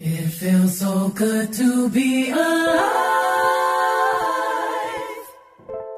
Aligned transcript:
It 0.00 0.28
feels 0.28 0.78
so 0.78 1.08
good 1.08 1.52
to 1.54 1.88
be 1.88 2.30
alive. 2.30 2.38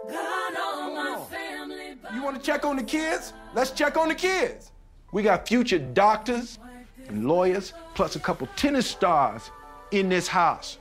Got 0.08 0.56
all 0.58 0.94
my 0.94 1.22
family. 1.30 1.96
You 2.14 2.22
want 2.22 2.38
to 2.38 2.42
check 2.42 2.64
on 2.64 2.76
the 2.76 2.82
kids? 2.82 3.34
Let's 3.54 3.72
check 3.72 3.98
on 3.98 4.08
the 4.08 4.14
kids. 4.14 4.70
We 5.12 5.22
got 5.22 5.46
future 5.46 5.78
doctors 5.78 6.58
and 7.08 7.28
lawyers, 7.28 7.74
plus 7.94 8.16
a 8.16 8.20
couple 8.20 8.48
tennis 8.56 8.86
stars 8.86 9.50
in 9.90 10.08
this 10.08 10.26
house. 10.26 10.78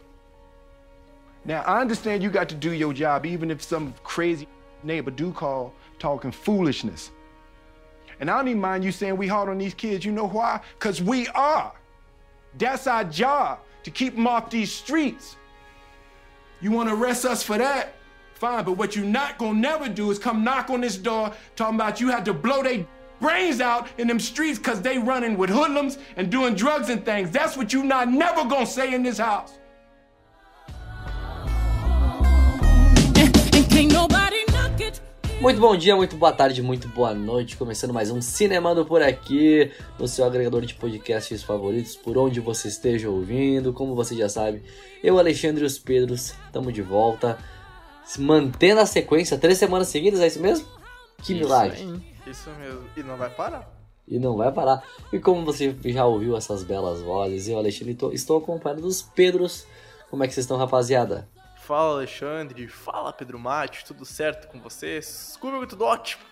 Now, 1.44 1.64
I 1.64 1.82
understand 1.82 2.24
you 2.24 2.30
got 2.30 2.48
to 2.50 2.56
do 2.56 2.72
your 2.72 2.94
job, 2.94 3.26
even 3.26 3.52
if 3.52 3.62
some 3.62 3.94
crazy 4.02 4.48
neighbor 4.84 5.12
do 5.12 5.34
call 5.34 5.74
talking 5.98 6.32
foolishness. 6.32 7.12
And 8.22 8.32
I 8.32 8.38
don't 8.38 8.48
even 8.48 8.62
mind 8.62 8.86
you 8.86 8.94
saying 8.94 9.18
we 9.18 9.28
hard 9.28 9.50
on 9.50 9.58
these 9.58 9.74
kids. 9.74 10.06
You 10.06 10.14
know 10.14 10.28
why? 10.28 10.62
Because 10.78 11.02
we 11.02 11.28
are. 11.30 11.74
That's 12.57 12.88
our 12.88 13.04
job, 13.04 13.59
to 13.84 13.91
keep 13.91 14.16
them 14.16 14.27
off 14.27 14.49
these 14.49 14.71
streets. 14.71 15.35
You 16.62 16.71
want 16.71 16.90
to 16.90 16.95
arrest 16.95 17.26
us 17.26 17.44
for 17.44 17.57
that? 17.57 17.94
Fine, 18.34 18.66
but 18.66 18.73
what 18.73 18.95
you 18.95 19.03
not 19.03 19.38
gonna 19.38 19.59
never 19.59 19.90
do 19.90 20.12
is 20.12 20.20
come 20.20 20.44
knock 20.44 20.70
on 20.70 20.81
this 20.81 20.98
door 20.98 21.34
talking 21.55 21.76
about 21.76 21.99
you 21.99 22.09
had 22.09 22.23
to 22.26 22.34
blow 22.34 22.63
their 22.63 22.85
brains 23.20 23.59
out 23.59 23.88
in 23.98 24.07
them 24.07 24.20
streets 24.20 24.57
because 24.57 24.81
they 24.81 24.98
running 24.98 25.38
with 25.38 25.49
hoodlums 25.49 25.98
and 26.16 26.30
doing 26.30 26.55
drugs 26.55 26.90
and 26.90 27.04
things. 27.04 27.31
That's 27.31 27.57
what 27.57 27.73
you 27.73 27.84
not 27.84 28.09
never 28.09 28.45
gonna 28.45 28.66
say 28.66 28.93
in 28.93 29.04
this 29.04 29.18
house. 29.18 29.59
Can't 33.70 33.91
nobody. 33.91 34.29
Muito 35.41 35.61
bom 35.61 35.75
dia, 35.77 35.95
muito 35.95 36.17
boa 36.17 36.34
tarde, 36.34 36.61
muito 36.61 36.88
boa 36.89 37.13
noite. 37.13 37.55
Começando 37.55 37.93
mais 37.93 38.11
um 38.11 38.21
Cinemando 38.21 38.85
por 38.85 39.02
aqui, 39.02 39.71
no 39.98 40.05
seu 40.07 40.25
agregador 40.25 40.65
de 40.65 40.73
podcasts 40.73 41.41
favoritos, 41.43 41.95
por 41.95 42.17
onde 42.17 42.41
você 42.41 42.67
esteja 42.67 43.09
ouvindo. 43.09 43.71
Como 43.71 43.95
você 43.95 44.15
já 44.15 44.27
sabe, 44.27 44.62
eu, 45.02 45.17
Alexandre 45.17 45.63
e 45.63 45.65
os 45.65 45.79
Pedros, 45.79 46.34
estamos 46.46 46.73
de 46.73 46.81
volta, 46.81 47.37
se 48.04 48.20
mantendo 48.20 48.81
a 48.81 48.85
sequência, 48.85 49.37
três 49.37 49.57
semanas 49.57 49.87
seguidas, 49.87 50.20
é 50.20 50.27
isso 50.27 50.41
mesmo? 50.41 50.68
Que 51.23 51.34
milagre! 51.34 51.77
Isso, 51.81 51.93
aí, 51.93 52.31
isso 52.31 52.49
mesmo. 52.59 52.81
E 52.98 53.03
não 53.03 53.15
vai 53.18 53.29
parar. 53.29 53.79
E 54.07 54.20
não 54.20 54.35
vai 54.35 54.51
parar. 54.51 54.84
E 55.13 55.20
como 55.20 55.46
você 55.46 55.74
já 55.85 56.05
ouviu 56.05 56.35
essas 56.35 56.63
belas 56.63 57.01
vozes, 57.01 57.48
eu, 57.48 57.57
Alexandre, 57.57 57.93
tô- 57.96 58.12
estou 58.12 58.37
acompanhado 58.37 58.81
dos 58.81 59.01
Pedros. 59.01 59.65
Como 60.09 60.21
é 60.24 60.27
que 60.27 60.34
vocês 60.34 60.43
estão, 60.43 60.57
rapaziada? 60.57 61.29
Fala 61.70 61.98
Alexandre, 61.98 62.67
fala 62.67 63.13
Pedro 63.13 63.37
Mate, 63.37 63.85
tudo 63.85 64.03
certo 64.03 64.47
com 64.47 64.59
vocês? 64.59 65.38
Comigo 65.39 65.67
tudo 65.67 65.85
ótimo. 65.85 66.23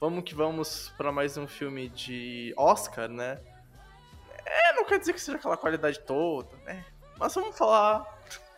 Vamos 0.00 0.24
que 0.24 0.34
vamos 0.34 0.90
para 0.96 1.12
mais 1.12 1.36
um 1.36 1.46
filme 1.46 1.90
de 1.90 2.54
Oscar, 2.56 3.06
né? 3.06 3.38
É, 4.46 4.72
não 4.72 4.86
quer 4.86 4.98
dizer 4.98 5.12
que 5.12 5.20
seja 5.20 5.36
aquela 5.36 5.58
qualidade 5.58 6.00
toda, 6.00 6.56
né? 6.64 6.86
Mas 7.18 7.34
vamos 7.34 7.58
falar. 7.58 8.02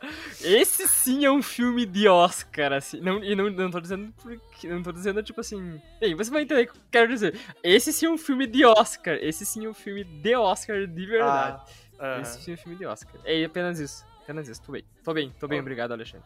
Esse 0.40 0.86
sim 0.86 1.24
é 1.24 1.30
um 1.32 1.42
filme 1.42 1.84
de 1.84 2.06
Oscar, 2.06 2.74
assim. 2.74 3.00
Não, 3.00 3.24
e 3.24 3.34
não, 3.34 3.50
não 3.50 3.68
tô 3.68 3.80
dizendo 3.80 4.14
porque. 4.22 4.68
Não 4.68 4.84
tô 4.84 4.92
dizendo, 4.92 5.24
tipo 5.24 5.40
assim. 5.40 5.82
Bem, 5.98 6.14
você 6.14 6.30
vai 6.30 6.42
entender 6.42 6.62
o 6.62 6.66
que 6.68 6.78
eu 6.78 6.82
quero 6.92 7.08
dizer. 7.08 7.36
Esse 7.60 7.92
sim 7.92 8.06
é 8.06 8.08
um 8.08 8.16
filme 8.16 8.46
de 8.46 8.64
Oscar. 8.64 9.18
Esse 9.20 9.44
sim 9.44 9.66
é 9.66 9.68
um 9.68 9.74
filme 9.74 10.04
de 10.04 10.36
Oscar 10.36 10.86
de 10.86 11.06
verdade. 11.06 11.60
Ah, 11.98 12.18
ah, 12.18 12.20
Esse 12.20 12.40
sim 12.40 12.52
é 12.52 12.54
um 12.54 12.58
filme 12.58 12.78
de 12.78 12.86
Oscar. 12.86 13.20
É 13.24 13.44
apenas 13.44 13.80
isso. 13.80 14.08
Apenas 14.30 14.48
isso. 14.48 14.62
Tô 14.62 14.70
bem. 14.70 14.84
Tô 15.02 15.12
bem, 15.12 15.34
tô 15.40 15.48
bem, 15.48 15.58
Ó. 15.58 15.60
obrigado, 15.60 15.90
Alexandre. 15.90 16.24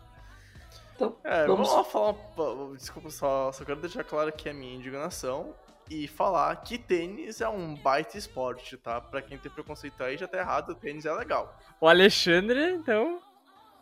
Então, 0.95 1.17
é, 1.25 1.47
vamos... 1.47 1.69
vamos 1.69 1.73
lá 1.73 1.85
falar. 1.85 2.15
Desculpa, 2.77 3.09
só, 3.09 3.51
só 3.51 3.65
quero 3.65 3.81
deixar 3.81 4.05
claro 4.05 4.29
aqui 4.29 4.47
a 4.47 4.53
minha 4.53 4.75
indignação 4.75 5.55
e 5.91 6.07
falar 6.07 6.55
que 6.57 6.77
tênis 6.77 7.41
é 7.41 7.49
um 7.49 7.75
baita 7.75 8.19
esporte, 8.19 8.77
tá? 8.77 9.01
Pra 9.01 9.23
quem 9.23 9.39
tem 9.39 9.51
preconceito 9.51 10.03
aí 10.03 10.19
já 10.19 10.29
tá 10.29 10.37
errado, 10.37 10.75
tênis 10.75 11.07
é 11.07 11.13
legal. 11.15 11.59
O 11.81 11.89
Alexandre, 11.89 12.75
então. 12.75 13.21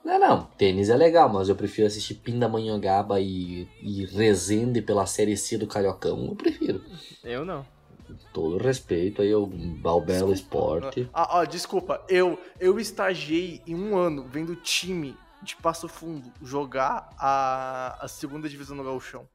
Não, 0.04 0.20
não, 0.20 0.44
tênis 0.44 0.88
é 0.88 0.96
legal, 0.96 1.28
mas 1.28 1.48
eu 1.48 1.56
prefiro 1.56 1.88
assistir 1.88 2.14
Pindamonhangaba 2.14 3.20
e, 3.20 3.68
e 3.80 4.04
Resende 4.04 4.80
pela 4.80 5.04
Série 5.04 5.36
C 5.36 5.58
do 5.58 5.66
Cariocão, 5.66 6.26
eu 6.26 6.36
prefiro. 6.36 6.80
Eu 7.24 7.44
não. 7.44 7.66
Todo 8.32 8.56
respeito 8.58 9.22
aí 9.22 9.32
ao, 9.32 9.50
ao 9.84 10.00
belo 10.00 10.32
esporte. 10.32 11.08
Ah, 11.12 11.40
ah, 11.40 11.44
desculpa, 11.44 12.04
eu, 12.08 12.38
eu 12.58 12.78
estagiei 12.78 13.62
em 13.66 13.74
um 13.74 13.96
ano 13.96 14.26
vendo 14.28 14.52
o 14.52 14.56
time 14.56 15.16
de 15.42 15.56
Passo 15.56 15.88
Fundo 15.88 16.32
jogar 16.40 17.10
a, 17.18 17.98
a 18.00 18.08
segunda 18.08 18.48
divisão 18.48 18.76
no 18.76 18.84
Gauchão. 18.84 19.26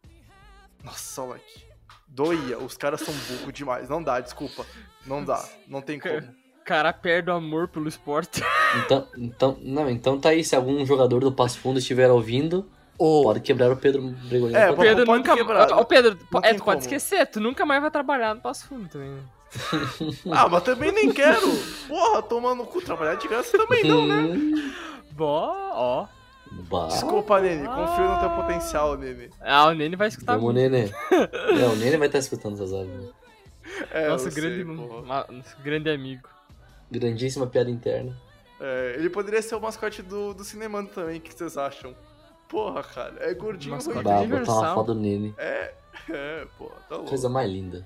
Nossa, 0.84 1.22
moleque. 1.22 1.66
Doía, 2.08 2.58
os 2.58 2.78
caras 2.78 3.02
são 3.02 3.14
burro 3.14 3.52
demais. 3.52 3.90
Não 3.90 4.02
dá, 4.02 4.20
desculpa. 4.20 4.66
Não 5.06 5.24
dá, 5.24 5.44
não 5.68 5.82
tem 5.82 6.00
como. 6.00 6.18
O 6.18 6.64
cara 6.64 6.92
perde 6.92 7.30
o 7.30 7.34
amor 7.34 7.68
pelo 7.68 7.88
esporte. 7.88 8.42
Então, 8.84 9.08
então, 9.18 9.58
não, 9.62 9.90
então 9.90 10.20
tá 10.20 10.30
aí, 10.30 10.44
se 10.44 10.56
algum 10.56 10.86
jogador 10.86 11.22
do 11.22 11.32
Passo 11.32 11.60
Fundo 11.60 11.80
estiver 11.80 12.10
ouvindo, 12.10 12.70
pode 12.98 13.40
quebrar 13.42 13.72
o 13.72 13.78
Pedro 13.78 14.02
Bregolino. 14.28 14.58
É, 14.58 14.72
O 14.72 14.78
Pedro 14.78 15.06
pode 15.06 15.20
nunca. 15.20 15.36
quebrar. 15.36 15.72
Ô, 15.74 15.86
Pedro, 15.86 16.18
Não 16.32 16.40
é, 16.42 16.54
tu 16.54 16.58
pode 16.58 16.62
como. 16.64 16.80
esquecer, 16.80 17.28
tu 17.28 17.40
nunca 17.40 17.66
mais 17.66 17.82
vai 17.82 17.92
trabalhar 17.92 18.34
no 18.36 18.42
Passo 18.42 18.68
Fundo 18.68 18.88
também. 18.90 19.10
né? 19.10 19.22
Ah, 20.32 20.48
mas 20.50 20.64
também 20.64 20.92
nem 20.92 21.12
quero. 21.12 21.48
Porra, 21.88 22.22
tomando 22.22 22.58
no 22.60 22.66
cu, 22.66 22.82
trabalhar 22.82 23.16
de 23.16 23.28
graça 23.28 23.58
também 23.58 23.84
não, 23.84 24.06
né? 24.06 24.74
Bó, 25.12 25.54
ó. 25.74 26.08
bah. 26.70 26.88
Desculpa, 26.88 27.40
Nene, 27.42 27.66
confio 27.68 28.08
no 28.08 28.20
teu 28.20 28.30
potencial, 28.32 28.98
Nene. 28.98 29.30
Ah, 29.42 29.68
o 29.68 29.74
Nene 29.74 29.96
vai 29.96 30.10
escutar 30.10 30.38
Vamos, 30.38 30.54
muito. 30.54 30.70
Nenê. 30.70 30.92
É, 31.12 31.66
o 31.72 31.76
Nenê 31.76 31.98
vai 31.98 32.08
estar 32.08 32.20
escutando 32.20 32.54
essas 32.56 32.72
né? 32.72 33.10
É, 33.92 34.08
Nosso 34.10 34.30
grande, 34.32 34.64
sei, 34.64 34.64
nosso 34.66 35.58
grande 35.64 35.90
amigo. 35.90 36.28
Grandíssima 36.92 37.48
piada 37.48 37.70
interna. 37.70 38.16
É, 38.60 38.96
ele 38.98 39.10
poderia 39.10 39.42
ser 39.42 39.56
o 39.56 39.60
mascote 39.62 40.02
do, 40.02 40.34
do 40.34 40.44
Cinemando 40.44 40.90
também, 40.90 41.18
o 41.18 41.22
que 41.22 41.34
vocês 41.34 41.58
acham? 41.58 41.94
Porra, 42.50 42.84
cara, 42.84 43.16
é 43.20 43.34
gordinho 43.34 43.76
Mascote 43.76 43.96
ruim. 43.98 44.30
Bah, 44.30 44.40
botar 44.40 44.54
uma 44.54 44.74
foto 44.74 44.94
do 44.94 45.00
Nenê. 45.00 45.34
É, 45.38 45.74
é, 46.10 46.48
pô, 46.58 46.66
tá 46.88 46.96
louco. 46.96 47.10
Coisa 47.10 47.28
mais 47.30 47.50
linda. 47.52 47.86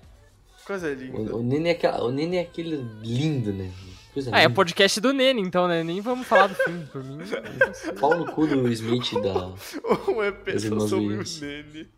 Coisa 0.65 0.93
linda. 0.93 1.35
O, 1.35 1.39
o, 1.39 1.43
Nenê 1.43 1.69
é 1.69 1.71
aquela, 1.71 2.03
o 2.03 2.11
Nenê 2.11 2.37
é 2.37 2.41
aquele 2.41 2.77
lindo, 3.01 3.51
né? 3.51 3.71
Coisa 4.13 4.29
Ah, 4.33 4.39
é 4.39 4.45
o 4.45 4.47
linda. 4.49 4.55
podcast 4.55 5.01
do 5.01 5.13
Nene, 5.13 5.41
então, 5.41 5.67
né? 5.67 5.83
Nem 5.83 6.01
vamos 6.01 6.27
falar 6.27 6.47
do 6.47 6.55
filme, 6.55 6.85
por 6.85 7.03
mim. 7.03 7.17
Pau 7.99 8.15
no 8.17 8.31
cu 8.31 8.45
do 8.45 8.67
Smith 8.71 9.13
da. 9.21 9.47
Um 10.11 10.23
EP 10.23 10.59
só 10.59 10.79
sobre 10.87 11.05
Williams. 11.07 11.41
o 11.41 11.45
Nene. 11.45 11.89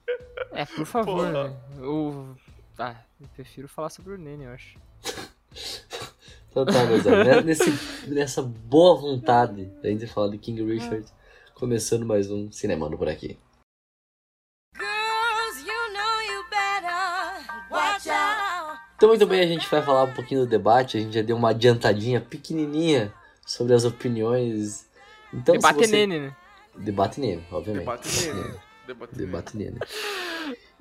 É, 0.52 0.66
por 0.66 0.86
favor, 0.86 1.16
Porra. 1.28 1.44
né? 1.50 1.56
O... 1.86 2.36
Ah, 2.80 2.96
eu 3.20 3.28
prefiro 3.36 3.68
falar 3.68 3.90
sobre 3.90 4.14
o 4.14 4.18
Nene, 4.18 4.46
eu 4.46 4.52
acho. 4.52 4.78
Então 6.50 6.66
tá, 6.66 6.86
meus 6.86 7.06
amigos. 7.08 7.44
Nesse, 7.46 8.10
nessa 8.10 8.42
boa 8.42 8.96
vontade 9.00 9.66
da 9.82 9.90
gente 9.90 10.06
falar 10.08 10.30
de 10.30 10.38
King 10.38 10.64
Richard, 10.64 11.06
começando 11.64 12.06
mais 12.06 12.30
um 12.30 12.52
Cinemando 12.52 12.98
por 12.98 13.08
aqui. 13.08 13.40
Girls, 14.76 15.62
you 15.62 15.94
know 15.94 16.22
you 16.28 16.44
better 16.50 17.72
watch 17.72 18.10
out. 18.10 18.82
Então, 18.98 19.08
muito 19.08 19.26
bem, 19.26 19.40
a 19.40 19.48
gente 19.48 19.66
vai 19.70 19.82
falar 19.82 20.04
um 20.04 20.14
pouquinho 20.14 20.42
do 20.42 20.48
debate. 20.48 20.98
A 20.98 21.00
gente 21.00 21.14
já 21.14 21.22
deu 21.22 21.38
uma 21.38 21.52
adiantadinha 21.52 22.20
pequenininha 22.20 23.14
sobre 23.46 23.74
as 23.74 23.86
opiniões. 23.86 24.86
Então, 25.34 25.56
Debate 25.56 25.88
você... 25.88 26.06
Nene, 26.06 26.20
né? 26.20 26.36
Debate 26.76 27.22
nele, 27.22 27.46
obviamente. 27.50 27.86
Debate 27.86 28.28
Nene. 28.28 28.60
Debate 28.86 29.58
Nene. 29.58 29.72
Debate. 29.72 29.94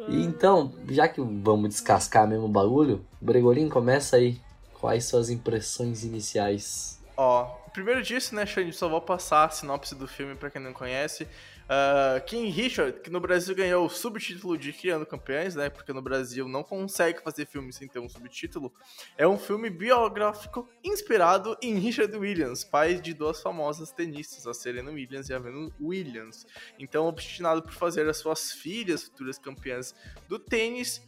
E 0.08 0.24
então, 0.24 0.74
já 0.88 1.06
que 1.06 1.20
vamos 1.20 1.68
descascar 1.68 2.26
mesmo 2.26 2.46
o 2.46 2.48
bagulho, 2.48 3.06
Bregolin, 3.20 3.68
começa 3.68 4.16
aí. 4.16 4.40
Quais 4.80 5.04
suas 5.04 5.30
impressões 5.30 6.02
iniciais? 6.02 7.00
Ó, 7.16 7.61
primeiro 7.72 8.02
disso, 8.02 8.34
né, 8.34 8.46
Xande, 8.46 8.72
só 8.72 8.88
vou 8.88 9.00
passar 9.00 9.44
a 9.44 9.50
sinopse 9.50 9.94
do 9.94 10.06
filme 10.06 10.34
pra 10.34 10.50
quem 10.50 10.60
não 10.60 10.72
conhece. 10.72 11.26
Ah, 11.68 12.20
King 12.26 12.50
Richard, 12.50 13.00
que 13.00 13.08
no 13.08 13.18
Brasil 13.18 13.54
ganhou 13.54 13.86
o 13.86 13.88
subtítulo 13.88 14.58
de 14.58 14.74
Criando 14.74 15.06
Campeões, 15.06 15.54
né, 15.54 15.70
porque 15.70 15.90
no 15.90 16.02
Brasil 16.02 16.46
não 16.46 16.62
consegue 16.62 17.22
fazer 17.22 17.46
filme 17.46 17.72
sem 17.72 17.88
ter 17.88 17.98
um 17.98 18.10
subtítulo, 18.10 18.70
é 19.16 19.26
um 19.26 19.38
filme 19.38 19.70
biográfico 19.70 20.68
inspirado 20.84 21.56
em 21.62 21.78
Richard 21.78 22.14
Williams, 22.14 22.62
pai 22.62 22.96
de 22.96 23.14
duas 23.14 23.40
famosas 23.40 23.90
tenistas, 23.90 24.46
a 24.46 24.52
Serena 24.52 24.90
Williams 24.90 25.30
e 25.30 25.34
a 25.34 25.38
Venus 25.38 25.72
Williams. 25.80 26.46
Então, 26.78 27.06
obstinado 27.06 27.62
por 27.62 27.72
fazer 27.72 28.06
as 28.06 28.18
suas 28.18 28.52
filhas 28.52 29.04
futuras 29.04 29.38
campeãs 29.38 29.94
do 30.28 30.38
tênis, 30.38 31.00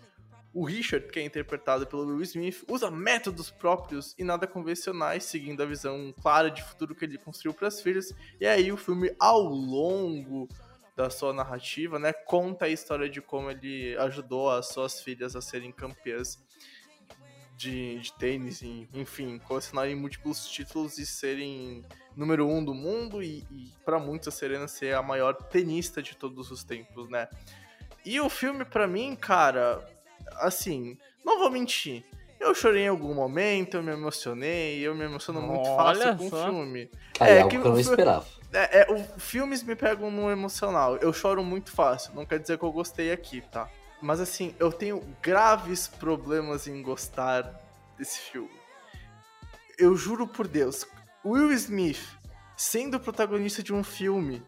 o 0.54 0.64
Richard, 0.64 1.08
que 1.08 1.18
é 1.18 1.24
interpretado 1.24 1.84
pelo 1.84 2.06
Will 2.06 2.22
Smith, 2.22 2.64
usa 2.68 2.88
métodos 2.88 3.50
próprios 3.50 4.14
e 4.16 4.22
nada 4.22 4.46
convencionais, 4.46 5.24
seguindo 5.24 5.60
a 5.60 5.66
visão 5.66 6.14
clara 6.22 6.48
de 6.48 6.62
futuro 6.62 6.94
que 6.94 7.04
ele 7.04 7.18
construiu 7.18 7.52
para 7.52 7.66
as 7.66 7.82
filhas. 7.82 8.14
E 8.40 8.46
aí 8.46 8.70
o 8.70 8.76
filme, 8.76 9.12
ao 9.18 9.42
longo 9.42 10.48
da 10.96 11.10
sua 11.10 11.32
narrativa, 11.32 11.98
né, 11.98 12.12
conta 12.12 12.66
a 12.66 12.68
história 12.68 13.08
de 13.08 13.20
como 13.20 13.50
ele 13.50 13.96
ajudou 13.98 14.48
as 14.48 14.68
suas 14.68 15.00
filhas 15.00 15.34
a 15.34 15.42
serem 15.42 15.72
campeãs 15.72 16.38
de, 17.56 17.98
de 17.98 18.12
tênis, 18.12 18.62
e, 18.62 18.88
enfim, 18.94 19.38
colecionarem 19.38 19.96
múltiplos 19.96 20.46
títulos 20.46 20.98
e 20.98 21.06
serem 21.06 21.84
número 22.16 22.48
um 22.48 22.64
do 22.64 22.74
mundo 22.74 23.22
e, 23.22 23.44
e 23.50 23.72
para 23.84 23.98
muitos 23.98 24.28
a 24.28 24.30
Serena 24.30 24.68
ser 24.68 24.94
a 24.94 25.02
maior 25.02 25.34
tenista 25.34 26.00
de 26.00 26.16
todos 26.16 26.52
os 26.52 26.62
tempos, 26.62 27.08
né? 27.08 27.28
E 28.04 28.20
o 28.20 28.28
filme, 28.28 28.64
pra 28.64 28.86
mim, 28.86 29.16
cara, 29.16 29.84
assim, 30.40 30.96
não 31.24 31.38
vou 31.38 31.50
mentir. 31.50 32.04
Eu 32.40 32.54
chorei 32.54 32.84
em 32.84 32.88
algum 32.88 33.14
momento, 33.14 33.76
eu 33.78 33.82
me 33.82 33.92
emocionei, 33.92 34.80
eu 34.80 34.94
me 34.94 35.04
emociono 35.04 35.40
muito 35.40 35.66
Olha 35.70 35.94
fácil 36.14 36.16
com 36.18 36.26
o 36.26 36.30
só. 36.30 36.44
filme. 36.44 36.90
Cara, 37.14 37.30
é, 37.30 37.34
É, 37.34 37.38
algo 37.38 37.50
que 37.50 37.58
que 37.60 37.66
eu 37.66 37.70
não 37.70 37.80
esperava. 37.80 38.26
É, 38.52 38.80
é, 38.82 38.92
o- 38.92 39.18
filmes 39.20 39.62
me 39.62 39.74
pegam 39.74 40.10
no 40.10 40.30
emocional. 40.30 40.96
Eu 40.98 41.12
choro 41.12 41.42
muito 41.42 41.70
fácil. 41.72 42.12
Não 42.14 42.26
quer 42.26 42.38
dizer 42.38 42.58
que 42.58 42.64
eu 42.64 42.70
gostei 42.72 43.10
aqui, 43.12 43.40
tá? 43.40 43.68
Mas 44.02 44.20
assim, 44.20 44.54
eu 44.58 44.70
tenho 44.70 45.00
graves 45.22 45.88
problemas 45.88 46.66
em 46.66 46.82
gostar 46.82 47.58
desse 47.96 48.18
filme. 48.20 48.50
Eu 49.78 49.96
juro 49.96 50.26
por 50.26 50.46
Deus, 50.46 50.86
Will 51.24 51.50
Smith, 51.52 52.06
sendo 52.56 52.96
o 52.96 53.00
protagonista 53.00 53.62
de 53.62 53.72
um 53.72 53.82
filme, 53.82 54.42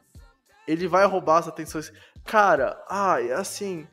ele 0.69 0.87
vai 0.87 1.05
roubar 1.07 1.39
as 1.39 1.49
atenções. 1.49 1.91
Cara, 2.25 2.81
ai, 2.89 3.33
assim. 3.33 3.89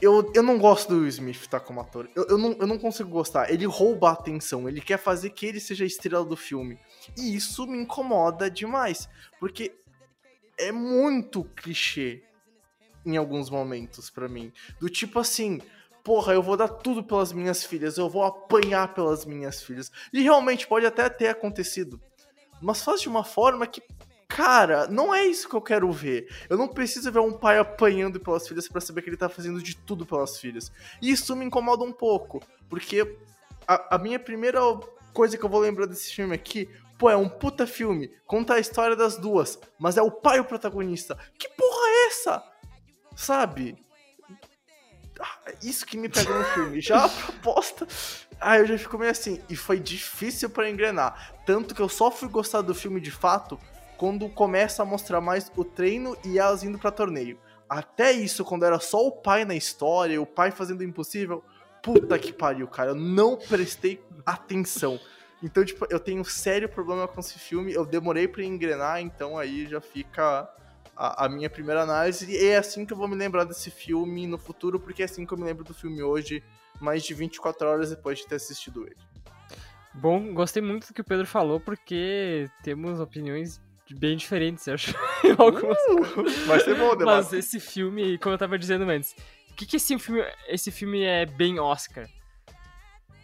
Eu, 0.00 0.30
eu 0.34 0.42
não 0.42 0.58
gosto 0.58 0.88
do 0.90 1.00
Will 1.00 1.08
Smith, 1.08 1.46
tá, 1.48 1.58
como 1.58 1.80
ator. 1.80 2.08
Eu, 2.14 2.24
eu, 2.28 2.38
não, 2.38 2.52
eu 2.52 2.66
não 2.66 2.78
consigo 2.78 3.10
gostar. 3.10 3.50
Ele 3.50 3.66
rouba 3.66 4.10
a 4.10 4.12
atenção. 4.12 4.68
Ele 4.68 4.80
quer 4.80 4.96
fazer 4.96 5.30
que 5.30 5.44
ele 5.44 5.58
seja 5.58 5.84
a 5.84 5.86
estrela 5.86 6.24
do 6.24 6.36
filme. 6.36 6.78
E 7.16 7.34
isso 7.34 7.66
me 7.66 7.78
incomoda 7.78 8.48
demais. 8.48 9.08
Porque 9.40 9.74
é 10.56 10.70
muito 10.70 11.44
clichê 11.44 12.22
em 13.04 13.16
alguns 13.16 13.50
momentos 13.50 14.10
pra 14.10 14.28
mim. 14.28 14.52
Do 14.78 14.88
tipo 14.88 15.18
assim, 15.18 15.60
porra, 16.04 16.32
eu 16.32 16.42
vou 16.42 16.56
dar 16.56 16.68
tudo 16.68 17.02
pelas 17.02 17.32
minhas 17.32 17.64
filhas, 17.64 17.98
eu 17.98 18.08
vou 18.08 18.22
apanhar 18.22 18.94
pelas 18.94 19.24
minhas 19.24 19.62
filhas. 19.62 19.90
E 20.12 20.22
realmente 20.22 20.66
pode 20.66 20.86
até 20.86 21.08
ter 21.08 21.28
acontecido. 21.28 22.00
Mas 22.60 22.82
faz 22.82 23.00
de 23.00 23.08
uma 23.08 23.24
forma 23.24 23.66
que, 23.66 23.82
cara, 24.28 24.86
não 24.86 25.14
é 25.14 25.24
isso 25.24 25.48
que 25.48 25.56
eu 25.56 25.62
quero 25.62 25.90
ver. 25.90 26.28
Eu 26.48 26.56
não 26.56 26.68
preciso 26.68 27.10
ver 27.10 27.20
um 27.20 27.32
pai 27.32 27.58
apanhando 27.58 28.20
pelas 28.20 28.46
filhas 28.46 28.68
pra 28.68 28.80
saber 28.80 29.02
que 29.02 29.08
ele 29.10 29.16
tá 29.16 29.28
fazendo 29.28 29.62
de 29.62 29.76
tudo 29.76 30.06
pelas 30.06 30.38
filhas. 30.38 30.70
E 31.00 31.10
isso 31.10 31.34
me 31.34 31.44
incomoda 31.44 31.82
um 31.82 31.92
pouco, 31.92 32.40
porque 32.68 33.16
a, 33.66 33.96
a 33.96 33.98
minha 33.98 34.18
primeira 34.18 34.60
coisa 35.12 35.36
que 35.36 35.44
eu 35.44 35.48
vou 35.48 35.60
lembrar 35.60 35.86
desse 35.86 36.14
filme 36.14 36.34
aqui 36.34 36.68
Pô, 36.98 37.08
é 37.08 37.16
um 37.16 37.28
puta 37.28 37.64
filme, 37.64 38.10
conta 38.26 38.54
a 38.54 38.58
história 38.58 38.96
das 38.96 39.16
duas, 39.16 39.56
mas 39.78 39.96
é 39.96 40.02
o 40.02 40.10
pai 40.10 40.40
o 40.40 40.44
protagonista. 40.44 41.16
Que 41.38 41.48
porra 41.48 41.86
é 41.86 42.06
essa? 42.08 42.42
Sabe? 43.14 43.76
Ah, 45.20 45.52
Isso 45.62 45.86
que 45.86 45.96
me 45.96 46.08
pegou 46.08 46.36
no 46.36 46.44
filme. 46.46 46.80
Já 46.80 47.04
a 47.04 47.08
proposta. 47.26 47.86
Ah, 48.40 48.58
eu 48.58 48.66
já 48.66 48.76
fico 48.76 48.98
meio 48.98 49.12
assim. 49.12 49.40
E 49.48 49.54
foi 49.54 49.78
difícil 49.78 50.50
pra 50.50 50.68
engrenar. 50.68 51.34
Tanto 51.46 51.72
que 51.72 51.80
eu 51.80 51.88
só 51.88 52.10
fui 52.10 52.28
gostar 52.28 52.62
do 52.62 52.74
filme 52.74 53.00
de 53.00 53.12
fato 53.12 53.58
quando 53.98 54.28
começa 54.28 54.82
a 54.82 54.86
mostrar 54.86 55.20
mais 55.20 55.50
o 55.56 55.64
treino 55.64 56.16
e 56.24 56.38
elas 56.38 56.62
indo 56.62 56.78
pra 56.78 56.92
torneio. 56.92 57.38
Até 57.68 58.12
isso, 58.12 58.44
quando 58.44 58.64
era 58.64 58.78
só 58.78 59.04
o 59.04 59.12
pai 59.12 59.44
na 59.44 59.56
história, 59.56 60.22
o 60.22 60.24
pai 60.24 60.52
fazendo 60.52 60.80
o 60.80 60.84
impossível. 60.84 61.44
Puta 61.82 62.18
que 62.18 62.32
pariu, 62.32 62.66
cara. 62.68 62.90
Eu 62.90 62.94
não 62.94 63.36
prestei 63.36 64.00
atenção. 64.24 64.98
Então, 65.42 65.64
tipo, 65.64 65.86
eu 65.90 66.00
tenho 66.00 66.20
um 66.20 66.24
sério 66.24 66.68
problema 66.68 67.06
com 67.06 67.20
esse 67.20 67.38
filme. 67.38 67.72
Eu 67.72 67.84
demorei 67.84 68.26
pra 68.26 68.42
engrenar, 68.42 69.00
então 69.00 69.36
aí 69.36 69.66
já 69.66 69.80
fica 69.80 70.48
a, 70.96 71.26
a 71.26 71.28
minha 71.28 71.50
primeira 71.50 71.82
análise. 71.82 72.30
E 72.30 72.46
é 72.46 72.56
assim 72.56 72.86
que 72.86 72.92
eu 72.92 72.96
vou 72.96 73.08
me 73.08 73.16
lembrar 73.16 73.44
desse 73.44 73.70
filme 73.70 74.26
no 74.26 74.38
futuro, 74.38 74.78
porque 74.78 75.02
é 75.02 75.04
assim 75.04 75.26
que 75.26 75.34
eu 75.34 75.38
me 75.38 75.44
lembro 75.44 75.64
do 75.64 75.74
filme 75.74 76.02
hoje, 76.02 76.42
mais 76.80 77.02
de 77.02 77.14
24 77.14 77.68
horas 77.68 77.90
depois 77.90 78.18
de 78.18 78.26
ter 78.28 78.36
assistido 78.36 78.86
ele. 78.86 78.96
Bom, 79.92 80.32
gostei 80.32 80.62
muito 80.62 80.86
do 80.86 80.94
que 80.94 81.00
o 81.00 81.04
Pedro 81.04 81.26
falou, 81.26 81.58
porque 81.58 82.48
temos 82.62 83.00
opiniões 83.00 83.60
bem 83.94 84.16
diferentes, 84.16 84.66
eu 84.66 84.74
acho. 84.74 84.94
em 85.24 85.34
algumas 85.38 86.46
Vai 86.46 86.60
ser 86.60 86.74
bom 86.76 86.92
o 86.92 87.04
Mas 87.04 87.32
esse 87.32 87.60
filme, 87.60 88.18
como 88.18 88.34
eu 88.34 88.38
tava 88.38 88.58
dizendo 88.58 88.88
antes, 88.88 89.14
o 89.50 89.54
que, 89.54 89.66
que 89.66 89.76
esse 89.76 89.98
filme, 89.98 90.24
esse 90.48 90.70
filme 90.70 91.02
é 91.02 91.26
bem 91.26 91.58
Oscar? 91.58 92.08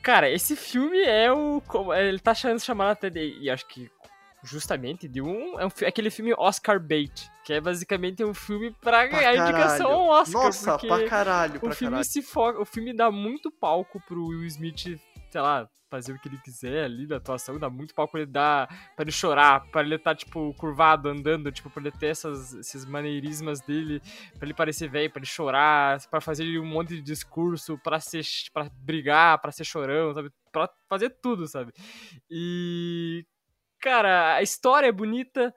Cara, 0.02 0.28
esse 0.28 0.54
filme 0.54 1.00
é 1.02 1.32
o. 1.32 1.62
Ele 1.94 2.18
tá 2.18 2.32
achando 2.32 2.60
chamado 2.60 2.90
até 2.90 3.08
de. 3.08 3.38
E 3.40 3.48
acho 3.48 3.66
que 3.66 3.90
justamente 4.42 5.08
de 5.08 5.22
um. 5.22 5.58
É 5.58 5.64
um, 5.64 5.70
aquele 5.86 6.10
filme 6.10 6.34
Oscar 6.36 6.78
Bait, 6.78 7.30
que 7.42 7.54
é 7.54 7.60
basicamente 7.60 8.22
um 8.22 8.34
filme 8.34 8.70
pra 8.82 9.06
ganhar 9.06 9.34
indicação 9.34 9.90
ao 9.90 10.08
Oscar. 10.08 10.44
Nossa, 10.44 10.78
pra 10.78 11.08
caralho, 11.08 11.56
o 11.56 11.60
pra 11.60 11.74
filme 11.74 11.92
caralho. 11.92 12.04
se 12.04 12.20
foca. 12.20 12.60
O 12.60 12.66
filme 12.66 12.92
dá 12.92 13.10
muito 13.10 13.50
palco 13.50 13.98
pro 14.06 14.26
Will 14.26 14.44
Smith, 14.44 15.00
sei 15.34 15.40
lá, 15.40 15.68
fazer 15.90 16.12
o 16.12 16.18
que 16.20 16.28
ele 16.28 16.38
quiser 16.38 16.84
ali 16.84 17.08
da 17.08 17.16
atuação, 17.16 17.58
dá 17.58 17.68
muito 17.68 17.92
palco 17.92 18.12
pra 18.12 18.20
ele 18.20 18.30
dar. 18.30 18.68
pra 18.94 19.02
ele 19.02 19.10
chorar, 19.10 19.68
pra 19.72 19.80
ele 19.80 19.96
estar, 19.96 20.14
tipo, 20.14 20.54
curvado, 20.54 21.08
andando, 21.08 21.50
tipo, 21.50 21.68
pra 21.68 21.80
ele 21.80 21.90
ter 21.90 22.06
essas, 22.06 22.54
esses 22.54 22.84
maneirismas 22.84 23.60
dele, 23.60 24.00
pra 24.38 24.46
ele 24.46 24.54
parecer 24.54 24.88
velho, 24.88 25.10
pra 25.10 25.18
ele 25.18 25.26
chorar, 25.26 26.00
pra 26.08 26.20
fazer 26.20 26.60
um 26.60 26.64
monte 26.64 26.90
de 26.90 27.02
discurso, 27.02 27.76
pra 27.82 27.98
ser. 27.98 28.22
para 28.52 28.70
brigar, 28.76 29.40
pra 29.40 29.50
ser 29.50 29.64
chorão, 29.64 30.14
sabe? 30.14 30.30
Pra 30.52 30.70
fazer 30.88 31.10
tudo, 31.20 31.48
sabe? 31.48 31.72
E. 32.30 33.26
Cara, 33.80 34.36
a 34.36 34.42
história 34.42 34.86
é 34.86 34.92
bonita. 34.92 35.52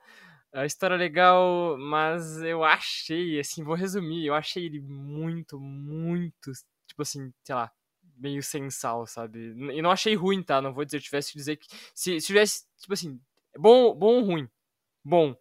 A 0.53 0.65
história 0.65 0.95
é 0.95 0.97
legal, 0.97 1.77
mas 1.77 2.41
eu 2.41 2.63
achei, 2.63 3.39
assim, 3.39 3.63
vou 3.63 3.75
resumir, 3.75 4.25
eu 4.25 4.33
achei 4.33 4.65
ele 4.65 4.80
muito, 4.81 5.59
muito, 5.59 6.51
tipo 6.88 7.01
assim, 7.03 7.31
sei 7.44 7.53
lá, 7.56 7.71
meio 8.18 8.42
sem 8.44 8.69
sal, 8.69 9.06
sabe? 9.08 9.54
E 9.74 9.81
não 9.81 9.92
achei 9.92 10.16
ruim, 10.16 10.42
tá? 10.44 10.62
Não 10.62 10.74
vou 10.74 10.84
dizer, 10.86 10.98
eu 10.98 11.02
tivesse 11.02 11.31
que 11.31 11.38
dizer 11.38 11.58
que. 11.58 11.68
Se, 11.94 12.19
se 12.19 12.28
tivesse, 12.28 12.66
tipo 12.80 12.94
assim, 12.94 13.19
bom, 13.58 13.94
bom 13.96 14.16
ou 14.19 14.24
ruim? 14.25 14.50
Bom. 15.04 15.36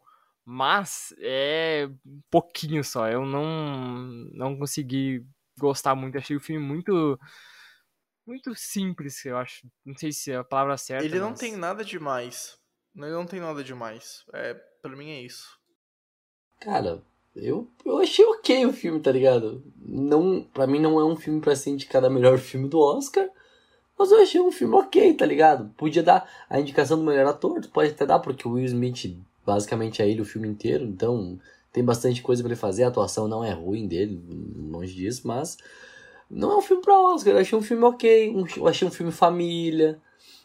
Mas 0.45 1.13
é 1.19 1.89
um 2.07 2.21
pouquinho 2.31 2.85
só. 2.85 3.09
Eu 3.09 3.27
não, 3.27 3.49
não 4.33 4.57
consegui 4.57 5.27
gostar 5.59 5.95
muito. 5.97 6.17
Achei 6.19 6.37
o 6.37 6.41
filme 6.41 6.65
muito. 6.65 7.19
Muito 8.25 8.55
simples, 8.57 9.25
eu 9.25 9.37
acho. 9.39 9.67
Não 9.85 9.97
sei 9.97 10.13
se 10.13 10.33
é 10.33 10.37
a 10.37 10.45
palavra 10.45 10.77
certa. 10.77 11.05
Ele 11.05 11.19
não 11.19 11.31
mas- 11.31 11.39
tem 11.41 11.57
nada 11.57 11.85
demais. 11.85 12.59
Ele 12.97 13.11
não 13.11 13.27
tem 13.27 13.41
nada 13.41 13.63
demais. 13.63 14.25
É, 14.33 14.55
pra 14.83 14.97
mim 14.97 15.11
é 15.11 15.21
isso. 15.21 15.59
Cara, 16.61 17.03
eu, 17.37 17.69
eu 17.85 17.99
achei 17.99 18.25
ok 18.25 18.67
o 18.67 18.73
filme, 18.73 18.99
tá 19.01 19.13
ligado? 19.13 19.63
Não, 19.85 20.43
pra 20.55 20.67
mim 20.67 20.81
não 20.81 20.99
é 20.99 21.05
um 21.05 21.17
filme 21.17 21.41
pra 21.41 21.55
ser 21.55 21.71
indicado 21.71 22.07
a 22.07 22.11
melhor 22.11 22.39
filme 22.39 22.69
do 22.69 22.79
Oscar, 22.81 23.29
mas 23.99 24.11
eu 24.11 24.21
achei 24.21 24.41
um 24.41 24.51
filme 24.53 24.75
ok, 24.75 25.15
tá 25.15 25.25
ligado? 25.27 25.71
Podia 25.77 26.03
dar 26.03 26.29
a 26.51 26.61
indicação 26.61 26.99
do 26.99 27.05
melhor 27.05 27.27
ator, 27.27 27.61
pode 27.73 27.91
até 27.91 28.05
dar, 28.07 28.19
porque 28.19 28.47
o 28.49 28.53
Will 28.53 28.65
Smith 28.65 29.17
basicamente 29.45 30.03
é 30.03 30.09
ele 30.11 30.21
o 30.21 30.25
filme 30.25 30.49
inteiro, 30.49 30.85
então 30.85 31.39
tem 31.73 31.85
bastante 31.85 32.21
coisa 32.23 32.43
pra 32.43 32.51
ele 32.53 32.61
fazer, 32.61 32.85
a 32.85 32.89
atuação 32.89 33.29
não 33.29 33.45
é 33.45 33.53
ruim 33.53 33.87
dele, 33.87 34.21
longe 34.71 34.95
disso, 34.95 35.23
mas 35.27 35.57
não 36.31 36.53
é 36.53 36.57
um 36.57 36.63
filme 36.63 36.83
pra 36.83 36.99
Oscar, 36.99 37.35
eu 37.35 37.39
achei 37.39 37.57
um 37.59 37.63
filme 37.63 37.85
ok, 37.85 38.31
um- 38.35 38.45
eu 38.57 38.67
achei 38.67 38.89
um 38.89 38.91
filme 38.91 39.13
família, 39.13 39.99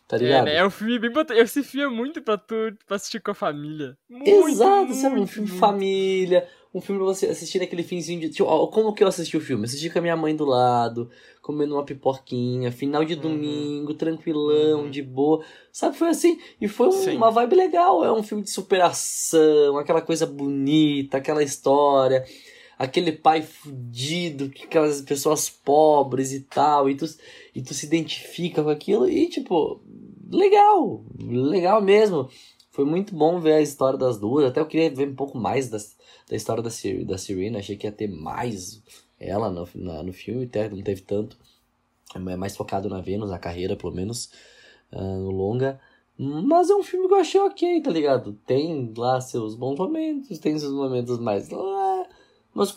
tá 0.08 0.18
É, 0.18 0.20
ligado? 0.20 0.46
né? 0.46 0.56
É 0.58 0.66
um 0.66 0.70
filme 0.70 1.00
bem. 1.00 1.12
bota- 1.12 1.34
Esse 1.36 1.64
filme 1.64 1.86
é 1.94 1.98
muito 1.98 2.22
pra 2.22 2.38
tu 2.38 2.54
pra 2.86 2.96
assistir 2.98 3.20
com 3.22 3.32
a 3.32 3.34
família. 3.34 3.98
Muito, 4.10 4.30
Exato, 4.50 4.94
sabe? 4.94 5.16
Um 5.16 5.18
muito, 5.20 5.32
filme 5.32 5.48
muito. 5.50 5.60
família, 5.60 6.48
um 6.74 6.80
filme 6.80 7.02
pra 7.04 7.14
você 7.14 7.28
assistir 7.28 7.60
naquele 7.60 7.84
finzinho 7.84 8.20
de. 8.22 8.30
Tipo, 8.30 8.46
ó, 8.50 8.68
como 8.68 8.94
que 8.94 9.04
eu 9.04 9.08
assisti 9.08 9.36
o 9.36 9.42
filme? 9.42 9.66
Assisti 9.66 9.90
com 9.90 10.00
a 10.00 10.02
minha 10.02 10.16
mãe 10.16 10.36
do 10.36 10.46
lado, 10.46 11.10
comendo 11.42 11.76
uma 11.76 11.84
pipoquinha, 11.84 12.72
final 12.72 13.04
de 13.04 13.16
Uhum. 13.16 13.22
domingo, 13.22 13.94
tranquilão, 13.94 14.84
Uhum. 14.84 14.90
de 14.92 15.02
boa. 15.02 15.44
Sabe, 15.72 15.98
foi 15.98 16.10
assim. 16.10 16.40
E 16.62 16.68
foi 16.68 16.88
um- 16.88 17.16
uma 17.18 17.30
vibe 17.32 17.56
legal. 17.56 18.06
É 18.06 18.12
um 18.12 18.24
filme 18.24 18.44
de 18.44 18.50
superação, 18.52 19.78
aquela 19.78 20.02
coisa 20.02 20.26
bonita, 20.26 21.18
aquela 21.18 21.44
história. 21.44 22.24
Aquele 22.80 23.12
pai 23.12 23.44
fudido, 23.44 24.50
que 24.50 24.64
aquelas 24.64 25.02
pessoas 25.02 25.48
pobres 25.50 26.32
e 26.32 26.40
tal, 26.42 26.90
e 26.90 26.96
tu, 26.96 27.06
e 27.54 27.62
tu 27.62 27.74
se 27.76 27.86
identifica 27.86 28.64
com 28.64 28.70
aquilo, 28.72 29.08
e 29.08 29.28
tipo, 29.30 29.80
legal, 30.32 31.04
legal 31.20 31.80
mesmo. 31.82 32.28
Foi 32.72 32.86
muito 32.86 33.14
bom 33.14 33.40
ver 33.40 33.54
a 33.54 33.62
história 33.62 33.98
das 34.00 34.18
duas. 34.18 34.46
Até 34.46 34.60
eu 34.62 34.66
queria 34.66 34.90
ver 34.90 35.10
um 35.10 35.16
pouco 35.16 35.38
mais 35.38 35.70
das, 35.70 35.96
da 36.30 36.36
história 36.36 36.64
da, 36.64 36.70
Sir, 36.70 37.06
da 37.06 37.18
Serena. 37.18 37.60
Achei 37.60 37.76
que 37.76 37.86
ia 37.86 37.92
ter 37.92 38.08
mais 38.08 38.82
ela 39.20 39.50
no, 39.50 39.68
na- 39.76 40.02
no 40.04 40.14
filme, 40.14 40.46
até 40.46 40.70
não 40.70 40.82
teve 40.82 41.02
tanto. 41.02 41.38
É 42.16 42.20
mais 42.20 42.56
focado 42.56 42.90
na 42.90 43.02
Vênus, 43.02 43.32
a 43.32 43.38
carreira, 43.40 43.76
pelo 43.76 43.94
menos, 43.94 44.32
ah, 44.92 45.02
no 45.18 45.32
longa. 45.32 45.80
Mas 46.18 46.70
é 46.70 46.76
um 46.76 46.84
filme 46.84 47.08
que 47.08 47.14
eu 47.14 47.18
achei 47.20 47.42
ok, 47.42 47.82
tá 47.82 47.90
ligado? 47.92 48.34
Tem 48.46 48.94
lá 48.96 49.20
seus 49.20 49.56
bons 49.56 49.78
momentos, 49.78 50.38
tem 50.40 50.58
seus 50.58 50.74
momentos 50.74 51.20
mais. 51.20 51.50
Mas 52.54 52.76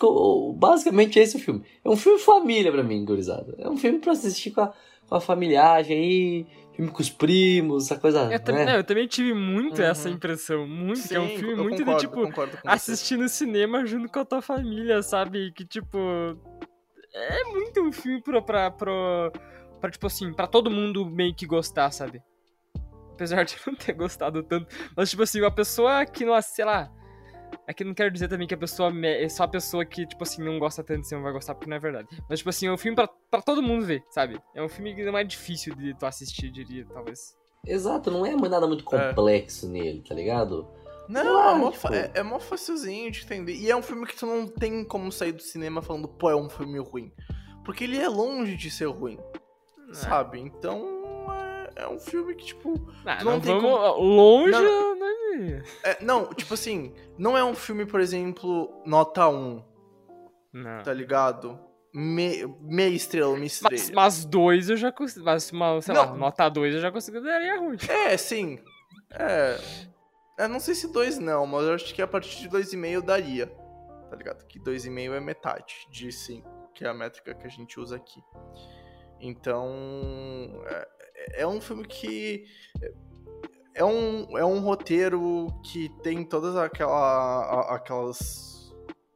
basicamente 0.56 1.18
esse 1.18 1.36
é 1.36 1.40
o 1.40 1.42
filme. 1.42 1.62
É 1.84 1.88
um 1.90 1.96
filme 1.96 2.18
família 2.18 2.70
pra 2.72 2.82
mim, 2.82 3.04
gurizada. 3.04 3.54
É 3.58 3.68
um 3.68 3.76
filme 3.76 3.98
pra 3.98 4.12
assistir 4.12 4.50
com 4.52 4.60
a, 4.62 4.72
com 5.08 5.14
a 5.16 5.20
familiagem 5.20 5.96
aí, 5.96 6.46
filme 6.74 6.90
com 6.90 7.00
os 7.02 7.10
primos, 7.10 7.84
essa 7.90 8.00
coisa. 8.00 8.32
Eu, 8.32 8.40
tam- 8.40 8.54
né? 8.54 8.64
não, 8.64 8.72
eu 8.74 8.84
também 8.84 9.06
tive 9.06 9.32
muito 9.34 9.78
Uhum. 9.80 9.84
essa 9.88 10.08
impressão. 10.10 10.66
Muito, 10.66 11.06
que 11.08 11.14
é 11.14 11.20
um 11.20 11.28
Sim, 11.28 11.38
filme 11.38 11.54
muito 11.56 11.78
concordo, 11.84 12.00
de 12.00 12.06
tipo. 12.06 12.14
concordo 12.22 12.52
você. 12.56 12.60
assistir 12.68 13.16
no 13.16 13.28
cinema 13.28 13.84
junto 13.86 14.08
com 14.10 14.18
a 14.18 14.24
tua 14.24 14.42
família, 14.42 15.02
sabe? 15.02 15.52
Que, 15.52 15.64
tipo. 15.64 15.98
É 17.12 17.44
muito 17.44 17.80
um 17.80 17.92
filme 17.92 18.20
pra, 18.20 18.42
pra, 18.42 18.70
pra, 18.72 18.92
pra, 19.80 19.90
tipo 19.90 20.06
assim, 20.06 20.32
pra 20.32 20.46
todo 20.48 20.70
mundo 20.70 21.06
meio 21.08 21.32
que 21.34 21.46
gostar, 21.46 21.90
sabe? 21.92 22.20
Apesar 23.12 23.44
de 23.44 23.54
eu 23.64 23.72
não 23.72 23.74
ter 23.76 23.92
gostado 23.92 24.42
tanto. 24.42 24.66
Mas, 24.96 25.10
tipo 25.10 25.22
assim, 25.22 25.40
uma 25.40 25.50
pessoa 25.50 26.04
que 26.04 26.24
não, 26.24 26.40
sei 26.42 26.64
lá. 26.64 26.90
É 27.66 27.73
que 27.73 27.83
eu 27.83 27.87
não 27.87 27.94
quero 27.94 28.11
dizer 28.11 28.28
também 28.28 28.47
que 28.47 28.52
a 28.54 28.59
pessoa 28.59 28.90
me- 28.90 29.25
é 29.25 29.28
só 29.28 29.44
a 29.44 29.49
pessoa 29.49 29.85
que, 29.87 30.06
tipo 30.06 30.23
assim, 30.23 30.42
não 30.42 30.59
gosta 30.59 30.85
tanto 30.85 31.00
assim 31.00 31.14
não 31.14 31.23
vai 31.23 31.33
gostar, 31.33 31.54
porque 31.54 31.68
não 31.71 31.76
é 31.76 31.80
verdade. 31.80 32.09
Mas, 32.28 32.40
tipo 32.40 32.50
assim, 32.50 32.66
é 32.66 32.73
um 32.73 32.76
filme 32.76 32.94
pra, 32.94 33.09
pra 33.30 33.40
todo 33.40 33.62
mundo 33.62 33.87
ver, 33.87 34.02
sabe? 34.11 34.38
É 34.54 34.62
um 34.62 34.68
filme 34.68 34.94
que 34.94 35.02
não 35.04 35.16
é 35.16 35.25
difícil 35.25 35.75
de 35.75 35.94
tu 35.94 36.04
assistir, 36.04 36.50
diria, 36.50 36.85
talvez. 36.92 37.35
Exato, 37.66 38.11
não 38.11 38.26
é 38.26 38.35
nada 38.37 38.66
muito 38.66 38.85
complexo 38.85 39.66
nele, 39.68 40.02
tá 40.06 40.14
ligado? 40.14 40.68
Não, 41.09 41.38
Ah, 41.40 41.52
é, 41.52 41.54
mó, 41.59 41.71
tipo- 41.71 41.80
fa- 41.88 41.97
é, 41.97 42.11
é 42.14 42.23
mó 42.23 42.38
facilzinho 42.38 43.11
de 43.11 43.23
entender. 43.25 43.54
E 43.54 43.71
é 43.71 43.76
um 43.76 43.83
filme 43.83 44.06
que 44.06 44.16
tu 44.16 44.26
não 44.26 44.47
tem 44.47 44.85
como 44.85 45.11
sair 45.11 45.33
do 45.33 45.42
cinema 45.42 45.80
falando, 45.80 46.06
pô, 46.09 46.28
é 46.30 46.37
um 46.37 46.49
filme 46.50 46.78
ruim. 46.78 47.11
Porque 47.64 47.85
ele 47.85 47.99
é 47.99 48.09
longe 48.09 48.56
de 48.56 48.71
ser 48.71 48.87
ruim, 48.87 49.18
sabe? 49.92 50.38
Então, 50.38 50.93
é, 51.76 51.82
é 51.82 51.88
um 51.88 51.98
filme 51.98 52.34
que, 52.34 52.44
tipo. 52.46 52.74
Ah, 53.04 53.16
Tu 53.16 53.24
não, 53.24 53.32
não 53.32 53.40
tem 53.40 53.54
vamos 53.54 53.70
como- 53.70 54.00
longe, 54.02 54.50
Não. 54.52 54.94
né? 54.98 55.62
é- 55.82 56.04
não, 56.04 56.32
tipo 56.32 56.54
assim, 56.54 56.92
não 57.18 57.36
é 57.36 57.44
um 57.44 57.54
filme, 57.54 57.84
por 57.86 58.00
exemplo, 58.00 58.82
nota 58.86 59.28
1, 59.28 59.62
Não. 60.52 60.82
tá 60.82 60.92
ligado? 60.92 61.58
Me- 61.92 62.46
meia 62.60 62.94
estrela, 62.94 63.28
uma 63.34 63.44
estrela. 63.44 63.70
Mas, 63.72 63.90
mas 63.90 64.24
dois 64.24 64.68
eu 64.68 64.76
já 64.76 64.90
consigo. 64.92 65.24
Mas, 65.24 65.50
uma, 65.52 65.80
sei 65.80 65.94
lá, 65.94 66.06
Não. 66.06 66.16
nota 66.16 66.48
dois 66.48 66.74
eu 66.74 66.80
já 66.80 66.90
consideraria 66.90 67.58
ruim. 67.58 67.76
É, 67.88 68.16
sim. 68.16 68.58
É. 69.12 69.56
Eu 70.36 70.48
não 70.48 70.58
sei 70.58 70.74
se 70.74 70.92
dois 70.92 71.18
não, 71.18 71.46
mas 71.46 71.62
eu 71.64 71.74
acho 71.74 71.94
que 71.94 72.02
a 72.02 72.06
partir 72.06 72.36
de 72.40 72.48
dois 72.48 72.72
e 72.72 72.76
meio 72.76 72.96
eu 72.98 73.02
daria. 73.02 73.46
Tá 74.10 74.16
ligado? 74.16 74.44
Que 74.46 74.58
dois 74.58 74.84
e 74.84 74.90
meio 74.90 75.14
é 75.14 75.20
metade 75.20 75.86
de 75.90 76.10
cinco, 76.12 76.50
que 76.74 76.84
é 76.84 76.88
a 76.88 76.94
métrica 76.94 77.32
que 77.34 77.46
a 77.46 77.50
gente 77.50 77.78
usa 77.78 77.94
aqui. 77.96 78.20
Então. 79.20 80.50
É, 81.32 81.42
é 81.42 81.46
um 81.46 81.60
filme 81.60 81.84
que. 81.84 82.44
É 83.74 83.84
um, 83.84 84.38
é 84.38 84.44
um 84.44 84.60
roteiro 84.60 85.48
que 85.64 85.88
tem 86.02 86.24
todas 86.24 86.54
aquela, 86.54 87.74
aquelas 87.74 88.63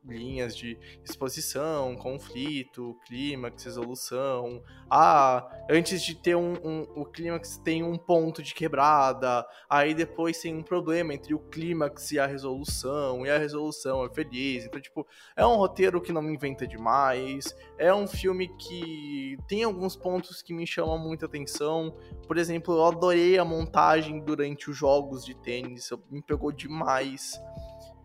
linhas 0.09 0.57
de 0.57 0.79
exposição, 1.05 1.95
conflito, 1.97 2.97
clímax, 3.07 3.65
resolução. 3.65 4.63
Ah, 4.91 5.47
antes 5.71 6.03
de 6.03 6.15
ter 6.15 6.35
um, 6.35 6.55
um- 6.65 6.87
o 6.97 7.05
clímax 7.05 7.59
tem 7.59 7.83
um 7.83 7.97
ponto 7.99 8.43
de 8.43 8.55
quebrada, 8.55 9.47
aí 9.69 9.95
depois 9.95 10.41
tem 10.41 10.55
um 10.57 10.63
problema 10.63 11.13
entre 11.13 11.35
o 11.35 11.39
clímax 11.39 12.11
e 12.13 12.19
a 12.19 12.27
resolução, 12.27 13.27
e 13.27 13.31
a 13.31 13.39
resolução 13.39 14.05
é 14.05 14.09
feliz. 14.09 14.65
Então, 14.65 14.81
tipo, 14.81 15.07
é 15.37 15.45
um 15.47 15.57
roteiro 15.57 16.01
que 16.01 16.13
não 16.13 16.23
me 16.23 16.33
inventa 16.35 16.67
demais, 16.67 17.55
é 17.77 17.93
um 17.93 18.07
filme 18.07 18.49
que 18.57 19.37
tem 19.47 19.63
alguns 19.65 19.95
pontos 19.95 20.41
que 20.43 20.55
me 20.55 20.67
chamam 20.67 20.99
muita 20.99 21.27
atenção. 21.27 21.95
Por 22.27 22.39
exemplo, 22.39 22.75
eu 22.75 22.85
adorei 22.87 23.39
a 23.39 23.45
montagem 23.45 24.21
durante 24.25 24.71
os 24.71 24.77
jogos 24.77 25.25
de 25.25 25.35
tênis, 25.35 25.91
me 26.11 26.23
pegou 26.23 26.51
demais. 26.51 27.39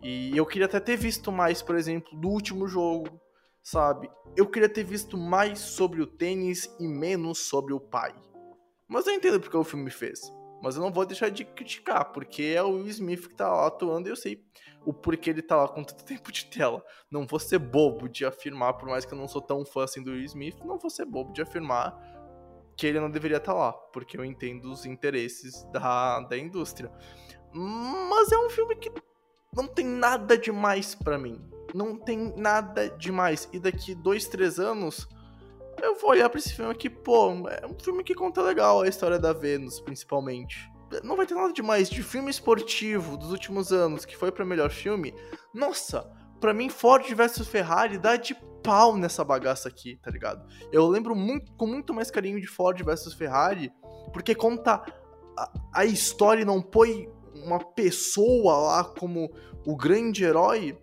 E 0.04 0.36
eu 0.36 0.44
queria 0.44 0.66
até 0.66 0.78
ter 0.78 0.98
visto 0.98 1.32
mais, 1.32 1.62
por 1.62 1.74
exemplo, 1.76 2.14
do 2.14 2.28
último 2.28 2.68
jogo, 2.68 3.18
sabe? 3.62 4.10
Eu 4.36 4.46
queria 4.46 4.68
ter 4.68 4.84
visto 4.84 5.16
mais 5.16 5.58
sobre 5.58 6.02
o 6.02 6.06
tênis 6.06 6.68
e 6.78 6.86
menos 6.86 7.38
sobre 7.38 7.72
o 7.72 7.80
pai. 7.80 8.14
Mas 8.86 9.06
eu 9.06 9.14
entendo 9.14 9.40
porque 9.40 9.56
o 9.56 9.64
filme 9.64 9.90
fez. 9.90 10.20
Mas 10.62 10.76
eu 10.76 10.82
não 10.82 10.92
vou 10.92 11.06
deixar 11.06 11.30
de 11.30 11.42
criticar, 11.42 12.12
porque 12.12 12.42
é 12.42 12.62
o 12.62 12.72
Will 12.72 12.88
Smith 12.88 13.28
que 13.28 13.34
tá 13.34 13.48
lá 13.48 13.66
atuando 13.66 14.06
e 14.06 14.12
eu 14.12 14.16
sei 14.16 14.44
o 14.84 14.92
porquê 14.92 15.30
ele 15.30 15.40
tá 15.40 15.56
lá 15.56 15.68
com 15.68 15.82
tanto 15.82 16.04
tempo 16.04 16.30
de 16.30 16.44
tela. 16.46 16.84
Não 17.10 17.26
vou 17.26 17.38
ser 17.38 17.58
bobo 17.58 18.06
de 18.06 18.26
afirmar, 18.26 18.74
por 18.74 18.90
mais 18.90 19.06
que 19.06 19.14
eu 19.14 19.18
não 19.18 19.26
sou 19.26 19.40
tão 19.40 19.64
fã 19.64 19.84
assim 19.84 20.02
do 20.02 20.10
Will 20.10 20.24
Smith, 20.24 20.58
não 20.66 20.78
vou 20.78 20.90
ser 20.90 21.06
bobo 21.06 21.32
de 21.32 21.40
afirmar 21.40 21.98
que 22.76 22.86
ele 22.86 23.00
não 23.00 23.10
deveria 23.10 23.38
estar 23.38 23.54
lá, 23.54 23.72
porque 23.72 24.18
eu 24.18 24.24
entendo 24.24 24.70
os 24.70 24.84
interesses 24.84 25.64
da, 25.72 26.20
da 26.20 26.36
indústria. 26.36 26.92
Mas 27.54 28.32
é 28.32 28.38
um 28.38 28.50
filme 28.50 28.74
que 28.76 28.90
não 29.56 29.66
tem 29.66 29.86
nada 29.86 30.36
demais 30.36 30.94
pra 30.94 31.18
mim. 31.18 31.40
Não 31.74 31.96
tem 31.96 32.32
nada 32.36 32.88
demais. 32.90 33.48
E 33.52 33.58
daqui 33.58 33.94
dois, 33.94 34.28
três 34.28 34.58
anos, 34.58 35.08
eu 35.82 35.96
vou 35.96 36.10
olhar 36.10 36.28
pra 36.28 36.38
esse 36.38 36.54
filme 36.54 36.70
aqui, 36.70 36.88
pô, 36.88 37.48
é 37.48 37.66
um 37.66 37.78
filme 37.78 38.04
que 38.04 38.14
conta 38.14 38.40
legal 38.42 38.82
a 38.82 38.88
história 38.88 39.18
da 39.18 39.32
Vênus, 39.32 39.80
principalmente. 39.80 40.70
Não 41.02 41.16
vai 41.16 41.26
ter 41.26 41.34
nada 41.34 41.52
demais. 41.52 41.90
De 41.90 42.02
filme 42.02 42.30
esportivo 42.30 43.16
dos 43.16 43.30
últimos 43.30 43.72
anos, 43.72 44.04
que 44.04 44.16
foi 44.16 44.30
pra 44.30 44.44
melhor 44.44 44.70
filme, 44.70 45.14
nossa, 45.52 46.08
pra 46.40 46.54
mim 46.54 46.68
Ford 46.68 47.04
vs 47.12 47.46
Ferrari 47.48 47.98
dá 47.98 48.16
de 48.16 48.34
pau 48.62 48.96
nessa 48.96 49.24
bagaça 49.24 49.68
aqui, 49.68 49.96
tá 49.96 50.10
ligado? 50.10 50.46
Eu 50.72 50.86
lembro 50.86 51.14
muito, 51.14 51.52
com 51.52 51.66
muito 51.66 51.92
mais 51.92 52.10
carinho 52.10 52.40
de 52.40 52.46
Ford 52.46 52.80
vs 52.80 53.14
Ferrari, 53.14 53.72
porque 54.12 54.34
conta 54.34 54.84
a, 55.36 55.52
a 55.74 55.84
história 55.84 56.42
e 56.42 56.44
não 56.44 56.62
põe 56.62 57.08
uma 57.44 57.58
pessoa 57.58 58.56
lá 58.56 58.84
como 58.84 59.30
o 59.66 59.76
grande 59.76 60.24
herói 60.24 60.76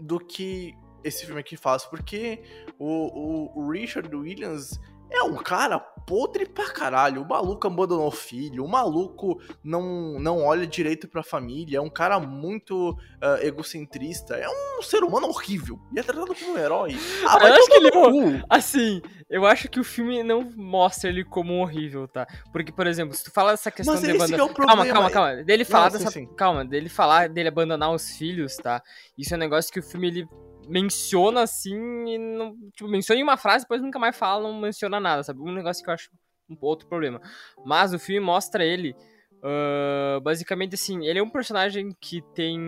do 0.00 0.18
que 0.18 0.74
esse 1.02 1.24
filme 1.24 1.40
aqui 1.40 1.56
faz, 1.56 1.84
porque 1.84 2.42
o, 2.78 2.86
o, 2.86 3.60
o 3.60 3.70
Richard 3.70 4.14
Williams 4.14 4.78
é 5.10 5.22
um 5.22 5.36
cara 5.36 5.78
podre 5.78 6.46
pra 6.46 6.70
caralho. 6.72 7.22
O 7.22 7.28
maluco 7.28 7.66
abandonou 7.66 8.06
o 8.08 8.10
filho, 8.10 8.64
o 8.64 8.68
maluco 8.68 9.40
não, 9.62 10.18
não 10.18 10.42
olha 10.44 10.66
direito 10.66 11.08
pra 11.08 11.22
família, 11.22 11.78
é 11.78 11.80
um 11.80 11.90
cara 11.90 12.18
muito 12.18 12.96
ah, 13.20 13.38
egocentrista, 13.42 14.34
é 14.34 14.48
um 14.48 14.82
ser 14.82 15.02
humano 15.04 15.28
horrível. 15.28 15.78
E 15.94 16.00
é 16.00 16.02
tratado 16.02 16.34
como 16.34 16.52
um 16.54 16.58
herói. 16.58 16.96
Ah, 17.28 17.38
Eu 17.46 17.54
acho 17.54 17.66
que 17.66 17.74
ele- 17.74 17.90
cu. 17.90 18.44
Assim, 18.48 19.02
eu 19.28 19.46
acho 19.46 19.68
que 19.68 19.78
o 19.80 19.84
filme 19.84 20.22
não 20.22 20.50
mostra 20.56 21.10
ele 21.10 21.24
como 21.24 21.60
horrível, 21.60 22.08
tá? 22.08 22.26
Porque, 22.52 22.72
por 22.72 22.86
exemplo, 22.86 23.14
se 23.14 23.24
tu 23.24 23.30
fala 23.30 23.52
dessa 23.52 23.70
questão 23.70 23.94
Mas 23.94 24.02
de 24.02 24.10
abandonar. 24.10 24.40
é 24.40 24.42
o 24.42 24.54
problema. 24.54 24.84
Calma, 24.86 24.92
calma, 24.92 25.10
calma. 25.10 25.44
Dele 25.44 25.64
falar 25.64 25.90
sim, 25.90 25.98
dessa. 25.98 26.10
sim. 26.10 26.26
Calma, 26.34 26.64
dele 26.64 26.88
falar 26.88 27.28
dele 27.28 27.48
abandonar 27.48 27.92
os 27.92 28.10
filhos, 28.16 28.56
tá? 28.56 28.82
Isso 29.16 29.34
é 29.34 29.36
um 29.36 29.40
negócio 29.40 29.72
que 29.72 29.78
o 29.80 29.82
filme 29.82 30.08
ele 30.08 30.28
menciona 30.70 31.42
assim 31.42 31.76
e 32.08 32.18
não. 32.18 32.56
Tipo, 32.74 32.88
menciona 32.88 33.20
em 33.20 33.24
uma 33.24 33.36
frase, 33.36 33.64
depois 33.64 33.82
nunca 33.82 33.98
mais 33.98 34.16
fala, 34.16 34.42
não 34.42 34.60
menciona 34.60 35.00
nada, 35.00 35.22
sabe? 35.22 35.40
Um 35.40 35.52
negócio 35.52 35.82
que 35.84 35.90
eu 35.90 35.94
acho 35.94 36.10
um 36.48 36.56
outro 36.60 36.88
problema. 36.88 37.20
Mas 37.64 37.92
o 37.92 37.98
filme 37.98 38.20
mostra 38.24 38.64
ele. 38.64 38.94
ah, 39.42 40.20
basicamente 40.22 40.74
assim, 40.74 41.06
ele 41.06 41.18
é 41.18 41.22
um 41.22 41.30
personagem 41.30 41.94
que 42.00 42.22
tem. 42.34 42.58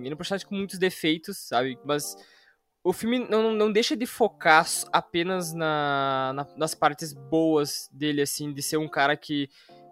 Ele 0.00 0.10
é 0.10 0.14
um 0.14 0.16
personagem 0.16 0.46
com 0.46 0.54
muitos 0.54 0.78
defeitos, 0.78 1.38
sabe? 1.38 1.78
Mas 1.84 2.16
o 2.82 2.92
filme 2.92 3.18
não, 3.18 3.52
não 3.52 3.70
deixa 3.72 3.96
de 3.96 4.06
focar 4.06 4.66
apenas 4.92 5.52
na, 5.52 6.32
na- 6.34 6.46
nas 6.56 6.74
partes 6.74 7.12
boas 7.12 7.88
dele, 7.92 8.22
assim, 8.22 8.52
de 8.52 8.62
ser 8.62 8.76
um 8.78 8.88
cara 8.88 9.16
que, 9.16 9.48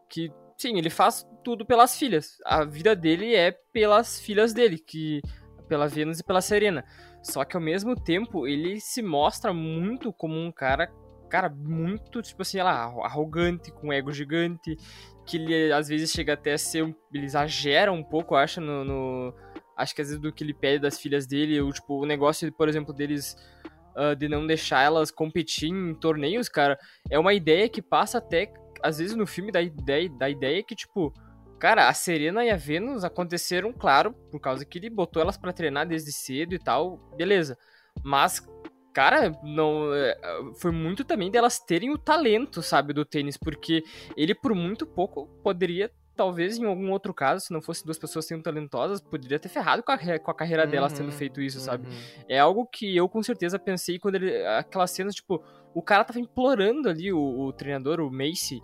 que. 0.08 0.30
Sim, 0.56 0.76
ele 0.78 0.90
faz 0.90 1.24
tudo 1.44 1.64
pelas 1.64 1.96
filhas. 1.96 2.38
A 2.44 2.64
vida 2.64 2.96
dele 2.96 3.34
é 3.34 3.52
pelas 3.72 4.18
filhas 4.20 4.52
dele, 4.52 4.78
que 4.78 5.20
pela 5.68 5.86
Venus 5.86 6.18
e 6.20 6.24
pela 6.24 6.40
Serena. 6.40 6.84
Só 7.22 7.44
que 7.44 7.56
ao 7.56 7.62
mesmo 7.62 7.94
tempo, 7.94 8.46
ele 8.46 8.80
se 8.80 9.02
mostra 9.02 9.52
muito 9.52 10.12
como 10.12 10.34
um 10.38 10.50
cara, 10.50 10.88
cara, 11.28 11.48
muito, 11.48 12.22
tipo 12.22 12.42
assim, 12.42 12.58
lá, 12.60 12.84
arrogante, 13.04 13.70
com 13.70 13.92
ego 13.92 14.12
gigante, 14.12 14.76
que 15.26 15.36
ele 15.36 15.72
às 15.72 15.88
vezes 15.88 16.10
chega 16.10 16.32
até 16.32 16.54
a 16.54 16.58
ser. 16.58 16.82
um- 16.82 16.94
Ele 17.12 17.26
exagera 17.26 17.92
um 17.92 18.02
pouco, 18.02 18.34
acho, 18.34 18.60
no- 18.60 18.84
no, 18.84 19.34
acho 19.76 19.94
que 19.94 20.00
às 20.00 20.08
vezes 20.08 20.20
do 20.22 20.32
que 20.32 20.42
ele 20.42 20.54
pede 20.54 20.80
das 20.82 20.98
filhas 20.98 21.26
dele, 21.26 21.60
o, 21.60 21.70
tipo, 21.70 22.00
o 22.02 22.06
negócio, 22.06 22.50
por 22.52 22.68
exemplo, 22.68 22.94
deles 22.94 23.36
ah, 23.96 24.14
de 24.14 24.28
não 24.28 24.46
deixar 24.46 24.82
elas 24.82 25.10
competir 25.10 25.70
em 25.70 25.92
torneios, 25.94 26.48
cara, 26.48 26.78
é 27.10 27.18
uma 27.18 27.34
ideia 27.34 27.68
que 27.68 27.82
passa 27.82 28.18
até, 28.18 28.52
às 28.80 28.98
vezes, 28.98 29.16
no 29.16 29.26
filme 29.26 29.50
da 29.50 29.60
ideia, 29.60 30.08
da 30.08 30.30
ideia 30.30 30.62
que, 30.62 30.74
tipo, 30.76 31.12
cara, 31.58 31.88
a 31.88 31.94
Serena 31.94 32.44
e 32.44 32.50
a 32.50 32.56
Venus 32.56 33.04
aconteceram, 33.04 33.72
claro, 33.72 34.12
por 34.30 34.40
causa 34.40 34.64
que 34.64 34.78
ele 34.78 34.90
botou 34.90 35.20
elas 35.22 35.36
pra 35.36 35.52
treinar 35.52 35.86
desde 35.86 36.12
cedo 36.12 36.54
e 36.54 36.58
tal, 36.58 36.98
beleza. 37.16 37.56
Mas, 38.02 38.40
cara, 38.92 39.32
não 39.42 39.92
é, 39.94 40.16
foi 40.60 40.70
muito 40.70 41.04
também 41.04 41.30
delas 41.30 41.58
terem 41.58 41.90
o 41.90 41.98
talento, 41.98 42.62
sabe, 42.62 42.92
do 42.92 43.04
tênis, 43.04 43.36
porque 43.36 43.82
ele 44.16 44.34
por 44.34 44.54
muito 44.54 44.86
pouco 44.86 45.26
poderia 45.42 45.90
talvez 46.18 46.58
em 46.58 46.64
algum 46.64 46.90
outro 46.90 47.14
caso, 47.14 47.46
se 47.46 47.52
não 47.52 47.62
fossem 47.62 47.84
duas 47.84 47.96
pessoas 47.96 48.26
tão 48.26 48.42
talentosas, 48.42 49.00
poderia 49.00 49.38
ter 49.38 49.48
ferrado 49.48 49.84
com 49.84 49.92
a, 49.92 50.18
com 50.18 50.30
a 50.32 50.34
carreira 50.34 50.66
delas 50.66 50.92
tendo 50.92 51.12
Uhum, 51.12 51.12
feito 51.12 51.40
isso, 51.40 51.60
sabe? 51.60 51.86
uhum. 51.86 52.24
É 52.28 52.40
algo 52.40 52.66
que 52.66 52.96
eu 52.96 53.08
com 53.08 53.22
certeza 53.22 53.56
pensei 53.56 54.00
quando 54.00 54.16
ele. 54.16 54.44
Aquelas 54.44 54.90
cenas, 54.90 55.14
tipo, 55.14 55.40
o 55.72 55.80
cara 55.80 56.02
tava 56.02 56.18
implorando 56.18 56.88
ali, 56.88 57.12
o, 57.12 57.20
o 57.20 57.52
treinador, 57.52 58.00
o 58.00 58.10
Macy, 58.10 58.60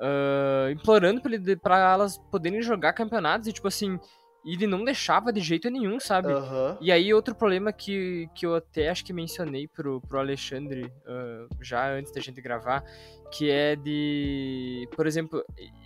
ah, 0.00 0.70
implorando 0.70 1.20
pra, 1.20 1.34
ele, 1.34 1.56
pra 1.56 1.78
elas 1.92 2.18
poderem 2.30 2.62
jogar 2.62 2.92
campeonatos 2.92 3.46
e, 3.46 3.52
tipo 3.52 3.68
assim, 3.68 3.98
ele 4.44 4.66
não 4.66 4.82
deixava 4.84 5.30
de 5.30 5.40
jeito 5.40 5.68
nenhum, 5.68 6.00
sabe? 6.00 6.32
Aham. 6.32 6.78
E 6.80 6.90
aí, 6.90 7.12
outro 7.12 7.34
problema 7.34 7.72
que, 7.72 8.26
que 8.34 8.46
eu 8.46 8.54
até 8.54 8.88
acho 8.88 9.04
que 9.04 9.12
mencionei 9.12 9.68
pro, 9.68 10.00
pro 10.00 10.18
Alexandre 10.18 10.90
ah, 11.06 11.46
já 11.60 11.90
antes 11.92 12.10
da 12.12 12.20
gente 12.20 12.40
gravar, 12.40 12.82
que 13.30 13.50
é 13.50 13.76
de, 13.76 14.88
por 14.96 15.06
exemplo, 15.06 15.44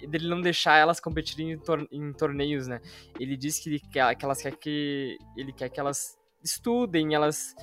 dele 0.09 0.29
não 0.29 0.41
deixar 0.41 0.77
elas 0.79 1.01
competirem 1.01 1.51
em, 1.53 1.59
tor- 1.59 1.87
em 1.91 2.13
torneios, 2.13 2.69
né? 2.69 2.81
Ele 3.19 3.37
diz 3.37 3.59
que, 3.59 3.69
ele 3.71 3.81
quer, 3.93 4.15
que 4.15 4.25
elas 4.25 4.41
quer 4.41 4.57
que 4.57 5.19
ele 5.37 5.53
quer 5.53 5.69
que 5.69 5.81
elas 5.81 6.17
estudem, 6.43 7.15
elas 7.15 7.55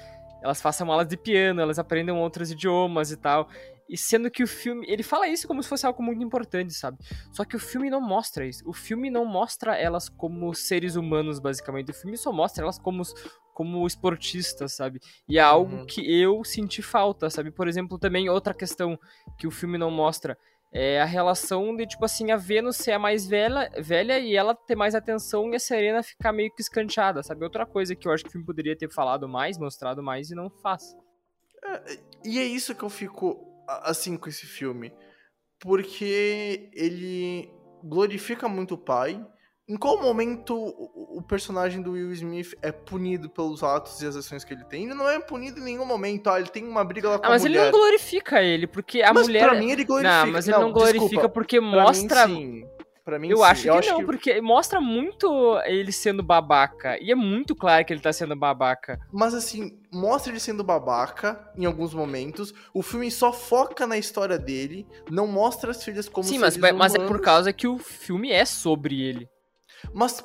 elas 0.44 0.60
façam 0.60 0.92
aulas 0.92 1.08
de 1.08 1.16
piano, 1.16 1.62
elas 1.62 1.78
aprendam 1.78 2.20
outros 2.20 2.50
idiomas 2.52 3.12
e 3.12 3.18
tal. 3.18 3.48
E 3.92 3.98
sendo 3.98 4.32
que 4.32 4.42
o 4.42 4.48
filme. 4.48 4.86
Ele 4.90 5.04
fala 5.04 5.28
isso 5.28 5.48
como 5.48 5.62
se 5.62 5.68
fosse 5.68 5.86
algo 5.86 6.02
muito 6.02 6.24
importante, 6.24 6.74
sabe? 6.74 6.98
Só 7.34 7.44
que 7.44 7.58
o 7.58 7.60
filme 7.60 7.90
não 7.90 8.00
mostra 8.00 8.46
isso. 8.48 8.64
O 8.66 8.72
filme 8.72 9.10
não 9.10 9.26
mostra 9.26 9.76
elas 9.76 10.08
como 10.08 10.54
seres 10.54 10.96
humanos, 10.96 11.40
basicamente. 11.40 11.92
O 11.92 11.94
filme 11.94 12.16
só 12.18 12.32
mostra 12.32 12.64
elas 12.64 12.80
como, 12.80 13.04
como 13.54 13.86
esportistas, 13.86 14.74
sabe? 14.74 15.02
E 15.28 15.38
é 15.38 15.42
algo 15.42 15.76
Uhum. 15.80 15.86
que 15.86 16.02
eu 16.22 16.44
senti 16.46 16.82
falta, 16.82 17.30
sabe? 17.30 17.52
Por 17.52 17.68
exemplo, 17.68 18.00
também 18.00 18.30
outra 18.30 18.54
questão 18.54 18.98
que 19.38 19.46
o 19.46 19.52
filme 19.52 19.78
não 19.78 19.92
mostra 19.92 20.38
é 20.74 21.02
a 21.02 21.06
relação 21.06 21.76
de, 21.76 21.86
tipo 21.86 22.06
assim, 22.06 22.32
a 22.32 22.38
Vênus 22.38 22.78
ser 22.78 22.94
a 22.94 23.00
mais 23.00 23.28
velha, 23.28 23.70
velha 23.82 24.18
e 24.20 24.38
ela 24.38 24.56
ter 24.56 24.74
mais 24.78 24.96
atenção 24.96 25.52
e 25.52 25.56
a 25.58 25.60
Serena 25.60 26.02
ficar 26.02 26.32
meio 26.32 26.50
que 26.56 26.62
escanteada, 26.62 27.22
sabe? 27.22 27.44
Outra 27.44 27.66
coisa 27.66 27.94
que 27.94 28.08
eu 28.08 28.14
acho 28.14 28.24
que 28.24 28.30
o 28.30 28.32
filme 28.32 28.46
poderia 28.48 28.74
ter 28.78 28.90
falado 28.90 29.28
mais, 29.28 29.58
mostrado 29.58 30.02
mais 30.02 30.32
e 30.32 30.36
não 30.36 30.50
faz. 30.50 30.96
E 32.24 32.40
é 32.40 32.46
isso 32.46 32.74
que 32.74 32.84
eu 32.84 32.90
fico 32.90 33.51
assim 33.84 34.18
com 34.18 34.30
esse 34.30 34.46
filme. 34.46 34.92
Porque 35.60 36.70
ele 36.74 37.50
glorifica 37.84 38.48
muito 38.50 38.74
o 38.74 38.78
pai. 38.78 39.24
Em 39.70 39.78
qual 39.78 40.02
momento 40.02 40.54
o 40.58 41.22
personagem 41.22 41.82
do 41.82 41.92
Will 41.92 42.12
Smith 42.12 42.54
é 42.62 42.72
punido 42.74 43.30
pelos 43.30 43.64
atos 43.64 44.02
e 44.02 44.08
as 44.08 44.16
ações 44.16 44.44
que 44.44 44.54
ele 44.54 44.66
tem? 44.66 44.84
Ele 44.86 44.94
não 44.94 45.08
é 45.08 45.18
punido 45.20 45.60
em 45.60 45.64
nenhum 45.64 45.86
momento. 45.86 46.30
Ah, 46.30 46.40
ele 46.40 46.50
tem 46.50 46.68
uma 46.68 46.84
briga 46.84 47.10
lá 47.10 47.20
com 47.20 47.26
Ah, 47.26 47.28
a 47.28 47.32
mas 47.32 47.46
ele 47.46 47.54
mulher. 47.58 47.72
não 47.72 47.80
glorifica 47.80 48.42
ele, 48.42 48.68
porque 48.68 49.02
a 49.02 49.14
mas 49.14 49.28
mulher. 49.28 49.48
pra 49.48 49.58
mim 49.58 49.72
ele 49.72 49.86
glorifica. 49.86 50.26
Não, 50.26 50.32
mas 50.34 50.48
ele 50.48 50.58
não, 50.58 50.72
glorifica 50.74 51.06
desculpa. 51.06 51.30
porque 51.30 51.60
mostra. 51.62 52.28
Mim, 52.28 52.64
sim. 52.64 52.70
Pra 53.04 53.18
mim, 53.18 53.30
Eu 53.30 53.38
sim. 53.38 53.44
acho 53.44 53.62
que 53.64 53.92
não, 53.92 54.06
porque 54.06 54.40
mostra 54.42 54.80
muito 54.80 55.60
ele 55.66 55.92
sendo 55.92 56.22
babaca. 56.22 56.98
E 57.02 57.12
é 57.12 57.16
muito 57.16 57.56
claro 57.56 57.84
que 57.84 57.92
ele 57.92 58.00
tá 58.00 58.14
sendo 58.14 58.36
babaca. 58.36 59.00
Mas 59.12 59.34
assim, 59.34 59.80
mostra 59.92 60.32
ele 60.32 60.40
sendo 60.40 60.64
babaca 60.64 61.52
em 61.58 61.66
alguns 61.66 61.96
momentos. 61.96 62.54
O 62.74 62.84
filme 62.84 63.10
só 63.10 63.34
foca 63.34 63.88
na 63.88 63.98
história 63.98 64.38
dele, 64.38 64.88
não 65.10 65.26
mostra 65.26 65.72
as 65.72 65.84
filhas 65.84 66.08
como 66.08 66.28
Sim, 66.28 66.38
mas, 66.38 66.56
mas 66.58 66.94
é 66.94 67.00
por 67.08 67.20
causa 67.22 67.52
que 67.52 67.68
o 67.68 67.80
filme 67.80 68.32
é 68.32 68.46
sobre 68.46 69.02
ele. 69.02 69.28
Mas 69.94 70.24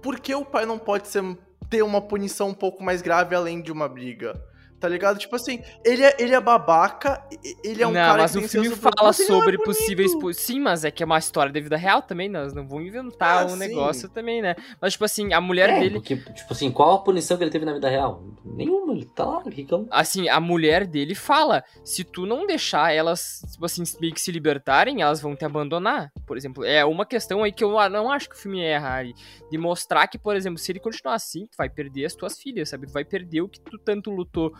por 0.00 0.20
que 0.20 0.32
o 0.32 0.44
pai 0.44 0.64
não 0.64 0.78
pode 0.78 1.08
ser, 1.08 1.22
ter 1.68 1.82
uma 1.82 2.00
punição 2.00 2.50
um 2.50 2.54
pouco 2.54 2.84
mais 2.84 3.02
grave 3.02 3.34
além 3.34 3.60
de 3.60 3.72
uma 3.72 3.88
briga? 3.88 4.40
Tá 4.78 4.88
ligado? 4.88 5.18
Tipo 5.18 5.36
assim, 5.36 5.62
ele 5.84 6.02
é, 6.04 6.16
ele 6.18 6.34
é 6.34 6.40
babaca, 6.40 7.22
e- 7.42 7.56
ele 7.64 7.82
é 7.82 7.86
um 7.86 7.92
não, 7.92 8.00
cara 8.00 8.22
mas 8.22 8.32
que 8.32 8.38
o 8.38 8.48
filme 8.48 8.68
fala 8.76 9.08
é 9.08 9.12
sobre 9.12 9.52
bonito. 9.56 9.64
possíveis. 9.64 10.14
po- 10.14 10.32
Sim, 10.34 10.60
mas 10.60 10.84
é 10.84 10.90
que 10.90 11.02
é 11.02 11.06
uma 11.06 11.18
história 11.18 11.50
da 11.50 11.58
vida 11.60 11.76
real 11.76 12.02
também, 12.02 12.28
nós 12.28 12.52
não 12.52 12.66
vamos 12.68 12.86
inventar 12.86 13.42
Ah, 13.42 13.46
um 13.46 13.48
sim. 13.50 13.56
negócio 13.58 14.08
também, 14.10 14.42
né? 14.42 14.54
Mas, 14.80 14.92
tipo 14.92 15.04
assim, 15.04 15.32
a 15.32 15.40
mulher 15.40 15.70
É, 15.70 15.78
dele. 15.80 15.94
porque, 15.94 16.16
tipo 16.16 16.52
assim, 16.52 16.70
qual 16.70 16.96
a 16.96 16.98
punição 16.98 17.36
que 17.38 17.44
ele 17.44 17.50
teve 17.50 17.64
na 17.64 17.72
vida 17.72 17.88
real? 17.88 18.22
Nenhuma, 18.44 18.92
ele 18.92 19.06
tá 19.06 19.24
lá, 19.24 19.42
ricão. 19.46 19.86
Assim, 19.90 20.28
a 20.28 20.38
mulher 20.38 20.86
dele 20.86 21.14
fala: 21.14 21.64
se 21.82 22.04
tu 22.04 22.26
não 22.26 22.46
deixar 22.46 22.92
elas, 22.92 23.42
tipo 23.52 23.64
assim, 23.64 23.82
meio 24.00 24.12
que 24.12 24.20
se 24.20 24.30
libertarem, 24.30 25.00
elas 25.02 25.20
vão 25.20 25.34
te 25.34 25.44
abandonar. 25.44 26.12
Por 26.26 26.36
exemplo, 26.36 26.64
é 26.64 26.84
uma 26.84 27.06
questão 27.06 27.42
aí 27.42 27.50
que 27.52 27.64
eu 27.64 27.70
não 27.90 28.10
acho 28.10 28.28
que 28.28 28.36
o 28.36 28.38
filme 28.38 28.60
erra 28.62 28.94
aí. 28.96 29.14
De 29.50 29.56
mostrar 29.58 30.06
que, 30.06 30.18
por 30.18 30.36
exemplo, 30.36 30.58
se 30.58 30.70
ele 30.70 30.80
continuar 30.80 31.14
assim, 31.14 31.46
tu 31.46 31.56
vai 31.56 31.68
perder 31.70 32.04
as 32.04 32.14
tuas 32.14 32.38
filhas, 32.38 32.68
sabe? 32.68 32.86
Tu 32.86 32.92
vai 32.92 33.04
perder 33.04 33.40
o 33.40 33.48
que 33.48 33.60
tu 33.60 33.78
tanto 33.78 34.10
lutou 34.10 34.52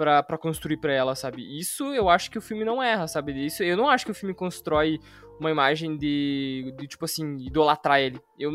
pra 0.00 0.38
construir 0.38 0.78
pra 0.78 0.92
ela, 0.92 1.14
sabe? 1.14 1.58
Isso 1.58 1.84
eu 1.94 2.08
acho 2.08 2.30
que 2.30 2.38
o 2.38 2.42
filme 2.42 2.64
não 2.64 2.82
erra, 2.82 3.06
sabe? 3.06 3.44
Isso 3.44 3.62
eu 3.62 3.76
não 3.76 3.88
acho 3.88 4.04
que 4.04 4.10
o 4.10 4.14
filme 4.14 4.34
constrói 4.34 4.98
uma 5.38 5.50
imagem 5.50 5.96
de, 5.96 6.74
de 6.78 6.86
tipo 6.86 7.04
assim, 7.04 7.36
idolatrar 7.38 8.00
ele. 8.00 8.20
Eu 8.38 8.52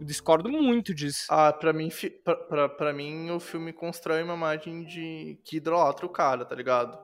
discordo 0.00 0.48
muito 0.50 0.94
disso. 0.94 1.26
Ah, 1.30 1.52
pra 1.52 1.72
mim, 1.72 1.88
pra, 2.22 2.36
pra, 2.36 2.68
pra 2.68 2.92
mim, 2.92 3.30
o 3.30 3.40
filme 3.40 3.72
constrói 3.72 4.22
uma 4.22 4.34
imagem 4.34 4.84
de 4.84 5.38
que 5.44 5.56
idolatra 5.56 6.04
o 6.04 6.10
cara, 6.10 6.44
tá 6.44 6.54
ligado? 6.54 6.98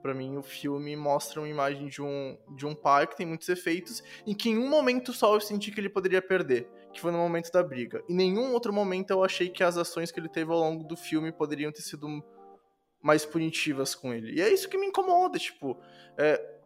Pra 0.00 0.14
mim, 0.14 0.36
o 0.36 0.42
filme 0.42 0.94
mostra 0.94 1.40
uma 1.40 1.48
imagem 1.48 1.88
de 1.88 2.00
um, 2.00 2.38
de 2.54 2.64
um 2.64 2.74
pai 2.74 3.08
que 3.08 3.16
tem 3.16 3.26
muitos 3.26 3.48
efeitos 3.48 4.02
e 4.24 4.34
que 4.34 4.50
em 4.50 4.58
um 4.58 4.68
momento 4.68 5.12
só 5.12 5.34
eu 5.34 5.40
senti 5.40 5.72
que 5.72 5.80
ele 5.80 5.88
poderia 5.88 6.22
perder, 6.22 6.68
que 6.92 7.00
foi 7.00 7.10
no 7.10 7.18
momento 7.18 7.50
da 7.50 7.62
briga. 7.62 8.04
Em 8.08 8.14
nenhum 8.14 8.52
outro 8.52 8.72
momento 8.72 9.10
eu 9.10 9.24
achei 9.24 9.48
que 9.48 9.64
as 9.64 9.76
ações 9.76 10.12
que 10.12 10.20
ele 10.20 10.28
teve 10.28 10.52
ao 10.52 10.58
longo 10.58 10.84
do 10.84 10.96
filme 10.96 11.32
poderiam 11.32 11.72
ter 11.72 11.82
sido 11.82 12.06
mais 13.06 13.24
punitivas 13.24 13.94
com 13.94 14.12
ele. 14.12 14.34
E 14.36 14.42
é 14.42 14.52
isso 14.52 14.68
que 14.68 14.76
me 14.76 14.86
incomoda, 14.86 15.38
tipo... 15.38 15.78
É, 16.18 16.56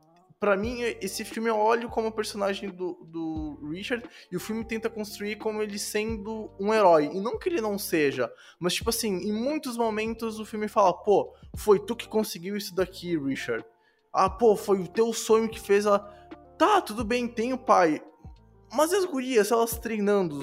Pra 0.41 0.57
mim, 0.57 0.81
esse 1.03 1.23
filme 1.23 1.51
eu 1.51 1.59
olho 1.59 1.91
como 1.91 2.11
personagem 2.11 2.71
do, 2.71 2.95
do 3.05 3.69
Richard 3.71 4.09
e 4.33 4.37
o 4.39 4.41
filme 4.41 4.65
tenta 4.65 4.89
construir 4.89 5.37
como 5.37 5.61
ele 5.61 5.79
sendo 5.79 6.51
um 6.59 6.73
herói. 6.73 7.11
E 7.13 7.21
não 7.21 7.39
que 7.39 7.51
ele 7.51 7.61
não 7.61 7.79
seja, 7.79 8.33
mas, 8.59 8.73
tipo 8.73 8.89
assim, 8.89 9.19
em 9.19 9.35
muitos 9.35 9.77
momentos 9.77 10.41
o 10.41 10.47
filme 10.47 10.67
fala: 10.67 10.95
pô, 10.95 11.35
foi 11.55 11.79
tu 11.79 11.95
que 11.95 12.09
conseguiu 12.09 12.57
isso 12.57 12.75
daqui, 12.75 13.19
Richard. 13.19 13.63
Ah, 14.11 14.31
pô, 14.31 14.57
foi 14.57 14.81
o 14.81 14.89
teu 14.89 15.13
sonho 15.13 15.47
que 15.47 15.61
fez 15.61 15.85
ela. 15.85 15.99
Tá, 16.57 16.81
tudo 16.81 17.05
bem, 17.05 17.29
tem 17.29 17.53
o 17.53 17.59
pai. 17.59 18.03
Mas 18.73 18.93
as 18.95 19.05
gurias, 19.05 19.51
elas 19.51 19.79
treinando, 19.79 20.43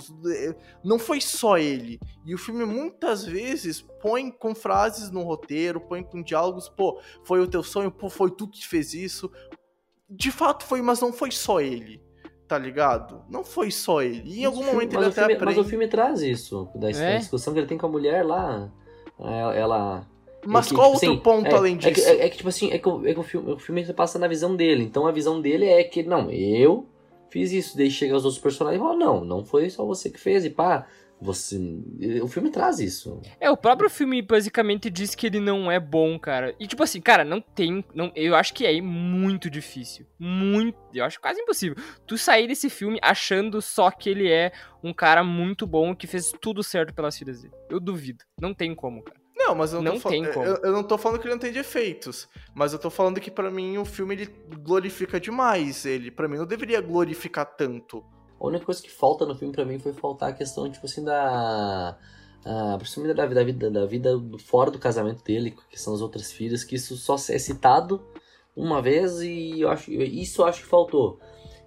não 0.84 1.00
foi 1.00 1.22
só 1.22 1.58
ele. 1.58 2.00
E 2.26 2.36
o 2.36 2.38
filme 2.38 2.66
muitas 2.66 3.24
vezes 3.26 3.82
põe 4.02 4.30
com 4.30 4.54
frases 4.54 5.10
no 5.10 5.24
roteiro, 5.24 5.80
põe 5.80 6.04
com 6.04 6.22
diálogos, 6.22 6.68
pô, 6.68 7.00
foi 7.24 7.40
o 7.40 7.48
teu 7.48 7.64
sonho, 7.64 7.90
pô, 7.90 8.10
foi 8.10 8.30
tu 8.32 8.48
que 8.48 8.68
fez 8.68 8.94
isso. 8.94 9.32
De 10.10 10.32
fato 10.32 10.66
foi, 10.66 10.82
mas 10.82 11.00
não 11.02 11.14
foi 11.14 11.32
só 11.32 11.62
ele. 11.62 12.02
Tá 12.48 12.58
ligado? 12.58 13.24
Não 13.30 13.44
foi 13.44 13.72
só 13.72 14.02
ele. 14.02 14.24
E 14.26 14.42
em 14.42 14.46
algum 14.46 14.60
Mas 14.60 14.70
o 14.70 14.74
momento 14.74 14.92
filme- 14.92 15.06
ele 15.06 15.12
até 15.12 15.22
filme, 15.22 15.34
aprende. 15.34 15.58
Mas 15.58 15.66
o 15.66 15.70
filme 15.70 15.88
traz 15.88 16.22
isso, 16.22 16.70
da 16.76 16.90
É? 16.92 17.18
discussão 17.18 17.54
que 17.54 17.60
ele 17.60 17.68
tem 17.68 17.78
com 17.78 17.88
a 17.88 17.90
mulher 17.90 18.26
lá. 18.26 18.72
Ela. 19.20 19.56
ela- 19.56 20.08
Mas 20.46 20.68
é 20.68 20.70
que, 20.70 20.76
qual 20.76 20.94
tipo 20.94 20.96
outro 20.96 21.10
assim, 21.12 21.20
ponto 21.22 21.48
é- 21.48 21.54
além 21.58 21.76
é 21.76 21.78
que- 21.78 21.92
disso? 21.92 22.08
É, 22.08 22.26
é 22.26 22.30
que, 22.30 22.38
tipo 22.38 22.48
assim, 22.48 22.72
é 22.72 22.78
que, 22.78 22.88
o, 22.88 23.06
é 23.06 23.14
que 23.14 23.20
o 23.20 23.24
filme, 23.24 23.52
o 23.52 23.60
filme 23.60 23.86
se 23.86 23.94
passa 23.94 24.18
na 24.18 24.28
visão 24.30 24.56
dele. 24.56 24.84
Então 24.84 25.06
a 25.06 25.12
visão 25.12 25.42
dele 25.42 25.66
é 25.66 25.84
que, 25.84 26.04
não, 26.04 26.32
eu 26.32 26.88
fiz 27.30 27.52
isso. 27.52 27.78
Daí 27.78 27.90
chega 27.90 28.16
os 28.16 28.26
outros 28.26 28.42
personagens 28.42 28.82
e 28.82 28.84
falam, 28.84 28.98
não, 28.98 29.26
não 29.26 29.46
foi 29.46 29.70
só 29.70 29.86
você 29.86 30.10
que 30.10 30.20
fez. 30.20 30.46
E 30.46 30.50
pá, 30.50 30.88
você. 31.20 31.58
O 32.22 32.28
filme 32.28 32.52
traz 32.52 32.80
isso. 32.80 33.22
É, 33.40 33.50
o 33.50 33.58
próprio 33.58 33.90
filme 33.90 34.22
basicamente 34.22 34.90
diz 34.90 35.16
que 35.16 35.28
ele 35.28 35.40
não 35.40 35.72
é 35.72 35.80
bom, 35.80 36.18
cara. 36.20 36.56
E 36.60 36.68
tipo 36.68 36.84
assim, 36.84 37.02
cara, 37.02 37.24
não 37.24 37.42
tem. 37.42 37.84
Não, 37.94 38.12
eu 38.16 38.36
acho 38.36 38.54
que 38.54 38.66
é 38.66 38.80
muito 38.82 39.50
difícil. 39.50 40.06
Muito. 40.20 40.78
Eu 40.94 41.06
acho 41.06 41.20
quase 41.20 41.42
impossível. 41.42 41.76
Tu 42.06 42.18
sair 42.18 42.48
desse 42.48 42.70
filme 42.70 43.00
achando 43.02 43.62
só 43.62 43.90
que 43.90 44.10
ele 44.10 44.30
é 44.30 44.52
um 44.84 44.94
cara 44.94 45.24
muito 45.24 45.66
bom 45.66 45.96
que 45.96 46.08
fez 46.08 46.32
tudo 46.40 46.64
certo 46.64 46.94
pelas 46.94 47.18
filhas 47.18 47.42
dele. 47.42 47.54
Eu 47.70 47.80
duvido. 47.80 48.24
Não 48.40 48.54
tem 48.54 48.76
como, 48.76 49.02
cara. 49.02 49.27
Não, 49.38 49.54
mas 49.54 49.72
eu 49.72 49.82
não, 49.82 49.94
Não 49.94 50.00
tô 50.00 50.10
tem 50.10 50.24
falando. 50.24 50.34
como. 50.34 50.46
Eu, 50.46 50.56
eu 50.64 50.72
não 50.72 50.84
tô 50.84 50.98
falando 50.98 51.20
que 51.20 51.28
ele 51.28 51.34
não 51.36 51.40
tem 51.40 51.52
defeitos. 51.52 52.28
Mas 52.56 52.74
eu 52.74 52.80
tô 52.80 52.90
falando 52.90 53.20
que 53.20 53.30
pra 53.30 53.52
mim 53.52 53.78
o 53.78 53.86
filme 53.86 54.16
ele 54.16 54.26
glorifica 54.64 55.20
demais 55.20 55.86
ele. 55.86 56.10
Pra 56.10 56.28
mim 56.28 56.38
não 56.38 56.46
deveria 56.46 56.82
glorificar 56.82 57.46
tanto. 57.46 58.04
A 58.40 58.48
única 58.48 58.66
coisa 58.66 58.82
que 58.82 58.90
falta 58.92 59.26
no 59.26 59.36
filme 59.36 59.54
pra 59.54 59.66
mim 59.66 59.80
foi 59.80 59.94
faltar 59.94 60.30
a 60.30 60.34
questão, 60.34 60.70
tipo 60.70 60.86
assim, 60.86 61.04
da. 61.04 61.98
Ah, 62.46 62.76
principalmente 62.78 63.16
da, 63.16 63.26
da 63.26 63.44
vida, 63.44 63.70
da 63.70 63.86
vida 63.86 64.10
fora 64.46 64.72
do 64.72 64.80
casamento 64.80 65.24
dele, 65.24 65.56
que 65.70 65.80
são 65.80 65.94
as 65.94 66.02
outras 66.02 66.32
filhas, 66.32 66.64
que 66.64 66.76
isso 66.76 66.96
só 66.96 67.16
é 67.16 67.38
citado 67.40 68.02
uma 68.56 68.82
vez 68.82 69.20
e 69.22 69.62
eu 69.62 69.70
acho, 69.70 69.92
isso 69.92 70.42
eu 70.42 70.46
acho 70.46 70.62
que 70.62 70.68
faltou. 70.68 71.20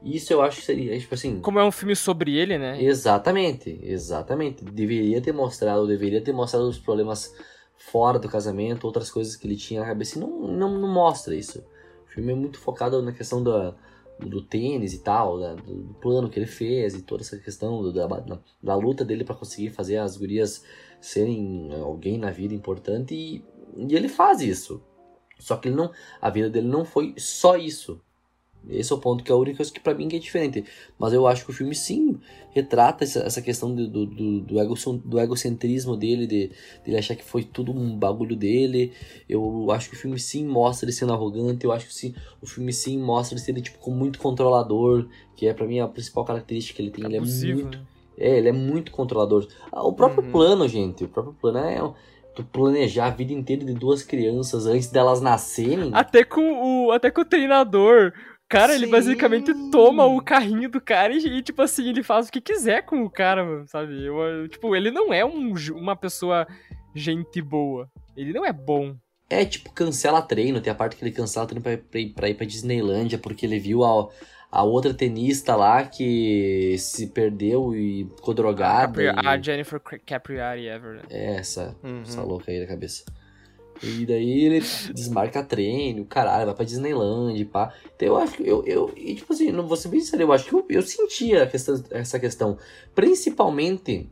Isso 0.03 0.33
eu 0.33 0.41
acho 0.41 0.61
que 0.61 0.65
seria, 0.65 0.99
tipo 0.99 1.15
assim. 1.15 1.41
Como 1.41 1.59
é 1.59 1.65
um 1.65 1.71
filme 1.71 1.95
sobre 1.95 2.35
ele, 2.37 2.57
né? 2.57 2.83
Exatamente, 2.83 3.79
exatamente. 3.83 4.65
Deveria 4.65 5.21
ter 5.21 5.33
mostrado, 5.33 5.87
deveria 5.87 6.23
ter 6.23 6.33
mostrado 6.33 6.67
os 6.67 6.79
problemas 6.79 7.35
fora 7.81 8.19
do 8.19 8.29
casamento, 8.29 8.85
outras 8.85 9.11
coisas 9.11 9.35
que 9.35 9.47
ele 9.47 9.57
tinha 9.57 9.81
na 9.81 9.87
cabeça. 9.87 10.19
E 10.19 10.21
não, 10.21 10.29
não, 10.47 10.79
não 10.79 10.89
mostra 10.89 11.35
isso. 11.35 11.65
O 12.07 12.11
filme 12.11 12.31
é 12.33 12.35
muito 12.35 12.59
focado 12.59 13.01
na 13.03 13.11
questão 13.11 13.43
da, 13.43 13.75
do 14.19 14.43
tênis 14.43 14.93
e 14.93 14.99
tal, 14.99 15.41
da- 15.41 15.55
do, 15.55 15.95
plano 16.01 16.29
que 16.29 16.39
ele 16.39 16.47
fez 16.47 16.95
e 16.95 17.03
toda 17.03 17.23
essa 17.23 17.39
questão 17.39 17.81
do- 17.83 17.93
da, 17.93 18.07
da, 18.07 18.39
da 18.63 18.75
luta 18.77 19.03
dele 19.05 19.25
para 19.25 19.35
conseguir 19.35 19.71
fazer 19.71 19.97
as 19.97 20.17
gurias 20.17 20.63
serem 21.01 21.71
alguém 21.83 22.19
na 22.19 22.31
vida 22.31 22.55
importante 22.55 23.15
e, 23.15 23.45
e 23.77 23.97
ele 23.97 24.09
faz 24.09 24.43
isso. 24.43 24.83
Só 25.39 25.57
que 25.57 25.69
ele 25.69 25.77
não, 25.77 25.91
a 26.21 26.29
vida 26.29 26.51
dele 26.51 26.69
não 26.69 26.85
foi 26.85 27.15
só 27.17 27.57
isso. 27.57 27.99
Esse 28.69 28.93
é 28.93 28.97
o 28.97 28.99
ponto 28.99 29.25
que 29.25 29.31
é 29.31 29.35
a 29.35 29.39
única 29.39 29.57
coisa 29.59 29.73
que 29.73 29.81
pra 29.81 29.95
mim 29.95 30.09
que 30.09 30.17
é 30.17 30.19
diferente. 30.19 30.65
Mas 30.99 31.13
eu 31.13 31.27
acho 31.27 31.45
que 31.45 31.51
o 31.51 31.55
filme 31.55 31.75
sim 31.75 32.19
retrata 32.53 33.05
essa, 33.05 33.41
questão 33.41 33.75
do, 33.75 33.87
do, 33.89 34.41
do, 34.41 34.61
ego, 34.61 34.75
do 35.05 35.19
egocentrismo 35.19 35.97
dele, 35.97 36.27
de, 36.27 36.49
de 36.49 36.55
ele 36.87 36.99
achar 36.99 37.17
que 37.17 37.25
foi 37.25 37.43
tudo 37.43 37.73
um 37.73 37.97
bagulho 37.97 38.37
dele. 38.37 38.93
Eu 39.29 39.71
acho 39.71 39.89
que 39.89 39.97
o 39.97 39.99
filme 39.99 40.19
sim 40.19 40.47
mostra 40.47 40.85
ele 40.87 40.93
sendo 40.93 41.13
arrogante. 41.13 41.65
Eu 41.65 41.73
acho 41.73 41.87
que 41.87 41.95
sim, 41.95 42.15
o 42.41 42.47
filme 42.47 42.73
sim 42.73 42.99
mostra 42.99 43.37
ele 43.37 43.45
sendo 43.45 43.61
tipo, 43.61 43.91
muito 43.91 44.19
controlador, 44.19 45.09
que 45.37 45.47
é 45.47 45.55
pra 45.55 45.67
mim 45.67 45.81
a 45.81 45.89
principal 45.89 46.25
característica 46.25 46.77
que 46.77 46.83
ele 46.83 46.91
tem. 46.91 47.05
Ele 47.05 47.17
é 47.17 47.19
Abusivo, 47.19 47.63
muito 47.63 47.79
né? 47.79 47.85
é, 48.19 48.37
ele 48.37 48.49
é 48.49 48.53
muito 48.53 48.93
controlador. 48.93 49.47
Ah, 49.73 49.83
O 49.83 49.93
próprio 49.93 50.23
Uhum. 50.25 50.31
plano, 50.31 50.69
gente, 50.69 51.05
o 51.05 51.09
próprio 51.09 51.35
plano 51.35 51.59
é 51.59 51.81
tu 52.35 52.45
planejar 52.45 53.07
a 53.07 53.11
vida 53.11 53.33
inteira 53.33 53.65
de 53.65 53.73
duas 53.73 54.03
crianças 54.03 54.67
antes 54.67 54.89
delas 54.89 55.21
nascerem. 55.21 55.91
Até 55.93 56.23
com 56.23 56.87
o, 56.87 56.93
até 56.93 57.11
com 57.11 57.23
o 57.23 57.25
treinador. 57.25 58.13
Cara, 58.51 58.75
ele 58.75 58.87
Sim. 58.87 58.91
basicamente 58.91 59.55
toma 59.71 60.05
o 60.05 60.21
carrinho 60.21 60.69
do 60.69 60.81
cara 60.81 61.15
e, 61.15 61.19
e, 61.25 61.41
tipo 61.43 61.63
assim, 61.63 61.89
ele 61.89 62.03
faz 62.03 62.29
o 62.29 62.33
que 62.33 62.41
quiser 62.41 62.83
com 62.83 63.03
o 63.05 63.09
cara, 63.09 63.45
mano, 63.45 63.67
sabe? 63.69 64.05
Eu, 64.05 64.19
eu, 64.19 64.49
tipo, 64.49 64.75
ele 64.75 64.91
não 64.91 65.13
é 65.15 65.25
um 65.25 65.55
uma 65.77 65.95
pessoa 65.95 66.47
gente 66.95 67.41
boa. 67.41 67.89
Ele 68.17 68.33
não 68.33 68.45
é 68.45 68.53
bom. 68.53 68.97
É, 69.31 69.45
tipo, 69.45 69.73
cancela 69.73 70.21
treino. 70.21 70.61
Tem 70.61 70.73
a 70.73 70.75
parte 70.75 70.97
que 70.97 71.05
ele 71.05 71.13
cancela 71.13 71.47
treino 71.47 71.63
pra, 71.63 71.79
pra, 71.79 72.01
ir- 72.01 72.11
pra 72.13 72.29
ir 72.29 72.35
pra 72.35 72.45
Disneylândia, 72.45 73.17
porque 73.17 73.47
ele 73.47 73.61
viu 73.61 73.85
a, 73.85 74.09
a 74.51 74.65
outra 74.65 74.93
tenista 74.93 75.55
lá 75.55 75.85
que 75.85 76.75
se 76.79 77.07
perdeu 77.07 77.73
e 77.73 78.09
ficou 78.17 78.35
drogada. 78.35 78.89
Capri- 79.05 79.25
e- 79.25 79.29
A 79.29 79.41
Jennifer 79.41 79.81
Capriati 80.05 80.65
Ever. 80.67 80.95
né? 80.97 81.03
É, 81.09 81.37
essa, 81.37 81.77
Uhum. 81.85 82.03
essa 82.03 82.21
louca 82.23 82.51
aí 82.51 82.59
da 82.59 82.67
cabeça. 82.67 83.05
E 83.83 84.05
daí 84.05 84.45
ele 84.45 84.63
desmarca 84.95 85.43
treino, 85.43 86.05
caralho, 86.05 86.47
vai 86.47 86.55
pra 86.55 86.65
Disneyland, 86.65 87.43
pá. 87.47 87.73
Então 87.97 88.09
eu 88.09 88.17
acho 88.19 88.35
que 88.35 88.47
eu, 88.47 88.63
eu 88.67 88.93
e 88.97 89.15
tipo 89.15 89.33
assim, 89.33 89.51
não 89.51 89.67
vou 89.67 89.77
ser 89.77 89.89
bem 89.89 90.01
sério, 90.01 90.25
eu 90.25 90.33
acho 90.33 90.45
que 90.45 90.53
eu, 90.53 90.65
eu 90.69 90.83
sentia 90.83 91.47
questão, 91.47 91.83
essa 91.91 92.19
questão. 92.19 92.59
Principalmente, 92.95 94.11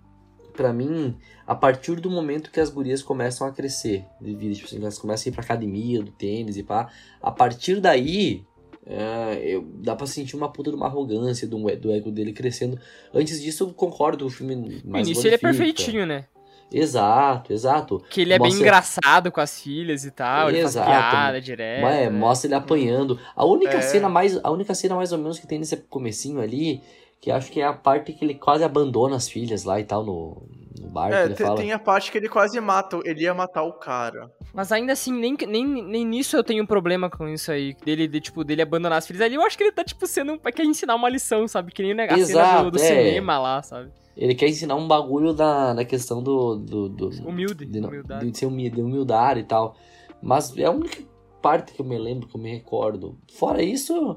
pra 0.54 0.72
mim, 0.72 1.16
a 1.46 1.54
partir 1.54 1.96
do 1.96 2.10
momento 2.10 2.50
que 2.50 2.60
as 2.60 2.70
gurias 2.70 3.02
começam 3.02 3.46
a 3.46 3.52
crescer 3.52 4.04
de 4.20 4.34
vida, 4.34 4.54
tipo 4.54 4.66
assim, 4.66 4.78
elas 4.78 4.98
começam 4.98 5.28
a 5.28 5.28
ir 5.30 5.34
pra 5.34 5.44
academia, 5.44 6.02
do 6.02 6.12
tênis 6.12 6.56
e 6.56 6.62
pá. 6.62 6.90
A 7.20 7.30
partir 7.30 7.78
daí, 7.78 8.46
é, 8.86 9.42
eu, 9.44 9.62
dá 9.82 9.94
pra 9.94 10.06
sentir 10.06 10.34
uma 10.34 10.50
puta 10.50 10.70
de 10.70 10.76
uma 10.76 10.86
arrogância 10.86 11.46
do, 11.46 11.58
do 11.76 11.92
ego 11.92 12.10
dele 12.10 12.32
crescendo. 12.32 12.80
Antes 13.12 13.42
disso, 13.42 13.64
eu 13.64 13.74
concordo, 13.74 14.24
o 14.24 14.30
filme 14.30 14.80
No 14.82 14.98
início 14.98 15.26
ele 15.26 15.34
é 15.34 15.38
perfeitinho, 15.38 16.06
né? 16.06 16.24
Exato, 16.70 17.52
exato. 17.52 18.02
Que 18.10 18.20
ele 18.22 18.32
é 18.34 18.38
bem 18.38 18.48
Mostra- 18.48 18.62
engraçado 18.66 19.32
com 19.32 19.40
as 19.40 19.60
filhas 19.60 20.04
e 20.04 20.10
tal. 20.10 20.48
Ele 20.48 20.60
faz 20.62 20.76
Exato. 20.76 20.90
piada 20.90 21.40
direto. 21.40 21.82
Mas 21.82 21.94
é, 21.94 22.10
né? 22.10 22.10
mostra 22.10 22.48
ele 22.48 22.54
apanhando. 22.54 23.18
A 23.34 23.44
única 23.44 23.76
É. 23.78 23.80
cena 23.80 24.08
mais, 24.08 24.38
a 24.42 24.50
única 24.50 24.74
cena 24.74 24.94
mais 24.94 25.12
ou 25.12 25.18
menos 25.18 25.38
que 25.38 25.46
tem 25.46 25.58
nesse 25.58 25.76
comecinho 25.76 26.40
ali, 26.40 26.82
que 27.20 27.30
acho 27.30 27.50
que 27.50 27.60
é 27.60 27.64
a 27.64 27.72
parte 27.72 28.12
que 28.12 28.24
ele 28.24 28.34
quase 28.34 28.62
abandona 28.64 29.16
as 29.16 29.28
filhas 29.28 29.64
lá 29.64 29.80
e 29.80 29.84
tal 29.84 30.04
no, 30.04 30.46
no 30.80 30.88
bar, 30.88 31.10
É, 31.12 31.24
ele 31.24 31.34
te- 31.34 31.42
fala. 31.42 31.56
tem 31.56 31.72
a 31.72 31.78
parte 31.78 32.12
que 32.12 32.18
ele 32.18 32.28
quase 32.28 32.60
mata, 32.60 33.00
ele 33.04 33.22
ia 33.22 33.34
matar 33.34 33.62
o 33.64 33.72
cara. 33.72 34.30
Mas 34.54 34.70
ainda 34.70 34.92
assim, 34.92 35.12
nem, 35.12 35.36
nem, 35.46 35.64
nem 35.66 36.04
nisso 36.06 36.36
eu 36.36 36.44
tenho 36.44 36.62
um 36.62 36.66
problema 36.66 37.10
com 37.10 37.28
isso 37.28 37.50
aí. 37.50 37.74
Dele, 37.84 38.06
de, 38.06 38.20
tipo, 38.20 38.44
dele 38.44 38.62
abandonar 38.62 38.98
as 38.98 39.06
filhas 39.06 39.22
ali. 39.22 39.34
Eu 39.34 39.42
acho 39.42 39.56
que 39.56 39.64
ele 39.64 39.72
tá, 39.72 39.82
tipo, 39.84 40.06
sendo. 40.06 40.32
um- 40.32 40.38
Quer 40.38 40.64
ensinar 40.64 40.94
uma 40.94 41.08
lição, 41.08 41.46
sabe? 41.48 41.72
Que 41.72 41.82
nem 41.82 41.92
a 41.92 42.08
cena 42.08 42.18
Exato, 42.18 42.64
do, 42.64 42.70
do 42.72 42.78
é. 42.78 42.80
cinema 42.80 43.38
lá, 43.38 43.62
sabe? 43.62 43.90
Ele 44.18 44.34
quer 44.34 44.48
ensinar 44.48 44.74
um 44.74 44.88
bagulho 44.88 45.32
da, 45.32 45.72
da 45.74 45.84
questão 45.84 46.20
do, 46.20 46.56
do, 46.56 46.88
do- 46.88 47.08
Humilde. 47.26 47.64
de, 47.64 47.80
não- 47.80 47.88
humildade. 47.88 48.30
de 48.30 48.36
ser 48.36 48.46
humilde, 48.46 48.76
de 48.76 48.82
humildade 48.82 49.40
e 49.40 49.44
tal. 49.44 49.76
Mas 50.20 50.56
é 50.58 50.64
a 50.64 50.70
única 50.72 50.98
parte 51.40 51.72
que 51.72 51.80
eu 51.80 51.86
me 51.86 51.96
lembro, 51.96 52.26
que 52.28 52.36
eu 52.36 52.40
me 52.40 52.50
recordo. 52.50 53.16
Fora 53.32 53.62
isso, 53.62 54.16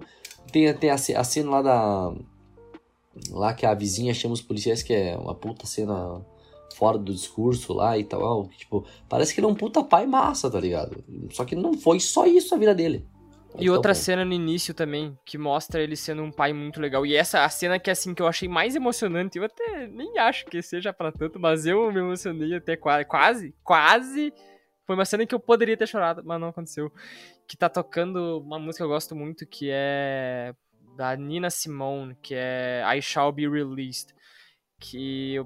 tem, 0.52 0.74
tem 0.74 0.90
a, 0.90 0.96
a 0.96 1.24
cena 1.24 1.50
lá 1.52 1.62
da. 1.62 2.14
Lá 3.30 3.54
que 3.54 3.66
a 3.66 3.74
vizinha 3.76 4.14
chama 4.14 4.34
os 4.34 4.42
policiais, 4.42 4.82
que 4.82 4.94
é 4.94 5.16
uma 5.18 5.36
puta 5.36 5.68
cena 5.68 6.26
fora 6.76 6.98
do 6.98 7.14
discurso 7.14 7.74
lá 7.74 7.98
e 7.98 8.04
tal. 8.04 8.48
Tipo, 8.58 8.84
parece 9.08 9.34
que 9.36 9.40
ele 9.40 9.46
é 9.48 9.50
um 9.50 9.56
puta 9.56 9.84
pai 9.84 10.08
massa, 10.08 10.50
tá 10.50 10.60
ligado? 10.60 11.04
Só 11.32 11.46
que 11.46 11.56
não 11.56 11.74
foi 11.76 12.00
só 12.00 12.26
isso 12.26 12.56
a 12.56 12.58
vida 12.58 12.74
dele. 12.74 13.06
E 13.58 13.64
Então, 13.64 13.76
outra 13.76 13.94
pô, 13.94 14.00
cena 14.00 14.24
no 14.24 14.34
início 14.34 14.74
também, 14.74 15.18
que 15.26 15.38
mostra 15.38 15.82
ele 15.82 15.96
sendo 15.96 16.24
um 16.24 16.32
pai 16.32 16.54
muito 16.54 16.80
legal. 16.80 17.06
E 17.06 17.16
essa, 17.16 17.44
a 17.44 17.50
cena 17.50 17.80
que, 17.80 17.90
assim, 17.90 18.14
que 18.14 18.22
eu 18.22 18.28
achei 18.28 18.48
mais 18.48 18.76
emocionante, 18.76 19.38
eu 19.38 19.44
até 19.44 19.88
nem 19.88 20.18
acho 20.18 20.46
que 20.46 20.62
seja 20.62 20.94
pra 20.94 21.12
tanto, 21.12 21.40
mas 21.40 21.66
eu 21.66 21.92
me 21.92 22.00
emocionei 22.00 22.56
até 22.56 22.76
quase, 22.76 23.06
quase, 23.06 23.56
quase. 23.64 24.34
Foi 24.86 24.96
uma 24.96 25.06
cena 25.06 25.26
que 25.26 25.36
eu 25.36 25.40
poderia 25.40 25.78
ter 25.78 25.88
chorado, 25.88 26.24
mas 26.26 26.40
não 26.40 26.50
aconteceu. 26.50 26.92
Que 27.48 27.58
tá 27.58 27.70
tocando 27.70 28.40
uma 28.40 28.58
música 28.58 28.84
que 28.84 28.86
eu 28.86 28.94
gosto 28.94 29.16
muito, 29.16 29.46
que 29.46 29.70
é 29.72 30.54
da 30.96 31.16
Nina 31.16 31.50
Simone, 31.50 32.16
que 32.22 32.34
é 32.36 32.84
I 32.96 33.02
Shall 33.02 33.32
Be 33.32 33.48
Released. 33.48 34.14
Que 34.80 35.40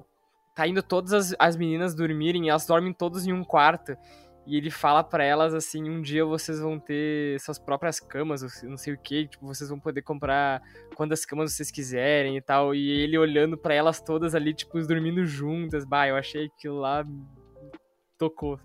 tá 0.55 0.65
indo 0.65 0.81
todas 0.81 1.11
as, 1.11 1.35
as 1.37 1.55
meninas 1.57 1.93
dormirem, 1.93 2.45
e 2.45 2.49
elas 2.49 2.65
dormem 2.65 2.93
todas 2.93 3.27
em 3.27 3.33
um 3.33 3.43
quarto. 3.43 3.97
E 4.45 4.57
ele 4.57 4.69
fala 4.69 5.03
pra 5.03 5.23
elas 5.23 5.53
assim, 5.53 5.89
um 5.89 6.01
dia 6.01 6.23
vocês 6.23 6.59
vão 6.59 6.79
ter 6.79 7.39
suas 7.39 7.57
próprias 7.57 7.99
camas, 7.99 8.41
não 8.63 8.77
sei 8.77 8.93
o 8.93 8.97
que, 8.97 9.27
tipo, 9.27 9.45
vocês 9.45 9.69
vão 9.69 9.79
poder 9.79 10.03
comprar 10.03 10.61
quantas 10.95 11.25
camas 11.25 11.53
vocês 11.53 11.71
quiserem 11.71 12.37
e 12.37 12.41
tal. 12.41 12.75
E 12.75 12.89
ele 12.89 13.17
olhando 13.17 13.57
pra 13.57 13.73
elas 13.73 13.99
todas 13.99 14.35
ali, 14.35 14.53
tipo, 14.53 14.79
dormindo 14.85 15.25
juntas. 15.25 15.83
Bah, 15.83 16.07
eu 16.07 16.15
achei 16.15 16.45
aquilo 16.45 16.79
lá 16.79 17.03
tocou. 18.17 18.59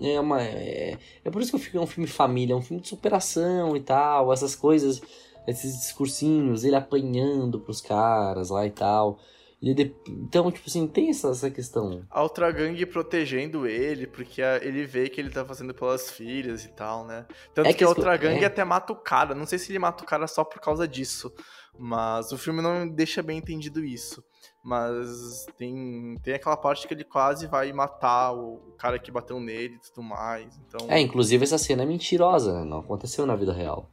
É, 0.00 0.18
uma, 0.20 0.42
é, 0.42 0.98
é 1.24 1.30
por 1.30 1.42
isso 1.42 1.50
que 1.50 1.56
eu 1.56 1.60
fico 1.60 1.78
é 1.78 1.80
um 1.80 1.86
filme 1.86 2.08
família, 2.08 2.54
é 2.54 2.56
um 2.56 2.62
filme 2.62 2.82
de 2.82 2.88
superação 2.88 3.76
e 3.76 3.80
tal, 3.80 4.32
essas 4.32 4.56
coisas, 4.56 5.02
esses 5.46 5.78
discursinhos, 5.80 6.64
ele 6.64 6.76
apanhando 6.76 7.60
pros 7.60 7.80
caras 7.80 8.50
lá 8.50 8.66
e 8.66 8.70
tal. 8.70 9.18
Ele 9.62 9.94
então, 10.08 10.50
tipo 10.50 10.68
assim, 10.68 10.88
tem 10.88 11.10
essa, 11.10 11.28
essa 11.28 11.48
questão. 11.50 12.04
A 12.10 12.20
outra 12.22 12.50
gangue 12.50 12.84
protegendo 12.84 13.64
ele, 13.66 14.08
porque 14.08 14.42
a- 14.42 14.56
ele 14.56 14.84
vê 14.84 15.08
que 15.08 15.20
ele 15.20 15.30
tá 15.30 15.44
fazendo 15.44 15.72
pelas 15.72 16.10
filhas 16.10 16.64
e 16.64 16.68
tal, 16.70 17.06
né? 17.06 17.24
Tanto 17.54 17.68
É 17.68 17.72
que, 17.72 17.78
que 17.78 17.84
a 17.84 17.88
outra 17.88 18.16
gangue 18.16 18.42
é. 18.42 18.46
até 18.46 18.64
mata 18.64 18.92
o 18.92 18.96
cara. 18.96 19.34
Não 19.36 19.46
sei 19.46 19.58
se 19.60 19.70
ele 19.70 19.78
mata 19.78 20.02
o 20.02 20.06
cara 20.06 20.26
só 20.26 20.42
por 20.42 20.60
causa 20.60 20.88
disso. 20.88 21.32
Mas 21.78 22.32
o 22.32 22.38
filme 22.38 22.60
não 22.60 22.86
deixa 22.88 23.22
bem 23.22 23.38
entendido 23.38 23.84
isso. 23.84 24.22
Mas 24.64 25.46
tem, 25.56 26.18
tem 26.22 26.34
aquela 26.34 26.56
parte 26.56 26.86
que 26.86 26.94
ele 26.94 27.04
quase 27.04 27.46
vai 27.46 27.72
matar 27.72 28.32
o 28.32 28.58
cara 28.78 28.98
que 28.98 29.10
bateu 29.10 29.38
nele 29.40 29.76
e 29.76 29.78
tudo 29.78 30.02
mais. 30.02 30.58
Então. 30.66 30.86
É, 30.90 31.00
inclusive 31.00 31.44
essa 31.44 31.56
cena 31.58 31.82
é 31.82 31.86
mentirosa, 31.86 32.52
né? 32.60 32.64
Não 32.64 32.78
aconteceu 32.80 33.24
na 33.26 33.36
vida 33.36 33.52
real. 33.52 33.88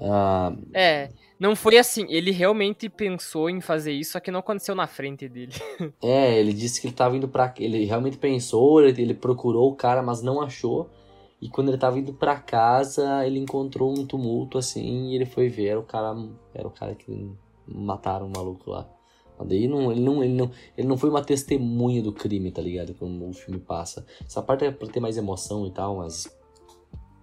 Ah, 0.00 0.52
É, 0.72 1.10
não 1.38 1.54
foi 1.54 1.78
assim. 1.78 2.06
Ele 2.08 2.30
realmente 2.30 2.88
pensou 2.88 3.48
em 3.48 3.60
fazer 3.60 3.92
isso, 3.92 4.12
só 4.12 4.20
que 4.20 4.30
não 4.30 4.40
aconteceu 4.40 4.74
na 4.74 4.86
frente 4.86 5.28
dele. 5.28 5.52
é, 6.02 6.38
ele 6.38 6.52
disse 6.52 6.80
que 6.80 6.86
ele 6.86 6.94
tava 6.94 7.16
indo 7.16 7.28
pra. 7.28 7.52
Ele 7.58 7.84
realmente 7.84 8.16
pensou, 8.18 8.82
ele, 8.82 9.00
ele 9.00 9.14
procurou 9.14 9.70
o 9.70 9.76
cara, 9.76 10.02
mas 10.02 10.22
não 10.22 10.40
achou. 10.40 10.90
E 11.40 11.48
quando 11.48 11.68
ele 11.68 11.78
tava 11.78 11.98
indo 11.98 12.12
pra 12.14 12.36
casa, 12.36 13.26
ele 13.26 13.38
encontrou 13.38 13.92
um 13.92 14.06
tumulto 14.06 14.56
assim 14.56 15.10
e 15.10 15.14
ele 15.14 15.26
foi 15.26 15.48
ver, 15.48 15.66
era 15.68 15.80
o 15.80 15.82
cara, 15.82 16.16
era 16.54 16.66
o 16.66 16.70
cara 16.70 16.94
que 16.94 17.30
mataram 17.68 18.26
o 18.26 18.30
maluco 18.30 18.70
lá. 18.70 18.88
Mas 19.38 19.48
daí 19.48 19.68
não, 19.68 19.90
ele, 19.92 20.00
não, 20.00 20.24
ele, 20.24 20.32
não, 20.32 20.50
ele 20.78 20.88
não 20.88 20.96
foi 20.96 21.10
uma 21.10 21.22
testemunha 21.22 22.02
do 22.02 22.12
crime, 22.12 22.50
tá 22.50 22.62
ligado? 22.62 22.94
Como 22.94 23.28
o 23.28 23.32
filme 23.34 23.60
passa. 23.60 24.06
Essa 24.24 24.40
parte 24.40 24.64
é 24.64 24.70
pra 24.70 24.88
ter 24.88 25.00
mais 25.00 25.16
emoção 25.16 25.66
e 25.66 25.70
tal, 25.70 25.96
mas 25.96 26.26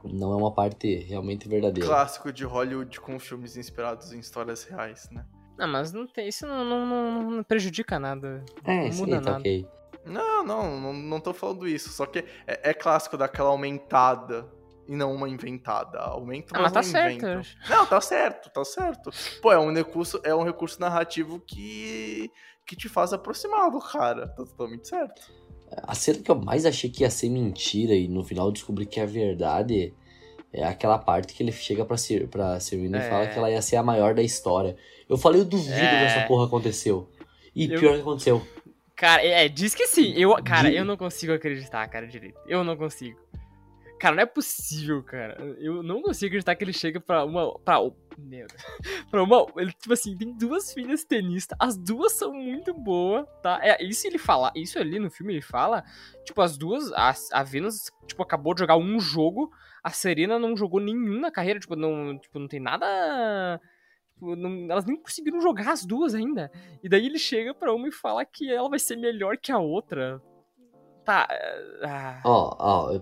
não 0.03 0.33
é 0.33 0.35
uma 0.35 0.53
parte 0.53 0.95
realmente 0.99 1.47
verdadeira. 1.47 1.87
Clássico 1.89 2.31
de 2.31 2.43
Hollywood 2.45 2.99
com 2.99 3.19
filmes 3.19 3.57
inspirados 3.57 4.11
em 4.13 4.19
histórias 4.19 4.63
reais, 4.63 5.07
né? 5.11 5.25
Não, 5.57 5.67
mas 5.67 5.91
não 5.91 6.07
tem, 6.07 6.27
isso 6.27 6.47
não, 6.47 6.63
não, 6.65 6.85
não- 6.85 7.31
não 7.31 7.43
prejudica 7.43 7.99
nada. 7.99 8.43
É, 8.63 8.85
Não 8.85 8.91
sim, 8.91 8.99
muda 9.01 9.21
tá 9.21 9.31
nada. 9.31 9.39
ok. 9.41 9.67
Não, 10.03 10.43
não, 10.43 10.79
não, 10.81 10.93
não 10.93 11.19
tô 11.19 11.31
falando 11.33 11.67
isso. 11.67 11.89
Só 11.89 12.05
que 12.07 12.19
é, 12.47 12.71
é 12.71 12.73
clássico 12.73 13.15
daquela 13.15 13.49
aumentada 13.49 14.51
e 14.87 14.95
não 14.95 15.13
uma 15.13 15.29
inventada. 15.29 15.99
Aumenta, 15.99 16.55
Ah, 16.57 16.61
mas 16.61 16.71
mas 16.73 16.91
tá 16.91 16.99
não 16.99 17.19
certo. 17.19 17.47
Não, 17.69 17.85
tá 17.85 18.01
certo, 18.01 18.49
tá 18.49 18.65
certo. 18.65 19.11
Pô, 19.41 19.51
é 19.51 19.59
um 19.59 19.71
recurso, 19.71 20.19
é 20.23 20.33
um 20.33 20.43
recurso 20.43 20.79
narrativo 20.81 21.39
que, 21.39 22.31
que 22.65 22.75
te 22.75 22.89
faz 22.89 23.13
aproximar 23.13 23.69
do 23.69 23.79
cara. 23.79 24.27
Tá 24.29 24.43
totalmente 24.43 24.87
certo. 24.87 25.21
A 25.84 25.95
cena 25.95 26.19
que 26.19 26.29
eu 26.29 26.36
mais 26.36 26.65
achei 26.65 26.89
que 26.89 27.03
ia 27.03 27.10
ser 27.10 27.29
mentira 27.29 27.93
e 27.95 28.07
no 28.07 28.23
final 28.23 28.51
descobri 28.51 28.86
que 28.86 28.99
é 28.99 29.05
verdade 29.05 29.93
é 30.53 30.63
aquela 30.63 30.97
parte 30.97 31.34
que 31.34 31.41
ele 31.41 31.51
chega 31.51 31.86
pra, 31.86 31.95
Ser, 31.97 32.27
pra 32.27 32.60
Serena 32.60 32.97
e 32.97 33.01
É. 33.01 33.10
fala 33.10 33.27
que 33.27 33.38
ela 33.38 33.49
ia 33.49 33.62
ser 33.62 33.77
a 33.77 33.84
maior 33.84 34.13
da 34.13 34.21
história. 34.21 34.75
Eu 35.07 35.17
falei, 35.17 35.41
eu 35.41 35.45
duvido 35.45 35.73
É. 35.73 35.79
que 35.99 36.05
essa 36.05 36.27
porra 36.27 36.45
aconteceu. 36.45 37.07
E 37.55 37.71
Eu- 37.71 37.79
pior 37.79 37.95
que 37.95 38.01
aconteceu. 38.01 38.45
Cara, 38.95 39.25
é, 39.25 39.47
diz 39.47 39.73
que 39.73 39.88
sim. 39.88 40.13
Eu, 40.15 40.31
cara, 40.43 40.69
De- 40.69 40.75
eu 40.75 40.86
não 40.86 40.95
consigo 40.97 41.34
acreditar, 41.34 41.88
cara, 41.88 42.05
direito. 42.05 42.38
Eu 42.47 42.63
não 42.63 42.75
consigo. 42.77 43.17
Cara, 44.01 44.15
não 44.15 44.23
é 44.23 44.25
possível, 44.25 45.03
cara. 45.03 45.35
Eu 45.59 45.83
não 45.83 46.01
consigo 46.01 46.25
acreditar 46.29 46.55
que 46.55 46.63
ele 46.63 46.73
chega 46.73 46.99
pra 46.99 47.23
uma. 47.23 47.53
Pra, 47.59 47.77
Deus. 48.17 48.51
pra 49.11 49.21
uma. 49.21 49.45
Ele, 49.57 49.71
tipo 49.73 49.93
assim, 49.93 50.17
tem 50.17 50.35
duas 50.35 50.73
filhas 50.73 51.03
tenistas. 51.05 51.55
As 51.61 51.77
duas 51.77 52.13
são 52.13 52.33
muito 52.33 52.73
boas, 52.73 53.27
tá? 53.43 53.59
É, 53.61 53.77
isso 53.83 54.07
ele 54.07 54.17
fala. 54.17 54.51
Isso 54.55 54.79
ali 54.79 54.97
no 54.97 55.11
filme 55.11 55.33
ele 55.33 55.41
fala. 55.43 55.83
Tipo, 56.25 56.41
as 56.41 56.57
duas. 56.57 56.91
A, 56.93 57.13
a 57.31 57.43
Venus, 57.43 57.91
tipo, 58.07 58.23
acabou 58.23 58.55
de 58.55 58.61
jogar 58.61 58.75
um 58.75 58.99
jogo. 58.99 59.51
A 59.83 59.91
Serena 59.91 60.39
não 60.39 60.57
jogou 60.57 60.81
nenhum 60.81 61.19
na 61.19 61.29
carreira. 61.29 61.59
Tipo, 61.59 61.75
não, 61.75 62.17
tipo, 62.17 62.39
não 62.39 62.47
tem 62.47 62.59
nada. 62.59 63.61
Tipo, 64.15 64.35
não- 64.35 64.71
elas 64.71 64.83
nem 64.83 64.99
conseguiram 64.99 65.39
jogar 65.41 65.71
as 65.73 65.85
duas 65.85 66.15
ainda. 66.15 66.51
E 66.83 66.89
daí 66.89 67.05
ele 67.05 67.19
chega 67.19 67.53
pra 67.53 67.71
uma 67.71 67.87
e 67.87 67.91
fala 67.91 68.25
que 68.25 68.51
ela 68.51 68.67
vai 68.67 68.79
ser 68.79 68.95
melhor 68.95 69.37
que 69.37 69.51
a 69.51 69.59
outra. 69.59 70.19
Tá. 71.05 71.27
ah, 71.83 72.21
Ó, 72.23 72.55
ó, 72.59 72.99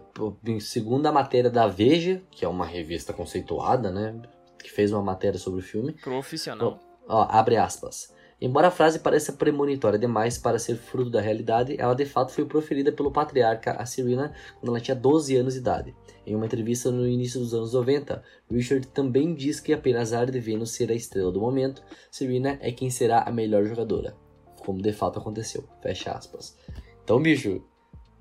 segunda 0.60 1.12
matéria 1.12 1.50
da 1.50 1.68
Veja, 1.68 2.22
que 2.32 2.46
é 2.46 2.48
uma 2.48 2.66
revista 2.66 3.12
conceituada, 3.12 3.92
né? 3.92 4.22
Que 4.62 4.72
fez 4.72 4.92
uma 4.92 5.04
matéria 5.04 5.40
sobre 5.40 5.60
o 5.60 5.64
filme. 5.64 5.94
profissional. 5.94 6.80
Ó, 7.08 7.28
abre 7.30 7.58
aspas. 7.58 8.14
Embora 8.42 8.68
a 8.68 8.72
frase 8.72 9.00
pareça 9.00 9.34
premonitória 9.34 10.00
demais 10.00 10.38
para 10.38 10.58
ser 10.58 10.76
fruto 10.76 11.10
da 11.10 11.20
realidade, 11.20 11.76
ela 11.78 11.94
de 11.94 12.06
fato 12.06 12.32
foi 12.32 12.46
proferida 12.46 12.90
pelo 12.90 13.12
patriarca 13.12 13.74
a 13.74 13.86
Serena 13.86 14.32
quando 14.60 14.70
ela 14.70 14.80
tinha 14.80 14.96
12 14.96 15.36
anos 15.36 15.56
de 15.56 15.60
idade. 15.60 15.94
Em 16.26 16.36
uma 16.36 16.46
entrevista 16.46 16.90
no 16.90 17.06
início 17.06 17.38
dos 17.40 17.54
anos 17.54 17.74
90, 17.74 18.24
Richard 18.50 18.88
também 18.88 19.36
diz 19.36 19.60
que 19.60 19.74
apesar 19.74 20.32
de 20.32 20.40
Venus 20.40 20.72
ser 20.72 20.90
a 20.90 20.96
estrela 20.96 21.34
do 21.34 21.42
momento, 21.42 21.84
Serena 22.10 22.58
é 22.62 22.72
quem 22.72 22.90
será 22.90 23.24
a 23.24 23.32
melhor 23.32 23.66
jogadora, 23.66 24.16
como 24.64 24.82
de 24.82 24.94
fato 24.94 25.20
aconteceu. 25.20 25.66
Fecha 25.82 26.12
aspas. 26.12 26.58
Então, 27.04 27.22
bicho, 27.22 27.62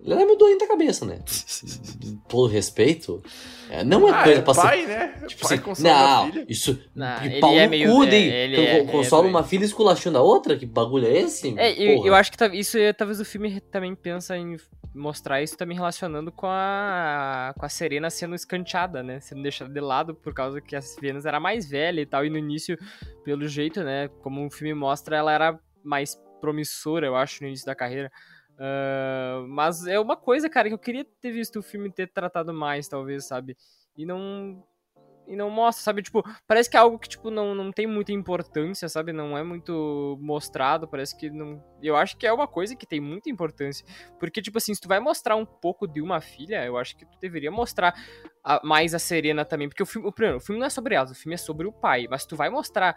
Ele 0.00 0.12
era 0.14 0.24
meio 0.24 0.38
doente 0.38 0.60
da 0.60 0.68
cabeça, 0.68 1.04
né? 1.04 1.18
Todo 2.28 2.46
respeito. 2.50 3.22
é, 3.70 3.82
não 3.84 4.08
é 4.08 4.12
Ah, 4.12 4.22
coisa 4.24 4.38
é 4.38 4.42
pra 4.42 4.54
ser. 4.54 4.62
pai, 4.62 4.86
né? 4.86 5.08
Tipo 5.26 5.42
pai 5.48 5.54
assim, 5.58 5.64
consola 5.64 5.92
não, 6.24 6.32
filha. 6.32 6.46
isso. 6.48 6.82
Não, 6.94 7.24
ele 7.24 7.40
pau 7.40 7.52
é 7.52 7.64
no 7.64 7.70
meio- 7.70 7.90
cu, 7.92 8.04
é, 8.04 8.06
daí. 8.06 8.28
ele 8.30 8.56
é- 8.64 8.84
consola 8.84 9.26
é 9.26 9.30
uma 9.30 9.42
filha 9.44 9.64
esculachando 9.64 10.16
a 10.18 10.22
outra? 10.22 10.56
Que 10.56 10.64
bagulho 10.66 11.06
é 11.06 11.18
esse? 11.18 11.58
É, 11.58 11.72
eu, 11.72 12.06
eu 12.06 12.14
acho 12.14 12.30
que 12.30 12.38
tá- 12.38 12.46
isso 12.54 12.78
é- 12.78 12.92
talvez 12.92 13.18
o 13.20 13.24
filme 13.24 13.60
também 13.60 13.94
pensa 13.94 14.36
em 14.36 14.56
mostrar 14.94 15.42
isso 15.42 15.56
também 15.56 15.76
relacionando 15.76 16.32
com 16.32 16.46
a 16.46 17.52
com 17.58 17.66
a 17.66 17.68
Serena 17.68 18.08
sendo 18.08 18.34
escanteada, 18.34 19.02
né? 19.02 19.20
Sendo 19.20 19.42
deixada 19.42 19.72
de 19.72 19.80
lado 19.80 20.14
por 20.14 20.32
causa 20.32 20.60
que 20.60 20.74
a 20.76 20.80
Venus 21.00 21.26
era 21.26 21.38
mais 21.38 21.68
velha 21.68 22.00
e 22.00 22.06
tal 22.06 22.24
e 22.24 22.30
no 22.30 22.38
início, 22.38 22.78
pelo 23.24 23.46
jeito, 23.48 23.82
né, 23.82 24.08
como 24.22 24.46
o 24.46 24.50
filme 24.50 24.74
mostra, 24.74 25.16
ela 25.16 25.32
era 25.32 25.58
mais 25.84 26.16
promissora, 26.40 27.06
eu 27.06 27.14
acho, 27.16 27.42
no 27.42 27.48
início 27.48 27.66
da 27.66 27.74
carreira. 27.74 28.10
Ah, 28.58 29.44
mas 29.48 29.86
é 29.86 29.98
uma 30.00 30.16
coisa, 30.16 30.48
cara, 30.48 30.68
que 30.68 30.74
eu 30.74 30.78
queria 30.78 31.04
ter 31.20 31.30
visto 31.30 31.58
o 31.60 31.62
filme 31.62 31.90
ter 31.90 32.08
tratado 32.12 32.52
mais, 32.52 32.88
talvez, 32.88 33.26
sabe? 33.26 33.56
E 33.96 34.04
não 34.04 34.62
e 35.26 35.36
não 35.36 35.50
mostra, 35.50 35.84
sabe? 35.84 36.02
Tipo, 36.02 36.22
parece 36.46 36.70
que 36.70 36.76
é 36.76 36.80
algo 36.80 36.98
que, 36.98 37.06
tipo, 37.08 37.30
não, 37.30 37.54
não 37.54 37.70
tem 37.70 37.86
muita 37.86 38.12
importância, 38.12 38.88
sabe? 38.88 39.12
Não 39.12 39.36
é 39.36 39.42
muito 39.42 40.18
mostrado, 40.22 40.88
parece 40.88 41.14
que 41.16 41.28
não... 41.28 41.62
Eu 41.82 41.96
acho 41.96 42.16
que 42.16 42.26
é 42.26 42.32
uma 42.32 42.48
coisa 42.48 42.74
que 42.74 42.86
tem 42.86 42.98
muita 42.98 43.28
importância. 43.28 43.84
Porque, 44.18 44.40
tipo 44.40 44.56
assim, 44.56 44.74
se 44.74 44.80
tu 44.80 44.88
vai 44.88 44.98
mostrar 45.00 45.36
um 45.36 45.44
pouco 45.44 45.86
de 45.86 46.00
uma 46.00 46.20
filha, 46.22 46.64
eu 46.64 46.78
acho 46.78 46.96
que 46.96 47.04
tu 47.04 47.18
deveria 47.20 47.50
mostrar 47.50 47.94
a- 48.42 48.60
mais 48.64 48.94
a 48.94 48.98
Serena 48.98 49.44
também. 49.44 49.68
Porque 49.68 49.82
o 49.82 49.86
filme, 49.86 50.08
o, 50.08 50.12
primeiro, 50.12 50.38
o 50.38 50.40
filme 50.40 50.58
não 50.58 50.66
é 50.66 50.70
sobre 50.70 50.94
ela, 50.94 51.06
o 51.10 51.14
filme 51.14 51.34
é 51.34 51.38
sobre 51.38 51.66
o 51.66 51.72
pai. 51.72 52.06
Mas 52.08 52.24
tu 52.24 52.34
vai 52.34 52.48
mostrar... 52.48 52.96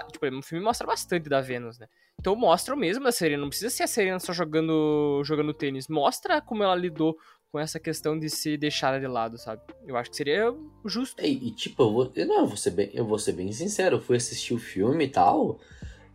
Tipo, 0.00 0.26
o 0.26 0.42
filme 0.42 0.64
mostra 0.64 0.86
bastante 0.86 1.28
da 1.28 1.40
Vênus, 1.40 1.78
né? 1.78 1.86
Então 2.18 2.34
mostra 2.36 2.74
o 2.74 2.78
mesmo 2.78 3.04
da 3.04 3.12
Serena, 3.12 3.42
não 3.42 3.48
precisa 3.48 3.70
ser 3.70 3.82
a 3.82 3.86
Serena 3.86 4.18
só 4.18 4.32
jogando, 4.32 5.22
jogando 5.24 5.52
tênis. 5.52 5.88
Mostra 5.88 6.40
como 6.40 6.62
ela 6.62 6.74
lidou 6.74 7.16
com 7.50 7.58
essa 7.58 7.78
questão 7.78 8.18
de 8.18 8.30
se 8.30 8.56
deixar 8.56 8.98
de 8.98 9.06
lado, 9.06 9.36
sabe? 9.36 9.60
Eu 9.86 9.96
acho 9.96 10.10
que 10.10 10.16
seria 10.16 10.54
justo. 10.86 11.22
E, 11.22 11.48
e, 11.48 11.50
tipo, 11.50 11.82
eu 11.82 11.92
vou, 11.92 12.12
não, 12.16 12.40
eu 12.40 12.46
vou, 12.46 12.56
ser 12.56 12.70
bem, 12.70 12.90
eu 12.94 13.04
vou 13.04 13.18
ser 13.18 13.32
bem 13.32 13.52
sincero, 13.52 13.96
eu 13.96 14.00
fui 14.00 14.16
assistir 14.16 14.54
o 14.54 14.58
filme 14.58 15.04
e 15.04 15.08
tal, 15.08 15.60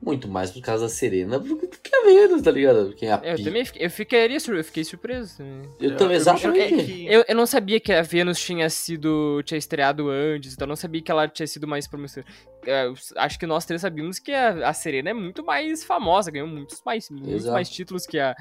muito 0.01 0.27
mais 0.27 0.51
por 0.51 0.61
causa 0.61 0.83
da 0.85 0.89
Serena 0.89 1.39
do 1.39 1.57
que 1.57 1.95
a 1.95 2.03
Venus, 2.05 2.41
tá 2.41 2.51
ligado? 2.51 2.85
Porque 2.87 3.05
a 3.07 3.19
Eu 3.23 3.35
Pi- 3.35 3.43
também 3.43 3.65
fiquei, 3.65 3.85
eu 3.85 3.89
fiquei, 3.89 4.35
eu 4.35 4.63
fiquei 4.63 4.83
surpreso. 4.83 5.37
também. 5.37 5.69
Eu 5.79 5.97
também, 5.97 6.13
eu- 6.15 6.21
exatamente. 6.21 6.73
é 6.73 6.83
que- 6.85 7.05
Eu, 7.07 7.25
eu 7.27 7.35
não 7.35 7.45
sabia 7.45 7.79
que 7.79 7.91
a 7.91 8.01
Vênus 8.01 8.39
tinha 8.39 8.69
sido. 8.69 9.41
tinha 9.43 9.57
estreado 9.57 10.09
antes, 10.09 10.53
então 10.53 10.65
eu 10.65 10.69
não 10.69 10.75
sabia 10.75 11.01
que 11.01 11.11
ela 11.11 11.27
tinha 11.27 11.47
sido 11.47 11.67
mais 11.67 11.87
promissora. 11.87 12.25
É, 12.65 12.85
eu 12.85 12.93
acho 13.17 13.39
que 13.39 13.45
nós 13.47 13.65
três 13.65 13.81
sabíamos 13.81 14.19
que 14.19 14.31
a, 14.31 14.69
a 14.69 14.73
Serena 14.73 15.09
é 15.09 15.13
muito 15.13 15.43
mais 15.43 15.83
famosa, 15.83 16.29
ganhou 16.31 16.47
muitos 16.47 16.81
mais, 16.85 17.09
muitos 17.09 17.33
Exato. 17.33 17.53
mais 17.53 17.69
títulos 17.69 18.05
que 18.05 18.19
a, 18.19 18.35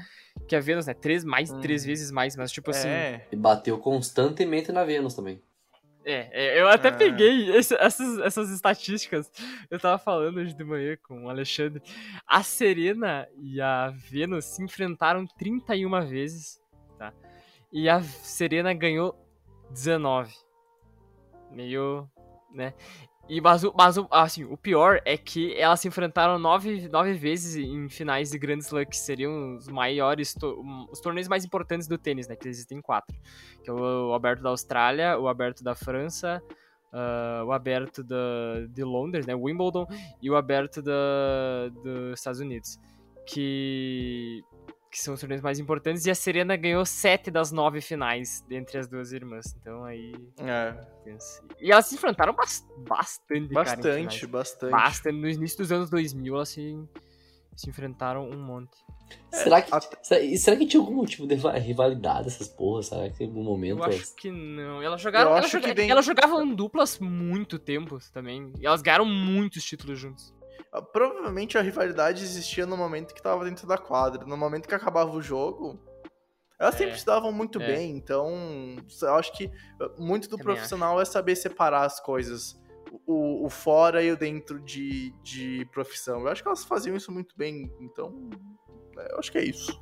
que 0.47 0.55
a 0.55 0.59
Vênus, 0.59 0.85
né? 0.85 0.93
Três, 0.93 1.23
mais, 1.23 1.51
Hum. 1.51 1.59
três 1.61 1.83
vezes 1.83 2.11
mais, 2.11 2.35
mas 2.35 2.51
tipo 2.51 2.69
assim. 2.71 2.87
É. 2.87 3.25
E 3.31 3.35
bateu 3.35 3.77
constantemente 3.77 4.71
na 4.71 4.83
Vênus 4.83 5.13
também. 5.15 5.41
É, 6.09 6.29
é, 6.31 6.61
eu 6.61 6.69
até 6.69 6.87
É. 6.87 6.91
peguei 6.91 7.49
esse- 7.53 7.75
essas, 7.75 8.17
essas 8.19 8.49
estatísticas. 8.49 9.29
Eu 9.69 9.77
tava 9.77 9.97
falando 9.97 10.37
hoje 10.37 10.53
de 10.53 10.63
manhã 10.63 10.95
com 11.03 11.25
o 11.25 11.29
Alexandre. 11.29 11.81
A 12.25 12.41
Serena 12.43 13.27
e 13.37 13.59
a 13.59 13.89
Vênus 13.89 14.45
se 14.45 14.63
enfrentaram 14.63 15.27
31 15.27 15.99
vezes, 16.07 16.61
tá? 16.97 17.13
E 17.73 17.89
a 17.89 18.01
Serena 18.01 18.73
ganhou 18.73 19.13
19. 19.69 20.33
Meio, 21.51 22.09
né? 22.53 22.73
E, 23.29 23.41
mas, 23.41 23.61
mas 23.75 23.97
assim, 24.09 24.45
o 24.45 24.55
pior 24.55 25.01
é 25.03 25.17
que 25.17 25.53
elas 25.55 25.81
se 25.81 25.87
enfrentaram 25.87 26.39
nove, 26.39 26.87
nove 26.87 27.13
vezes 27.13 27.57
em 27.57 27.89
finais 27.89 28.31
de 28.31 28.37
Grand 28.39 28.59
Slam, 28.59 28.85
que 28.85 28.95
seriam 28.95 29.55
os 29.57 29.67
maiores, 29.67 30.33
to- 30.33 30.63
os 30.89 31.01
torneios 31.01 31.27
mais 31.27 31.43
importantes 31.43 31.87
do 31.89 31.97
tênis, 31.97 32.25
né? 32.27 32.37
Que 32.37 32.47
existem 32.47 32.81
quatro. 32.81 33.13
Que 33.63 33.69
é 33.69 33.73
o 33.73 34.13
Aberto 34.13 34.41
da 34.41 34.49
Austrália, 34.49 35.19
o 35.19 35.27
Aberto 35.27 35.61
da 35.61 35.75
França, 35.75 36.41
ah, 36.93 37.43
o 37.45 37.51
Aberto 37.51 38.01
da, 38.01 38.15
de 38.69 38.83
Londres, 38.85 39.25
né? 39.25 39.35
Wimbledon, 39.35 39.85
e 40.21 40.29
o 40.29 40.35
Aberto 40.37 40.81
da, 40.81 41.67
dos 41.83 42.19
Estados 42.19 42.39
Unidos. 42.39 42.79
Que, 43.25 44.41
que 44.91 44.99
são 44.99 45.13
os 45.13 45.19
torneios 45.19 45.41
mais 45.43 45.59
importantes. 45.59 46.05
E 46.05 46.11
a 46.11 46.15
Serena 46.15 46.55
ganhou 46.55 46.85
sete 46.85 47.29
das 47.29 47.51
nove 47.51 47.81
finais 47.81 48.43
entre 48.49 48.77
as 48.77 48.87
duas 48.87 49.11
irmãs. 49.11 49.55
Então 49.59 49.83
aí. 49.83 50.13
É. 50.39 50.75
E 51.59 51.71
elas 51.71 51.85
se 51.87 51.95
enfrentaram 51.95 52.33
bas- 52.33 52.65
bastante, 52.87 53.53
cara, 53.53 53.65
Bastante, 53.75 54.27
bastante. 54.27 54.71
Bastante. 54.71 55.15
No 55.19 55.29
início 55.29 55.57
dos 55.57 55.71
anos 55.71 55.89
2000, 55.89 56.35
elas 56.35 56.49
se, 56.49 56.77
se 57.55 57.69
enfrentaram 57.69 58.29
um 58.29 58.37
monte. 58.41 58.75
será, 59.31 59.61
que, 59.61 59.73
até- 59.73 59.97
será, 60.03 60.21
e 60.21 60.37
será 60.37 60.57
que 60.57 60.65
tinha 60.65 60.81
algum 60.81 61.05
tipo 61.05 61.25
de 61.27 61.35
va- 61.35 61.53
rivalidade 61.53 62.27
essas 62.27 62.47
porras? 62.49 62.87
Será 62.87 63.09
que 63.09 63.23
em 63.23 63.27
algum 63.27 63.43
momento... 63.43 63.79
Eu 63.79 63.83
acho 63.85 64.15
que 64.15 64.29
não. 64.31 64.81
Elas 64.81 65.01
jogaram. 65.01 65.31
Eu 65.31 65.37
elas, 65.37 65.45
acho 65.45 65.57
que 65.59 65.63
joga- 65.67 65.75
tem- 65.75 65.89
elas 65.89 66.05
jogavam 66.05 66.53
duplas 66.53 66.99
muito 66.99 67.57
tempo 67.57 67.99
também. 68.13 68.51
E 68.59 68.65
elas 68.65 68.81
ganharam 68.81 69.05
muitos 69.05 69.63
títulos 69.63 69.97
juntos. 69.99 70.33
Ah, 70.77 70.81
Provavelmente 70.81 71.57
a 71.57 71.61
rivalidade 71.61 72.23
existia 72.23 72.65
no 72.65 72.77
momento 72.77 73.13
que 73.13 73.21
tava 73.21 73.43
dentro 73.45 73.67
da 73.67 73.77
quadra. 73.77 74.25
No 74.25 74.37
momento 74.37 74.67
que 74.67 74.75
acabava 74.75 75.11
o 75.11 75.21
jogo, 75.21 75.79
elas 76.59 76.75
É. 76.75 76.77
sempre 76.77 76.99
se 76.99 77.05
davam 77.05 77.31
muito 77.31 77.59
É. 77.61 77.67
bem. 77.67 77.91
Então, 77.91 78.31
eu 79.01 79.15
acho 79.15 79.31
que 79.33 79.45
uh, 79.45 80.01
muito 80.01 80.27
do 80.29 80.37
Também 80.37 80.55
profissional 80.55 80.99
é 81.01 81.05
saber 81.05 81.35
separar 81.35 81.85
as 81.85 81.99
coisas. 81.99 82.59
O, 83.05 83.45
o 83.45 83.49
fora 83.49 84.01
e 84.01 84.11
o 84.11 84.17
dentro 84.17 84.59
de, 84.61 85.11
de 85.21 85.65
profissão. 85.73 86.21
Eu 86.21 86.29
acho 86.29 86.41
que 86.41 86.47
elas 86.47 86.63
faziam 86.63 86.95
isso 86.95 87.11
muito 87.11 87.35
bem. 87.37 87.69
Então, 87.81 88.29
é, 88.97 89.13
eu 89.13 89.19
acho 89.19 89.29
que 89.31 89.37
é 89.37 89.43
isso. 89.43 89.77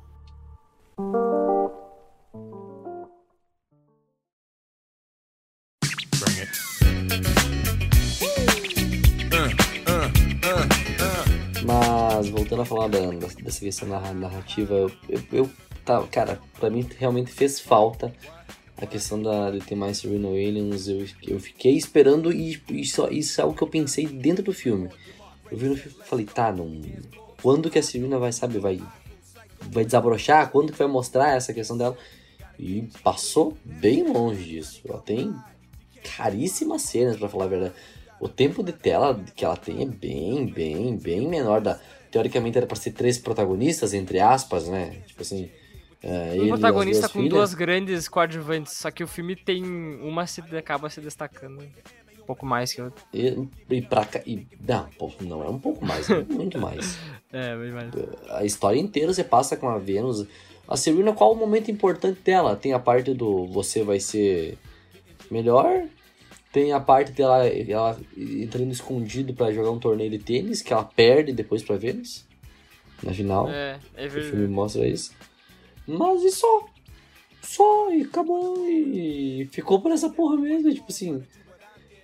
Mas, 12.16 12.28
voltando 12.30 12.62
a 12.62 12.64
falar 12.64 12.88
da, 12.88 12.98
da- 13.10 13.26
dessa 13.42 13.60
questão 13.60 13.86
narra- 13.88 14.14
narrativa, 14.14 14.74
eu, 14.74 14.90
eu, 15.30 15.50
tá, 15.84 16.02
cara, 16.06 16.40
pra 16.58 16.70
mim 16.70 16.88
realmente 16.98 17.30
fez 17.30 17.60
falta 17.60 18.10
a 18.78 18.86
questão 18.86 19.20
da, 19.20 19.50
de 19.50 19.58
ter 19.60 19.74
mais 19.74 19.98
Serena 19.98 20.28
Williams. 20.28 20.88
Eu, 20.88 21.06
eu 21.26 21.38
fiquei 21.38 21.76
esperando 21.76 22.32
e 22.32 22.58
isso, 22.70 23.06
isso 23.12 23.38
é 23.40 23.44
algo 23.44 23.54
que 23.54 23.62
eu 23.62 23.68
pensei 23.68 24.06
dentro 24.06 24.42
do 24.42 24.52
filme. 24.54 24.88
Eu 25.50 25.58
vi 25.58 25.68
no 25.68 25.76
filme 25.76 25.96
e 26.02 26.08
falei, 26.08 26.24
tá, 26.24 26.50
não, 26.50 26.80
quando 27.42 27.68
que 27.70 27.78
a 27.78 27.82
Serena 27.82 28.18
vai, 28.18 28.32
sabe, 28.32 28.58
vai, 28.58 28.80
vai 29.60 29.84
desabrochar? 29.84 30.50
Quando 30.50 30.72
que 30.72 30.78
vai 30.78 30.88
mostrar 30.88 31.36
essa 31.36 31.52
questão 31.52 31.76
dela? 31.76 31.98
E 32.58 32.88
passou 33.02 33.54
bem 33.62 34.10
longe 34.10 34.42
disso. 34.42 34.80
Ela 34.88 35.02
tem 35.02 35.34
caríssimas 36.16 36.80
cenas, 36.82 37.16
pra 37.18 37.28
falar 37.28 37.44
a 37.44 37.48
verdade. 37.48 37.74
O 38.18 38.26
tempo 38.28 38.62
de 38.62 38.72
tela 38.72 39.22
que 39.34 39.44
ela 39.44 39.56
tem 39.56 39.82
é 39.82 39.86
bem, 39.86 40.46
bem, 40.46 40.96
bem 40.96 41.28
menor 41.28 41.60
da. 41.60 41.78
Teoricamente 42.10 42.58
era 42.58 42.66
pra 42.66 42.76
ser 42.76 42.92
três 42.92 43.18
protagonistas, 43.18 43.94
entre 43.94 44.20
aspas, 44.20 44.68
né? 44.68 45.02
Tipo 45.06 45.22
assim. 45.22 45.50
e 46.02 46.40
Um 46.40 46.48
protagonista 46.48 47.08
com 47.08 47.20
filhas. 47.20 47.30
duas 47.30 47.54
grandes 47.54 48.08
coadjuvantes. 48.08 48.72
Só 48.74 48.90
que 48.90 49.04
o 49.04 49.08
filme 49.08 49.36
tem. 49.36 49.64
Uma 50.00 50.26
se 50.26 50.40
acaba 50.56 50.88
se 50.90 51.00
destacando 51.00 51.60
um 51.60 52.24
pouco 52.26 52.44
mais 52.44 52.72
que 52.72 52.80
a 52.80 52.84
outra. 52.84 53.04
E, 53.14 53.48
e 53.70 53.82
pra 53.82 54.04
cá. 54.04 54.20
E, 54.26 54.46
não, 54.66 54.88
não 55.20 55.42
é 55.44 55.48
um 55.48 55.58
pouco 55.58 55.84
mais, 55.84 56.10
é 56.10 56.22
muito 56.28 56.58
mais. 56.58 56.98
É, 57.32 57.56
bem 57.56 57.70
mais. 57.70 57.90
A 58.30 58.44
história 58.44 58.80
inteira 58.80 59.12
você 59.12 59.22
passa 59.22 59.56
com 59.56 59.68
a 59.68 59.78
Venus. 59.78 60.26
A 60.68 60.76
Serena, 60.76 61.12
qual 61.12 61.32
o 61.32 61.36
momento 61.36 61.70
importante 61.70 62.20
dela? 62.22 62.56
Tem 62.56 62.72
a 62.72 62.78
parte 62.78 63.14
do 63.14 63.46
você 63.46 63.84
vai 63.84 64.00
ser 64.00 64.58
melhor. 65.30 65.84
Tem 66.56 66.72
a 66.72 66.80
parte 66.80 67.12
dela 67.12 67.46
ela 67.46 68.00
entrando 68.16 68.72
escondido 68.72 69.34
pra 69.34 69.52
jogar 69.52 69.70
um 69.72 69.78
torneio 69.78 70.08
de 70.08 70.18
tênis, 70.18 70.62
que 70.62 70.72
ela 70.72 70.84
perde 70.84 71.30
depois 71.30 71.62
pra 71.62 71.76
Venus. 71.76 72.24
Na 73.02 73.12
final. 73.12 73.50
É, 73.50 73.78
é 73.94 74.06
O 74.06 74.10
filme 74.10 74.30
verdade. 74.30 74.52
mostra 74.54 74.88
isso. 74.88 75.12
Mas 75.86 76.22
e 76.22 76.30
só? 76.30 76.64
Só, 77.42 77.92
e 77.92 78.04
acabou. 78.04 78.66
E 78.66 79.46
ficou 79.52 79.82
por 79.82 79.92
essa 79.92 80.08
porra 80.08 80.38
mesmo. 80.38 80.72
Tipo 80.72 80.86
assim. 80.88 81.22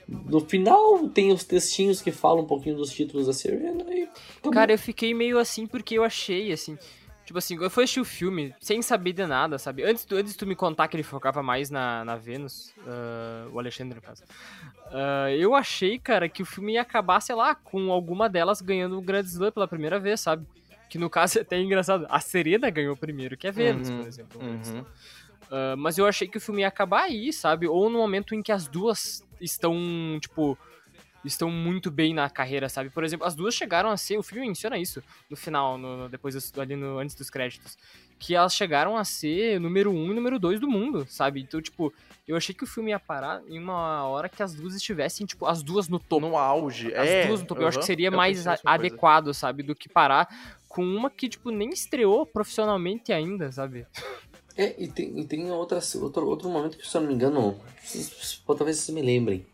No 0.06 0.40
final 0.40 1.08
tem 1.08 1.32
os 1.32 1.44
textinhos 1.44 2.02
que 2.02 2.12
falam 2.12 2.44
um 2.44 2.46
pouquinho 2.46 2.76
dos 2.76 2.92
títulos 2.92 3.28
da 3.28 3.32
Serena 3.32 3.82
e. 3.88 4.02
acabou. 4.02 4.52
Cara, 4.52 4.70
eu 4.74 4.78
fiquei 4.78 5.14
meio 5.14 5.38
assim 5.38 5.66
porque 5.66 5.96
eu 5.96 6.04
achei, 6.04 6.52
assim. 6.52 6.76
Tipo 7.24 7.38
assim, 7.38 7.56
eu 7.60 7.70
fui 7.70 7.84
assistir 7.84 8.00
o 8.00 8.04
filme 8.04 8.54
sem 8.60 8.82
saber 8.82 9.12
de 9.12 9.24
nada, 9.26 9.56
sabe? 9.58 9.84
Antes, 9.84 10.06
antes 10.12 10.32
de 10.32 10.38
tu 10.38 10.46
me 10.46 10.56
contar 10.56 10.88
que 10.88 10.96
ele 10.96 11.02
focava 11.04 11.42
mais 11.42 11.70
na, 11.70 12.04
na 12.04 12.16
Vênus, 12.16 12.74
ah, 12.86 13.46
o 13.52 13.58
Alexandre, 13.58 13.94
no 13.96 14.02
caso. 14.02 14.24
ah, 14.92 15.30
eu 15.30 15.54
achei, 15.54 15.98
cara, 15.98 16.28
que 16.28 16.42
o 16.42 16.46
filme 16.46 16.72
ia 16.74 16.82
acabar, 16.82 17.20
sei 17.20 17.34
lá, 17.36 17.54
com 17.54 17.92
alguma 17.92 18.28
delas 18.28 18.60
ganhando 18.60 18.98
o 18.98 19.02
Grand 19.02 19.22
Slam 19.22 19.52
pela 19.52 19.68
primeira 19.68 20.00
vez, 20.00 20.20
sabe? 20.20 20.46
Que 20.90 20.98
no 20.98 21.08
caso 21.08 21.38
é 21.38 21.42
até 21.42 21.58
engraçado. 21.60 22.06
A 22.10 22.20
Serena 22.20 22.68
ganhou 22.70 22.96
primeiro, 22.96 23.36
que 23.36 23.46
é 23.46 23.52
Vênus, 23.52 23.88
Uhum, 23.88 23.98
por 23.98 24.06
exemplo. 24.08 24.40
uhum. 24.42 24.84
Ah, 25.50 25.74
mas 25.78 25.98
eu 25.98 26.06
achei 26.06 26.26
que 26.26 26.38
o 26.38 26.40
filme 26.40 26.62
ia 26.62 26.68
acabar 26.68 27.04
aí, 27.04 27.32
sabe? 27.32 27.68
Ou 27.68 27.88
no 27.88 27.98
momento 27.98 28.34
em 28.34 28.42
que 28.42 28.50
as 28.50 28.66
duas 28.66 29.22
estão, 29.40 29.74
tipo, 30.20 30.58
estão 31.24 31.50
muito 31.50 31.90
bem 31.90 32.12
na 32.14 32.28
carreira, 32.30 32.68
sabe? 32.68 32.90
Por 32.90 33.04
exemplo, 33.04 33.26
as 33.26 33.34
duas 33.34 33.54
chegaram 33.54 33.90
a 33.90 33.96
ser, 33.96 34.18
o 34.18 34.22
filme 34.22 34.46
menciona 34.46 34.78
isso 34.78 35.02
no 35.30 35.36
final, 35.36 35.78
no, 35.78 36.08
depois 36.08 36.52
ali 36.58 36.76
no, 36.76 36.98
antes 36.98 37.14
dos 37.14 37.30
créditos, 37.30 37.76
que 38.18 38.34
elas 38.34 38.54
chegaram 38.54 38.96
a 38.96 39.04
ser 39.04 39.58
número 39.60 39.90
um 39.90 40.10
e 40.12 40.14
número 40.14 40.38
dois 40.38 40.60
do 40.60 40.68
mundo, 40.68 41.06
sabe? 41.08 41.40
Então, 41.40 41.60
tipo, 41.60 41.92
eu 42.26 42.36
achei 42.36 42.54
que 42.54 42.62
o 42.62 42.66
filme 42.66 42.90
ia 42.90 43.00
parar 43.00 43.42
em 43.48 43.58
uma 43.58 44.04
hora 44.06 44.28
que 44.28 44.42
as 44.42 44.54
duas 44.54 44.74
estivessem, 44.74 45.26
tipo, 45.26 45.44
as 45.46 45.62
duas 45.62 45.88
no 45.88 45.98
topo. 45.98 46.26
No 46.26 46.36
auge. 46.36 46.94
As 46.94 47.08
é, 47.08 47.26
duas 47.26 47.40
no 47.40 47.46
topo. 47.46 47.60
Eu 47.62 47.66
acho 47.68 47.78
que 47.80 47.84
seria 47.84 48.08
eu 48.08 48.12
mais 48.12 48.36
pensei 48.38 48.50
a 48.50 48.54
a- 48.54 48.56
mesma 48.56 48.70
coisa. 48.78 48.86
adequado, 48.86 49.34
sabe? 49.34 49.62
Do 49.64 49.74
que 49.74 49.88
parar 49.88 50.28
com 50.68 50.84
uma 50.84 51.10
que, 51.10 51.28
tipo, 51.28 51.50
nem 51.50 51.70
estreou 51.70 52.24
profissionalmente 52.24 53.12
ainda, 53.12 53.50
sabe? 53.50 53.86
É, 54.56 54.74
e 54.82 54.86
tem, 54.86 55.18
e 55.18 55.24
tem 55.26 55.50
outra, 55.50 55.80
outro, 56.00 56.26
outro 56.28 56.48
momento 56.48 56.76
que, 56.78 56.86
se 56.86 56.96
eu 56.96 57.00
não 57.00 57.08
me 57.08 57.14
engano, 57.14 57.58
vocês- 57.82 58.40
talvez 58.46 58.78
vocês 58.78 58.94
me 58.94 59.02
lembrem. 59.02 59.46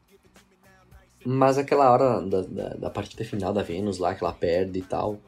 Mas 1.30 1.58
aquela 1.58 1.90
hora 1.92 2.22
da, 2.22 2.40
da, 2.40 2.68
da 2.70 2.90
partida 2.90 3.22
final 3.22 3.52
da 3.52 3.62
Vênus 3.62 3.98
lá, 3.98 4.14
que 4.14 4.24
ela 4.24 4.32
perde 4.32 4.78
e 4.78 4.82
tal. 4.82 5.20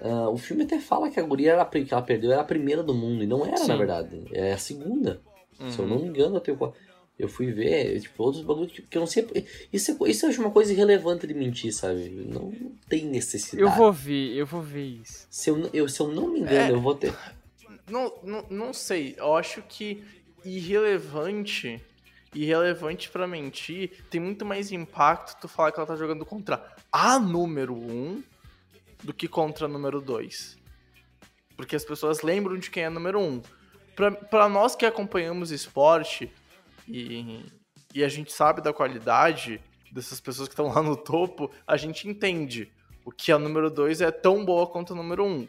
ah, 0.00 0.30
o 0.30 0.38
filme 0.38 0.62
até 0.64 0.80
fala 0.80 1.10
que 1.10 1.20
a 1.20 1.22
guria 1.22 1.52
era, 1.52 1.64
que 1.66 1.92
ela 1.92 2.00
perdeu 2.02 2.32
era 2.32 2.40
a 2.40 2.44
primeira 2.44 2.82
do 2.82 2.94
mundo. 2.94 3.22
E 3.22 3.26
não 3.26 3.42
era, 3.44 3.52
na 3.52 3.58
Sim. 3.58 3.76
verdade. 3.76 4.22
É 4.32 4.52
a 4.54 4.58
segunda. 4.58 5.20
Se 5.68 5.78
eu 5.78 5.84
Uhum. 5.84 5.90
não 5.90 5.98
me 6.00 6.08
engano, 6.08 6.36
eu, 6.36 6.40
tenho, 6.40 6.72
eu 7.18 7.28
fui 7.28 7.52
ver, 7.52 8.00
tipo, 8.00 8.22
outros 8.22 8.42
bagulhos 8.42 8.72
que, 8.72 8.80
que 8.82 8.96
eu 8.96 9.00
não 9.00 9.06
sei. 9.06 9.26
Isso, 9.72 9.90
é- 9.92 10.08
isso 10.10 10.24
eu 10.24 10.30
acho 10.30 10.40
uma 10.40 10.50
coisa 10.50 10.72
irrelevante 10.72 11.26
de 11.26 11.34
mentir, 11.34 11.72
sabe? 11.74 12.08
Não, 12.08 12.50
não 12.50 12.72
tem 12.88 13.04
necessidade. 13.04 13.62
Eu 13.62 13.70
vou 13.70 13.92
ver, 13.92 14.34
eu 14.34 14.46
vou 14.46 14.62
ver 14.62 14.86
isso. 15.02 15.26
Se 15.30 15.50
eu, 15.50 15.58
não- 15.58 15.70
eu, 15.74 15.86
se 15.88 16.00
eu 16.00 16.08
não 16.08 16.28
me 16.32 16.40
engano, 16.40 16.54
É. 16.56 16.70
eu 16.72 16.80
vou 16.80 16.94
ter. 16.94 17.14
Não, 17.90 18.10
não, 18.22 18.44
não 18.48 18.72
sei. 18.72 19.14
Eu 19.18 19.36
acho 19.36 19.60
que 19.68 20.02
irrelevante. 20.44 21.80
Irrelevante 22.34 23.08
pra 23.08 23.26
mentir 23.26 24.04
tem 24.10 24.20
muito 24.20 24.44
mais 24.44 24.72
impacto 24.72 25.40
tu 25.40 25.48
falar 25.48 25.72
que 25.72 25.78
ela 25.78 25.86
tá 25.86 25.96
jogando 25.96 26.26
contra 26.26 26.74
a 26.90 27.18
número 27.18 27.74
1 27.74 27.92
um 27.92 28.24
do 29.02 29.12
que 29.12 29.28
contra 29.28 29.66
a 29.66 29.68
número 29.68 30.00
2. 30.00 30.58
Porque 31.56 31.76
as 31.76 31.84
pessoas 31.84 32.22
lembram 32.22 32.56
de 32.56 32.70
quem 32.70 32.82
é 32.82 32.86
a 32.86 32.90
número 32.90 33.20
1. 33.20 33.22
Um. 33.22 33.42
Pra 34.28 34.48
nós 34.48 34.74
que 34.74 34.84
acompanhamos 34.84 35.52
esporte 35.52 36.32
e, 36.88 37.44
e 37.94 38.02
a 38.02 38.08
gente 38.08 38.32
sabe 38.32 38.60
da 38.60 38.72
qualidade 38.72 39.60
dessas 39.92 40.20
pessoas 40.20 40.48
que 40.48 40.54
estão 40.54 40.66
lá 40.66 40.82
no 40.82 40.96
topo, 40.96 41.50
a 41.64 41.76
gente 41.76 42.08
entende 42.08 42.72
o 43.04 43.12
que 43.12 43.30
a 43.30 43.38
número 43.38 43.70
2 43.70 44.00
é 44.00 44.10
tão 44.10 44.44
boa 44.44 44.66
quanto 44.66 44.92
a 44.92 44.96
número 44.96 45.24
1. 45.24 45.28
Um. 45.28 45.48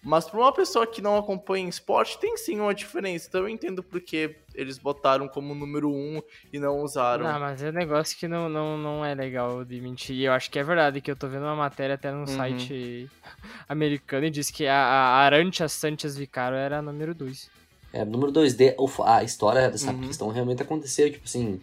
Mas 0.00 0.26
para 0.26 0.38
uma 0.38 0.52
pessoa 0.52 0.86
que 0.86 1.00
não 1.00 1.16
acompanha 1.16 1.68
esporte, 1.68 2.18
tem 2.18 2.36
sim 2.36 2.60
uma 2.60 2.74
diferença. 2.74 3.26
Então 3.26 3.40
eu 3.40 3.48
entendo 3.48 3.82
porque 3.82 4.36
eles 4.54 4.78
botaram 4.78 5.28
como 5.28 5.54
número 5.54 5.90
um 5.90 6.20
e 6.52 6.58
não 6.58 6.82
usaram. 6.82 7.24
Não, 7.24 7.40
mas 7.40 7.62
é 7.62 7.68
um 7.68 7.72
negócio 7.72 8.16
que 8.18 8.26
não, 8.28 8.48
não, 8.48 8.76
não 8.78 9.04
é 9.04 9.14
legal 9.14 9.64
de 9.64 9.80
mentir. 9.80 10.16
E 10.16 10.24
eu 10.24 10.32
acho 10.32 10.50
que 10.50 10.58
é 10.58 10.64
verdade, 10.64 11.00
que 11.00 11.10
eu 11.10 11.16
tô 11.16 11.28
vendo 11.28 11.42
uma 11.44 11.56
matéria 11.56 11.94
até 11.94 12.10
num 12.12 12.26
site 12.26 13.08
americano 13.68 14.26
e 14.26 14.30
diz 14.30 14.50
que 14.50 14.66
a, 14.66 14.74
a 14.76 15.16
Arantia 15.18 15.68
Sanchez 15.68 16.16
Vicaro 16.16 16.56
era 16.56 16.78
a 16.78 16.82
número 16.82 17.14
2. 17.14 17.48
É, 17.92 18.04
número 18.04 18.32
2D, 18.32 18.74
o 18.78 18.88
fa- 18.88 19.18
a 19.18 19.22
história 19.24 19.70
dessa 19.70 19.92
Uhum. 19.92 20.00
questão 20.00 20.28
realmente 20.28 20.62
aconteceu, 20.62 21.10
tipo 21.10 21.24
assim. 21.26 21.60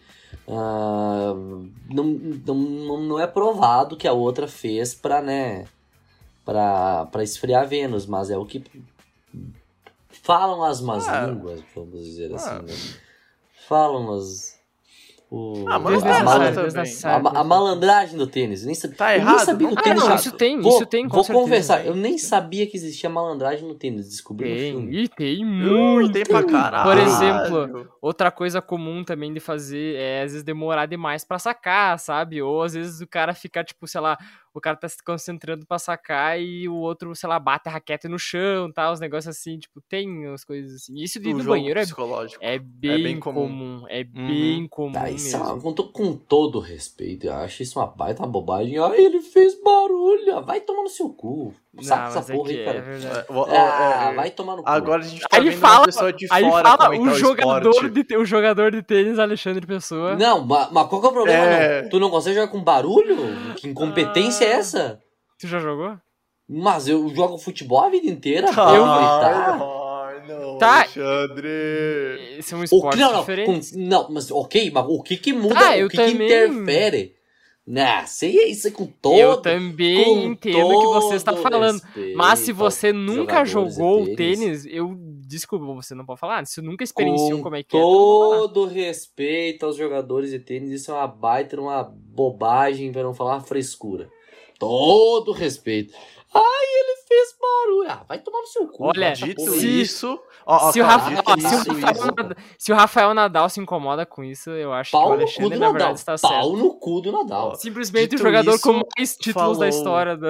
ah, 0.48 1.34
não, 1.90 2.04
não, 2.06 2.56
não, 2.56 3.02
não 3.02 3.20
é 3.20 3.28
provado 3.28 3.98
que 3.98 4.08
a 4.08 4.14
outra 4.14 4.48
fez 4.48 4.94
pra, 4.96 5.22
né? 5.22 5.66
Pra, 6.46 7.06
pra 7.06 7.24
esfriar 7.24 7.68
Vênus, 7.68 8.06
mas 8.08 8.30
é 8.32 8.38
o 8.38 8.46
que 8.46 8.64
falam 10.24 10.64
as 10.64 10.82
más 10.82 11.08
Ah. 11.08 11.26
línguas, 11.28 11.64
vamos 11.76 12.00
dizer 12.04 12.32
Ah. 12.34 12.36
assim. 12.36 12.66
Né? 12.66 13.00
Falam 13.68 14.12
as. 14.14 14.60
O, 15.34 15.64
Ah, 15.70 15.80
mas 15.80 16.04
a, 16.04 16.26
tá 16.26 17.10
a, 17.38 17.40
a 17.40 17.44
malandragem 17.46 18.18
do 18.18 18.28
tênis. 18.28 18.66
Nem 18.66 18.76
sabia, 18.76 18.98
Tá 18.98 19.14
eu 19.16 19.20
nem 19.20 19.28
errado, 19.30 19.46
sabia 19.46 19.58
que 19.60 19.64
não 19.64 19.72
o 19.72 19.76
tá 19.76 19.82
tênis 19.84 20.04
Ah, 20.04 20.10
não, 20.10 20.16
isso 20.18 20.32
tem, 20.34 20.60
vou, 20.60 20.72
isso 20.76 20.86
tem, 20.86 21.08
com 21.08 21.14
Vou 21.16 21.24
certeza. 21.24 21.42
conversar, 21.46 21.86
eu 21.86 21.96
nem 21.96 22.18
sabia 22.18 22.68
que 22.68 22.76
existia 22.76 23.10
malandragem 23.10 23.66
no 23.66 23.74
tênis, 23.74 24.10
descobri 24.10 24.50
no 24.50 24.56
Tem, 24.58 24.72
filme. 24.74 25.04
e 25.04 25.08
tem 25.08 25.44
Uh, 25.46 25.48
muito. 25.48 26.12
tem 26.12 26.26
pra 26.26 26.44
caralho. 26.44 26.84
Por 26.84 26.98
exemplo, 26.98 27.90
outra 28.02 28.30
coisa 28.30 28.62
comum 28.62 29.06
também 29.06 29.34
de 29.34 29.40
fazer 29.40 29.96
é 29.96 30.24
às 30.24 30.32
vezes 30.34 30.44
demorar 30.44 30.86
demais 30.86 31.24
pra 31.24 31.40
sacar, 31.40 31.98
sabe? 31.98 32.42
Ou 32.42 32.62
às 32.64 32.74
vezes 32.74 33.00
o 33.00 33.08
cara 33.08 33.34
ficar, 33.34 33.64
tipo, 33.64 33.88
sei 33.88 34.02
lá, 34.02 34.18
o 34.54 34.62
cara 34.62 34.76
tá 34.78 34.88
se 34.90 34.98
concentrando 35.04 35.66
pra 35.66 35.80
sacar 35.80 36.40
e 36.42 36.68
o 36.68 36.76
outro, 36.76 37.16
sei 37.16 37.28
lá, 37.30 37.40
bate 37.40 37.70
a 37.70 37.72
raquete 37.72 38.08
no 38.08 38.20
chão, 38.20 38.72
tá? 38.72 38.92
Os 38.92 39.00
negócios 39.00 39.36
assim, 39.36 39.58
tipo, 39.58 39.82
tem 39.88 40.28
umas 40.28 40.44
coisas 40.44 40.74
assim. 40.76 40.94
Isso 40.96 41.20
de 41.20 41.30
ir 41.30 41.34
o 41.34 41.38
no 41.38 41.44
banheiro 41.46 41.80
é, 41.80 41.84
psicológico. 41.84 42.44
é 42.44 42.60
bem, 42.60 43.04
bem 43.04 43.20
comum. 43.20 43.48
comum. 43.48 43.86
É 43.90 44.02
Uhum. 44.02 44.28
bem 44.28 44.68
comum 44.68 44.92
Tá, 44.92 45.10
isso 45.10 45.36
é 45.36 45.40
mesmo. 45.40 45.54
uma- 45.54 45.62
com, 45.62 45.74
to- 45.74 45.92
com 45.92 46.14
todo 46.16 46.60
respeito, 46.60 47.28
eu 47.28 47.34
acho 47.34 47.64
isso 47.64 47.80
uma 47.80 47.88
baita 47.88 48.26
bobagem. 48.26 48.78
Ai, 48.80 49.00
ele 49.00 49.22
fez 49.22 49.56
barulho. 49.64 50.36
Ah, 50.38 50.42
Vai 50.42 50.60
tomar 50.62 50.84
no 50.84 50.90
seu 50.90 51.10
cu. 51.10 51.54
Saca 51.82 52.08
essa 52.10 52.16
mas 52.20 52.30
é 52.30 52.34
porra 52.36 52.50
aí, 52.50 52.60
é 52.60 52.66
cara. 52.66 52.78
É, 52.80 53.32
o- 53.32 53.36
o- 53.40 53.46
Ah, 53.46 54.10
é, 54.12 54.16
vai 54.16 54.30
tomar 54.32 54.58
no 54.58 54.64
cu. 54.64 54.70
Agora 54.70 55.02
a 55.02 55.08
gente 55.08 55.22
tá 55.22 55.38
Aí 55.38 55.50
vendo 55.50 55.58
fala- 55.60 55.78
uma 55.80 55.86
pessoa 55.86 56.12
de 56.12 56.28
Aí 56.30 56.44
fora 56.44 56.70
fala 56.78 57.00
o 57.00 57.10
jogador, 57.16 57.70
esporte. 57.72 58.04
de, 58.04 58.18
o 58.18 58.26
jogador 58.26 58.72
de 58.72 58.84
tênis 58.84 59.18
Alexandre 59.18 59.66
Pessoa. 59.66 60.18
Não, 60.18 60.46
ma- 60.46 60.68
mas, 60.70 60.88
qual 60.90 61.00
que 61.00 61.08
é 61.08 61.10
o 61.10 61.14
problema? 61.14 61.44
É. 61.46 61.82
não? 61.84 61.90
Tu 61.90 62.00
não 62.00 62.10
consegue 62.10 62.36
jogar 62.36 62.50
com 62.52 62.62
barulho? 62.62 63.16
Que 63.56 63.70
incompetência 63.70 64.41
é 64.44 64.52
essa? 64.54 65.00
Tu 65.40 65.48
já 65.48 65.60
jogou? 65.60 65.98
Mas 66.48 66.88
eu 66.88 67.08
jogo 67.10 67.38
futebol 67.38 67.80
a 67.86 67.90
vida 67.90 68.08
inteira. 68.08 68.50
Ah, 68.50 68.54
pra 68.54 68.76
Eu- 68.76 68.84
gritar. 68.84 69.62
Ai, 69.62 70.28
não, 70.28 70.58
Tá. 70.58 70.78
Alexandre. 70.82 72.38
Esse 72.38 72.54
é 72.54 72.58
um 72.58 72.62
O 72.62 72.64
esporte 72.64 72.98
que, 72.98 73.04
não, 73.04 73.12
não, 73.14 73.20
diferente. 73.22 73.72
com- 73.74 73.80
não, 73.80 74.08
mas 74.12 74.30
ok, 74.32 74.72
mas 74.72 74.86
o 74.88 75.02
que 75.02 75.18
que 75.18 75.34
muda? 75.34 75.56
Tá, 75.56 75.70
o 75.72 75.90
que 75.90 75.90
que 75.90 75.98
também- 75.98 76.26
interfere? 76.28 77.16
Nah, 77.66 78.06
sei 78.08 78.32
isso 78.50 78.68
é 78.68 78.72
com 78.72 78.86
todo. 78.88 79.18
eu 79.18 79.38
também 79.38 80.04
com 80.04 80.20
entendo 80.24 80.66
o 80.68 80.80
que 80.82 80.88
você 81.02 81.16
está 81.16 81.32
todo 81.32 81.44
falando. 81.44 81.80
respeito 81.82 82.18
Mas 82.18 82.40
se 82.40 82.52
você 82.52 82.92
nunca 82.92 83.46
jogou 83.46 84.04
o 84.04 84.16
tênis, 84.16 84.66
eu. 84.66 84.96
Desculpa, 85.28 85.64
você 85.66 85.96
não 85.96 86.04
pode 86.06 86.20
falar. 86.20 86.46
Se 86.46 86.56
você 86.56 86.62
nunca 86.62 86.84
experienciou 86.84 87.38
Com 87.38 87.44
como 87.44 87.56
é 87.56 87.64
que 87.64 87.78
é. 87.78 87.80
não 87.80 87.88
pode 87.88 88.30
falar. 88.32 88.42
todo 88.42 88.66
respeito 88.66 89.66
aos 89.66 89.78
jogadores 89.78 90.32
de 90.32 90.40
tênis, 90.40 90.72
isso 90.72 90.92
é 90.92 90.96
uma 90.96 91.08
baita, 91.08 91.62
uma 91.62 91.84
bobagem, 91.84 92.92
pra 92.92 93.04
não 93.04 93.14
falar 93.14 93.36
uma 93.36 93.42
frescura. 93.42 94.10
Todo 94.62 95.32
respeito. 95.32 95.94
Ai, 96.34 96.42
ele 96.44 96.96
fez 97.10 97.36
barulho. 97.42 97.90
Ah, 97.92 98.06
vai 98.08 98.18
tomar 98.20 98.40
no 98.40 98.48
seu 98.48 98.66
cu. 98.68 98.86
Olha, 98.86 99.12
Dito 99.12 99.42
se- 99.52 99.82
isso. 99.82 100.18
Ó, 100.46 100.72
Se 100.72 100.80
o, 100.80 100.84
Rafa- 100.84 101.22
ó, 101.26 101.38
se, 101.38 101.46
o 101.46 101.48
isso, 101.50 101.58
Rafael 101.74 101.92
isso. 101.94 102.06
Nadal, 102.08 102.36
se 102.58 102.72
o 102.72 102.76
Rafael 102.76 103.14
Nadal 103.14 103.50
se 103.50 103.60
incomoda 103.60 104.06
com 104.06 104.24
isso, 104.24 104.50
eu 104.52 104.72
acho 104.74 104.92
que 104.92 104.96
o 104.98 105.00
Pau 105.00 105.10
no 105.10 105.16
cu 105.18 105.22
Alexandre, 105.22 105.50
do 105.50 105.60
na 105.60 105.60
Nadal. 105.60 105.74
verdade, 105.74 106.00
está 106.00 106.16
Pau 106.18 106.32
certo. 106.32 106.58
no 106.58 106.74
cu 106.80 107.02
do 107.02 107.12
Nadal. 107.12 107.56
Simplesmente 107.56 108.10
Dito 108.12 108.22
o 108.22 108.26
jogador 108.26 108.56
isso, 108.56 108.64
com 108.64 108.82
mais 108.98 109.16
títulos 109.18 109.34
falou. 109.58 109.58
da 109.60 109.68
história. 109.70 110.16
Do... 110.18 110.28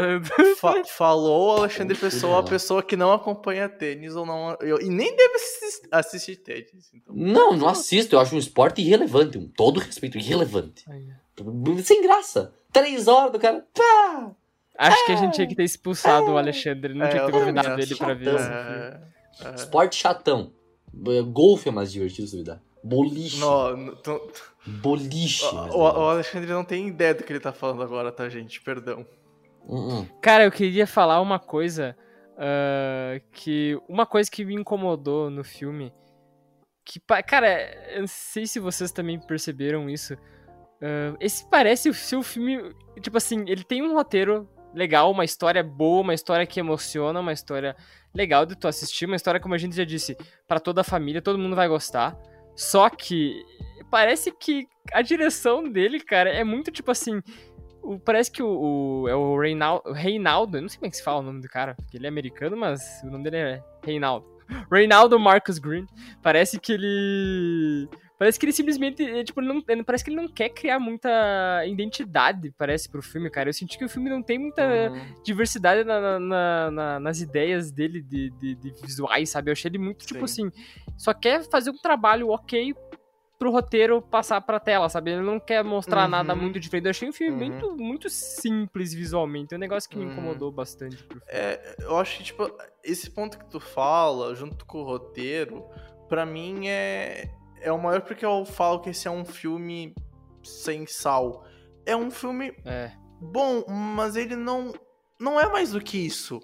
Fa- 0.58 0.84
falou 0.86 1.58
Alexandre 1.58 1.96
Pessoa, 1.96 2.40
a 2.40 2.44
pessoa 2.44 2.82
que 2.82 2.96
não 2.98 3.14
acompanha 3.14 3.70
tênis 3.70 4.16
ou 4.16 4.26
não. 4.26 4.58
eu- 4.60 4.82
e 4.82 4.90
nem 4.90 5.16
deve 5.16 5.36
assis- 5.36 5.82
assistir 5.92 6.38
tênis. 6.38 6.92
Então. 6.96 7.16
Não, 7.16 7.56
não 7.56 7.68
assisto. 7.70 8.16
Eu 8.16 8.20
acho 8.20 8.36
um 8.36 8.40
esporte 8.40 8.82
irrelevante. 8.82 9.38
Um 9.38 9.48
todo 9.48 9.80
respeito, 9.80 10.18
irrelevante. 10.18 10.84
Sem 11.84 12.02
graça. 12.02 12.54
Três 12.72 13.08
horas 13.08 13.32
do 13.32 13.40
cara. 13.40 13.66
Pá! 13.74 14.32
Acho 14.78 15.06
que 15.06 15.12
a 15.12 15.16
gente 15.16 15.34
tinha 15.34 15.48
que 15.48 15.56
ter 15.56 15.64
expulsado 15.64 16.32
o 16.32 16.38
Alexandre, 16.38 16.94
não 16.94 17.06
É, 17.06 17.10
tinha 17.10 17.26
que 17.26 17.32
ter 17.32 17.38
convidado 17.40 17.82
ele 17.82 17.96
pra 17.96 18.14
ver 18.14 18.40
filme. 18.40 18.40
É, 18.40 19.02
é. 19.46 19.56
Esporte 19.56 19.96
chatão. 19.96 20.54
Golfe 21.32 21.70
é 21.70 21.72
mais 21.72 21.92
divertido, 21.92 22.28
se 22.28 22.34
duvidar. 22.36 22.62
Boliche. 22.84 23.40
Não, 23.40 23.78
não, 23.78 23.96
tu- 23.96 24.32
Boliche. 24.66 25.46
é 25.46 25.50
o, 25.50 25.78
o. 25.78 26.10
Alexandre 26.10 26.50
não 26.52 26.64
tem 26.64 26.88
ideia 26.88 27.14
do 27.14 27.24
que 27.24 27.32
ele 27.32 27.40
tá 27.40 27.52
falando 27.52 27.84
agora, 27.84 28.12
tá, 28.12 28.28
gente? 28.28 28.60
Perdão. 28.62 29.06
Hum, 29.68 30.00
hum. 30.00 30.08
Cara, 30.22 30.46
eu 30.46 30.52
queria 30.52 30.88
falar 30.88 31.22
uma 31.22 31.38
coisa 31.38 31.96
ah, 32.44 33.22
que 33.32 33.80
uma 33.88 34.06
coisa 34.06 34.30
que 34.30 34.44
me 34.44 34.56
incomodou 34.56 35.30
no 35.30 35.44
filme 35.44 35.94
que 36.84 37.00
cara, 37.26 37.48
eu 37.94 38.02
não 38.02 38.08
sei 38.08 38.48
se 38.48 38.60
vocês 38.60 38.92
também 38.92 39.20
perceberam 39.20 39.88
isso. 39.88 40.18
Ah, 40.82 41.16
esse 41.20 41.48
parece 41.50 41.90
o 41.90 41.94
seu 41.94 42.22
filme, 42.24 42.74
tipo 43.02 43.18
assim, 43.18 43.44
ele 43.48 43.64
tem 43.64 43.82
um 43.82 43.94
roteiro 43.94 44.48
legal, 44.74 45.12
uma 45.12 45.26
história 45.26 45.62
boa, 45.64 46.02
uma 46.02 46.14
história 46.14 46.46
que 46.46 46.60
emociona, 46.60 47.20
uma 47.20 47.34
história 47.34 47.76
legal 48.16 48.46
de 48.46 48.56
tu 48.56 48.68
assistir, 48.68 49.06
uma 49.06 49.16
história 49.16 49.40
como 49.40 49.54
a 49.54 49.58
gente 49.58 49.76
já 49.76 49.84
disse, 49.84 50.18
pra 50.48 50.60
toda 50.60 50.82
a 50.82 50.84
família, 50.84 51.22
todo 51.22 51.38
mundo 51.40 51.56
vai 51.56 51.68
gostar. 51.68 52.18
Só 52.56 52.90
que 52.90 53.44
parece 53.90 54.32
que 54.32 54.68
a 54.94 55.02
direção 55.02 55.70
dele, 55.70 56.00
cara, 56.00 56.30
é 56.30 56.44
muito 56.44 56.72
tipo 56.72 56.90
assim, 56.92 57.22
o- 57.84 58.00
parece 58.00 58.32
que 58.32 58.42
o, 58.44 58.48
o- 59.04 59.08
é 59.10 59.16
o 59.16 59.38
Reinaldo, 59.40 59.92
Reinaldo, 59.92 60.58
eu 60.58 60.62
não 60.62 60.70
sei 60.70 60.78
como 60.80 60.88
é 60.88 60.90
que 60.90 60.98
se 60.98 61.04
fala 61.04 61.20
o 61.20 61.24
nome 61.24 61.42
do 61.42 61.48
cara, 61.50 61.76
porque 61.76 61.98
ele 61.98 62.06
é 62.06 62.10
americano, 62.10 62.56
mas 62.56 63.02
o 63.04 63.08
nome 63.08 63.24
dele 63.26 63.38
é 63.38 63.64
Reinaldo. 63.84 64.26
Reinaldo 64.72 65.20
Marcus 65.20 65.58
Green. 65.60 65.86
Parece 66.22 66.60
que 66.60 66.74
ele 66.74 67.90
parece 68.22 68.40
que 68.40 68.46
ele 68.46 68.54
simplesmente, 68.54 69.02
é, 69.04 69.24
tipo, 69.24 69.42
não, 69.42 69.60
parece 69.84 70.04
que 70.04 70.12
ele 70.12 70.18
não 70.22 70.28
quer 70.28 70.50
criar 70.50 70.78
muita 70.80 71.10
identidade, 71.66 72.54
parece 72.56 72.88
pro 72.88 73.02
filme, 73.02 73.32
cara. 73.32 73.50
Eu 73.50 73.54
senti 73.54 73.80
que 73.80 73.86
o 73.86 73.90
filme 73.90 74.12
não 74.12 74.22
tem 74.22 74.38
muita 74.38 74.62
Uhum. 74.64 75.24
diversidade 75.24 75.84
na- 75.84 76.00
na- 76.00 76.20
na- 76.20 76.72
na- 76.72 77.00
nas 77.00 77.20
ideias 77.20 77.72
dele 77.72 78.00
de, 78.00 78.30
de- 78.30 78.54
de 78.54 78.70
visuais, 78.80 79.28
sabe? 79.32 79.50
Eu 79.50 79.54
achei 79.54 79.70
ele 79.72 79.80
muito, 79.80 80.06
tipo 80.06 80.28
Sim. 80.28 80.50
assim, 80.50 80.62
só 80.96 81.16
quer 81.16 81.50
fazer 81.50 81.72
um 81.72 81.78
trabalho 81.78 82.30
ok 82.30 82.76
pro 83.40 83.50
roteiro 83.50 84.04
passar 84.04 84.40
pra 84.42 84.60
tela, 84.60 84.88
sabe? 84.88 85.14
Ele 85.14 85.22
não 85.24 85.40
quer 85.40 85.64
mostrar 85.64 86.04
Uhum. 86.04 86.10
nada 86.12 86.36
muito 86.36 86.60
diferente. 86.60 86.86
Eu 86.86 86.92
achei 86.92 87.10
um 87.10 87.14
filme 87.14 87.32
Uhum. 87.32 87.52
muito, 87.52 87.76
muito 87.76 88.08
simples 88.12 88.94
visualmente. 88.94 89.52
É 89.56 89.58
um 89.58 89.60
negócio 89.60 89.90
que 89.90 89.98
me 89.98 90.06
Uhum. 90.06 90.12
incomodou 90.12 90.52
bastante. 90.52 90.98
pro 90.98 91.08
filme. 91.08 91.24
É, 91.28 91.76
eu 91.80 91.98
acho 91.98 92.20
que, 92.20 92.24
tipo, 92.26 92.52
esse 92.84 93.10
ponto 93.10 93.40
que 93.40 93.50
tu 93.50 93.60
fala, 93.60 94.36
junto 94.36 94.64
com 94.64 94.78
o 94.78 94.84
roteiro, 94.84 95.66
pra 96.08 96.24
mim 96.24 96.68
é, 96.68 97.32
é 97.62 97.72
o 97.72 97.82
maior 97.82 98.02
porque 98.02 98.26
eu 98.26 98.46
falo 98.46 98.80
que 98.82 98.90
esse 98.90 99.08
é 99.08 99.12
um 99.12 99.26
filme 99.26 99.94
sem 100.44 100.86
sal. 100.88 101.46
É 101.86 101.96
um 101.96 102.12
filme 102.12 102.54
É. 102.66 102.92
bom, 103.20 103.64
mas 103.68 104.16
ele 104.16 104.36
não, 104.36 104.74
não 105.20 105.40
é 105.40 105.48
mais 105.50 105.72
do 105.72 105.82
que 105.82 105.98
isso. 105.98 106.40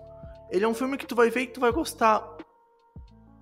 Ele 0.49 0.63
é 0.63 0.67
um 0.67 0.73
filme 0.73 0.97
que 0.97 1.05
tu 1.05 1.15
vai 1.15 1.29
ver 1.29 1.41
e 1.41 1.47
que 1.47 1.53
tu 1.53 1.59
vai 1.59 1.71
gostar, 1.71 2.25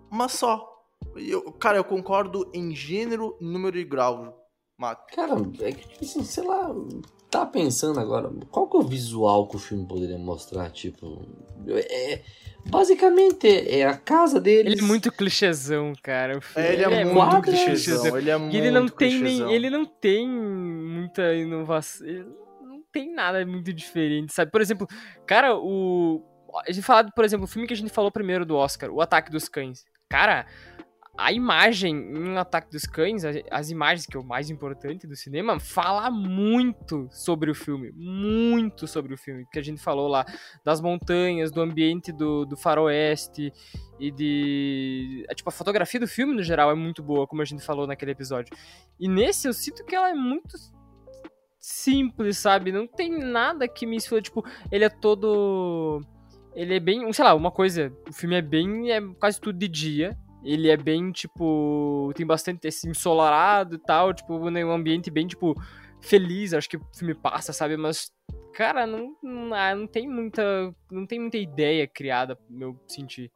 mas 0.10 0.32
só. 0.34 0.72
Eu, 1.16 1.52
cara, 1.54 1.78
eu 1.78 1.84
concordo 1.84 2.50
em 2.54 2.76
gênero, 2.76 3.38
número 3.40 3.78
e 3.78 3.84
grau, 3.84 4.42
Mato. 4.78 5.16
Cara, 5.16 5.34
é 5.62 5.72
que, 5.72 5.88
tipo 5.88 6.04
assim, 6.04 6.24
sei 6.24 6.44
lá, 6.44 6.70
tá 7.40 7.46
pensando 7.46 8.00
agora, 8.00 8.30
qual 8.52 8.68
que 8.70 8.78
é 8.78 8.80
o 8.80 8.84
visual 8.84 9.48
que 9.48 9.56
o 9.56 9.60
filme 9.60 9.86
poderia 9.88 10.18
mostrar? 10.18 10.70
Tipo, 10.72 11.22
é, 11.68 12.22
basicamente 12.66 13.48
é 13.48 13.86
a 13.86 13.98
casa 13.98 14.40
deles. 14.40 14.74
Ele 14.74 14.82
é 14.82 14.84
muito 14.84 15.12
clichêzão, 15.12 15.94
cara. 16.02 16.38
O 16.38 16.42
filme- 16.42 16.68
É, 16.68 16.74
ele 16.74 16.84
é, 16.84 17.04
muito 17.06 17.16
quadro, 17.16 17.42
clichêzão. 17.42 18.18
Ele 18.18 18.30
é 18.30 18.36
E 18.36 18.40
muito 18.40 18.56
ele 18.56 18.72
não 18.72 18.88
tem 18.88 19.10
nem. 19.12 19.20
clichêzão. 19.22 19.52
Ele 19.52 19.70
não 19.70 19.86
tem 19.86 20.28
muita 20.28 21.34
inovação. 21.34 22.06
Ele 22.08 22.26
não 22.64 22.82
tem 22.92 23.14
nada 23.14 23.46
muito 23.46 23.72
diferente, 23.74 24.34
sabe? 24.34 24.52
Por 24.52 24.62
exemplo, 24.62 24.88
cara, 25.26 25.56
o. 25.56 26.22
A 26.68 26.72
gente 26.72 26.86
fala, 26.86 27.10
por 27.14 27.26
exemplo, 27.26 27.44
o 27.44 27.48
filme 27.48 27.68
que 27.68 27.74
a 27.74 27.78
gente 27.78 27.92
falou 27.92 28.10
primeiro 28.10 28.46
do 28.46 28.56
Oscar, 28.56 28.90
O 28.90 29.02
Ataque 29.02 29.30
dos 29.30 29.50
Cães. 29.50 29.84
Cara, 30.10 30.46
a 31.18 31.32
imagem 31.32 31.96
em 31.96 32.38
Ataque 32.38 32.70
dos 32.72 32.86
Cães, 32.86 33.24
as, 33.50 33.70
imagens 33.70 34.06
que 34.06 34.18
é 34.18 34.20
o 34.20 34.24
mais 34.24 34.50
importante 34.50 35.08
do 35.08 35.16
cinema, 35.16 35.60
fala 35.60 36.12
muito 36.12 37.08
sobre 37.12 37.50
o 37.50 37.56
filme. 37.56 37.92
Muito 37.96 38.88
sobre 38.88 39.14
o 39.14 39.18
filme. 39.18 39.46
Que 39.52 39.60
a 39.60 39.64
gente 39.64 39.82
falou 39.82 40.08
lá 40.08 40.26
das 40.64 40.82
montanhas, 40.82 41.52
do 41.52 41.62
ambiente 41.62 42.12
do, 42.12 42.46
do 42.46 42.58
faroeste 42.58 43.52
e 44.00 44.12
de. 44.12 45.26
é, 45.30 45.36
Tipo, 45.36 45.50
a 45.50 45.54
fotografia 45.54 46.00
do 46.00 46.08
filme, 46.08 46.36
no 46.36 46.44
geral, 46.44 46.70
é 46.70 46.76
muito 46.76 47.02
boa, 47.02 47.26
como 47.26 47.42
a 47.42 47.46
gente 47.46 47.64
falou 47.64 47.88
naquele 47.88 48.12
episódio. 48.12 48.56
E 49.00 49.08
nesse 49.08 49.48
eu 49.48 49.54
sinto 49.54 49.86
que 49.86 49.96
ela 49.96 50.10
é 50.10 50.14
muito 50.14 50.58
simples, 51.58 52.38
sabe? 52.38 52.72
Não 52.72 52.88
tem 52.88 53.18
nada 53.18 53.68
que 53.68 53.86
me 53.86 53.96
esfila, 53.96 54.22
tipo, 54.22 54.46
ele 54.70 54.84
é 54.84 54.90
todo. 54.90 56.02
Ele 56.54 56.76
é 56.76 56.80
bem. 56.80 57.12
Sei 57.14 57.24
lá, 57.24 57.34
uma 57.34 57.52
coisa. 57.52 57.92
O 58.10 58.14
filme 58.14 58.36
é 58.36 58.42
bem. 58.42 58.92
É 58.92 59.00
quase 59.20 59.40
tudo 59.40 59.58
de 59.58 59.68
dia. 59.68 60.18
Ele 60.46 60.70
é 60.70 60.78
bem, 60.78 61.12
tipo. 61.12 62.14
Tem 62.16 62.26
bastante 62.26 62.68
assim, 62.68 62.92
ensolarado 62.92 63.76
e 63.76 63.80
tal. 63.80 64.14
Tipo, 64.14 64.36
um 64.36 64.72
ambiente 64.72 65.10
bem, 65.10 65.26
tipo, 65.26 65.60
feliz. 66.00 66.54
Acho 66.54 66.70
que 66.70 66.78
o 66.78 66.88
filme 66.94 67.16
passa, 67.16 67.52
sabe? 67.52 67.76
Mas. 67.76 68.14
Cara, 68.54 68.86
não, 68.86 69.18
não, 69.22 69.54
ah, 69.54 69.76
não 69.76 69.88
tem 69.88 70.08
muita. 70.08 70.74
Não 70.92 71.06
tem 71.06 71.20
muita 71.20 71.38
ideia 71.38 71.88
criada, 71.88 72.38
meu 72.48 72.80
sentir. 72.88 73.32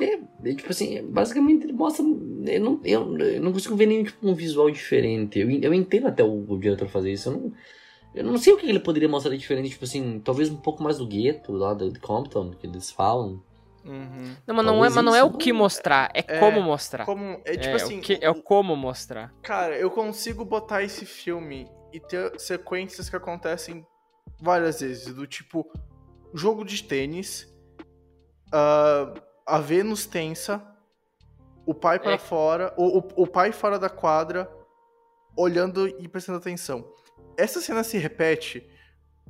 É, 0.00 0.20
é, 0.44 0.54
tipo 0.54 0.70
assim, 0.70 1.04
basicamente 1.10 1.64
ele 1.64 1.72
mostra. 1.72 2.04
Eu 2.04 2.60
não, 2.60 2.80
eu, 2.84 3.18
eu 3.18 3.42
não 3.42 3.52
consigo 3.52 3.74
ver 3.74 3.86
nenhum 3.86 4.04
tipo, 4.04 4.26
um 4.26 4.34
visual 4.34 4.70
diferente. 4.70 5.40
Eu, 5.40 5.50
eu 5.50 5.74
entendo 5.74 6.06
até 6.06 6.22
o, 6.22 6.44
o 6.48 6.58
diretor 6.58 6.88
fazer 6.88 7.10
isso. 7.12 7.28
Eu 7.28 7.32
não, 7.32 7.52
eu 8.14 8.24
não 8.24 8.38
sei 8.38 8.52
o 8.52 8.56
que 8.56 8.66
ele 8.66 8.78
poderia 8.78 9.08
mostrar 9.08 9.32
de 9.32 9.38
diferente. 9.38 9.70
Tipo 9.70 9.84
assim, 9.84 10.20
talvez 10.20 10.48
um 10.48 10.56
pouco 10.56 10.82
mais 10.82 10.98
do 10.98 11.06
gueto 11.06 11.52
lá 11.52 11.74
de 11.74 11.98
Compton, 11.98 12.50
que 12.52 12.66
eles 12.66 12.90
falam. 12.90 13.42
Uhum. 13.84 14.36
Não, 14.46 14.54
mas 14.54 14.66
não, 14.66 14.84
é, 14.84 14.90
mas 14.90 15.04
não 15.04 15.14
é 15.14 15.22
o 15.24 15.32
que 15.32 15.52
mostrar, 15.52 16.10
é, 16.14 16.24
É, 16.26 16.40
como 16.40 16.60
mostrar. 16.60 17.04
Como, 17.04 17.40
é 17.44 17.52
tipo 17.56 17.66
é, 17.66 17.74
assim, 17.74 17.98
o 17.98 18.02
que, 18.02 18.18
é 18.20 18.30
o 18.30 18.42
como 18.42 18.76
mostrar. 18.76 19.32
Cara, 19.42 19.76
eu 19.76 19.90
consigo 19.90 20.44
botar 20.44 20.82
esse 20.82 21.06
filme 21.06 21.66
e 21.92 22.00
ter 22.00 22.38
sequências 22.38 23.08
que 23.08 23.16
acontecem 23.16 23.86
várias 24.40 24.80
vezes, 24.80 25.14
do 25.14 25.26
tipo 25.26 25.70
jogo 26.34 26.64
de 26.64 26.82
tênis, 26.82 27.48
ah, 28.52 29.14
a 29.46 29.58
Vênus 29.58 30.06
tensa, 30.06 30.62
o 31.64 31.74
pai 31.74 31.98
para 31.98 32.12
É. 32.12 32.18
fora, 32.18 32.74
o, 32.76 32.98
o, 32.98 33.22
o 33.22 33.26
pai 33.26 33.52
fora 33.52 33.78
da 33.78 33.88
quadra, 33.88 34.50
olhando 35.36 35.88
e 35.88 36.08
prestando 36.08 36.38
atenção. 36.38 36.92
Essa 37.36 37.60
cena 37.60 37.84
se 37.84 37.96
repete 37.96 38.68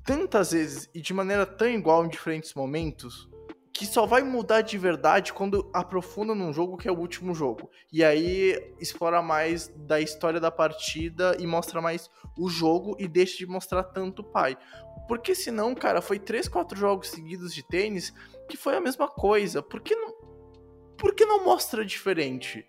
tantas 0.04 0.52
vezes 0.52 0.88
e 0.94 1.00
de 1.00 1.12
maneira 1.12 1.44
tão 1.44 1.68
igual 1.68 2.04
em 2.04 2.08
diferentes 2.08 2.54
momentos 2.54 3.28
que 3.78 3.86
só 3.86 4.04
vai 4.04 4.24
mudar 4.24 4.62
de 4.62 4.76
verdade 4.76 5.32
quando 5.32 5.70
aprofunda 5.72 6.34
num 6.34 6.52
jogo 6.52 6.76
que 6.76 6.88
é 6.88 6.90
o 6.90 6.98
último 6.98 7.32
jogo. 7.32 7.70
E 7.92 8.02
aí 8.02 8.74
explora 8.80 9.22
mais 9.22 9.68
da 9.68 10.00
história 10.00 10.40
da 10.40 10.50
partida 10.50 11.36
e 11.38 11.46
mostra 11.46 11.80
mais 11.80 12.10
o 12.36 12.48
jogo 12.48 12.96
e 12.98 13.06
deixa 13.06 13.38
de 13.38 13.46
mostrar 13.46 13.84
tanto 13.84 14.22
o 14.22 14.24
pai. 14.24 14.58
Porque 15.06 15.32
senão, 15.32 15.76
cara, 15.76 16.02
foi 16.02 16.18
3, 16.18 16.48
4 16.48 16.76
jogos 16.76 17.08
seguidos 17.08 17.54
de 17.54 17.62
tênis 17.62 18.12
que 18.48 18.56
foi 18.56 18.74
a 18.74 18.80
mesma 18.80 19.06
coisa. 19.06 19.62
Por 19.62 19.80
que 19.80 19.94
não, 19.94 20.12
por 20.96 21.14
que 21.14 21.24
não 21.24 21.44
mostra 21.44 21.84
diferente? 21.84 22.66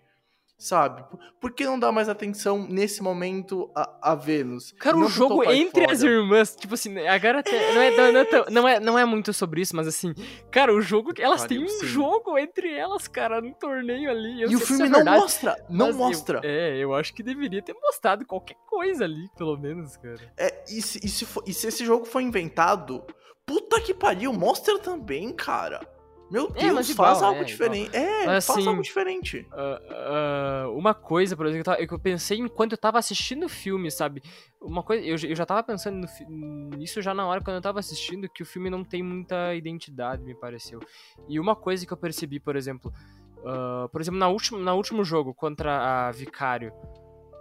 Sabe? 0.62 1.02
Por 1.40 1.52
que 1.52 1.64
não 1.64 1.78
dá 1.78 1.90
mais 1.90 2.06
atenção 2.06 2.66
nesse 2.68 3.02
momento 3.02 3.70
a, 3.74 4.12
a 4.12 4.14
Vênus? 4.14 4.72
Cara, 4.78 4.94
Não 4.94 5.06
o 5.06 5.08
jogo 5.08 5.42
entre 5.50 5.80
fora. 5.84 5.92
as 5.94 6.02
irmãs, 6.02 6.54
tipo 6.54 6.74
assim, 6.74 6.98
agora 7.06 7.40
até, 7.40 7.72
não, 7.74 7.80
é, 7.80 7.90
não, 7.96 8.12
não, 8.12 8.20
é 8.20 8.50
não, 8.50 8.68
é, 8.68 8.80
não 8.80 8.98
é 8.98 9.04
muito 9.06 9.32
sobre 9.32 9.62
isso, 9.62 9.74
mas 9.74 9.88
assim, 9.88 10.12
cara, 10.50 10.70
o 10.74 10.82
jogo, 10.82 11.12
elas 11.18 11.46
têm 11.46 11.64
um 11.64 11.68
sim. 11.68 11.86
jogo 11.86 12.36
entre 12.36 12.70
elas, 12.74 13.08
cara, 13.08 13.40
num 13.40 13.54
torneio 13.54 14.10
ali. 14.10 14.42
E 14.42 14.54
o 14.54 14.60
filme 14.60 14.84
é 14.84 14.88
não 14.88 14.96
verdade, 14.96 15.18
mostra, 15.22 15.56
não 15.70 15.86
mas 15.86 15.94
eu- 15.94 15.98
mostra. 15.98 16.40
é, 16.44 16.76
eu 16.76 16.94
acho 16.94 17.14
que 17.14 17.22
deveria 17.22 17.62
ter 17.62 17.72
mostrado 17.72 18.26
qualquer 18.26 18.56
coisa 18.68 19.04
ali, 19.04 19.30
pelo 19.38 19.56
menos, 19.56 19.96
cara. 19.96 20.20
É, 20.36 20.62
e, 20.68 20.82
se, 20.82 21.00
e 21.02 21.08
se 21.08 21.24
for- 21.24 21.42
e 21.46 21.54
se 21.54 21.68
esse 21.68 21.86
jogo 21.86 22.04
foi 22.04 22.22
inventado, 22.22 23.02
puta 23.46 23.80
que 23.80 23.94
pariu, 23.94 24.30
mostra 24.30 24.78
também, 24.78 25.32
cara. 25.32 25.80
Meu 26.30 26.46
É, 26.54 26.62
Deus, 26.62 26.74
mas 26.74 26.90
faz 26.92 27.18
igual, 27.18 27.30
algo 27.30 27.42
é, 27.42 27.44
diferente. 27.44 27.96
É, 27.96 28.26
Mas, 28.26 28.46
faz 28.46 28.58
assim, 28.60 28.68
algo 28.68 28.82
diferente. 28.82 29.46
Ah, 29.52 29.80
ah, 29.90 30.68
uma 30.70 30.94
coisa, 30.94 31.36
por 31.36 31.46
exemplo, 31.46 31.74
que 31.76 31.92
eu 31.94 31.98
pensei 31.98 32.38
enquanto 32.38 32.72
eu 32.72 32.78
tava 32.78 32.98
assistindo 32.98 33.46
o 33.46 33.48
filme, 33.48 33.90
sabe? 33.90 34.22
Uma 34.60 34.82
coisa, 34.82 35.04
eu, 35.04 35.16
já- 35.16 35.28
eu 35.28 35.34
já 35.34 35.44
tava 35.44 35.62
pensando 35.62 36.06
nisso 36.28 37.02
já 37.02 37.12
na 37.12 37.26
hora 37.26 37.40
quando 37.42 37.56
eu 37.56 37.62
tava 37.62 37.80
assistindo, 37.80 38.28
que 38.28 38.42
o 38.42 38.46
filme 38.46 38.70
não 38.70 38.84
tem 38.84 39.02
muita 39.02 39.54
identidade, 39.54 40.22
me 40.22 40.34
pareceu. 40.34 40.78
E 41.28 41.40
uma 41.40 41.56
coisa 41.56 41.84
que 41.84 41.92
eu 41.92 41.96
percebi, 41.96 42.38
por 42.38 42.54
exemplo, 42.54 42.92
ah, 43.44 43.88
por 43.90 44.00
exemplo, 44.00 44.20
na 44.20 44.28
última, 44.28 44.58
na 44.58 44.72
último 44.74 45.02
jogo 45.04 45.34
contra 45.34 46.06
a 46.08 46.12
Vicário, 46.12 46.72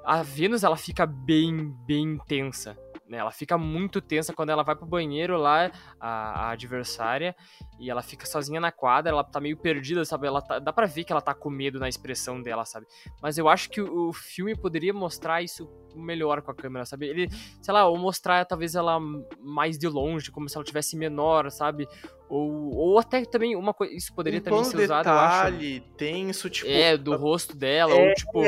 a 0.04 0.24
Venus 0.24 0.64
ela 0.64 0.78
fica 0.78 1.06
bem, 1.06 1.72
bem 1.86 2.18
tensa. 2.28 2.76
Né? 3.10 3.18
Ela 3.18 3.32
fica 3.32 3.57
muito 3.57 3.99
tensa 3.99 4.32
quando 4.34 4.51
ela 4.51 4.64
vai 4.64 4.76
pro 4.76 4.86
banheiro 4.86 5.36
lá, 5.36 5.72
a, 5.99 6.45
a 6.45 6.49
adversária, 6.51 7.36
e 7.80 7.89
ela 7.89 8.03
fica 8.03 8.26
sozinha 8.26 8.62
na 8.62 8.72
quadra, 8.72 9.12
ela 9.12 9.24
tá 9.24 9.41
meio 9.41 9.57
perdida, 9.57 10.05
sabe? 10.05 10.28
Ela 10.28 10.41
tá- 10.41 10.60
dá 10.60 10.72
pra 10.72 10.86
ver 10.86 11.03
que 11.03 11.12
ela 11.12 11.22
tá 11.22 11.34
com 11.34 11.49
medo 11.49 11.80
na 11.80 11.89
expressão 11.89 12.39
dela, 12.39 12.64
sabe? 12.66 12.86
Mas 13.20 13.38
eu 13.39 13.49
acho 13.49 13.70
que 13.72 13.82
o, 13.82 14.10
o 14.10 14.14
filme 14.14 14.55
poderia 14.55 14.93
mostrar 14.93 15.41
isso 15.41 15.68
melhor 15.95 16.43
com 16.43 16.51
a 16.51 16.55
câmera, 16.55 16.86
sabe? 16.86 17.07
Ele, 17.07 17.28
sei 17.60 17.74
lá, 17.74 17.88
ou 17.88 17.97
mostrar 17.97 18.45
talvez 18.45 18.76
ela 18.76 18.99
mais 19.39 19.78
de 19.80 19.88
longe, 19.88 20.32
como 20.32 20.47
se 20.47 20.55
ela 20.55 20.64
tivesse 20.64 20.95
menor, 20.95 21.49
sabe? 21.49 21.88
Ou, 22.30 22.76
ou 22.76 23.00
até 23.00 23.26
também 23.26 23.56
uma 23.56 23.74
coisa, 23.74 23.94
isso 23.94 24.14
poderia 24.14 24.40
um 24.40 24.44
também 24.44 24.64
ser 24.64 24.78
usado, 24.78 25.10
eu 25.10 25.14
acho. 25.14 25.52
detalhe, 25.52 25.80
tenso, 25.98 26.50
tipo... 26.50 26.70
É, 26.70 26.96
do 26.96 27.16
rosto 27.16 27.58
dela, 27.58 27.94
É, 27.94 28.08
ou 28.10 28.14
tipo, 28.14 28.44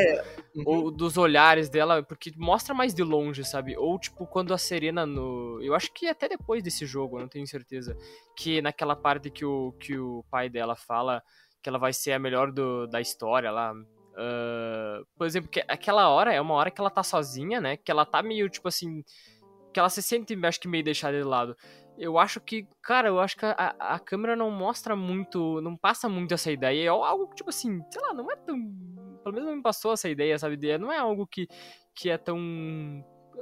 Uhum. 0.54 0.64
ou 0.66 0.92
dos 0.92 1.18
olhares 1.18 1.70
dela, 1.70 2.04
porque 2.04 2.32
mostra 2.36 2.74
mais 2.74 2.94
de 2.94 3.02
longe, 3.04 3.44
sabe? 3.44 3.78
Ou 3.78 3.98
tipo, 3.98 4.28
quando 4.28 4.54
a 4.54 4.58
Serena 4.58 5.06
no. 5.06 5.60
Eu 5.64 5.74
acho 5.74 5.92
que 5.94 6.08
até 6.08 6.28
depois 6.28 6.62
desse 6.62 6.86
jogo, 6.86 7.18
eu 7.18 7.22
não 7.22 7.28
tenho 7.28 7.48
certeza. 7.48 7.98
Que 8.36 8.62
naquela 8.62 8.96
parte 8.96 9.30
que 9.30 9.46
o, 9.46 9.72
que 9.80 9.98
o 9.98 10.26
pai 10.30 10.50
dela 10.50 10.76
fala 10.76 11.24
que 11.62 11.70
ela 11.70 11.78
vai 11.78 11.94
ser 11.94 12.12
a 12.12 12.20
melhor 12.20 12.52
do, 12.52 12.86
da 12.88 13.00
história 13.00 13.50
lá. 13.50 13.74
ah, 14.16 15.02
por 15.16 15.26
exemplo, 15.26 15.50
que 15.50 15.64
aquela 15.68 16.10
hora 16.10 16.34
é 16.34 16.42
uma 16.42 16.56
hora 16.56 16.70
que 16.72 16.82
ela 16.82 16.90
tá 16.90 17.04
sozinha, 17.04 17.62
né? 17.62 17.78
Que 17.78 17.90
ela 17.92 18.06
tá 18.06 18.22
meio, 18.22 18.50
tipo 18.50 18.68
assim. 18.68 19.04
Que 19.74 19.80
ela 19.80 19.90
se 19.90 20.02
sente, 20.02 20.38
acho 20.46 20.60
que 20.60 20.68
meio 20.68 20.84
deixada 20.84 21.18
de 21.18 21.24
lado. 21.24 21.56
Eu 22.02 22.18
acho 22.18 22.42
que, 22.42 22.68
cara, 22.82 23.10
eu 23.10 23.20
acho 23.20 23.38
que 23.38 23.46
a, 23.46 23.76
a 23.78 24.00
câmera 24.00 24.36
não 24.36 24.50
mostra 24.50 24.96
muito, 24.96 25.62
não 25.62 25.78
passa 25.78 26.10
muito 26.10 26.34
essa 26.34 26.52
ideia. 26.52 26.86
É 26.86 26.88
algo 26.88 27.28
que, 27.28 27.36
tipo 27.36 27.52
assim, 27.52 27.80
sei 27.92 28.02
lá, 28.02 28.12
não 28.12 28.30
é 28.32 28.36
tão. 28.38 28.58
Pelo 29.24 29.36
menos 29.36 29.48
não 29.48 29.56
me 29.58 29.62
passou 29.62 29.94
essa 29.94 30.10
ideia, 30.10 30.40
sabe? 30.40 30.58
Não 30.80 30.92
é 30.92 30.98
algo 30.98 31.28
que, 31.28 31.48
que 31.94 32.10
é 32.10 32.18
tão. 32.18 32.40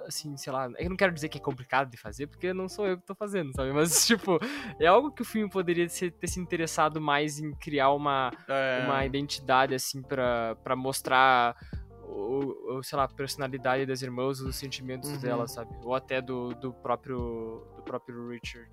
Assim, 0.06 0.36
sei 0.36 0.52
lá. 0.52 0.70
Eu 0.78 0.90
não 0.90 0.98
quero 0.98 1.14
dizer 1.14 1.30
que 1.30 1.38
é 1.38 1.42
complicado 1.42 1.90
de 1.90 1.96
fazer, 1.96 2.28
porque 2.28 2.54
não 2.54 2.68
sou 2.68 2.86
eu 2.86 2.98
que 2.98 3.06
tô 3.06 3.16
fazendo, 3.16 3.54
sabe? 3.56 3.72
Mas, 3.72 3.92
tipo, 4.06 4.38
é 4.78 4.88
algo 4.88 5.10
que 5.10 5.22
o 5.22 5.26
filme 5.26 5.50
poderia 5.50 5.88
ter 5.88 6.28
se 6.28 6.40
interessado 6.42 7.00
mais 7.00 7.40
em 7.40 7.54
criar 7.56 7.94
uma, 7.94 8.30
É, 8.46 8.84
uma 8.84 9.06
identidade, 9.06 9.74
assim, 9.74 10.02
pra 10.02 10.76
mostrar. 10.76 11.56
O, 12.12 12.78
o, 12.78 12.84
sei 12.84 12.98
lá, 12.98 13.04
a 13.04 13.08
personalidade 13.08 13.86
das 13.86 14.02
irmãs, 14.02 14.40
os 14.42 14.56
sentimentos 14.56 15.10
Uhum. 15.12 15.20
dela, 15.20 15.48
sabe? 15.48 15.72
Ou 15.84 15.94
até 15.94 16.22
do, 16.22 16.54
do 16.56 16.74
próprio 16.74 17.64
do 17.76 17.84
próprio 17.84 18.28
Richard. 18.30 18.70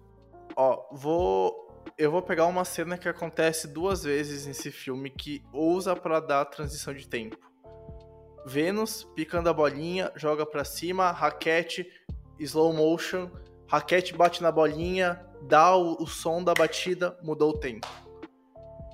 Ó, 0.57 0.89
vou... 0.93 1.65
Eu 1.97 2.11
vou 2.11 2.21
pegar 2.21 2.47
uma 2.47 2.65
cena 2.65 2.99
que 2.99 3.09
acontece 3.09 3.69
duas 3.69 4.03
vezes 4.03 4.45
nesse 4.47 4.73
filme 4.73 5.09
que 5.09 5.45
ousa 5.53 5.95
pra 5.95 6.19
dar 6.19 6.45
transição 6.47 6.93
de 6.93 7.07
tempo. 7.09 7.37
Vênus, 8.45 9.05
picando 9.15 9.49
a 9.49 9.53
bolinha, 9.53 10.11
joga 10.17 10.45
pra 10.45 10.65
cima, 10.65 11.13
raquete, 11.13 11.87
slow 12.41 12.73
motion, 12.73 13.31
raquete 13.69 14.15
bate 14.17 14.43
na 14.43 14.51
bolinha, 14.51 15.25
dá 15.43 15.77
o, 15.77 16.03
o 16.03 16.07
som 16.07 16.43
da 16.43 16.55
batida, 16.55 17.17
mudou 17.23 17.51
o 17.51 17.59
tempo. 17.59 17.87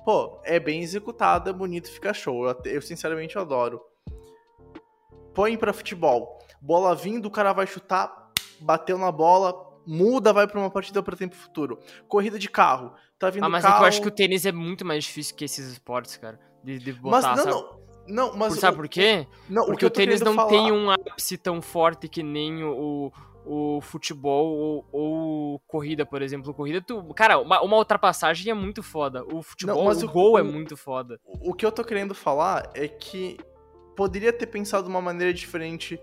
Pô, 0.05 0.39
é 0.43 0.59
bem 0.59 0.81
executado, 0.81 1.49
é 1.49 1.53
bonito, 1.53 1.89
fica 1.89 2.13
show. 2.13 2.47
Eu, 2.47 2.61
eu 2.65 2.81
sinceramente 2.81 3.37
adoro. 3.39 3.81
Põe 5.33 5.57
pra 5.57 5.73
futebol. 5.73 6.39
Bola 6.61 6.95
vindo, 6.95 7.25
o 7.25 7.31
cara 7.31 7.51
vai 7.53 7.67
chutar, 7.67 8.31
bateu 8.59 8.97
na 8.97 9.11
bola, 9.11 9.53
muda, 9.85 10.31
vai 10.31 10.47
pra 10.47 10.59
uma 10.59 10.69
partida 10.69 11.01
pra 11.03 11.15
tempo 11.15 11.35
futuro. 11.35 11.79
Corrida 12.07 12.39
de 12.39 12.49
carro. 12.49 12.93
Tá 13.19 13.29
vindo 13.29 13.43
Ah, 13.45 13.49
mas 13.49 13.63
é 13.63 13.67
carro. 13.67 13.79
que 13.79 13.83
eu 13.83 13.87
acho 13.87 14.01
que 14.01 14.07
o 14.07 14.11
tênis 14.11 14.45
é 14.45 14.51
muito 14.51 14.85
mais 14.85 15.03
difícil 15.03 15.35
que 15.35 15.43
esses 15.45 15.67
esportes, 15.71 16.15
cara. 16.17 16.39
De, 16.63 16.77
de 16.79 16.93
botar, 16.93 17.21
Mas 17.35 17.37
não, 17.37 17.43
sabe? 17.43 17.49
não. 17.67 17.83
Não, 18.05 18.35
mas 18.35 18.53
Por- 18.53 18.59
sabe 18.59 18.73
o- 18.75 18.79
por 18.81 18.87
quê? 18.89 19.25
Não, 19.49 19.65
Porque 19.65 19.85
o 19.85 19.89
tô 19.89 19.95
tênis 19.95 20.19
não 20.21 20.33
falar- 20.33 20.49
tem 20.49 20.71
um 20.73 20.89
ápice 20.91 21.37
tão 21.37 21.61
forte 21.61 22.09
que 22.09 22.21
nem 22.21 22.61
o, 22.63 23.11
o 23.45 23.79
futebol 23.81 24.45
ou, 24.57 24.85
ou 24.91 25.59
corrida, 25.67 26.05
por 26.05 26.21
exemplo. 26.21 26.53
Corrida, 26.53 26.81
tu. 26.81 27.01
Cara, 27.13 27.39
uma, 27.39 27.61
uma 27.61 27.77
ultrapassagem 27.77 28.51
é 28.51 28.53
muito 28.53 28.83
foda. 28.83 29.23
O 29.33 29.41
futebol, 29.41 29.85
mas 29.85 30.03
o 30.03 30.07
o- 30.07 30.11
gol 30.11 30.37
é 30.37 30.41
o- 30.41 30.45
muito 30.45 30.75
foda. 30.75 31.17
O 31.25 31.53
que 31.53 31.65
eu 31.65 31.71
tô 31.71 31.81
querendo 31.83 32.13
falar 32.13 32.69
é 32.75 32.89
que 32.89 33.37
poderia 33.95 34.33
ter 34.33 34.47
pensado 34.47 34.87
uma 34.87 35.01
maneira 35.01 35.33
diferente 35.33 35.99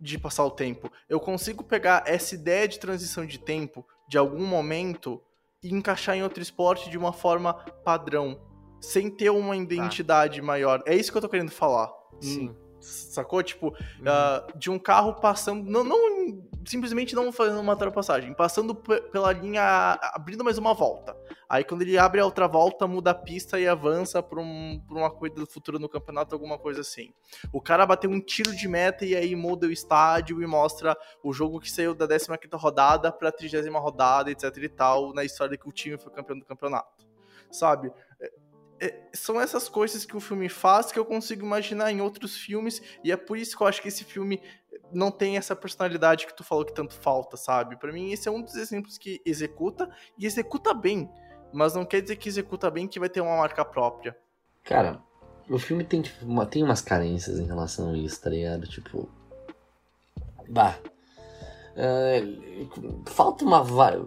de 0.00 0.18
passar 0.18 0.44
o 0.44 0.50
tempo. 0.50 0.90
Eu 1.08 1.20
consigo 1.20 1.62
pegar 1.62 2.02
essa 2.06 2.34
ideia 2.34 2.66
de 2.66 2.78
transição 2.78 3.26
de 3.26 3.38
tempo 3.38 3.86
de 4.08 4.16
algum 4.16 4.46
momento 4.46 5.20
e 5.62 5.72
encaixar 5.74 6.16
em 6.16 6.22
outro 6.22 6.42
esporte 6.42 6.88
de 6.88 6.96
uma 6.96 7.12
forma 7.12 7.52
padrão, 7.84 8.40
sem 8.80 9.10
ter 9.10 9.30
uma 9.30 9.54
identidade 9.56 10.40
maior. 10.40 10.82
É 10.86 10.96
isso 10.96 11.12
que 11.12 11.18
eu 11.18 11.22
tô 11.22 11.28
querendo 11.28 11.50
falar. 11.50 11.92
Sim. 12.20 12.54
Sacou? 12.80 13.42
Tipo, 13.42 13.66
Uhum. 13.68 14.04
ah, 14.06 14.46
de 14.56 14.70
um 14.70 14.78
carro 14.78 15.14
passando. 15.20 15.70
Não, 15.70 15.84
não 15.84 16.42
simplesmente 16.66 17.14
não 17.14 17.32
fazendo 17.32 17.60
uma 17.60 17.72
ultrapassagem, 17.72 18.34
passando 18.34 18.74
pe- 18.74 19.00
pela 19.10 19.32
linha, 19.32 19.98
abrindo 20.14 20.44
mais 20.44 20.58
uma 20.58 20.74
volta. 20.74 21.16
Aí 21.48 21.64
quando 21.64 21.82
ele 21.82 21.98
abre 21.98 22.20
a 22.20 22.24
outra 22.24 22.46
volta, 22.46 22.86
muda 22.86 23.10
a 23.10 23.14
pista 23.14 23.58
e 23.58 23.66
avança 23.66 24.22
pra, 24.22 24.40
um, 24.40 24.80
uma 24.90 25.10
corrida 25.10 25.40
do 25.40 25.46
futuro 25.46 25.78
no 25.78 25.88
campeonato, 25.88 26.34
alguma 26.34 26.58
coisa 26.58 26.80
assim. 26.82 27.12
O 27.52 27.60
cara 27.60 27.84
bateu 27.86 28.10
um 28.10 28.20
tiro 28.20 28.54
de 28.54 28.68
meta 28.68 29.04
e 29.04 29.16
aí 29.16 29.34
muda 29.34 29.66
o 29.66 29.72
estádio 29.72 30.42
e 30.42 30.46
mostra 30.46 30.96
o 31.22 31.32
jogo 31.32 31.60
que 31.60 31.70
saiu 31.70 31.94
da 31.94 32.06
15 32.06 32.28
rodada 32.54 33.10
pra 33.10 33.32
30 33.32 33.78
rodada, 33.78 34.30
etc 34.30 34.56
e 34.58 34.68
tal, 34.68 35.12
na 35.12 35.24
história 35.24 35.56
que 35.56 35.68
o 35.68 35.72
time 35.72 35.98
foi 35.98 36.12
campeão 36.12 36.38
do 36.38 36.44
campeonato. 36.44 37.04
Sabe? 37.50 37.92
É- 38.20 38.32
é- 38.82 39.08
são 39.12 39.40
essas 39.40 39.68
coisas 39.68 40.04
que 40.06 40.16
o 40.16 40.20
filme 40.20 40.48
faz 40.48 40.92
que 40.92 40.98
eu 40.98 41.04
consigo 41.04 41.44
imaginar 41.44 41.90
em 41.92 42.00
outros 42.00 42.36
filmes, 42.36 42.80
e 43.04 43.10
é 43.12 43.16
por 43.16 43.36
isso 43.36 43.56
que 43.56 43.62
eu 43.62 43.66
acho 43.66 43.82
que 43.82 43.88
esse 43.88 44.04
filme 44.04 44.40
não 44.92 45.10
tem 45.10 45.36
essa 45.36 45.54
personalidade 45.54 46.26
que 46.26 46.36
tu 46.36 46.44
falou 46.44 46.64
que 46.64 46.74
tanto 46.74 46.94
falta, 46.94 47.36
sabe? 47.36 47.76
Pra 47.76 47.92
mim, 47.92 48.12
esse 48.12 48.28
é 48.28 48.30
um 48.30 48.42
dos 48.42 48.54
exemplos 48.54 48.98
que 48.98 49.20
executa 49.24 49.90
e 50.18 50.26
executa 50.26 50.74
bem, 50.74 51.10
mas 51.52 51.74
não 51.74 51.84
quer 51.84 52.00
dizer 52.00 52.16
que 52.16 52.28
executa 52.28 52.70
bem 52.70 52.86
que 52.86 53.00
vai 53.00 53.08
ter 53.08 53.20
uma 53.20 53.36
marca 53.36 53.64
própria. 53.64 54.16
Cara, 54.64 55.02
o 55.48 55.58
filme 55.58 55.84
tem, 55.84 56.02
tipo, 56.02 56.46
tem 56.46 56.62
umas 56.62 56.80
carências 56.80 57.38
em 57.38 57.46
relação 57.46 57.90
a 57.90 57.96
isso, 57.96 58.20
tá 58.20 58.30
ligado? 58.30 58.66
Tipo. 58.66 59.08
Bah. 60.48 60.78
É, 61.76 62.22
falta 63.06 63.44
uma. 63.44 63.64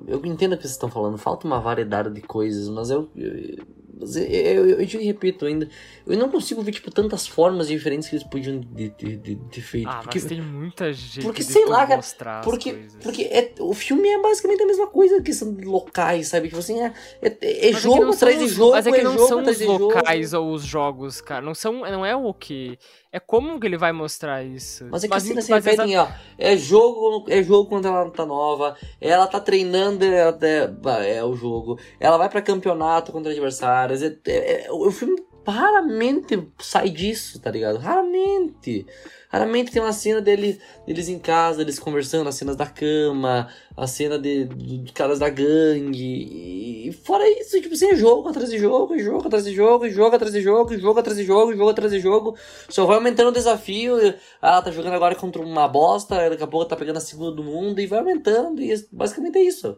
Eu 0.08 0.26
entendo 0.26 0.54
o 0.54 0.58
que 0.58 0.64
vocês 0.64 0.74
estão 0.74 0.90
falando, 0.90 1.18
falta 1.18 1.48
uma 1.48 1.60
variedade 1.60 2.14
de 2.14 2.22
coisas, 2.22 2.70
mas 2.70 2.90
eu. 2.90 3.10
eu 3.16 3.84
eu, 4.00 4.68
eu, 4.68 4.80
eu 4.80 4.88
te 4.88 4.98
repito 4.98 5.46
ainda, 5.46 5.70
eu 6.06 6.18
não 6.18 6.30
consigo 6.30 6.62
ver, 6.62 6.72
tipo, 6.72 6.92
tantas 6.92 7.28
formas 7.28 7.68
diferentes 7.68 8.10
que 8.10 8.16
eles 8.16 8.28
podiam 8.28 8.62
ter 8.62 8.90
de, 8.98 9.18
de, 9.18 9.36
de 9.36 9.62
feito. 9.62 9.88
Ah, 9.88 10.00
porque, 10.02 10.20
mas 10.20 10.28
tem 10.28 10.42
muita 10.42 10.92
gente 10.92 11.22
porque, 11.22 11.44
de 11.44 11.52
sei 11.52 11.66
lá, 11.66 11.86
cara, 11.86 12.02
porque, 12.44 12.88
porque 13.02 13.24
é, 13.24 13.54
o 13.60 13.74
filme 13.74 14.10
é 14.10 14.22
basicamente 14.22 14.64
a 14.64 14.66
mesma 14.66 14.88
coisa, 14.88 15.22
questão 15.22 15.54
de 15.54 15.66
locais, 15.66 16.28
sabe? 16.28 16.48
Tipo 16.48 16.60
assim, 16.60 16.82
é, 16.82 16.94
é, 17.22 17.70
é 17.70 17.74
jogo 17.74 18.12
que 18.12 18.18
são 18.18 18.28
atrás 18.30 18.40
de 18.40 18.48
jogo, 18.48 18.72
Mas 18.72 18.88
é 18.88 18.92
que 18.92 19.02
não 19.02 19.14
jogo 19.14 19.28
são 19.28 19.44
os 19.44 19.58
de 19.58 19.66
jogo. 19.66 19.86
locais 19.86 20.34
ou 20.34 20.52
os 20.52 20.64
jogos, 20.64 21.22
cara. 21.22 21.42
Não, 21.42 21.54
são, 21.54 21.82
não 21.82 22.06
é 22.06 22.16
o 22.16 22.34
que. 22.34 22.78
É 23.12 23.20
como 23.20 23.60
que 23.60 23.68
ele 23.68 23.78
vai 23.78 23.92
mostrar 23.92 24.44
isso. 24.44 24.88
Mas 24.90 25.04
é 25.04 25.08
que 25.08 25.14
as 25.14 25.22
cenas 25.22 25.46
se 25.46 25.54
repetem, 25.54 25.96
ó. 26.00 26.08
É 26.36 26.58
jogo, 26.58 27.26
é 27.30 27.44
jogo 27.44 27.70
quando 27.70 27.88
ela 27.88 28.10
tá 28.10 28.26
nova. 28.26 28.76
Ela 29.00 29.28
tá 29.28 29.40
treinando, 29.40 30.04
ela 30.04 30.36
é, 30.42 31.18
é 31.18 31.24
o 31.24 31.36
jogo. 31.36 31.80
Ela 32.00 32.18
vai 32.18 32.28
pra 32.28 32.42
campeonato 32.42 33.12
contra 33.12 33.32
adversários. 33.32 33.83
É, 33.92 34.18
é- 34.28 34.66
é- 34.66 34.72
o 34.72 34.92
filme 34.92 35.16
raramente 35.46 36.48
sai 36.60 36.90
disso, 36.90 37.40
tá 37.40 37.52
ligado? 37.52 37.78
Raramente. 37.78 38.86
Raramente 39.30 39.72
tem 39.72 39.82
uma 39.82 39.92
cena 39.92 40.22
dele, 40.22 40.62
deles 40.86 41.10
em 41.10 41.18
casa, 41.18 41.62
eles 41.62 41.80
conversando, 41.80 42.28
as 42.30 42.36
cenas 42.36 42.56
da 42.56 42.68
cama, 42.68 43.50
a 43.76 43.88
cena 43.88 44.20
de, 44.20 44.46
dos 44.46 44.92
caras 44.92 45.20
da 45.20 45.28
gangue. 45.28 46.88
E 46.88 46.92
fora 46.94 47.28
isso, 47.28 47.60
tipo 47.60 47.74
assim, 47.74 47.88
é 47.88 47.96
jogo 47.96 48.30
atrás 48.30 48.50
de 48.50 48.60
jogo, 48.60 48.98
jogo 49.00 49.26
atrás 49.26 49.44
de 49.44 49.54
jogo, 49.54 49.90
jogo 49.90 50.16
atrás 50.16 50.34
de 50.34 50.42
jogo, 50.42 50.78
jogo 50.78 51.00
atrás 51.00 51.18
de 51.18 51.24
jogo, 51.26 51.56
jogo 51.56 51.70
atrás 51.70 51.92
de 51.92 52.00
jogo. 52.00 52.38
Só 52.70 52.86
vai 52.86 52.98
aumentando 52.98 53.30
o 53.30 53.34
desafio. 53.34 53.96
Ah, 54.42 54.62
tá 54.62 54.70
jogando 54.72 54.94
agora 54.94 55.16
contra 55.16 55.42
uma 55.42 55.68
bosta, 55.68 56.30
daqui 56.30 56.44
a 56.44 56.48
pouco 56.48 56.68
tá 56.68 56.76
pegando 56.76 56.98
a 56.98 57.02
segunda 57.02 57.32
do 57.32 57.44
mundo 57.44 57.82
e 57.82 57.88
vai 57.88 58.00
aumentando. 58.00 58.62
E 58.62 58.72
basicamente 58.92 59.40
é 59.40 59.44
isso. 59.44 59.78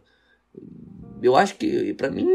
Eu 1.24 1.36
acho 1.36 1.56
que, 1.56 1.94
pra 1.94 2.12
mim, 2.12 2.28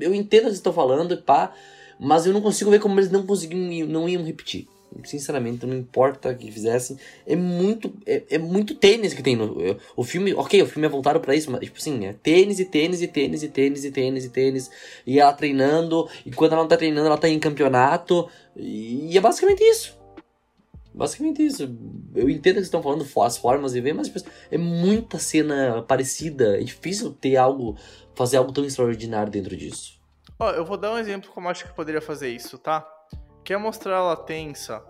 eu 0.00 0.14
entendo 0.14 0.42
o 0.42 0.44
que 0.44 0.50
vocês 0.50 0.54
estão 0.56 0.72
falando, 0.72 1.16
pá, 1.22 1.52
mas 1.98 2.26
eu 2.26 2.32
não 2.32 2.40
consigo 2.40 2.70
ver 2.70 2.80
como 2.80 2.98
eles 2.98 3.10
não 3.10 3.26
conseguiam, 3.26 3.86
não 3.86 4.08
iam 4.08 4.24
repetir. 4.24 4.68
Sinceramente, 5.04 5.66
não 5.66 5.76
importa 5.76 6.30
o 6.30 6.36
que 6.36 6.50
fizessem. 6.50 6.96
É 7.26 7.36
muito, 7.36 7.92
é, 8.06 8.22
é 8.30 8.38
muito 8.38 8.74
tênis 8.74 9.12
que 9.12 9.22
tem 9.22 9.36
no. 9.36 9.60
é, 9.62 9.76
O 9.96 10.02
filme, 10.02 10.32
ok, 10.32 10.62
o 10.62 10.66
filme 10.66 10.86
é 10.86 10.90
voltado 10.90 11.20
pra 11.20 11.34
isso, 11.34 11.50
mas, 11.50 11.60
tipo 11.60 11.78
assim, 11.78 12.06
é 12.06 12.12
tênis 12.14 12.60
e 12.60 12.64
tênis 12.64 13.02
e 13.02 13.08
tênis 13.08 13.42
e 13.42 13.48
tênis 13.48 13.84
e 13.84 13.90
tênis 13.90 14.24
e 14.24 14.30
tênis. 14.30 14.70
E 15.06 15.18
ela 15.20 15.32
treinando, 15.32 16.08
e 16.24 16.30
quando 16.30 16.52
ela 16.52 16.62
não 16.62 16.68
tá 16.68 16.76
treinando, 16.76 17.08
ela 17.08 17.18
tá 17.18 17.28
em 17.28 17.38
campeonato. 17.38 18.28
E 18.56 19.16
é 19.18 19.20
basicamente 19.20 19.60
isso. 19.60 19.98
Basicamente 20.94 21.44
isso. 21.44 21.68
Eu 22.14 22.30
entendo 22.30 22.54
que 22.54 22.60
vocês 22.60 22.66
estão 22.66 22.82
falando 22.82 23.06
as 23.22 23.36
formas 23.36 23.72
de 23.72 23.82
ver, 23.82 23.92
mas 23.92 24.08
tipo, 24.08 24.26
é 24.50 24.56
muita 24.56 25.18
cena 25.18 25.82
parecida. 25.82 26.58
É 26.58 26.62
difícil 26.62 27.12
ter 27.12 27.36
algo, 27.36 27.76
fazer 28.16 28.38
algo 28.38 28.52
tão 28.52 28.64
extraordinário 28.64 29.30
dentro 29.30 29.56
disso. 29.56 30.00
Ó, 30.38 30.50
eu 30.50 30.64
vou 30.64 30.76
dar 30.76 30.92
um 30.92 30.98
exemplo 30.98 31.30
como 31.30 31.48
acho 31.48 31.66
que 31.66 31.74
poderia 31.74 32.00
fazer 32.00 32.28
isso, 32.30 32.58
tá? 32.58 32.86
Quer 33.44 33.58
mostrar 33.58 33.96
ela 33.96 34.16
tensa? 34.16 34.80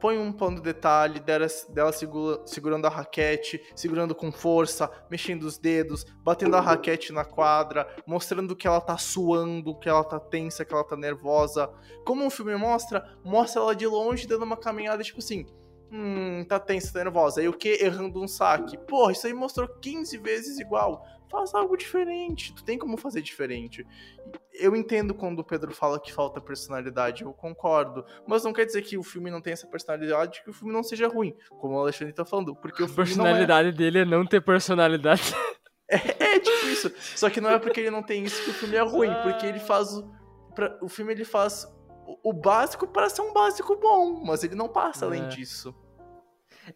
Põe 0.00 0.16
um 0.16 0.30
plano 0.32 0.56
de 0.56 0.62
detalhe 0.62 1.18
dela, 1.18 1.46
dela 1.70 1.92
segura- 1.92 2.40
segurando 2.46 2.86
a 2.86 2.88
raquete, 2.88 3.60
segurando 3.74 4.14
com 4.14 4.30
força, 4.30 4.88
mexendo 5.10 5.42
os 5.42 5.58
dedos, 5.58 6.04
batendo 6.22 6.54
a 6.56 6.60
raquete 6.60 7.12
na 7.12 7.24
quadra, 7.24 7.84
mostrando 8.06 8.54
que 8.54 8.66
ela 8.68 8.80
tá 8.80 8.96
suando, 8.96 9.76
que 9.76 9.88
ela 9.88 10.04
tá 10.04 10.20
tensa, 10.20 10.64
que 10.64 10.72
ela 10.72 10.84
tá 10.84 10.96
nervosa. 10.96 11.68
Como 12.06 12.24
o 12.24 12.30
filme 12.30 12.54
mostra, 12.56 13.04
mostra 13.24 13.60
ela 13.60 13.74
de 13.74 13.88
longe 13.88 14.26
dando 14.28 14.44
uma 14.44 14.56
caminhada, 14.56 15.02
tipo 15.02 15.18
assim. 15.18 15.44
Hum, 15.90 16.44
tá 16.48 16.60
tensa, 16.60 16.92
tá 16.92 17.02
nervosa. 17.02 17.40
Aí 17.40 17.48
o 17.48 17.52
que? 17.52 17.82
Errando 17.82 18.22
um 18.22 18.28
saque. 18.28 18.78
Porra, 18.78 19.10
isso 19.12 19.26
aí 19.26 19.34
mostrou 19.34 19.66
15 19.80 20.16
vezes 20.18 20.60
igual. 20.60 21.04
Faz 21.30 21.54
algo 21.54 21.76
diferente. 21.76 22.54
Tu 22.54 22.64
tem 22.64 22.78
como 22.78 22.96
fazer 22.96 23.20
diferente. 23.22 23.86
Eu 24.54 24.74
entendo 24.74 25.14
quando 25.14 25.40
o 25.40 25.44
Pedro 25.44 25.72
fala 25.74 26.00
que 26.00 26.12
falta 26.12 26.40
personalidade, 26.40 27.22
eu 27.22 27.32
concordo. 27.32 28.04
Mas 28.26 28.44
não 28.44 28.52
quer 28.52 28.64
dizer 28.64 28.82
que 28.82 28.96
o 28.96 29.02
filme 29.02 29.30
não 29.30 29.40
tem 29.40 29.52
essa 29.52 29.66
personalidade, 29.66 30.42
que 30.42 30.50
o 30.50 30.52
filme 30.52 30.72
não 30.72 30.82
seja 30.82 31.06
ruim, 31.06 31.34
como 31.60 31.74
o 31.74 31.80
Alexandre 31.80 32.14
tá 32.14 32.24
falando. 32.24 32.56
Porque 32.56 32.82
o 32.82 32.86
A 32.86 32.88
filme 32.88 32.96
personalidade 33.04 33.72
dele 33.72 33.98
é 34.00 34.04
não 34.04 34.24
ter 34.26 34.40
personalidade. 34.40 35.34
é... 35.90 35.96
é 36.36 36.40
tipo 36.40 36.66
isso. 36.66 36.90
Só 37.16 37.28
que 37.30 37.40
não 37.40 37.50
é 37.50 37.58
porque 37.58 37.80
ele 37.80 37.90
não 37.90 38.02
tem 38.02 38.24
isso 38.24 38.42
que 38.44 38.50
o 38.50 38.54
filme 38.54 38.76
é 38.76 38.82
ruim, 38.82 39.10
porque 39.22 39.46
ele 39.46 39.60
faz 39.60 39.92
o. 39.94 40.10
pra- 40.54 40.78
O 40.82 40.88
filme 40.88 41.12
ele 41.12 41.24
faz 41.24 41.64
o- 42.06 42.30
o 42.30 42.32
básico 42.32 42.86
para 42.86 43.08
ser 43.10 43.20
um 43.22 43.32
básico 43.32 43.76
bom, 43.76 44.24
mas 44.24 44.42
ele 44.42 44.54
não 44.54 44.68
passa 44.68 45.04
além 45.06 45.24
É. 45.24 45.28
disso. 45.28 45.74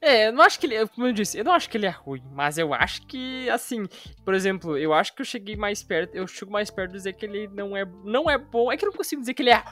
É, 0.00 0.28
eu 0.28 0.32
não 0.32 0.42
acho 0.42 0.58
que 0.58 0.66
ele. 0.66 0.86
Como 0.88 1.06
eu 1.06 1.12
disse, 1.12 1.38
eu 1.38 1.44
não 1.44 1.52
acho 1.52 1.68
que 1.68 1.76
ele 1.76 1.86
é 1.86 1.90
ruim, 1.90 2.22
mas 2.32 2.58
eu 2.58 2.72
acho 2.72 3.06
que, 3.06 3.48
assim, 3.50 3.84
por 4.24 4.34
exemplo, 4.34 4.76
eu 4.76 4.92
acho 4.92 5.14
que 5.14 5.22
eu 5.22 5.26
cheguei 5.26 5.56
mais 5.56 5.82
perto. 5.82 6.14
Eu 6.14 6.26
chego 6.26 6.50
mais 6.50 6.70
perto 6.70 6.92
de 6.92 6.98
dizer 6.98 7.12
que 7.14 7.26
ele 7.26 7.48
não 7.48 7.76
é, 7.76 7.84
não 8.04 8.30
é 8.30 8.38
bom. 8.38 8.72
É 8.72 8.76
que 8.76 8.84
eu 8.84 8.90
não 8.90 8.96
consigo 8.96 9.20
dizer 9.20 9.34
que 9.34 9.42
ele 9.42 9.50
é 9.50 9.62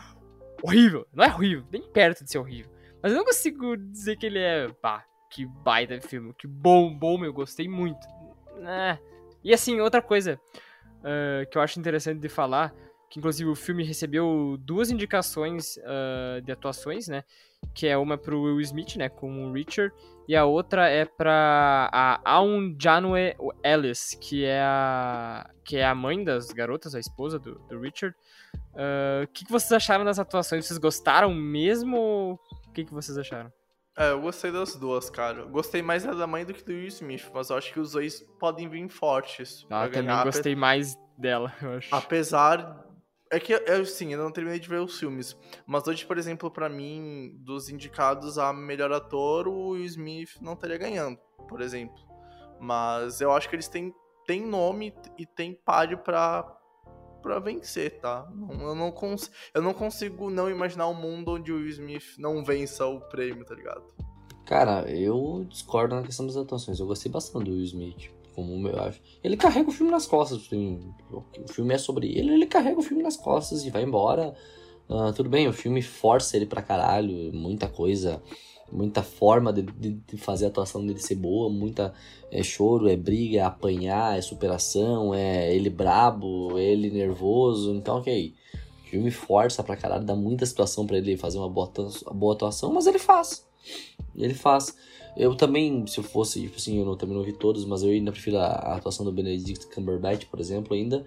horrível. 0.63 1.07
Não 1.13 1.25
é 1.25 1.29
horrível, 1.29 1.65
nem 1.71 1.83
perto 1.83 2.25
de 2.25 2.31
ser 2.31 2.39
horrível. 2.39 2.71
Mas 3.03 3.13
eu 3.13 3.19
não 3.19 3.25
consigo 3.25 3.77
dizer 3.77 4.17
que 4.17 4.27
ele 4.27 4.39
é. 4.39 4.69
Pá, 4.69 5.05
que 5.31 5.47
baita 5.47 6.01
filme. 6.01 6.35
Que 6.35 6.47
bom, 6.47 6.93
bom, 6.93 7.25
eu 7.25 7.33
gostei 7.33 7.69
muito. 7.69 8.07
É. 8.67 8.99
E 9.43 9.55
assim, 9.55 9.81
outra 9.81 10.03
coisa 10.03 10.39
ah, 11.05 11.47
que 11.51 11.57
eu 11.57 11.63
acho 11.63 11.79
interessante 11.79 12.21
de 12.21 12.29
falar, 12.29 12.75
que 13.09 13.19
inclusive 13.19 13.49
o 13.51 13.55
filme 13.55 13.85
recebeu 13.85 14.57
duas 14.61 14.91
indicações 14.91 15.79
ah, 15.85 16.41
de 16.43 16.53
atuações, 16.53 17.09
né? 17.09 17.25
Que 17.75 17.87
é 17.87 17.97
uma 17.97 18.19
pro 18.19 18.43
Will 18.43 18.61
Smith, 18.61 18.97
né? 18.97 19.09
Com 19.09 19.47
o 19.49 19.53
Richard. 19.53 19.95
E 20.27 20.37
a 20.37 20.45
outra 20.45 20.89
é 20.89 21.05
pra 21.05 21.89
a 21.93 22.21
Aun 22.25 22.77
Janue 22.81 23.35
Ellis, 23.65 24.17
que 24.21 24.45
é 24.45 24.61
a, 24.63 25.49
que 25.65 25.77
é 25.77 25.85
a 25.85 25.95
mãe 25.95 26.23
das 26.23 26.49
garotas, 26.53 26.95
a 26.95 27.01
esposa 27.01 27.39
do, 27.39 27.55
do 27.69 27.81
Richard. 27.81 28.15
Ah, 28.75 29.23
O 29.25 29.29
que, 29.29 29.45
que 29.45 29.51
vocês 29.51 29.73
acharam 29.73 30.05
das 30.05 30.19
atuações? 30.19 30.67
Vocês 30.67 30.79
gostaram 30.79 31.35
mesmo? 31.35 31.97
ou 31.97 32.33
O 32.69 32.73
que, 32.73 32.85
que 32.85 32.93
vocês 32.95 33.17
acharam? 33.19 33.53
É, 33.99 34.11
eu 34.13 34.21
gostei 34.21 34.51
das 34.51 34.77
duas, 34.77 35.11
cara. 35.11 35.45
Gostei 35.45 35.83
mais 35.83 36.05
da 36.05 36.27
mãe 36.27 36.45
do 36.45 36.55
que 36.55 36.65
do 36.65 36.73
Will 36.73 36.87
Smith, 36.87 37.29
mas 37.35 37.51
eu 37.51 37.57
acho 37.57 37.73
que 37.73 37.81
os 37.81 37.93
dois 37.93 38.21
podem 38.39 38.69
vir 38.69 38.89
fortes. 38.89 39.67
Ah, 39.69 39.87
também 39.87 40.05
ganhar, 40.05 40.25
gostei 40.25 40.55
mais 40.55 40.97
dela, 41.19 41.53
eu 41.61 41.73
acho. 41.77 41.95
Apesar. 41.95 42.89
É 43.33 43.39
que, 43.39 43.53
eu, 43.53 43.87
sim, 43.87 44.13
eu 44.13 44.19
não 44.19 44.33
terminei 44.33 44.59
de 44.59 44.69
ver 44.69 44.81
os 44.81 44.99
filmes. 44.99 45.37
Mas 45.65 45.87
hoje, 45.87 46.05
por 46.05 46.19
exemplo, 46.19 46.51
pra 46.51 46.69
mim, 46.69 47.37
dos 47.39 47.69
indicados 47.69 48.39
a 48.39 48.53
melhor 48.53 48.91
ator, 48.91 49.47
o 49.47 49.69
Will 49.71 49.85
Smith 49.85 50.31
não 50.41 50.55
estaria 50.55 50.77
ganhando, 50.77 51.17
por 51.49 51.61
exemplo. 51.61 51.95
Mas 52.61 53.21
eu 53.21 53.33
acho 53.33 53.49
que 53.49 53.55
eles 53.55 53.69
têm, 53.69 53.95
têm 54.27 54.45
nome 54.45 54.93
e 55.17 55.25
têm 55.25 55.55
páreo 55.55 55.99
pra, 55.99 56.43
pra 57.23 57.39
vencer, 57.39 58.01
tá? 58.01 58.29
Eu, 58.61 58.75
não 58.75 58.91
cons 58.91 59.31
eu 59.55 59.63
não 59.63 59.73
consigo 59.73 60.29
não 60.29 60.51
imaginar 60.51 60.89
um 60.89 60.95
mundo 60.95 61.37
onde 61.37 61.53
o 61.53 61.57
Will 61.57 61.69
Smith 61.69 62.17
não 62.19 62.45
vença 62.45 62.85
o 62.85 63.01
prêmio, 63.01 63.45
tá 63.45 63.55
ligado? 63.55 63.85
Cara, 64.45 64.91
eu 64.91 65.47
discordo 65.49 65.95
na 65.95 66.03
questão 66.03 66.27
das 66.27 66.37
atuações. 66.37 66.81
Eu 66.81 66.87
gostei 66.87 67.11
bastante 67.11 67.45
do 67.45 67.53
Will 67.53 67.63
Smith. 67.63 68.11
Ele 69.23 69.37
carrega 69.37 69.69
o 69.69 69.73
filme 69.73 69.91
nas 69.93 70.07
costas. 70.07 70.39
O 70.51 71.53
filme 71.53 71.75
é 71.75 71.79
sobre 71.79 72.09
ele, 72.17 72.33
ele 72.33 72.47
carrega 72.47 72.79
o 72.79 72.83
filme 72.83 73.03
nas 73.03 73.17
costas 73.17 73.65
e 73.65 73.71
vai 73.71 73.83
embora. 73.83 74.35
Ah, 74.89 75.13
tudo 75.15 75.29
bem, 75.29 75.47
o 75.49 75.53
filme 75.53 75.83
força 75.83 76.37
ele 76.37 76.47
pra 76.47 76.63
caralho. 76.63 77.33
Muita 77.33 77.69
coisa. 77.69 78.23
Muita 78.73 79.03
forma 79.03 79.53
de, 79.53 79.63
de- 79.63 80.17
fazer 80.17 80.45
a 80.45 80.49
atuação 80.49 80.85
dele 80.87 81.01
ser 81.01 81.17
boa. 81.17 81.49
Muita. 81.51 81.93
É 82.31 82.43
choro, 82.43 82.89
é 82.89 82.97
briga, 82.97 83.39
é 83.39 83.43
apanhar, 83.43 84.17
é 84.17 84.23
superação, 84.23 85.13
é 85.15 85.53
ele 85.55 85.69
brabo, 85.71 86.57
é 86.59 86.65
ele 86.65 86.91
nervoso. 86.91 87.75
Então, 87.75 87.99
ok. 87.99 88.35
O 88.85 88.89
filme 88.91 89.11
força 89.11 89.63
pra 89.63 89.77
caralho, 89.77 90.05
dá 90.05 90.17
muita 90.17 90.45
situação 90.47 90.87
pra 90.87 90.99
ele 90.99 91.17
fazer 91.17 91.39
uma 91.39 91.49
boa, 91.49 91.71
boa 92.13 92.35
atuação, 92.35 92.73
mas 92.73 92.87
ele 92.87 92.99
faz. 92.99 93.47
Ele 94.17 94.35
faz. 94.35 94.77
Eu 95.17 95.35
também, 95.35 95.87
se 95.87 95.99
eu 95.99 96.05
fosse, 96.05 96.41
tipo 96.43 96.57
assim, 96.57 96.79
eu 96.79 96.85
não- 96.85 96.97
também 96.97 97.17
não 97.17 97.23
vi 97.25 97.33
todos, 97.33 97.65
mas 97.65 97.83
eu 97.83 97.91
ainda 97.91 98.13
prefiro 98.13 98.39
a, 98.39 98.47
a 98.47 98.77
atuação 98.77 99.05
do 99.05 99.13
Benedict 99.13 99.67
Cumberbatch, 99.75 100.27
por 100.27 100.39
exemplo, 100.41 100.75
ainda. 100.75 101.05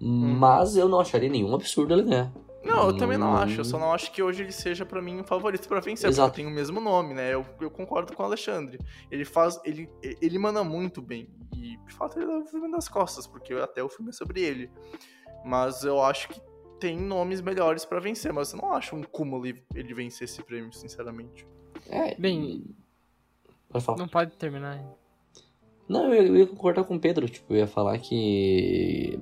Mas 0.00 0.76
eu 0.76 0.88
não 0.88 1.00
acharia 1.00 1.28
nenhum 1.28 1.54
absurdo 1.54 1.94
ele 1.94 2.02
ganhar. 2.02 2.32
Não, 2.64 2.86
eu 2.88 2.96
também 2.96 3.18
não 3.18 3.32
Hum. 3.32 3.36
acho. 3.36 3.60
Eu 3.60 3.64
só 3.64 3.78
não 3.78 3.92
acho 3.92 4.10
que 4.10 4.22
hoje 4.22 4.42
ele 4.42 4.50
seja, 4.52 4.84
pra 4.86 5.00
mim, 5.02 5.20
um 5.20 5.24
favorito 5.24 5.68
pra 5.68 5.80
vencer. 5.80 6.08
Exato. 6.08 6.30
Porque 6.30 6.42
tem 6.42 6.50
o 6.50 6.54
mesmo 6.54 6.80
nome, 6.80 7.12
né? 7.14 7.32
Eu, 7.34 7.44
eu 7.60 7.70
concordo 7.70 8.14
com 8.14 8.22
o 8.22 8.26
Alexandre. 8.26 8.78
Ele 9.10 9.24
faz. 9.24 9.60
Ele, 9.64 9.88
ele 10.02 10.38
manda 10.38 10.64
muito 10.64 11.00
bem. 11.02 11.28
E, 11.54 11.76
de 11.76 11.92
fato, 11.94 12.18
ele 12.18 12.26
leva 12.26 12.40
o 12.44 12.46
filme 12.46 12.70
das 12.70 12.88
costas, 12.88 13.26
porque 13.26 13.52
até 13.54 13.82
o 13.84 13.88
filme 13.88 14.08
é 14.10 14.12
sobre 14.12 14.40
ele. 14.42 14.70
Mas 15.44 15.84
eu 15.84 16.00
acho 16.02 16.28
que 16.30 16.40
tem 16.80 16.98
nomes 16.98 17.40
melhores 17.42 17.84
pra 17.84 18.00
vencer. 18.00 18.32
Mas 18.32 18.52
eu 18.52 18.58
não 18.58 18.72
acho 18.72 18.96
um 18.96 19.02
cúmulo 19.02 19.46
ele- 19.46 19.62
ele 19.74 19.92
vencer 19.94 20.24
esse 20.24 20.42
prêmio, 20.42 20.72
sinceramente. 20.72 21.46
É, 21.90 22.14
Bem, 22.18 22.64
pode 23.74 23.84
falar. 23.84 23.98
não 23.98 24.08
pode 24.08 24.30
terminar. 24.36 24.80
Não, 25.88 26.14
eu, 26.14 26.36
ia 26.36 26.46
concordar 26.46 26.84
com 26.84 26.96
o 26.96 27.00
Pedro. 27.00 27.28
Tipo, 27.28 27.52
eu 27.52 27.58
ia 27.58 27.66
falar 27.66 27.98
que. 27.98 29.18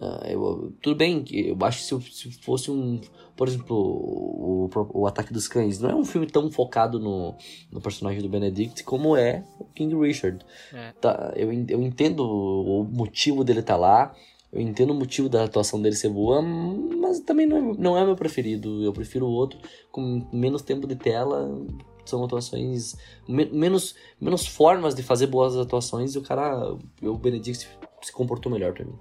ah, 0.00 0.26
eu- 0.30 0.72
tudo 0.80 0.96
bem, 0.96 1.24
eu 1.30 1.56
acho 1.62 1.78
que 1.78 1.84
se, 1.84 2.12
se 2.12 2.32
fosse 2.42 2.70
um. 2.70 3.00
Por 3.36 3.48
exemplo, 3.48 3.76
o, 3.76 4.70
o 4.92 5.06
Ataque 5.06 5.32
dos 5.32 5.48
Cães, 5.48 5.80
não 5.80 5.90
é 5.90 5.94
um 5.94 6.04
filme 6.04 6.26
tão 6.26 6.50
focado 6.50 6.98
no, 6.98 7.34
no 7.72 7.80
personagem 7.80 8.20
do 8.20 8.28
Benedict 8.28 8.84
como 8.84 9.16
é 9.16 9.44
o 9.58 9.64
King 9.64 9.94
Richard. 9.96 10.44
É. 10.72 10.92
Tá, 11.00 11.32
eu, 11.36 11.50
eu 11.50 11.82
entendo 11.82 12.20
o 12.20 12.84
motivo 12.84 13.42
dele 13.42 13.60
estar 13.60 13.76
lá, 13.76 14.14
eu 14.52 14.60
entendo 14.60 14.90
o 14.90 14.94
motivo 14.94 15.28
da 15.28 15.44
atuação 15.44 15.80
dele 15.80 15.96
ser 15.96 16.10
boa, 16.10 16.42
mas 16.42 17.20
também 17.20 17.46
não 17.46 17.56
é, 17.56 17.74
não 17.78 17.96
é 17.96 18.04
meu 18.04 18.16
preferido. 18.16 18.82
Eu 18.82 18.92
prefiro 18.92 19.26
o 19.26 19.30
outro 19.30 19.58
com 19.90 20.26
menos 20.32 20.60
tempo 20.60 20.86
de 20.86 20.96
tela. 20.96 21.48
São 22.04 22.24
atuações. 22.24 22.96
me- 23.28 23.50
menos, 23.50 23.94
menos 24.20 24.46
formas 24.46 24.94
de 24.94 25.02
fazer 25.02 25.26
boas 25.26 25.56
atuações 25.56 26.14
e 26.14 26.18
o 26.18 26.22
cara. 26.22 26.74
O 27.02 27.16
Benedict 27.16 27.68
se 28.02 28.12
comportou 28.12 28.50
melhor 28.50 28.72
pra 28.72 28.84
mim. 28.84 28.98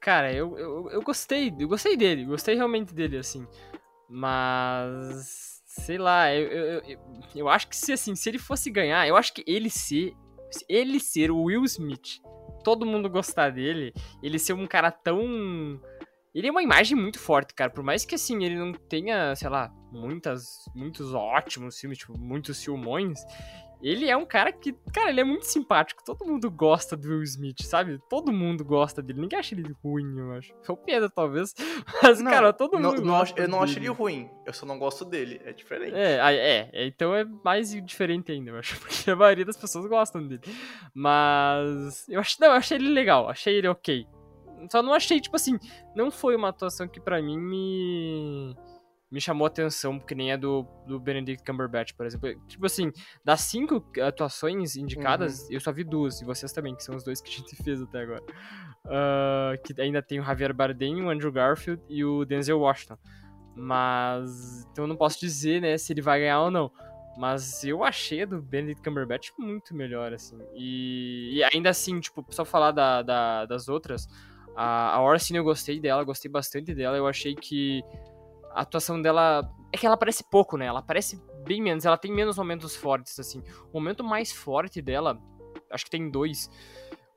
Cara, 0.00 0.32
eu, 0.32 0.56
eu, 0.56 0.90
eu 0.90 1.02
gostei, 1.02 1.52
eu 1.58 1.66
gostei 1.68 1.96
dele, 1.96 2.24
gostei 2.24 2.54
realmente 2.54 2.94
dele, 2.94 3.18
assim. 3.18 3.46
Mas. 4.08 5.46
Sei 5.66 5.98
lá, 5.98 6.32
eu, 6.34 6.46
eu, 6.48 6.80
eu, 6.88 6.98
eu 7.34 7.48
acho 7.50 7.68
que 7.68 7.76
se 7.76 7.92
assim, 7.92 8.14
se 8.14 8.30
ele 8.30 8.38
fosse 8.38 8.70
ganhar, 8.70 9.06
eu 9.06 9.16
acho 9.16 9.34
que 9.34 9.44
ele 9.46 9.68
ser. 9.68 10.14
Ele 10.68 10.98
ser 10.98 11.30
o 11.30 11.42
Will 11.42 11.64
Smith, 11.64 12.20
todo 12.64 12.86
mundo 12.86 13.10
gostar 13.10 13.50
dele, 13.50 13.92
ele 14.22 14.38
ser 14.38 14.54
um 14.54 14.66
cara 14.66 14.90
tão. 14.90 15.78
Ele 16.36 16.48
é 16.48 16.50
uma 16.50 16.62
imagem 16.62 16.94
muito 16.98 17.18
forte, 17.18 17.54
cara. 17.54 17.70
Por 17.70 17.82
mais 17.82 18.04
que 18.04 18.14
assim, 18.14 18.44
ele 18.44 18.56
não 18.56 18.70
tenha, 18.74 19.34
sei 19.34 19.48
lá, 19.48 19.72
muitas, 19.90 20.46
muitos 20.74 21.14
ótimos 21.14 21.80
filmes, 21.80 21.96
tipo, 21.96 22.12
muitos 22.18 22.62
filmões. 22.62 23.18
Ele 23.80 24.08
é 24.08 24.16
um 24.16 24.24
cara 24.26 24.52
que, 24.52 24.74
cara, 24.92 25.08
ele 25.10 25.20
é 25.20 25.24
muito 25.24 25.44
simpático. 25.46 26.02
Todo 26.04 26.26
mundo 26.26 26.50
gosta 26.50 26.94
do 26.96 27.08
Will 27.08 27.22
Smith, 27.22 27.62
sabe? 27.62 27.98
Todo 28.10 28.32
mundo 28.32 28.64
gosta 28.64 29.02
dele. 29.02 29.20
Ninguém 29.20 29.38
acha 29.38 29.54
ele 29.54 29.74
ruim, 29.82 30.18
eu 30.18 30.32
acho. 30.32 30.52
É 30.68 30.72
o 30.72 30.76
Pedro, 30.76 31.08
talvez. 31.10 31.54
Mas, 32.02 32.20
Não, 32.20 32.30
cara, 32.30 32.52
todo 32.52 32.74
mundo 32.78 33.02
não 33.02 33.14
acho- 33.14 33.32
gosta 33.34 33.40
Eu 33.40 33.48
não 33.48 33.62
acho 33.62 33.74
dele. 33.74 33.86
ele 33.86 33.94
ruim. 33.94 34.30
Eu 34.46 34.52
só 34.52 34.66
não 34.66 34.78
gosto 34.78 35.04
dele. 35.06 35.40
É 35.44 35.52
diferente. 35.54 35.94
É, 35.94 36.16
é, 36.34 36.70
é, 36.72 36.86
então 36.86 37.14
é 37.14 37.24
mais 37.44 37.70
diferente 37.70 38.30
ainda, 38.32 38.50
eu 38.50 38.58
acho, 38.58 38.76
porque 38.80 39.10
a 39.10 39.16
maioria 39.16 39.44
das 39.44 39.56
pessoas 39.56 39.86
gostam 39.86 40.26
dele. 40.26 40.42
Mas 40.94 42.06
eu 42.08 42.20
acho, 42.20 42.36
não, 42.40 42.48
eu 42.48 42.54
achei 42.54 42.76
ele 42.76 42.88
legal, 42.88 43.28
achei 43.28 43.56
ele 43.56 43.68
ok. 43.68 44.06
Só 44.70 44.82
não 44.82 44.92
achei, 44.94 45.20
tipo 45.20 45.36
assim, 45.36 45.58
não 45.94 46.10
foi 46.10 46.34
uma 46.36 46.48
atuação 46.48 46.86
que 46.88 47.00
pra 47.00 47.20
mim 47.22 47.38
me 47.38 48.56
me 49.08 49.20
chamou 49.20 49.46
atenção, 49.46 49.98
porque 49.98 50.16
nem 50.16 50.32
a 50.32 50.36
do, 50.36 50.66
do 50.84 50.98
Benedict 50.98 51.44
Cumberbatch, 51.44 51.92
por 51.94 52.04
exemplo. 52.06 52.28
Tipo 52.48 52.66
assim, 52.66 52.90
das 53.24 53.40
cinco 53.42 53.84
atuações 54.02 54.74
indicadas, 54.76 55.48
eu 55.48 55.60
só 55.60 55.72
vi 55.72 55.84
duas, 55.84 56.20
e 56.20 56.24
vocês 56.24 56.52
também, 56.52 56.74
que 56.74 56.82
são 56.82 56.96
os 56.96 57.04
dois 57.04 57.20
que 57.20 57.30
a 57.30 57.32
gente 57.32 57.54
fez 57.62 57.80
até 57.80 58.00
agora. 58.00 58.22
Ah, 58.84 59.52
que 59.64 59.80
ainda 59.80 60.02
tem 60.02 60.18
o 60.18 60.24
Javier 60.24 60.52
Bardem, 60.52 61.02
o 61.02 61.08
Andrew 61.08 61.30
Garfield 61.30 61.80
e 61.88 62.04
o 62.04 62.24
Denzel 62.24 62.58
Washington. 62.58 62.98
Mas. 63.54 64.66
Então 64.72 64.84
eu 64.84 64.88
não 64.88 64.96
posso 64.96 65.18
dizer, 65.20 65.60
né, 65.62 65.78
se 65.78 65.92
ele 65.92 66.02
vai 66.02 66.20
ganhar 66.20 66.40
ou 66.42 66.50
não. 66.50 66.70
Mas 67.16 67.64
eu 67.64 67.82
achei 67.82 68.22
a 68.22 68.26
do 68.26 68.42
Benedict 68.42 68.82
Cumberbatch 68.82 69.30
muito 69.38 69.74
melhor, 69.74 70.12
assim. 70.12 70.36
E, 70.54 71.36
e 71.36 71.44
ainda 71.44 71.70
assim, 71.70 71.98
tipo, 71.98 72.24
só 72.30 72.44
falar 72.44 72.72
da, 72.72 73.00
da- 73.02 73.46
das 73.46 73.68
outras. 73.68 74.06
A, 74.56 74.94
a 74.96 75.00
Orson 75.02 75.34
eu 75.36 75.44
gostei 75.44 75.78
dela, 75.78 76.02
gostei 76.04 76.30
bastante 76.30 76.74
dela. 76.74 76.96
Eu 76.96 77.06
achei 77.06 77.34
que 77.34 77.82
a 78.52 78.62
atuação 78.62 79.00
dela. 79.00 79.48
É 79.72 79.76
que 79.76 79.84
ela 79.84 79.94
aparece 79.94 80.24
pouco, 80.30 80.56
né? 80.56 80.66
Ela 80.66 80.78
aparece 80.80 81.20
bem 81.46 81.60
menos. 81.62 81.84
Ela 81.84 81.98
tem 81.98 82.10
menos 82.12 82.38
momentos 82.38 82.74
fortes, 82.74 83.18
assim. 83.18 83.42
O 83.72 83.78
momento 83.78 84.02
mais 84.02 84.32
forte 84.32 84.80
dela, 84.80 85.18
acho 85.70 85.84
que 85.84 85.90
tem 85.90 86.10
dois. 86.10 86.48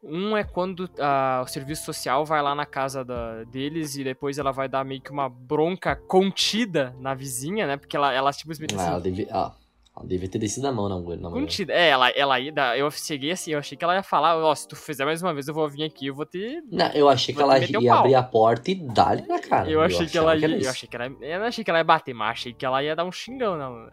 Um 0.01 0.35
é 0.37 0.43
quando 0.45 0.89
ah, 0.99 1.41
o 1.43 1.47
serviço 1.47 1.83
social 1.83 2.25
vai 2.25 2.41
lá 2.41 2.55
na 2.55 2.65
casa 2.65 3.03
da- 3.03 3.43
deles 3.45 3.97
e 3.97 4.03
depois 4.03 4.37
ela 4.37 4.51
vai 4.51 4.69
dar 4.69 4.85
meio 4.85 5.01
que 5.01 5.11
uma 5.11 5.27
bronca 5.27 5.93
contida 5.95 6.95
na 6.99 7.13
vizinha, 7.13 7.67
né? 7.67 7.75
Porque 7.77 7.97
ela, 7.97 8.13
ela 8.13 8.31
simplesmente 8.31 8.75
Ah, 8.75 8.77
assim, 8.81 8.91
ela, 8.91 9.01
devia, 9.01 9.27
ah, 9.31 9.53
ela 9.99 10.07
devia 10.07 10.29
ter 10.29 10.39
descido 10.39 10.65
a 10.67 10.71
mão 10.71 10.87
na, 10.87 10.97
na. 11.17 11.29
É, 11.67 11.89
ela, 11.89 12.09
ela 12.11 12.39
ia 12.39 12.51
dar. 12.53 12.79
Eu 12.79 12.89
cheguei 12.89 13.31
assim, 13.31 13.51
eu 13.51 13.59
achei 13.59 13.77
que 13.77 13.83
ela 13.83 13.95
ia 13.95 14.03
falar, 14.03 14.37
ó, 14.37 14.55
se 14.55 14.65
tu 14.65 14.75
fizer 14.75 15.03
mais 15.03 15.21
uma 15.21 15.33
vez, 15.33 15.47
eu 15.47 15.53
vou 15.53 15.67
vir 15.67 15.83
aqui, 15.83 16.07
eu 16.07 16.15
vou 16.15 16.25
ter. 16.25 16.63
Não, 16.71 16.87
eu 16.93 17.09
achei 17.09 17.35
que 17.35 17.41
ela 17.41 17.59
ia 17.59 17.93
abrir 17.93 18.15
a 18.15 18.23
porta 18.23 18.71
e 18.71 18.75
dar-lhe 18.75 19.27
na 19.27 19.39
cara. 19.39 19.69
eu 19.69 19.81
achei 19.81 20.07
que 20.07 20.17
ela 20.17 20.37
ia. 20.37 20.45
era 20.45 20.63
eu 20.63 20.69
achei 20.69 20.87
que 20.87 20.95
ela. 20.95 21.05
Eu 21.05 21.39
não 21.39 21.47
achei 21.47 21.63
que 21.63 21.69
ela 21.69 21.79
ia 21.79 21.83
bater, 21.83 22.13
mas 22.13 22.31
achei 22.31 22.53
que 22.53 22.65
ela 22.65 22.81
ia 22.81 22.95
dar 22.95 23.03
um 23.03 23.11
xingão 23.11 23.57
nela. 23.57 23.91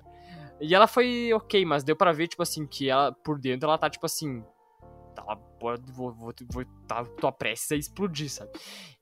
E 0.61 0.75
ela 0.75 0.87
foi 0.87 1.33
ok, 1.35 1.65
mas 1.65 1.83
deu 1.83 1.97
pra 1.97 2.13
ver, 2.13 2.29
tipo 2.29 2.43
assim, 2.43 2.67
que 2.67 2.89
ela, 2.89 3.13
por 3.13 3.39
dentro, 3.39 3.69
ela 3.69 3.77
tá, 3.77 3.91
tipo 3.91 4.07
assim. 4.07 4.45
Ela 5.19 5.35
pode. 5.37 5.91
Vou, 5.91 6.13
vou, 6.13 6.33
vou, 6.53 6.65
tá, 6.87 7.05
tô 7.05 7.33
prestes 7.33 7.73
a 7.73 7.77
explodir, 7.77 8.31
sabe? 8.31 8.53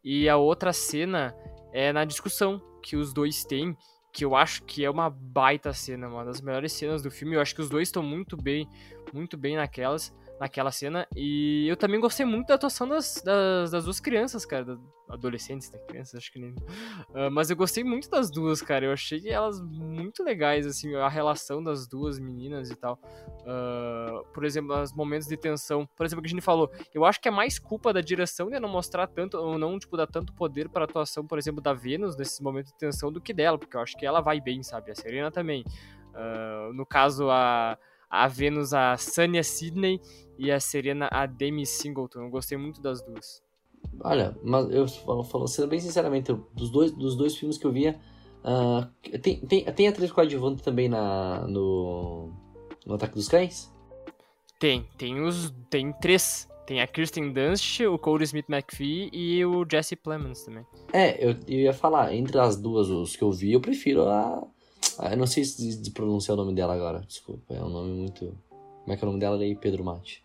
E 0.02 0.26
a 0.26 0.36
outra 0.38 0.72
cena 0.72 1.34
é 1.70 1.92
na 1.92 2.06
discussão 2.06 2.62
que 2.82 2.96
os 2.96 3.12
dois 3.12 3.44
têm, 3.44 3.76
que 4.14 4.24
eu 4.24 4.36
acho 4.36 4.62
que 4.62 4.84
é 4.84 4.88
uma 4.88 5.10
baita 5.10 5.72
cena, 5.72 6.06
uma 6.06 6.24
das 6.24 6.40
melhores 6.40 6.72
cenas 6.72 7.02
do 7.02 7.10
filme. 7.10 7.34
Eu 7.34 7.40
acho 7.40 7.52
que 7.52 7.60
os 7.60 7.68
dois 7.68 7.88
estão 7.88 8.00
muito 8.00 8.36
bem, 8.36 8.68
muito 9.12 9.36
bem 9.36 9.56
naquelas, 9.56 10.14
naquela 10.38 10.70
cena. 10.70 11.06
E 11.16 11.66
eu 11.68 11.76
também 11.76 12.00
gostei 12.00 12.26
muito 12.26 12.48
da 12.48 12.54
atuação 12.54 12.88
das, 12.88 13.22
das, 13.24 13.70
das 13.70 13.84
duas 13.84 14.00
crianças, 14.00 14.44
cara, 14.44 14.78
adolescentes, 15.08 15.70
né? 15.70 15.78
Crianças, 15.86 16.16
acho 16.16 16.32
que 16.32 16.38
nem. 16.38 16.54
Ah, 17.14 17.30
mas 17.30 17.50
eu 17.50 17.56
gostei 17.56 17.84
muito 17.84 18.10
das 18.10 18.30
duas, 18.30 18.60
cara. 18.60 18.86
Eu 18.86 18.92
achei 18.92 19.28
elas 19.28 19.60
muito 19.60 20.22
legais, 20.22 20.66
assim, 20.66 20.94
a 20.94 21.08
relação 21.08 21.62
das 21.62 21.86
duas 21.86 22.18
meninas 22.18 22.70
e 22.70 22.76
tal. 22.76 22.98
Ah, 23.46 24.22
por 24.32 24.44
exemplo, 24.44 24.80
os 24.80 24.92
momentos 24.92 25.28
de 25.28 25.36
tensão. 25.36 25.86
Por 25.96 26.04
exemplo, 26.04 26.20
o 26.20 26.22
que 26.22 26.28
a 26.28 26.34
gente 26.34 26.42
falou, 26.42 26.70
eu 26.92 27.04
acho 27.04 27.20
que 27.20 27.28
é 27.28 27.30
mais 27.30 27.58
culpa 27.58 27.92
da 27.92 28.00
direção 28.00 28.50
de 28.50 28.58
não 28.58 28.68
mostrar 28.68 29.06
tanto, 29.06 29.36
ou 29.36 29.58
não, 29.58 29.78
tipo, 29.78 29.96
dar 29.96 30.06
tanto 30.06 30.32
poder 30.32 30.68
para 30.68 30.82
a 30.82 30.86
atuação, 30.86 31.26
por 31.26 31.38
exemplo, 31.38 31.62
da 31.62 31.72
Venus 31.72 32.16
nesses 32.16 32.40
momentos 32.40 32.72
de 32.72 32.78
tensão 32.78 33.12
do 33.12 33.20
que 33.20 33.32
dela, 33.32 33.58
porque 33.58 33.76
eu 33.76 33.80
acho 33.80 33.96
que 33.96 34.04
ela 34.04 34.20
vai 34.20 34.40
bem, 34.40 34.62
sabe? 34.62 34.90
A 34.90 34.94
Serena 34.94 35.30
também. 35.30 35.64
Ah, 36.14 36.70
no 36.74 36.86
caso, 36.86 37.30
a, 37.30 37.78
a 38.22 38.28
Venus, 38.28 38.72
a 38.72 38.96
Sanya 38.96 39.42
Sidney 39.42 40.00
e 40.38 40.50
a 40.50 40.60
Serena, 40.60 41.08
a 41.10 41.26
Demi 41.26 41.66
Singleton. 41.66 42.22
Eu 42.22 42.30
gostei 42.30 42.56
muito 42.58 42.80
das 42.80 43.02
duas. 43.02 43.42
Olha, 44.00 44.36
mas 44.42 44.70
eu 44.70 44.86
falo, 45.24 45.46
sendo 45.46 45.68
bem 45.68 45.78
sinceramente, 45.80 46.30
eu- 46.30 46.48
dos 46.54 46.70
dois, 46.70 46.90
dos 46.92 47.16
dois 47.16 47.36
filmes 47.36 47.58
que 47.58 47.66
eu 47.66 47.72
via, 47.72 48.00
ah, 48.42 48.88
tem, 49.22 49.40
tem, 49.40 49.64
tem 49.64 49.88
atriz 49.88 50.10
coadjuvante 50.10 50.62
também 50.62 50.88
na, 50.88 51.46
no, 51.46 52.30
No 52.86 52.94
Ataque 52.94 53.14
dos 53.14 53.28
Cães? 53.28 53.72
Tem, 54.58 54.88
tem 54.96 55.20
os. 55.20 55.52
Tem 55.70 55.92
três. 55.92 56.48
Tem 56.66 56.80
a 56.80 56.86
Kirsten 56.86 57.30
Dunst, 57.30 57.80
o 57.82 57.98
Cody 57.98 58.24
Smith 58.24 58.46
McPhee 58.48 59.10
e 59.12 59.44
o 59.44 59.66
Jesse 59.70 59.94
Plemons 59.94 60.44
também. 60.44 60.64
É, 60.94 61.22
eu, 61.22 61.32
eu 61.46 61.60
ia 61.60 61.74
falar, 61.74 62.14
entre 62.14 62.38
as 62.38 62.56
duas, 62.56 62.88
os 62.88 63.14
que 63.14 63.22
eu 63.22 63.30
vi, 63.30 63.52
eu 63.52 63.60
prefiro 63.60 64.08
a. 64.08 64.42
a- 64.98 65.10
eu 65.12 65.16
não 65.16 65.26
sei 65.26 65.44
se 65.44 65.76
de, 65.80 65.90
pronunciar 65.90 66.36
o 66.36 66.40
nome 66.42 66.54
dela 66.54 66.74
agora, 66.74 67.00
desculpa, 67.00 67.54
é 67.54 67.62
um 67.62 67.68
nome 67.68 67.92
muito. 67.92 68.36
Como 68.82 68.92
é 68.92 68.96
que 68.96 69.04
é 69.04 69.06
o 69.06 69.10
nome 69.10 69.20
dela 69.20 69.36
aí, 69.36 69.54
Pedro 69.56 69.84
Mate? 69.84 70.22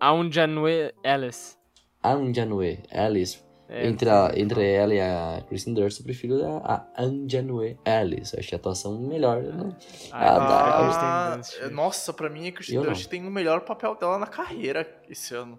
Aunjanue 0.00 0.92
Ellis. 1.02 1.58
Anjanue 2.02 2.78
Alice. 2.92 3.44
É, 3.68 3.84
entre, 3.88 4.08
a, 4.08 4.30
entre 4.36 4.64
ela 4.64 4.94
e 4.94 5.00
a 5.00 5.42
Kristen 5.48 5.74
Durst, 5.74 5.98
eu 5.98 6.04
prefiro 6.04 6.40
a, 6.46 6.86
a 6.94 7.02
Anjanue 7.02 7.76
Alice. 7.84 8.32
Eu 8.32 8.38
achei 8.38 8.54
a 8.56 8.60
atuação 8.60 8.96
melhor, 8.96 9.42
né? 9.42 9.76
Ah, 10.12 10.38
da- 10.38 10.60
a 10.60 10.82
Kirsten 10.84 11.08
Ah, 11.08 11.34
Dunst. 11.36 11.74
nossa, 11.74 12.12
pra 12.12 12.30
mim 12.30 12.46
a 12.46 12.52
não. 12.84 12.84
Dunst 12.92 13.08
tem 13.08 13.26
o 13.26 13.30
melhor 13.30 13.62
papel 13.62 13.96
dela 13.96 14.18
na 14.18 14.26
carreira 14.28 14.86
esse 15.10 15.34
ano. 15.34 15.58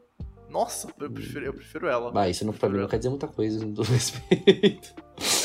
Nossa, 0.49 0.87
eu 0.99 1.09
prefiro, 1.11 1.45
eu 1.45 1.53
prefiro 1.53 1.87
ela. 1.87 2.11
Mas 2.11 2.37
isso 2.37 2.45
não, 2.45 2.53
pra 2.53 2.69
mim 2.69 2.77
não 2.79 2.87
quer 2.87 2.97
dizer 2.97 3.09
muita 3.09 3.27
coisa, 3.27 3.59
todo 3.59 3.83
respeito. 3.83 4.93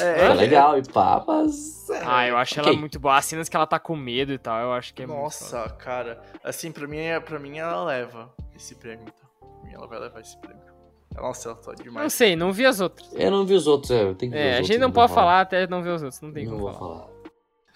É, 0.01 0.27
É, 0.27 0.35
legal 0.35 0.79
e 0.79 0.83
pá, 0.89 1.23
mas. 1.27 1.89
é, 1.91 2.03
Ah, 2.05 2.29
eu 2.29 2.37
acho 2.37 2.61
ok. 2.61 2.71
ela 2.71 2.79
muito 2.79 3.01
boa. 3.01 3.17
As 3.17 3.25
cenas 3.25 3.49
que 3.49 3.57
ela 3.57 3.67
tá 3.67 3.79
com 3.79 3.97
medo 3.97 4.33
e 4.33 4.39
tal, 4.39 4.61
eu 4.61 4.73
acho 4.73 4.95
que 4.95 5.03
é 5.03 5.07
muito 5.07 5.21
Nossa, 5.21 5.69
cara. 5.71 6.23
Assim, 6.45 6.71
pra 6.71 6.87
mim, 6.87 6.99
é- 6.99 7.19
pra 7.21 7.39
mim 7.39 7.59
ela 7.59 7.85
leva 7.85 8.33
esse 8.55 8.75
prêmio, 8.75 9.07
tá? 9.07 9.27
Pra 9.41 9.69
mim 9.69 9.75
ela 9.75 9.87
vai 9.87 9.99
levar 9.99 10.21
esse 10.21 10.37
prêmio. 10.39 10.63
Nossa, 11.15 11.49
ela 11.51 11.57
tá 11.59 11.73
Não 11.77 11.85
demais. 11.85 12.13
sei, 12.15 12.37
não 12.37 12.53
vi 12.53 12.65
as 12.65 12.81
outras. 12.81 13.13
Eu 13.13 13.31
não 13.31 13.45
vi 13.45 13.55
os 13.55 13.67
outros, 13.67 13.91
é, 13.91 14.03
eu 14.05 14.15
tenho 14.15 14.33
que 14.33 14.39
ver 14.39 14.45
É, 14.45 14.49
os 14.51 14.53
a 14.55 14.57
outros, 14.59 14.69
gente 14.69 14.79
não 14.81 14.93
pode 14.93 15.13
falar 15.13 15.41
até 15.43 15.67
não 15.67 15.83
ver 15.83 15.91
os 15.91 16.03
outros, 16.03 16.21
não 16.23 16.33
tem 16.33 16.45
Não 16.47 16.53
como 16.53 16.65
vou 16.65 16.73
falar. 16.79 16.99
falar. 17.01 17.12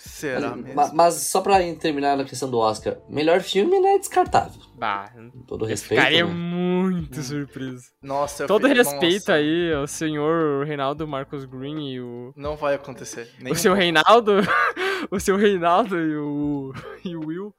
Será 0.06 0.50
Mas, 0.50 0.56
mesmo? 0.60 0.74
ma- 0.74 0.90
mas 0.94 1.14
só 1.14 1.40
pra 1.40 1.58
terminar 1.74 2.16
na 2.16 2.24
questão 2.24 2.48
do 2.50 2.58
Oscar, 2.58 2.96
melhor 3.08 3.40
filme 3.40 3.78
não 3.78 3.88
é 3.88 3.98
descartável. 3.98 4.60
Bah, 4.74 5.10
Com 5.14 5.42
todo 5.42 5.64
eu 5.64 5.68
respeito. 5.68 6.00
ficaria 6.00 6.24
né? 6.24 6.32
muito 6.32 7.20
surpreso. 7.22 7.90
Nossa, 8.02 8.44
eu 8.44 8.46
Todo 8.46 8.68
fiquei- 8.68 8.82
respeito 8.82 9.14
nossa, 9.20 9.32
aí 9.34 9.72
ao 9.72 9.86
senhor 9.86 10.64
Reinaldo 10.66 11.06
Marcos 11.08 11.44
Green 11.44 11.90
e 11.92 12.00
o. 12.00 12.32
Não 12.36 12.56
vai 12.56 12.74
acontecer. 12.74 13.30
Nem 13.40 13.52
O 13.52 13.56
seu 13.56 13.74
Reinaldo. 13.74 14.32
o 15.10 15.18
seu 15.20 15.36
Reinaldo 15.36 15.96
e 15.98 16.16
o. 16.16 16.72
e 17.04 17.16
o 17.16 17.26
Will. 17.26 17.54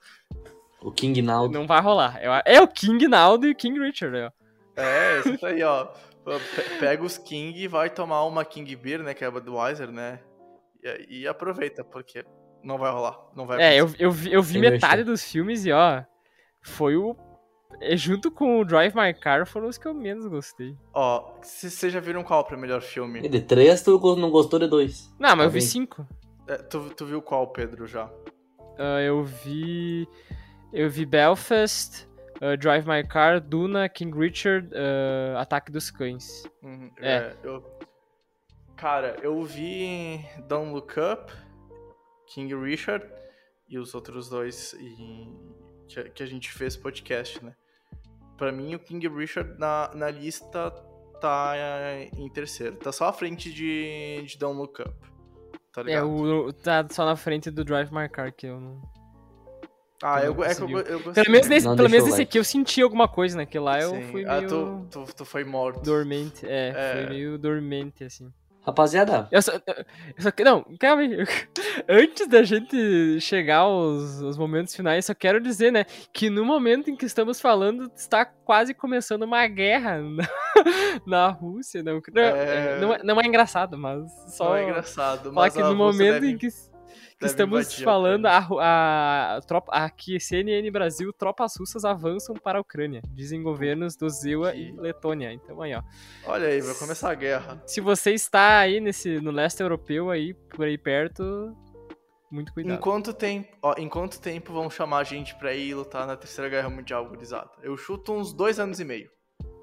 O 0.81 0.91
King 0.91 1.21
Naldo. 1.21 1.53
Não 1.53 1.65
vai 1.67 1.81
rolar. 1.81 2.19
Eu- 2.23 2.31
É 2.45 2.61
o 2.61 2.67
King 2.67 3.07
Naldo 3.07 3.47
e 3.47 3.51
o 3.51 3.55
King 3.55 3.79
Richard, 3.79 4.15
ó. 4.17 4.31
É, 4.79 5.19
isso 5.25 5.45
aí, 5.45 5.63
ó. 5.63 5.85
Pe- 6.23 6.77
Pega 6.79 7.03
os 7.03 7.17
King 7.17 7.57
e 7.59 7.67
vai 7.67 7.89
tomar 7.89 8.23
uma 8.25 8.45
King 8.45 8.75
Beer, 8.75 9.01
né? 9.01 9.13
Que 9.13 9.23
é 9.23 9.27
a 9.27 9.31
Budweiser, 9.31 9.89
né? 9.91 10.19
E, 11.09 11.21
e 11.21 11.27
aproveita, 11.27 11.83
porque 11.83 12.23
não 12.63 12.77
vai 12.77 12.91
rolar. 12.91 13.17
Não 13.35 13.45
vai 13.45 13.61
É, 13.61 13.75
eu, 13.75 13.89
eu, 13.99 14.11
vi, 14.11 14.31
eu 14.31 14.41
vi 14.41 14.59
metade 14.59 15.03
dos 15.03 15.23
filmes 15.23 15.65
e, 15.65 15.71
ó. 15.71 16.03
Foi 16.61 16.95
o. 16.97 17.15
é, 17.81 17.95
Junto 17.95 18.29
com 18.31 18.59
o 18.59 18.65
Drive 18.65 18.93
My 18.95 19.13
Car 19.13 19.45
foram 19.47 19.67
os 19.67 19.77
que 19.77 19.87
eu 19.87 19.93
menos 19.93 20.27
gostei. 20.27 20.75
Ó, 20.93 21.33
vocês 21.41 21.91
já 21.93 21.99
viram 21.99 22.23
qual 22.23 22.43
pra 22.43 22.57
melhor 22.57 22.81
filme? 22.81 23.21
E 23.21 23.29
de 23.29 23.41
três, 23.41 23.81
tu 23.81 23.99
não 24.17 24.29
gostou 24.29 24.59
de 24.59 24.67
dois. 24.67 25.13
Não, 25.19 25.35
mas 25.35 25.45
eu 25.45 25.49
Tá 25.49 25.53
vi 25.53 25.59
bem. 25.59 25.67
cinco. 25.67 26.07
É, 26.47 26.55
tu, 26.57 26.89
tu 26.95 27.05
viu 27.05 27.21
qual, 27.21 27.47
Pedro, 27.51 27.85
já? 27.87 28.09
Ah, 28.77 29.01
eu 29.01 29.23
vi. 29.23 30.07
Eu 30.73 30.89
vi 30.89 31.05
Belfast, 31.05 32.07
ah, 32.41 32.55
Drive 32.57 32.85
My 32.87 33.05
Car, 33.07 33.39
Duna, 33.39 33.87
King 33.89 34.17
Richard, 34.17 34.69
ah, 34.75 35.39
Ataque 35.41 35.71
dos 35.71 35.89
Cães. 35.89 36.43
Uhum, 36.61 36.91
É. 37.01 37.33
eu... 37.43 37.63
Cara, 38.75 39.15
eu 39.23 39.41
vi 39.43 40.23
Don't 40.47 40.71
Look 40.71 40.93
Up, 40.99 41.33
King 42.27 42.53
Richard 42.55 43.05
e 43.69 43.77
os 43.79 43.93
outros 43.95 44.29
dois 44.29 44.73
em- 44.79 45.35
que, 45.87 45.99
a- 45.99 46.09
que 46.09 46.23
a 46.23 46.25
gente 46.25 46.51
fez 46.51 46.75
podcast, 46.77 47.43
né? 47.43 47.55
Pra 48.37 48.51
mim, 48.51 48.75
o 48.75 48.79
King 48.79 49.07
Richard 49.07 49.57
na, 49.59 49.89
na 49.95 50.09
lista 50.11 50.69
tá 51.19 51.53
é, 51.55 52.09
em 52.15 52.29
terceiro. 52.29 52.75
Tá 52.75 52.91
só 52.91 53.07
à 53.07 53.13
frente 53.13 53.51
de, 53.51 54.21
de 54.25 54.37
Don't 54.37 54.57
Look 54.57 54.79
Up. 54.81 54.93
Tá 55.73 55.81
É, 55.81 55.83
ligado? 55.85 56.07
o, 56.09 56.53
tá 56.53 56.85
só 56.91 57.05
na 57.05 57.15
frente 57.15 57.49
do 57.49 57.63
Drive 57.65 57.91
My 57.91 58.07
Car, 58.07 58.31
que 58.33 58.45
eu 58.47 58.59
não. 58.59 58.81
Ah, 60.03 60.21
eu, 60.23 60.35
não 60.35 60.43
é 60.43 60.53
que 60.53 60.61
eu, 60.61 60.69
eu 60.69 60.99
gostei. 60.99 61.23
Pelo 61.23 61.31
menos 61.31 61.47
nesse, 61.47 61.65
Não 61.65 61.75
pelo 61.75 61.89
menos 61.89 62.05
nesse 62.05 62.19
like. 62.19 62.29
aqui 62.29 62.37
eu 62.37 62.43
senti 62.43 62.81
alguma 62.83 63.07
coisa, 63.07 63.35
né? 63.35 63.47
Que 63.47 63.57
lá 63.57 63.79
eu 63.81 63.89
Sim. 63.89 64.11
fui 64.11 64.25
Ah, 64.27 64.37
meio 64.37 64.47
tu, 64.47 64.87
tu, 65.05 65.15
tu 65.15 65.25
foi 65.25 65.43
morto. 65.43 65.81
dormente. 65.81 66.45
É, 66.45 66.69
É. 66.75 66.93
foi 66.93 67.09
meio 67.15 67.37
dormente, 67.39 68.03
assim. 68.03 68.31
Rapaziada, 68.67 69.29
Eu 69.31 69.41
só, 69.41 69.53
eu 69.53 69.61
só 70.19 70.29
que- 70.29 70.43
não, 70.43 70.61
calma 70.77 71.01
aí. 71.01 71.15
Antes 71.87 72.27
da 72.27 72.43
gente 72.43 73.19
chegar 73.21 73.59
aos, 73.59 74.21
aos 74.21 74.37
momentos 74.37 74.75
finais, 74.75 75.05
só 75.05 75.13
quero 75.13 75.39
dizer, 75.39 75.71
né, 75.71 75.85
que 76.11 76.29
no 76.29 76.43
momento 76.43 76.89
em 76.89 76.95
que 76.95 77.05
estamos 77.05 77.39
falando, 77.39 77.89
está 77.95 78.25
quase 78.25 78.73
começando 78.73 79.23
uma 79.23 79.47
guerra 79.47 80.01
na, 80.03 80.27
na 81.05 81.27
Rússia. 81.29 81.81
Não, 81.81 82.01
não, 82.13 82.21
É. 82.21 82.79
não, 82.81 82.93
é, 82.93 83.03
não 83.03 83.21
é 83.21 83.25
engraçado, 83.25 83.77
mas 83.77 84.01
só 84.35 84.49
Não 84.49 84.55
é 84.57 84.63
engraçado. 84.65 85.23
falar 85.29 85.33
Mas 85.33 85.53
que 85.53 85.61
a 85.61 85.69
no 85.69 85.75
momento 85.75 86.13
deve- 86.13 86.27
em 86.31 86.37
que, 86.37 86.47
que 86.49 86.66
estamos 87.25 87.59
invadir 87.59 87.81
a 87.81 87.85
falando, 87.85 88.25
a, 88.27 89.37
a, 89.37 89.41
tropa, 89.41 89.71
aqui, 89.71 90.19
CNN 90.19 90.69
Brasil, 90.69 91.11
tropas 91.11 91.55
russas 91.57 91.83
avançam 91.83 92.35
para 92.35 92.59
a 92.59 92.61
Ucrânia, 92.61 93.01
dizem 93.11 93.41
governos 93.41 93.95
do 93.95 94.09
Zewa 94.09 94.55
e 94.55 94.71
Letônia. 94.73 95.33
Então 95.33 95.61
aí, 95.61 95.73
ó. 95.73 95.81
Olha 96.25 96.47
aí, 96.47 96.61
vai 96.61 96.75
começar 96.75 97.11
a 97.11 97.15
guerra. 97.15 97.61
Se 97.65 97.81
você 97.81 98.11
está 98.11 98.59
aí 98.59 98.79
nesse, 98.79 99.19
no 99.19 99.31
leste 99.31 99.61
europeu, 99.61 100.11
aí, 100.11 100.33
por 100.33 100.65
aí 100.65 100.77
perto, 100.77 101.55
muito 102.29 102.53
cuidado. 102.53 102.77
Em 102.77 102.81
quanto 102.81 103.13
tempo, 103.13 103.57
ó, 103.61 103.73
em 103.77 103.87
quanto 103.87 104.19
tempo 104.19 104.53
vão 104.53 104.69
chamar 104.69 104.99
a 104.99 105.03
gente 105.03 105.35
pra 105.35 105.53
ir 105.53 105.73
lutar 105.73 106.05
na 106.05 106.15
Terceira 106.15 106.49
Guerra 106.49 106.69
Mundial, 106.69 107.07
gurizada? 107.07 107.49
Eu 107.63 107.77
chuto 107.77 108.13
uns 108.13 108.33
dois 108.33 108.59
anos 108.59 108.79
e 108.79 108.85
meio. 108.85 109.09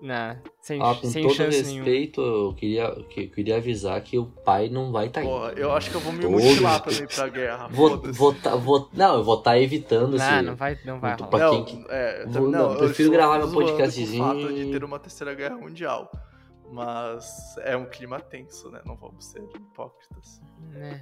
Não, 0.06 0.36
sem, 0.60 0.82
ó, 0.82 0.94
com 0.94 1.06
sem 1.08 1.26
todo 1.26 1.34
respeito, 1.46 2.20
eu 2.20 2.52
queria, 2.54 2.82
eu 2.84 3.04
queria 3.30 3.56
avisar 3.56 3.98
que 4.02 4.18
o 4.18 4.26
pai 4.26 4.68
não 4.68 4.92
vai 4.92 5.06
estar 5.06 5.22
tá 5.22 5.26
indo. 5.26 5.58
eu 5.58 5.72
acho 5.72 5.88
que 5.90 5.96
eu 5.96 6.00
vou 6.00 6.12
me 6.12 6.20
Todo 6.20 6.32
mutilar 6.32 6.82
pra 6.82 6.90
respeito. 6.90 7.16
não 7.18 7.26
ir 7.26 7.30
pra 7.32 7.40
guerra. 7.40 7.68
Vou, 7.68 7.98
vou, 8.12 8.34
tá- 8.34 8.54
vou, 8.54 8.90
não, 8.92 9.14
eu 9.14 9.24
vou 9.24 9.38
estar 9.38 9.58
evitando 9.58 10.18
Não, 10.18 10.26
esse... 10.36 10.42
não 10.42 10.56
vai, 10.56 10.78
não 10.84 11.00
vai 11.00 11.14
rolar. 11.16 11.28
pra 11.28 11.50
quem 11.50 11.64
que- 11.64 11.86
é, 11.88 12.26
Vou- 12.26 12.42
não, 12.42 12.50
não, 12.50 12.72
eu 12.72 12.78
prefiro 12.80 13.10
gravar 13.12 13.38
meu 13.38 13.50
podcastzinho 13.50 14.22
o 14.22 14.26
fato 14.28 14.52
de 14.52 14.70
ter 14.70 14.84
uma 14.84 14.98
Terceira 14.98 15.32
Guerra 15.34 15.56
Mundial. 15.56 16.10
Mas 16.70 17.56
é 17.62 17.74
um 17.76 17.86
clima 17.86 18.20
tenso, 18.20 18.70
né? 18.70 18.80
Não 18.84 18.96
vamos 18.96 19.24
ser 19.24 19.42
hipócritas. 19.54 20.40
É. 20.76 21.00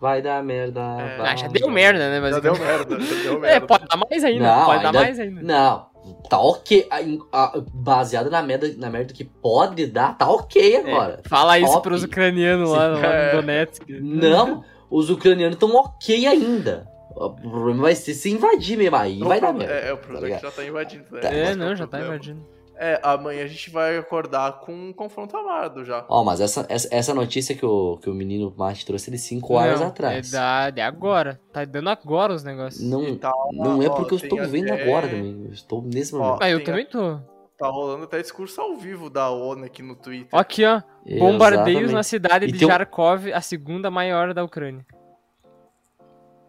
Vai 0.00 0.20
dar 0.20 0.42
merda. 0.42 0.80
É. 0.80 1.16
vai 1.18 1.32
Ah, 1.32 1.36
já 1.36 1.46
deu 1.48 1.70
merda, 1.70 2.20
né? 2.20 2.30
Já 2.30 2.40
deu 2.40 2.58
merda, 2.58 3.00
já 3.00 3.22
deu 3.22 3.34
É, 3.38 3.38
merda. 3.40 3.66
pode 3.66 3.86
dar 3.86 3.96
mais 3.96 4.24
ainda. 4.24 4.44
Não, 4.44 4.64
pode 4.64 4.82
dar 4.82 4.88
ainda- 4.88 5.00
mais 5.00 5.18
ainda. 5.20 5.42
Não, 5.42 5.86
tá 6.28 6.38
ok. 6.38 6.86
A- 6.90 7.00
a- 7.32 7.62
Baseado 7.72 8.30
na 8.30 8.42
merda, 8.42 8.70
na 8.76 8.90
merda 8.90 9.12
que 9.14 9.24
pode 9.24 9.86
dar, 9.86 10.16
tá 10.16 10.28
ok 10.28 10.74
É, 10.76 10.78
agora. 10.78 11.20
fala 11.26 11.58
isso 11.58 11.72
Top. 11.72 11.82
pros 11.88 12.02
ucranianos 12.02 12.70
lá, 12.70 12.86
lá 12.88 13.06
É. 13.06 13.34
no 13.34 13.40
Donetsk. 13.40 13.82
Não, 14.00 14.64
os 14.90 15.10
ucranianos 15.10 15.54
estão 15.56 15.74
ok 15.74 16.26
ainda. 16.26 16.86
O 17.16 17.30
problema 17.30 17.82
vai 17.82 17.94
ser 17.94 18.12
se 18.14 18.28
invadir 18.30 18.76
mesmo. 18.76 18.96
Aí 18.96 19.22
O 19.22 19.28
vai 19.28 19.40
dar 19.40 19.48
problema- 19.48 19.70
merda. 19.72 19.86
É, 19.86 19.90
é, 19.90 19.92
o 19.92 19.98
problema 19.98 20.26
é 20.28 20.36
que 20.36 20.42
já 20.42 20.50
tá 20.50 20.64
invadindo, 20.64 21.04
né? 21.12 21.20
Tá. 21.20 21.28
É, 21.32 21.54
não, 21.54 21.76
já 21.76 21.86
tá 21.86 22.00
invadindo. 22.00 22.44
É, 22.76 23.00
amanhã 23.02 23.44
a 23.44 23.46
gente 23.46 23.70
vai 23.70 23.96
acordar 23.96 24.60
com 24.60 24.72
um 24.72 24.92
confronto 24.92 25.36
armado 25.36 25.84
já. 25.84 26.04
Ó, 26.08 26.24
mas 26.24 26.40
essa, 26.40 26.66
essa, 26.68 26.88
essa 26.90 27.14
notícia 27.14 27.54
que 27.54 27.64
o, 27.64 27.98
que 27.98 28.10
o 28.10 28.14
menino 28.14 28.52
Mate 28.56 28.84
trouxe 28.84 29.10
é 29.10 29.12
de 29.12 29.18
5 29.18 29.54
horas 29.54 29.80
Não, 29.80 29.88
atrás. 29.88 30.32
É, 30.32 30.36
da, 30.36 30.70
de 30.70 30.80
agora. 30.80 31.40
Tá 31.52 31.64
dando 31.64 31.88
agora 31.90 32.32
os 32.34 32.42
negócios. 32.42 32.82
Não, 32.88 33.16
tá, 33.16 33.32
não 33.52 33.80
é 33.82 33.86
ó, 33.88 33.94
porque 33.94 34.14
eu 34.14 34.18
estou 34.18 34.44
vendo 34.48 34.72
até- 34.72 34.82
agora 34.82 35.06
também. 35.08 35.44
Eu 35.46 35.52
estou 35.52 35.82
nesse 35.82 36.14
Ó, 36.14 36.18
momento. 36.18 36.42
Ah, 36.42 36.50
eu 36.50 36.64
também 36.64 36.84
tô. 36.86 37.18
Tá 37.56 37.68
rolando 37.68 38.02
até 38.04 38.20
discurso 38.20 38.60
ao 38.60 38.76
vivo 38.76 39.08
da 39.08 39.30
ONU 39.30 39.64
aqui 39.64 39.80
no 39.80 39.94
Twitter. 39.94 40.28
Ó 40.32 40.38
Aqui, 40.38 40.64
ó. 40.64 40.82
Bombardeios 41.18 41.68
Exatamente. 41.68 41.92
na 41.94 42.02
cidade 42.02 42.46
de 42.48 42.58
tem 42.58 42.66
um- 42.66 42.70
Kharkov, 42.70 43.32
a 43.32 43.40
segunda 43.40 43.90
maior 43.92 44.34
da 44.34 44.42
Ucrânia. 44.42 44.84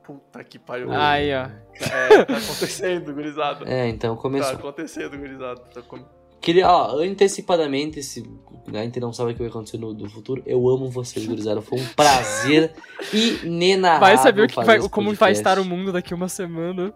Puta 0.05 0.43
que 0.43 0.59
pariu. 0.59 0.91
Aí, 0.91 1.33
ó. 1.33 1.47
É, 1.81 2.25
tá 2.25 2.37
acontecendo, 2.37 3.13
gurizada. 3.13 3.65
É, 3.69 3.87
então 3.87 4.15
Tá 4.15 4.21
começou. 4.21 4.53
acontecendo, 4.53 5.17
gurizada. 5.17 5.61
Tá 5.73 5.81
com- 5.81 6.03
Queria, 6.41 6.69
ó, 6.69 6.97
antecipadamente, 6.99 8.03
se 8.03 8.23
a 8.71 8.77
gente 8.83 8.99
não 8.99 9.11
sabe 9.11 9.31
o 9.31 9.33
que 9.33 9.39
vai 9.39 9.49
acontecer 9.49 9.77
no, 9.79 9.93
no 9.95 10.07
futuro, 10.07 10.43
eu 10.45 10.67
amo 10.69 10.89
vocês, 10.91 11.25
gurizada. 11.25 11.59
Foi 11.61 11.79
um 11.79 11.85
prazer 11.95 12.71
inenarrável 13.43 14.07
Vai 14.07 14.17
saber 14.17 14.43
o 14.43 14.47
que 14.47 14.55
vai, 14.55 14.77
como 14.89 15.07
vai 15.09 15.17
podcast. 15.33 15.39
estar 15.39 15.59
o 15.59 15.65
mundo 15.65 15.91
daqui 15.91 16.13
uma 16.13 16.29
semana. 16.29 16.93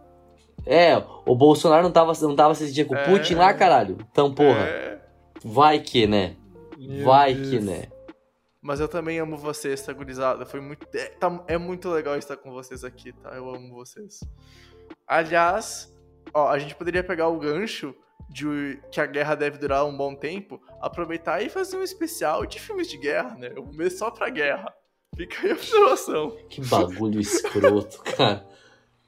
É, 0.65 1.01
o 1.25 1.35
Bolsonaro 1.35 1.81
não 1.83 1.91
tava, 1.91 2.13
não 2.21 2.35
tava 2.35 2.51
esse 2.53 2.71
dia 2.71 2.85
com 2.85 2.93
o 2.93 2.97
É. 2.97 3.05
Putin 3.05 3.35
lá, 3.35 3.51
caralho. 3.53 3.97
Então, 4.11 4.31
porra, 4.31 4.59
É, 4.59 4.99
vai 5.43 5.79
que, 5.79 6.05
né? 6.05 6.35
Meu 6.77 7.05
vai 7.05 7.33
Deus. 7.33 7.49
que, 7.49 7.59
né? 7.59 7.83
Mas 8.61 8.79
eu 8.79 8.87
também 8.87 9.19
amo 9.19 9.37
vocês, 9.37 9.81
tá, 9.81 9.93
gurizada? 9.93 10.45
Foi 10.45 10.59
muito... 10.59 10.87
É, 10.93 11.05
tá- 11.09 11.43
é 11.47 11.57
muito 11.57 11.89
legal 11.89 12.17
estar 12.17 12.37
com 12.37 12.51
vocês 12.51 12.83
aqui, 12.83 13.11
tá? 13.13 13.29
Eu 13.31 13.49
amo 13.53 13.73
vocês. 13.73 14.19
Aliás, 15.07 15.93
ó, 16.33 16.49
a 16.49 16.59
gente 16.59 16.75
poderia 16.75 17.03
pegar 17.03 17.27
o 17.29 17.39
gancho 17.39 17.93
de 18.29 18.79
que 18.91 19.01
a 19.01 19.05
guerra 19.05 19.33
deve 19.35 19.57
durar 19.57 19.85
um 19.85 19.95
bom 19.97 20.13
tempo, 20.13 20.61
aproveitar 20.79 21.41
e 21.41 21.49
fazer 21.49 21.77
um 21.77 21.83
especial 21.83 22.45
de 22.45 22.59
filmes 22.59 22.87
de 22.87 22.97
guerra, 22.97 23.35
né? 23.35 23.51
Um 23.57 23.73
mês 23.73 23.97
só 23.97 24.11
pra 24.11 24.29
guerra. 24.29 24.71
Fica 25.15 25.41
aí 25.43 25.51
a 25.51 25.53
observação. 25.55 26.37
Que 26.49 26.61
bagulho 26.61 27.19
escroto, 27.19 28.01
cara. 28.15 28.47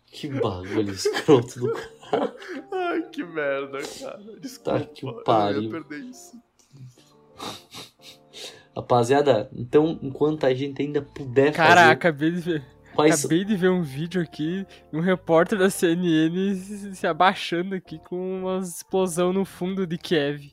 Que 0.08 0.28
bagulho 0.28 0.92
escroto 0.92 1.60
do 1.60 1.74
cara. 1.74 2.36
Ai, 2.72 3.04
que 3.10 3.24
merda, 3.24 3.78
cara. 4.00 4.18
Desculpa. 4.40 4.80
Tá 4.80 4.86
que 4.88 5.06
Eu 5.06 5.10
ia 5.18 5.24
pariu. 5.24 5.70
perder 5.70 6.00
isso. 6.00 6.36
Rapaziada, 8.76 9.50
então, 9.54 10.00
enquanto 10.02 10.46
a 10.46 10.54
gente 10.54 10.82
ainda 10.82 11.02
puder 11.02 11.52
Cara, 11.52 11.82
fazer... 11.82 11.92
acabei 11.92 12.32
de 12.32 12.40
ver. 12.40 12.66
Quais... 12.96 13.20
Acabei 13.20 13.46
de 13.46 13.56
ver 13.56 13.70
um 13.70 13.82
vídeo 13.82 14.22
aqui, 14.22 14.66
um 14.92 15.00
repórter 15.00 15.58
da 15.58 15.70
CNN 15.70 16.56
se, 16.56 17.08
abaixando 17.08 17.74
aqui 17.76 18.00
com 18.10 18.42
uma 18.42 18.60
explosão 18.60 19.32
no 19.32 19.46
fundo 19.46 19.86
de 19.88 19.98
Kiev. 19.98 20.52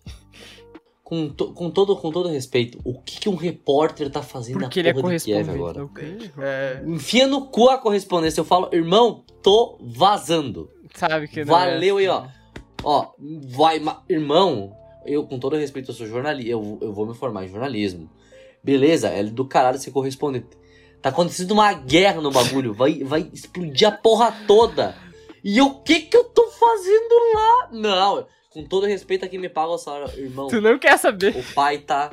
Com, 1.02 1.28
to- 1.30 1.52
com, 1.54 1.70
todo, 1.70 1.96
com 1.96 2.10
todo 2.12 2.28
respeito, 2.28 2.78
o 2.84 3.00
que, 3.00 3.18
que 3.20 3.28
um 3.28 3.34
repórter 3.34 4.10
tá 4.10 4.20
fazendo 4.22 4.58
Porque 4.60 4.82
na 4.82 4.88
ele 4.90 4.98
é 4.98 5.00
porra 5.00 5.16
de 5.16 5.24
Kiev 5.24 5.46
correspondente. 5.46 5.78
agora? 5.80 5.84
ok? 5.84 6.30
É, 6.38 6.82
Enfia 6.86 7.26
no 7.26 7.46
cu 7.46 7.68
a 7.70 7.78
correspondência. 7.78 8.40
Eu 8.40 8.44
falo, 8.44 8.68
irmão, 8.72 9.24
tô 9.42 9.78
vazando. 9.80 10.70
Sabe 10.94 11.26
que 11.28 11.44
não 11.44 11.56
é 11.56 11.70
Valeu 11.74 11.96
assim, 11.96 12.06
aí, 12.06 12.08
ó. 12.10 12.22
né? 12.22 12.32
Ó, 12.84 13.10
vai, 13.48 13.80
irmão, 14.08 14.76
eu 15.08 15.26
com 15.26 15.38
todo 15.38 15.56
respeito, 15.56 15.90
eu 15.90 15.94
sou 15.94 16.06
jornalista, 16.06 16.50
eu, 16.50 16.78
eu 16.80 16.92
vou 16.92 17.06
me 17.06 17.14
formar 17.14 17.44
em 17.44 17.48
jornalismo. 17.48 18.10
Beleza, 18.62 19.08
é 19.08 19.22
do 19.24 19.46
caralho 19.46 19.78
ser 19.78 19.90
correspondente. 19.90 20.46
Tá 21.00 21.10
acontecendo 21.10 21.52
uma 21.52 21.72
guerra 21.72 22.20
no 22.20 22.30
bagulho, 22.30 22.74
vai, 22.74 23.02
vai 23.04 23.30
explodir 23.32 23.88
a 23.88 23.92
porra 23.92 24.32
toda. 24.46 24.96
E 25.44 25.60
o 25.60 25.74
que 25.76 26.00
que 26.00 26.16
eu 26.16 26.24
tô 26.24 26.48
fazendo 26.50 27.14
lá? 27.34 27.68
Não, 27.72 28.26
com 28.50 28.64
todo 28.64 28.86
respeito 28.86 29.24
a 29.24 29.28
quem 29.28 29.38
me 29.38 29.48
paga 29.48 29.72
o 29.72 29.78
salário, 29.78 30.18
irmão. 30.18 30.48
Tu 30.48 30.60
não 30.60 30.78
quer 30.78 30.98
saber. 30.98 31.36
O 31.36 31.54
pai 31.54 31.78
tá. 31.78 32.10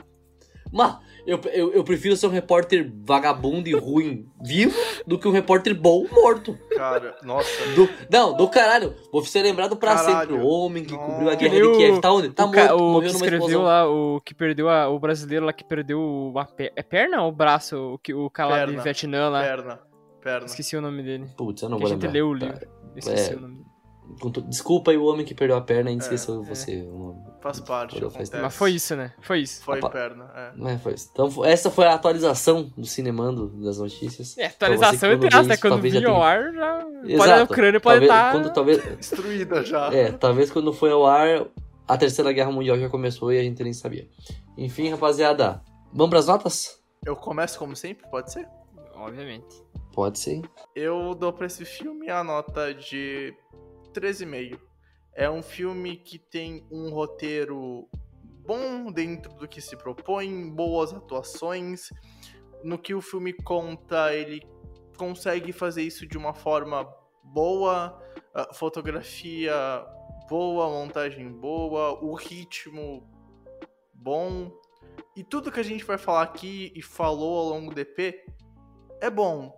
Mas 0.71 0.97
eu, 1.26 1.39
eu, 1.51 1.73
eu 1.73 1.84
prefiro 1.84 2.15
ser 2.15 2.28
um 2.28 2.32
repórter 2.32 2.91
vagabundo 3.03 3.67
e 3.67 3.73
ruim 3.73 4.28
vivo 4.43 4.76
do 5.07 5.17
que 5.17 5.28
um 5.28 5.32
repórter 5.32 5.73
bom 5.73 6.05
morto. 6.11 6.57
cara, 6.76 7.15
nossa. 7.23 7.49
Do, 7.76 7.89
não, 8.09 8.36
do 8.36 8.47
caralho. 8.47 8.93
Vou 9.11 9.23
ser 9.26 9.41
lembrado 9.41 9.76
pra 9.76 9.95
Caralho. 9.95 10.19
sempre. 10.30 10.36
O 10.36 10.47
homem 10.47 10.84
que 10.84 10.93
Nossa. 10.93 11.05
cobriu 11.11 11.30
a 11.30 11.36
Que 11.36 11.49
guerra 11.49 11.71
de 11.71 11.78
Kiev. 11.78 11.99
Tá 12.01 12.11
onde? 12.13 12.30
Tá 12.30 12.45
o, 12.45 12.47
morto. 12.53 12.76
o 12.76 12.80
morreu 12.93 13.09
que 13.09 13.15
escreveu 13.15 13.38
explosão. 13.47 13.63
lá, 13.63 13.88
o 13.89 14.21
que 14.21 14.34
perdeu 14.36 14.69
a, 14.69 14.88
o 14.89 14.99
brasileiro 14.99 15.45
lá 15.45 15.53
que 15.53 15.63
perdeu 15.63 16.34
a 16.38 16.45
per, 16.45 16.71
é 16.76 16.84
perna 16.84 17.21
ou 17.23 17.30
o 17.30 17.32
braço? 17.32 17.78
O, 17.93 17.97
que, 17.97 18.13
o 18.13 18.30
cara 18.30 18.49
lá 18.49 18.65
de. 18.65 18.78
Vietnã 18.78 19.30
lá. 19.30 19.41
Perna. 19.41 19.80
Perna. 20.21 20.45
Esqueci 20.45 20.76
o 20.76 20.82
nome 20.82 21.03
dele. 21.03 21.26
Putz, 21.38 21.61
eu 21.61 21.69
não 21.69 21.78
Que 21.78 21.84
a 21.84 21.88
vou 21.88 21.93
gente 21.95 22.03
lembrar. 22.03 22.13
leu 22.13 22.30
o 22.30 22.39
Tá. 22.39 22.45
livro. 22.45 22.67
Esqueci 22.95 23.34
É. 23.34 23.36
o 23.36 23.39
nome. 23.41 23.57
To- 23.57 23.74
Desculpa 24.47 24.91
aí 24.91 24.97
o 24.97 25.06
homem 25.06 25.26
que 25.26 25.34
perdeu 25.34 25.58
a 25.58 25.62
perna 25.62 25.91
e 25.91 25.95
É, 25.95 25.97
esqueceu 25.97 26.41
você. 26.43 26.82
o 26.82 26.97
nome. 26.97 27.24
Faz 27.41 27.60
parte. 27.60 27.99
Faz. 28.10 28.30
Mas 28.32 28.56
foi 28.56 28.72
isso, 28.72 28.95
né? 28.95 29.14
Foi 29.22 29.39
isso. 29.41 29.64
Foi 29.64 29.78
Opa. 29.78 29.89
perna, 29.89 30.32
é. 30.36 30.51
Não 30.56 30.70
é, 30.70 30.78
foi 30.78 30.93
isso. 30.93 31.10
Então, 31.12 31.45
essa 31.45 31.70
foi 31.70 31.86
a 31.86 31.93
atualização 31.93 32.72
do 32.76 32.86
Cinemando 32.88 33.47
das 33.64 33.78
notícias. 33.78 34.38
É, 34.38 34.49
você 34.49 34.56
atualização 34.56 35.12
entre 35.12 35.28
aspas, 35.28 35.47
né? 35.47 35.58
Quando 35.58 35.82
vir 35.82 36.06
ao 36.08 36.24
ar, 36.24 36.51
já. 36.53 36.80
Pode, 36.82 37.14
Exato. 37.14 37.32
a 37.32 37.43
Ucrânia 37.43 37.80
pode 37.80 38.08
talvez, 38.08 38.12
estar. 38.12 38.32
quando, 38.32 38.53
talvez, 38.53 38.97
Destruída 38.97 39.64
já. 39.64 39.93
É, 39.93 40.12
talvez 40.12 40.49
quando 40.49 40.74
foi 40.74 40.91
ao 40.91 41.06
ar, 41.06 41.45
a 41.88 41.97
Terceira 41.97 42.32
Guerra 42.32 42.51
Mundial 42.51 42.80
já 42.80 42.89
começou 42.89 43.32
e 43.32 43.39
a 43.39 43.43
gente 43.43 43.62
nem 43.64 43.74
sabia. 43.74 44.08
Enfim, 44.58 44.89
rapaziada, 44.89 45.62
vamos 45.93 46.10
pras 46.10 46.26
notas? 46.28 46.82
Eu 47.06 47.16
começo 47.16 47.60
como 47.60 47.76
sempre, 47.76 48.08
pode 48.10 48.32
ser? 48.34 48.47
Obviamente. 48.95 49.64
Pode 49.93 50.18
ser. 50.18 50.41
Eu 50.76 51.14
dou 51.14 51.32
pra 51.32 51.45
esse 51.45 51.64
filme 51.64 52.10
a 52.10 52.24
nota 52.24 52.74
de 52.74 53.34
13,5. 53.95 54.59
É 55.13 55.29
um 55.29 55.41
filme 55.41 55.95
que 55.95 56.19
tem 56.19 56.67
um 56.69 56.89
roteiro 56.89 57.87
bom 58.45 58.91
dentro 58.91 59.33
do 59.35 59.47
que 59.47 59.61
se 59.61 59.77
propõe, 59.77 60.49
boas 60.49 60.93
atuações. 60.93 61.89
No 62.63 62.77
que 62.77 62.93
o 62.93 63.01
filme 63.01 63.31
conta, 63.31 64.13
ele 64.13 64.41
consegue 64.97 65.53
fazer 65.53 65.83
isso 65.83 66.05
de 66.05 66.17
uma 66.17 66.33
forma 66.33 66.85
boa, 67.23 67.97
fotografia 68.53 69.53
boa, 70.27 70.69
montagem 70.69 71.31
boa, 71.31 72.03
o 72.03 72.13
ritmo 72.13 73.07
bom. 73.93 74.51
E 75.15 75.23
tudo 75.23 75.51
que 75.51 75.59
a 75.59 75.63
gente 75.63 75.83
vai 75.83 75.97
falar 75.97 76.23
aqui 76.23 76.71
e 76.75 76.81
falou 76.81 77.37
ao 77.37 77.45
longo 77.45 77.73
do 77.73 77.79
EP 77.79 78.25
é 79.01 79.09
bom, 79.09 79.53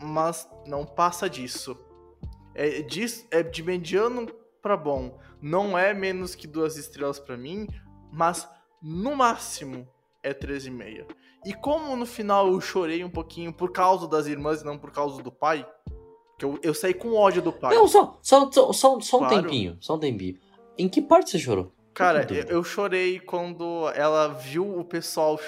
mas 0.00 0.48
não 0.66 0.84
passa 0.84 1.28
disso. 1.28 1.78
É, 2.54 2.82
disso, 2.82 3.26
é 3.30 3.42
de 3.42 3.62
mediano 3.62 4.26
pra 4.60 4.76
bom. 4.76 5.18
Não 5.40 5.78
é 5.78 5.94
menos 5.94 6.34
que 6.34 6.46
duas 6.46 6.76
estrelas 6.76 7.18
pra 7.18 7.36
mim, 7.36 7.66
mas 8.12 8.48
no 8.82 9.14
máximo 9.16 9.88
é 10.22 10.34
13,5. 10.34 11.06
E 11.46 11.54
como 11.54 11.96
no 11.96 12.04
final 12.04 12.48
eu 12.48 12.60
chorei 12.60 13.02
um 13.02 13.10
pouquinho 13.10 13.52
por 13.52 13.72
causa 13.72 14.06
das 14.06 14.26
irmãs 14.26 14.60
e 14.60 14.64
não 14.64 14.76
por 14.76 14.90
causa 14.90 15.22
do 15.22 15.32
pai, 15.32 15.66
que 16.38 16.44
eu, 16.44 16.58
eu 16.62 16.74
saí 16.74 16.92
com 16.92 17.14
ódio 17.14 17.40
do 17.40 17.52
pai. 17.52 17.74
Não, 17.74 17.88
só, 17.88 18.18
só, 18.22 18.50
só, 18.52 18.72
só, 18.72 19.00
só 19.00 19.16
um 19.16 19.20
Claro. 19.20 19.42
tempinho, 19.42 19.76
só 19.80 19.94
um 19.94 19.98
tempinho. 19.98 20.38
Em 20.76 20.88
que 20.88 21.00
parte 21.00 21.30
você 21.30 21.38
chorou? 21.38 21.72
Cara, 21.94 22.26
eu, 22.30 22.44
eu 22.44 22.64
chorei 22.64 23.18
quando 23.20 23.88
ela 23.94 24.28
viu 24.28 24.78
o 24.78 24.84
pessoal 24.84 25.38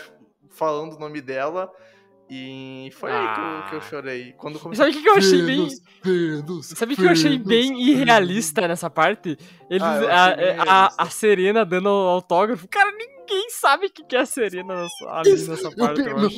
falando 0.50 0.94
o 0.94 0.98
nome 0.98 1.20
dela. 1.20 1.70
E 2.34 2.90
foi 2.92 3.12
aí 3.12 3.34
que 3.34 3.40
eu, 3.40 3.62
que 3.68 3.74
eu 3.74 3.78
Ah. 3.78 3.82
chorei. 3.90 4.32
Quando 4.38 4.58
começou 4.58 4.84
sabe 4.86 4.96
o 4.96 5.02
que, 5.02 5.08
eu 5.08 5.14
achei 5.16 5.42
bem. 5.42 5.68
Vênus, 6.02 6.66
Sabe 6.68 6.94
o 6.94 6.96
que 6.96 7.04
eu 7.04 7.10
achei 7.10 7.38
bem 7.38 7.78
irrealista 7.90 8.66
nessa 8.66 8.88
parte? 8.88 9.36
Eles, 9.68 9.82
Ah, 9.82 10.26
a, 10.30 10.36
bem 10.36 10.46
a, 10.58 10.90
a 10.98 11.10
Serena 11.10 11.64
dando 11.64 11.88
autógrafo. 11.88 12.66
Cara, 12.68 12.90
ninguém 12.92 13.50
sabe 13.50 13.86
o 13.86 13.90
que 13.90 14.16
é 14.16 14.20
a 14.20 14.26
Serena 14.26 14.74
nessa, 14.74 15.28
Isso, 15.28 15.50
nessa 15.50 15.70
parte, 15.76 16.00
eu. 16.00 16.16
Mano, 16.16 16.30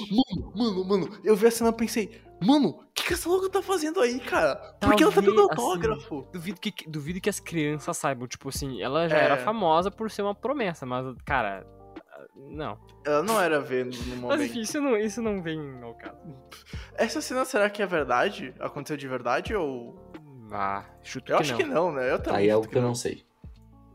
mano, 0.55 0.85
mano, 0.85 1.19
eu 1.23 1.37
vi 1.37 1.47
a 1.47 1.51
cena 1.51 1.71
e 1.71 1.73
pensei, 1.73 2.21
mano, 2.43 2.69
o 2.71 2.85
que, 2.93 3.05
que 3.05 3.13
essa 3.15 3.29
louca 3.29 3.49
tá 3.49 3.63
fazendo 3.63 4.01
aí, 4.01 4.19
cara? 4.19 4.57
Por 4.81 4.95
que 4.97 5.03
ela 5.05 5.13
tá 5.13 5.23
Talvez, 5.23 5.37
dando 5.37 5.51
assim, 5.53 5.63
autógrafo? 5.63 6.29
Duvido 6.33 6.61
que, 6.61 6.73
duvido 6.91 7.21
que 7.21 7.31
as 7.31 7.39
crianças 7.41 7.97
saibam. 7.97 8.27
Tipo 8.27 8.49
assim, 8.49 8.83
ela 8.83 9.09
já 9.09 9.17
É. 9.19 9.25
era 9.25 9.37
famosa 9.37 9.91
por 9.93 10.11
ser 10.11 10.23
uma 10.23 10.35
promessa, 10.35 10.85
mas, 10.85 11.07
cara. 11.25 11.65
Não. 12.37 12.79
Ela 13.05 13.23
não 13.23 13.41
era 13.41 13.61
Vênus 13.61 13.99
no 14.07 14.17
Mas 14.17 14.21
momento. 14.21 14.43
enfim, 14.43 14.61
isso 14.61 14.81
não, 14.81 14.97
isso 14.97 15.23
não 15.23 15.43
vem 15.43 15.83
ao 15.83 15.95
caso. 15.95 16.17
Essa 16.95 17.21
cena 17.21 17.45
será 17.45 17.71
que 17.71 17.83
é 17.83 17.87
verdade? 17.87 18.55
Aconteceu 18.59 18.97
de 18.97 19.07
verdade 19.09 19.55
ou. 19.55 19.97
Ah, 20.53 20.85
chuto 21.03 21.33
Eu 21.33 21.37
que 21.37 21.43
acho 21.43 21.53
não. 21.53 21.59
que 21.59 21.65
não, 21.65 21.93
né? 21.93 22.11
Eu 22.13 22.19
também. 22.23 22.41
Aí 22.41 22.49
é 22.49 22.53
algo 22.53 22.69
que 22.69 22.77
eu 22.77 22.83
não 22.83 22.95
sei. 22.95 23.25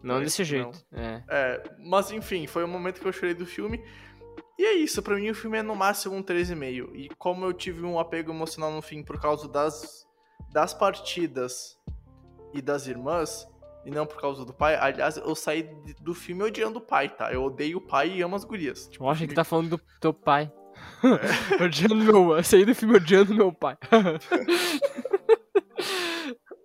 Não 0.01 0.21
desse 0.21 0.43
jeito. 0.43 0.83
É. 0.93 1.23
É, 1.27 1.63
mas 1.79 2.11
enfim, 2.11 2.47
foi 2.47 2.63
o 2.63 2.67
momento 2.67 3.01
que 3.01 3.07
eu 3.07 3.11
chorei 3.11 3.33
do 3.33 3.45
filme. 3.45 3.83
E 4.57 4.65
é 4.65 4.73
isso, 4.73 5.01
pra 5.01 5.15
mim 5.15 5.29
o 5.29 5.35
filme 5.35 5.57
é 5.57 5.61
no 5.61 5.75
máximo 5.75 6.15
um 6.15 6.23
3,5. 6.23 6.91
E 6.93 7.09
como 7.17 7.45
eu 7.45 7.53
tive 7.53 7.85
um 7.85 7.99
apego 7.99 8.31
emocional 8.31 8.71
no 8.71 8.81
fim 8.81 9.03
por 9.03 9.19
causa 9.19 9.47
das, 9.47 10.05
das 10.51 10.73
partidas 10.73 11.77
e 12.53 12.61
das 12.61 12.87
irmãs, 12.87 13.47
e 13.85 13.91
não 13.91 14.05
por 14.05 14.19
causa 14.19 14.45
do 14.45 14.53
pai, 14.53 14.75
aliás, 14.75 15.17
eu 15.17 15.35
saí 15.35 15.63
do 16.01 16.13
filme 16.13 16.43
odiando 16.43 16.79
o 16.79 16.81
pai, 16.81 17.09
tá? 17.09 17.31
Eu 17.31 17.43
odeio 17.43 17.77
o 17.77 17.81
pai 17.81 18.09
e 18.09 18.21
amo 18.21 18.35
as 18.35 18.43
gurias. 18.43 18.87
Tipo, 18.87 19.05
Eu 19.05 19.09
acho 19.09 19.27
que 19.27 19.33
tá 19.33 19.43
falando 19.43 19.77
do 19.77 19.81
teu 19.99 20.13
pai. 20.13 20.51
odiando 21.63 21.95
meu. 21.95 22.35
Eu 22.37 22.43
saí 22.43 22.65
do 22.65 22.75
filme 22.75 22.95
odiando 22.95 23.33
meu 23.33 23.51
pai. 23.51 23.77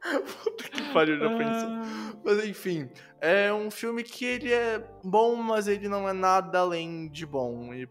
Puta 0.02 0.68
que 0.70 0.82
pariu, 0.92 1.18
já 1.18 1.28
pensou. 1.28 1.70
Mas 2.24 2.44
enfim, 2.46 2.88
é 3.20 3.52
um 3.52 3.70
filme 3.70 4.02
que 4.02 4.24
ele 4.24 4.52
é 4.52 4.82
bom, 5.02 5.36
mas 5.36 5.66
ele 5.68 5.88
não 5.88 6.08
é 6.08 6.12
nada 6.12 6.60
além 6.60 7.08
de 7.08 7.26
bom. 7.26 7.72
E 7.74 7.88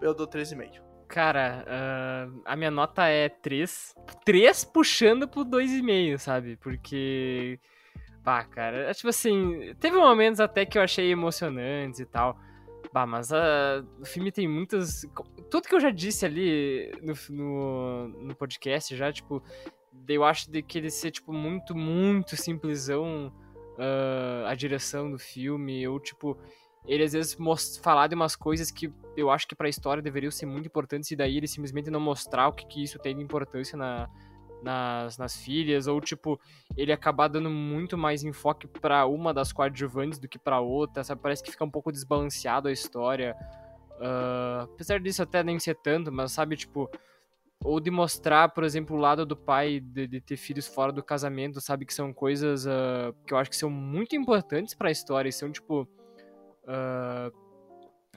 eu 0.00 0.14
dou 0.14 0.26
3,5. 0.26 0.80
Cara, 1.08 1.64
ah, 1.68 2.26
a 2.46 2.56
minha 2.56 2.70
nota 2.70 3.06
é 3.06 3.28
3. 3.28 3.94
3 4.24 4.64
puxando 4.64 5.28
pro 5.28 5.44
2,5, 5.44 6.18
sabe? 6.18 6.56
Porque. 6.56 7.60
Bah, 8.24 8.44
cara, 8.44 8.90
é 8.90 8.94
tipo 8.94 9.08
assim. 9.08 9.74
Teve 9.80 9.96
momentos 9.96 10.40
até 10.40 10.64
que 10.64 10.78
eu 10.78 10.82
achei 10.82 11.10
emocionantes 11.10 12.00
e 12.00 12.06
tal. 12.06 12.38
Bah, 12.92 13.06
mas 13.06 13.32
ah, 13.32 13.84
o 14.00 14.04
filme 14.04 14.30
tem 14.30 14.46
muitas. 14.46 15.02
Tudo 15.50 15.68
que 15.68 15.74
eu 15.74 15.80
já 15.80 15.90
disse 15.90 16.24
ali 16.24 16.92
no, 17.02 17.14
no, 17.30 18.08
no 18.08 18.34
podcast 18.36 18.96
já, 18.96 19.12
tipo. 19.12 19.42
Eu 20.08 20.24
acho 20.24 20.50
de 20.50 20.62
que 20.62 20.78
ele 20.78 20.90
ser, 20.90 21.10
tipo, 21.10 21.32
muito, 21.32 21.76
muito 21.76 22.36
simplesão 22.36 23.32
ah, 23.78 24.44
a 24.48 24.54
direção 24.54 25.10
do 25.10 25.18
filme. 25.18 25.86
Ou, 25.88 25.98
tipo, 25.98 26.38
ele 26.86 27.02
às 27.02 27.12
vezes 27.12 27.36
falar 27.82 28.06
de 28.06 28.14
umas 28.14 28.36
coisas 28.36 28.70
que 28.70 28.92
eu 29.16 29.30
acho 29.30 29.48
que 29.48 29.54
pra 29.54 29.68
história 29.68 30.02
deveriam 30.02 30.30
ser 30.30 30.46
muito 30.46 30.66
importantes 30.66 31.10
e 31.10 31.16
daí 31.16 31.36
ele 31.36 31.46
simplesmente 31.46 31.90
não 31.90 32.00
mostrar 32.00 32.48
o 32.48 32.52
que, 32.52 32.66
que 32.66 32.82
isso 32.82 32.98
tem 32.98 33.16
de 33.16 33.22
importância 33.22 33.76
na, 33.76 34.08
nas, 34.62 35.18
nas 35.18 35.36
filhas, 35.36 35.86
ou 35.86 36.00
tipo, 36.00 36.40
ele 36.76 36.92
acabar 36.92 37.28
dando 37.28 37.50
muito 37.50 37.98
mais 37.98 38.22
enfoque 38.22 38.66
pra 38.66 39.06
uma 39.06 39.34
das 39.34 39.52
coadjuvantes 39.52 40.18
do 40.18 40.28
que 40.28 40.38
pra 40.38 40.60
outra, 40.60 41.04
sabe? 41.04 41.20
Parece 41.20 41.42
que 41.42 41.50
fica 41.50 41.64
um 41.64 41.70
pouco 41.70 41.92
desbalanceado 41.92 42.68
a 42.68 42.72
história. 42.72 43.36
Ah, 44.00 44.62
apesar 44.64 44.98
disso 45.00 45.22
até 45.22 45.44
nem 45.44 45.58
ser 45.58 45.76
tanto, 45.76 46.10
mas 46.12 46.32
sabe, 46.32 46.56
tipo. 46.56 46.90
Ou 47.64 47.78
de 47.78 47.92
mostrar, 47.92 48.48
por 48.48 48.64
exemplo, 48.64 48.96
o 48.96 48.98
lado 48.98 49.24
do 49.24 49.36
pai 49.36 49.78
de, 49.78 50.08
de 50.08 50.20
ter 50.20 50.36
filhos 50.36 50.66
fora 50.66 50.90
do 50.90 51.00
casamento, 51.00 51.60
sabe? 51.60 51.86
Que 51.86 51.94
são 51.94 52.12
coisas 52.12 52.66
ah, 52.66 53.14
que 53.24 53.32
eu 53.32 53.38
acho 53.38 53.50
que 53.50 53.56
são 53.56 53.70
muito 53.70 54.16
importantes 54.16 54.74
pra 54.74 54.90
história 54.90 55.28
e 55.28 55.32
são, 55.32 55.50
tipo. 55.50 55.88
ah, 56.66 57.30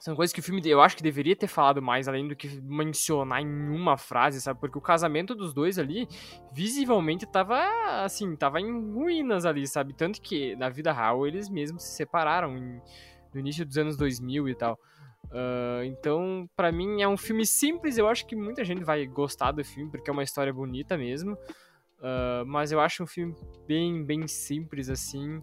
São 0.06 0.16
coisas 0.16 0.32
que 0.32 0.40
o 0.40 0.44
filme, 0.44 0.62
eu 0.70 0.82
acho 0.82 0.96
que 0.96 1.02
deveria 1.02 1.36
ter 1.36 1.48
falado 1.48 1.82
mais, 1.82 2.08
além 2.08 2.28
do 2.28 2.36
que 2.36 2.62
mencionar 2.62 3.42
em 3.42 3.70
uma 3.72 3.98
frase, 3.98 4.40
sabe? 4.40 4.60
Porque 4.60 4.78
o 4.78 4.82
casamento 4.82 5.34
dos 5.34 5.52
dois 5.52 5.80
ali, 5.80 6.08
visivelmente, 6.54 7.26
tava, 7.26 7.60
assim, 8.04 8.36
tava 8.36 8.62
em 8.62 8.72
ruínas 8.72 9.48
ali, 9.48 9.66
sabe? 9.66 9.96
Tanto 9.96 10.22
que, 10.22 10.56
na 10.58 10.70
vida 10.70 10.94
real, 10.94 11.26
eles 11.26 11.50
mesmos 11.50 11.82
se 11.82 11.96
separaram 11.96 12.56
em- 12.56 12.80
no 13.34 13.40
início 13.40 13.66
dos 13.66 13.80
anos 13.80 13.98
2000 13.98 14.48
e 14.48 14.54
tal. 14.54 14.78
Ah, 15.32 15.82
então, 15.84 16.48
pra 16.56 16.72
mim, 16.72 17.02
é 17.02 17.08
um 17.08 17.18
filme 17.18 17.44
simples, 17.44 17.98
eu 17.98 18.08
acho 18.08 18.28
que 18.28 18.36
muita 18.36 18.64
gente 18.64 18.84
vai 18.84 19.08
gostar 19.08 19.54
do 19.54 19.66
filme, 19.66 19.90
porque 19.90 20.08
é 20.08 20.14
uma 20.14 20.22
história 20.22 20.54
bonita 20.54 20.96
mesmo. 20.96 21.36
Ah, 22.00 22.44
mas 22.46 22.72
eu 22.72 22.80
acho 22.80 23.02
um 23.02 23.08
filme 23.08 23.34
bem, 23.68 24.06
bem 24.06 24.28
simples, 24.28 24.88
assim, 24.88 25.42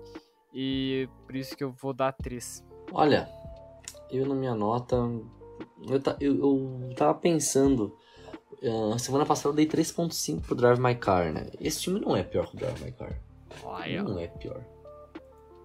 e 0.55 1.09
por 1.27 1.35
isso 1.35 1.57
que 1.57 1.65
eu 1.65 1.73
vou 1.73 1.93
dar 1.93 2.13
3. 2.13 2.65
Olha, 2.93 3.29
eu 4.13 4.27
na 4.27 4.35
minha 4.35 4.55
nota. 4.55 4.97
Eu, 5.89 6.01
ta- 6.01 6.17
eu, 6.21 6.37
eu 6.39 6.95
tava 6.97 7.15
pensando. 7.15 7.97
ah, 8.63 8.99
semana 8.99 9.25
passada 9.27 9.49
eu 9.49 9.55
dei 9.55 9.67
3.5 9.67 10.43
pro 10.43 10.55
Drive 10.55 10.79
My 10.79 10.95
Car, 10.95 11.33
né? 11.33 11.47
Esse 11.61 11.85
filme 11.85 12.01
não 12.01 12.17
é 12.17 12.23
pior 12.23 12.47
que 12.47 12.57
o 12.57 12.59
Drive 12.59 12.81
My 12.83 12.93
Car. 12.93 13.19
Olha, 13.65 14.03
Não 14.03 14.19
é 14.19 14.27
pior. 14.29 14.65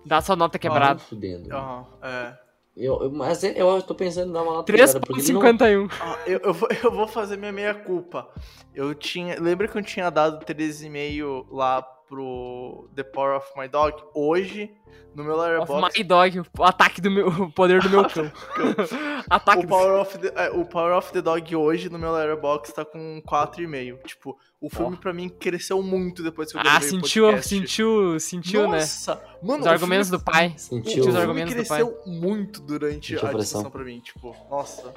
Dá 0.05 0.21
sua 0.21 0.35
nota 0.35 0.57
quebrada. 0.57 0.99
Fudendo. 0.99 1.53
Aham, 1.53 1.85
é. 2.01 2.37
Eu, 2.75 3.01
eu- 3.01 3.11
mas 3.11 3.43
é- 3.43 3.59
eu, 3.59 3.81
tô 3.81 3.95
pensando 3.95 4.29
em 4.29 4.33
dar 4.33 4.43
uma 4.43 4.53
nota 4.53 4.71
quebrada, 4.71 4.99
porque 4.99 5.19
ele 5.21 5.33
não- 5.33 5.41
3.51. 5.41 5.89
Ah, 5.99 6.19
eu, 6.27 6.39
eu, 6.39 6.53
vou, 6.53 6.69
eu 6.83 6.91
vou 6.91 7.07
fazer 7.07 7.35
minha 7.37 7.51
meia 7.51 7.73
culpa. 7.73 8.29
Eu 8.73 8.93
tinha. 8.93 9.39
Lembra 9.41 9.67
que 9.67 9.77
eu 9.77 9.81
tinha 9.81 10.09
dado 10.11 10.45
13,5 10.45 11.47
lá 11.51 11.81
pro 12.07 12.89
The 12.95 13.03
Power 13.03 13.37
of 13.37 13.47
My 13.57 13.67
Dog? 13.67 14.01
Hoje, 14.13 14.71
no 15.13 15.23
meu 15.23 15.33
Of 15.35 15.41
Letterboxd, 15.41 15.97
My 15.99 16.03
Dog, 16.03 16.39
o 16.57 16.63
ataque 16.63 17.01
do 17.01 17.11
meu. 17.11 17.27
O 17.27 17.51
poder 17.51 17.81
do 17.81 17.89
meu 17.89 18.05
cão. 18.09 18.31
ataque 19.29 19.59
o 19.59 19.61
do 19.63 19.67
Power, 19.67 19.99
of 20.01 20.17
the, 20.17 20.33
é, 20.35 20.49
o 20.51 20.65
Power 20.65 20.95
of 20.97 21.11
the 21.11 21.21
Dog 21.21 21.55
hoje 21.55 21.89
no 21.89 21.99
meu 21.99 22.11
Letterboxd 22.11 22.73
tá 22.75 22.85
com 22.85 23.21
4,5. 23.27 24.03
Tipo, 24.05 24.37
o 24.61 24.69
filme 24.69 24.95
pra 24.97 25.13
mim 25.13 25.29
cresceu 25.29 25.81
muito 25.83 26.23
depois 26.23 26.51
que 26.51 26.57
eu 26.57 26.61
Ah, 26.61 26.63
gravei 26.63 26.87
o 26.87 26.91
sentiu, 26.91 27.23
podcast. 27.25 27.49
sentiu, 27.55 28.19
sentiu, 28.19 28.61
né? 28.69 28.79
Nossa, 28.79 29.21
Mano, 29.43 29.59
Os 29.61 29.65
o 29.65 29.69
argumentos 29.69 30.07
filme, 30.09 30.23
do 30.23 30.31
pai. 30.31 30.53
Sentiu. 30.57 30.79
o 30.79 30.99
os 30.99 31.05
filme 31.05 31.19
argumentos 31.19 31.53
do 31.55 31.67
pai. 31.67 31.83
cresceu 31.83 32.01
muito 32.05 32.61
durante 32.61 33.13
Sentiu 33.13 33.27
a 33.27 33.33
discussão 33.33 33.69
pra 33.71 33.83
mim. 33.83 33.99
Tipo, 33.99 34.35
nossa. 34.49 34.93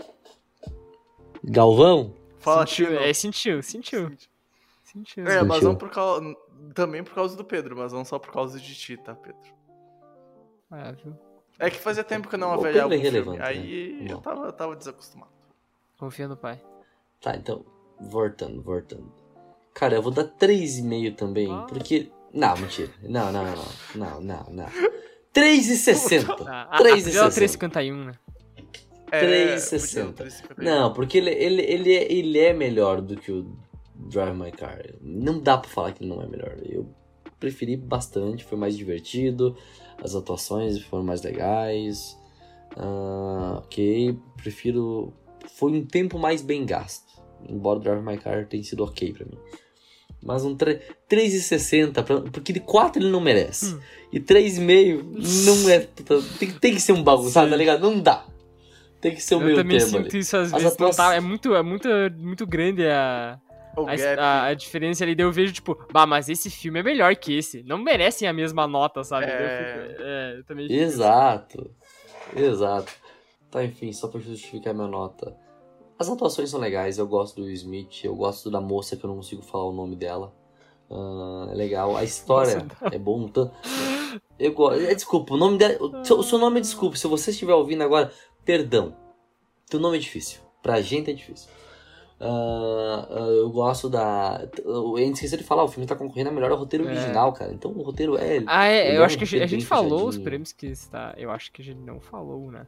Galvão? 1.44 2.14
Fala, 2.38 2.66
sentiu, 2.66 2.98
é, 2.98 3.12
sentiu, 3.12 3.62
sentiu. 3.62 4.08
Sentiu. 4.08 4.29
É, 5.16 5.42
mas 5.42 5.62
não 5.62 5.74
por 5.74 5.90
causa. 5.90 6.24
Também 6.74 7.02
por 7.02 7.14
causa 7.14 7.36
do 7.36 7.44
Pedro, 7.44 7.76
mas 7.76 7.92
não 7.92 8.04
só 8.04 8.18
por 8.18 8.32
causa 8.32 8.58
de 8.58 8.74
ti, 8.74 8.96
tá, 8.96 9.14
Pedro? 9.14 9.40
É, 10.72 10.92
viu? 10.92 11.16
É 11.58 11.68
que 11.68 11.78
fazia 11.78 12.02
tempo 12.02 12.28
que 12.28 12.34
eu 12.34 12.38
não 12.38 12.52
avaliava 12.52 12.94
é 12.94 13.42
Aí 13.42 13.98
né? 14.00 14.12
eu 14.12 14.18
tava, 14.18 14.46
eu 14.46 14.52
tava 14.52 14.74
desacostumado. 14.76 15.30
Confia 15.98 16.26
no 16.26 16.36
pai. 16.36 16.60
Tá, 17.20 17.36
então, 17.36 17.64
voltando, 18.00 18.62
voltando. 18.62 19.12
Cara, 19.74 19.94
eu 19.96 20.02
vou 20.02 20.10
dar 20.10 20.24
3,5 20.24 21.14
também, 21.16 21.52
Ah. 21.52 21.66
porque... 21.68 22.10
Não, 22.32 22.56
mentira. 22.56 22.90
Não, 23.02 23.30
não, 23.30 23.44
não, 23.44 23.64
não, 23.94 24.20
não, 24.20 24.44
não. 24.50 24.66
3,60. 25.34 26.46
Ah, 26.46 26.68
ah, 26.70 26.78
3,60. 26.78 27.28
3,51, 27.30 28.04
né? 28.06 28.12
É, 29.12 29.20
3,60. 29.56 30.06
podia- 30.12 30.26
3,51. 30.26 30.62
Não, 30.64 30.92
porque 30.94 31.18
ele, 31.18 31.30
ele, 31.30 31.62
ele, 31.62 31.94
é, 31.94 32.12
ele 32.12 32.38
é 32.38 32.52
melhor 32.52 33.00
do 33.00 33.16
que 33.16 33.32
o 33.32 33.56
Drive 34.08 34.36
My 34.36 34.50
Car. 34.52 34.82
Não 35.00 35.40
dá 35.40 35.58
pra 35.58 35.70
falar 35.70 35.92
que 35.92 36.02
ele 36.02 36.10
não 36.10 36.22
é 36.22 36.26
melhor. 36.26 36.56
Eu 36.64 36.88
preferi 37.38 37.76
bastante, 37.76 38.44
foi 38.44 38.58
mais 38.58 38.76
divertido, 38.76 39.56
as 40.02 40.14
atuações 40.14 40.80
foram 40.82 41.04
mais 41.04 41.22
legais. 41.22 42.16
Ah, 42.76 43.60
ok, 43.64 44.16
prefiro. 44.36 45.12
Foi 45.56 45.72
um 45.72 45.84
tempo 45.84 46.18
mais 46.18 46.42
bem 46.42 46.64
gasto. 46.64 47.10
Embora 47.48 47.78
o 47.78 47.82
Drive 47.82 48.02
My 48.04 48.18
Car 48.18 48.46
tenha 48.46 48.62
sido 48.62 48.84
ok 48.84 49.12
pra 49.12 49.24
mim. 49.26 49.38
Mas 50.22 50.44
um 50.44 50.54
3 50.54 50.80
3,60, 51.08 52.02
pra- 52.04 52.20
porque 52.20 52.52
de 52.52 52.60
4 52.60 53.00
ele 53.02 53.10
não 53.10 53.20
merece. 53.20 53.74
Hum. 53.74 53.80
E 54.12 54.20
3,5 54.20 55.02
não 55.46 55.68
é. 55.70 55.78
Tem, 56.38 56.50
tem 56.52 56.74
que 56.74 56.80
ser 56.80 56.92
um 56.92 57.02
bagunçado, 57.02 57.46
Sim. 57.46 57.50
tá 57.52 57.56
ligado? 57.56 57.80
Não 57.80 57.98
dá. 58.00 58.26
Tem 59.00 59.14
que 59.14 59.22
ser 59.22 59.36
o 59.36 59.40
Eu 59.40 59.44
meio 59.46 59.56
também 59.56 59.80
sinto 59.80 59.96
ali. 59.96 60.18
isso 60.18 60.36
às 60.36 60.52
As 60.52 60.62
vezes. 60.62 60.62
Não 60.78 60.88
atuações- 60.88 60.96
tá, 60.96 61.14
é 61.14 61.20
muito, 61.20 61.54
é 61.54 61.62
muito, 61.62 61.88
muito 62.18 62.46
grande 62.46 62.86
a, 62.86 63.40
a, 63.76 64.20
a- 64.22 64.46
a 64.46 64.54
diferença 64.54 65.04
ali. 65.04 65.14
Daí 65.14 65.24
eu 65.26 65.32
vejo, 65.32 65.52
tipo, 65.52 65.76
bah, 65.92 66.06
mas 66.06 66.28
esse 66.28 66.48
filme 66.50 66.80
é 66.80 66.82
melhor 66.82 67.14
que 67.16 67.36
esse. 67.36 67.62
Não 67.62 67.78
merecem 67.78 68.26
a 68.28 68.32
mesma 68.32 68.66
nota, 68.66 69.02
sabe? 69.04 69.26
Daí 69.26 69.34
eu 69.34 69.46
É. 69.46 69.88
fico- 69.88 70.02
é, 70.02 70.38
eu 70.38 70.44
também 70.44 70.68
fico- 70.68 70.80
Exato. 70.80 71.70
Exato. 72.36 72.92
Tá, 73.50 73.64
enfim, 73.64 73.92
só 73.92 74.08
pra 74.08 74.20
justificar 74.20 74.72
minha 74.74 74.86
nota. 74.86 75.36
As 75.98 76.08
atuações 76.08 76.48
são 76.50 76.60
legais, 76.60 76.98
eu 76.98 77.06
gosto 77.06 77.36
do 77.36 77.42
Will 77.42 77.52
Smith, 77.52 78.04
eu 78.04 78.14
gosto 78.14 78.50
da 78.50 78.60
moça 78.60 78.96
que 78.96 79.04
eu 79.04 79.08
não 79.08 79.16
consigo 79.16 79.42
falar 79.42 79.64
o 79.66 79.72
nome 79.72 79.96
dela. 79.96 80.32
Ah, 80.90 81.48
é 81.50 81.54
legal. 81.54 81.96
A 81.96 82.02
história 82.04 82.66
é 82.90 82.98
bom. 82.98 83.22
Então, 83.24 83.50
eu 84.38 84.52
gosto. 84.52 84.80
é, 84.80 84.94
Desculpa, 84.94 85.34
o 85.34 85.36
nome 85.36 85.58
dela. 85.58 85.76
O 85.80 86.04
seu, 86.04 86.18
o 86.18 86.22
seu 86.22 86.38
nome 86.38 86.58
é 86.58 86.60
desculpa. 86.60 86.96
Se 86.96 87.06
você 87.06 87.30
estiver 87.30 87.54
ouvindo 87.54 87.82
agora, 87.82 88.10
perdão. 88.44 88.96
Teu 89.68 89.78
nome 89.78 89.98
é 89.98 90.00
difícil. 90.00 90.40
Pra 90.62 90.80
gente 90.80 91.10
é 91.10 91.14
difícil. 91.14 91.48
Ah, 92.20 93.06
ah, 93.10 93.18
eu 93.30 93.48
gosto 93.50 93.88
da. 93.88 94.46
Eu 94.64 94.98
esqueci 94.98 95.36
de 95.38 95.42
falar, 95.44 95.64
o 95.64 95.68
filme 95.68 95.86
tá 95.86 95.96
concorrendo 95.96 96.28
a 96.28 96.32
melhor 96.32 96.52
roteiro 96.52 96.86
É. 96.86 96.90
original, 96.92 97.32
cara. 97.32 97.52
Então 97.52 97.70
o 97.70 97.82
roteiro 97.82 98.16
é. 98.18 98.42
Ah, 98.46 98.66
é, 98.66 98.96
eu 98.96 99.02
acho 99.04 99.16
que 99.16 99.24
a 99.24 99.26
gente, 99.26 99.64
falou 99.64 100.06
os 100.06 100.18
prêmios 100.18 100.52
que 100.52 100.66
está. 100.66 101.14
Eu 101.16 101.30
acho 101.30 101.50
que 101.50 101.62
a 101.62 101.64
gente 101.64 101.80
não 101.80 101.98
falou, 102.00 102.50
né? 102.50 102.66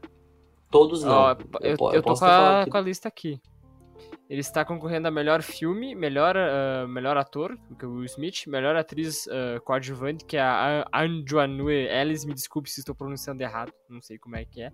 Todos 0.70 1.04
não. 1.04 1.12
Ó, 1.12 1.36
eu, 1.60 1.76
po- 1.76 1.92
eu 1.92 2.02
tô 2.02 2.14
com 2.14 2.24
a, 2.24 2.64
com 2.70 2.76
a 2.78 2.80
lista 2.80 3.08
aqui. 3.08 3.38
Ele 4.28 4.40
está 4.40 4.64
concorrendo 4.64 5.06
a 5.06 5.10
melhor 5.10 5.42
filme, 5.42 5.94
melhor, 5.94 6.34
ah, 6.34 6.86
melhor 6.88 7.18
ator, 7.18 7.54
que 7.78 7.84
é 7.84 7.88
o 7.88 7.96
Will 7.96 8.06
Smith, 8.06 8.46
melhor 8.46 8.74
atriz 8.74 9.28
ah, 9.28 9.60
coadjuvante, 9.60 10.24
que 10.24 10.38
é 10.38 10.40
a 10.40 10.84
An- 10.94 11.04
Anjuanue 11.04 11.86
Ellis, 11.88 12.24
me 12.24 12.32
desculpe 12.32 12.70
se 12.70 12.80
estou 12.80 12.94
pronunciando 12.94 13.42
errado, 13.42 13.70
não 13.90 14.00
sei 14.00 14.16
como 14.16 14.34
é 14.36 14.46
que 14.46 14.62
é. 14.62 14.70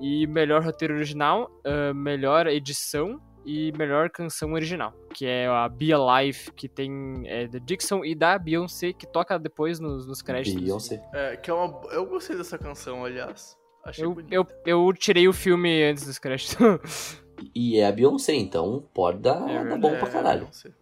E 0.00 0.24
melhor 0.28 0.62
roteiro 0.62 0.94
original, 0.94 1.50
melhor 1.96 2.46
edição 2.46 3.20
e 3.44 3.72
melhor 3.76 4.10
canção 4.10 4.52
original, 4.52 4.92
que 5.12 5.26
é 5.26 5.46
a 5.46 5.68
Be 5.68 5.92
Alive, 5.92 6.50
que 6.52 6.68
tem 6.68 7.22
é, 7.26 7.46
da 7.46 7.58
Dixon 7.58 8.04
e 8.04 8.14
da 8.14 8.38
Beyoncé, 8.38 8.92
que 8.92 9.06
toca 9.06 9.38
depois 9.38 9.78
nos, 9.80 10.06
nos 10.06 10.22
créditos. 10.22 10.60
Beyoncé. 10.62 11.02
É, 11.12 11.36
que 11.36 11.50
é 11.50 11.54
uma. 11.54 11.80
Eu 11.92 12.06
gostei 12.06 12.36
dessa 12.36 12.56
canção, 12.58 13.04
aliás. 13.04 13.56
Achei 13.84 14.04
Eu, 14.04 14.14
bonita. 14.14 14.34
eu, 14.34 14.46
eu 14.64 14.92
tirei 14.94 15.28
o 15.28 15.32
filme 15.32 15.82
antes 15.84 16.06
dos 16.06 16.18
créditos. 16.18 16.56
E 17.52 17.78
é 17.78 17.86
a 17.88 17.92
Beyoncé, 17.92 18.32
então 18.34 18.88
pode 18.94 19.18
dar, 19.18 19.50
É 19.50 19.64
dar 19.64 19.76
bom 19.76 19.90
É, 19.90 19.98
pra 19.98 20.08
caralho. 20.08 20.46
sei. 20.52 20.72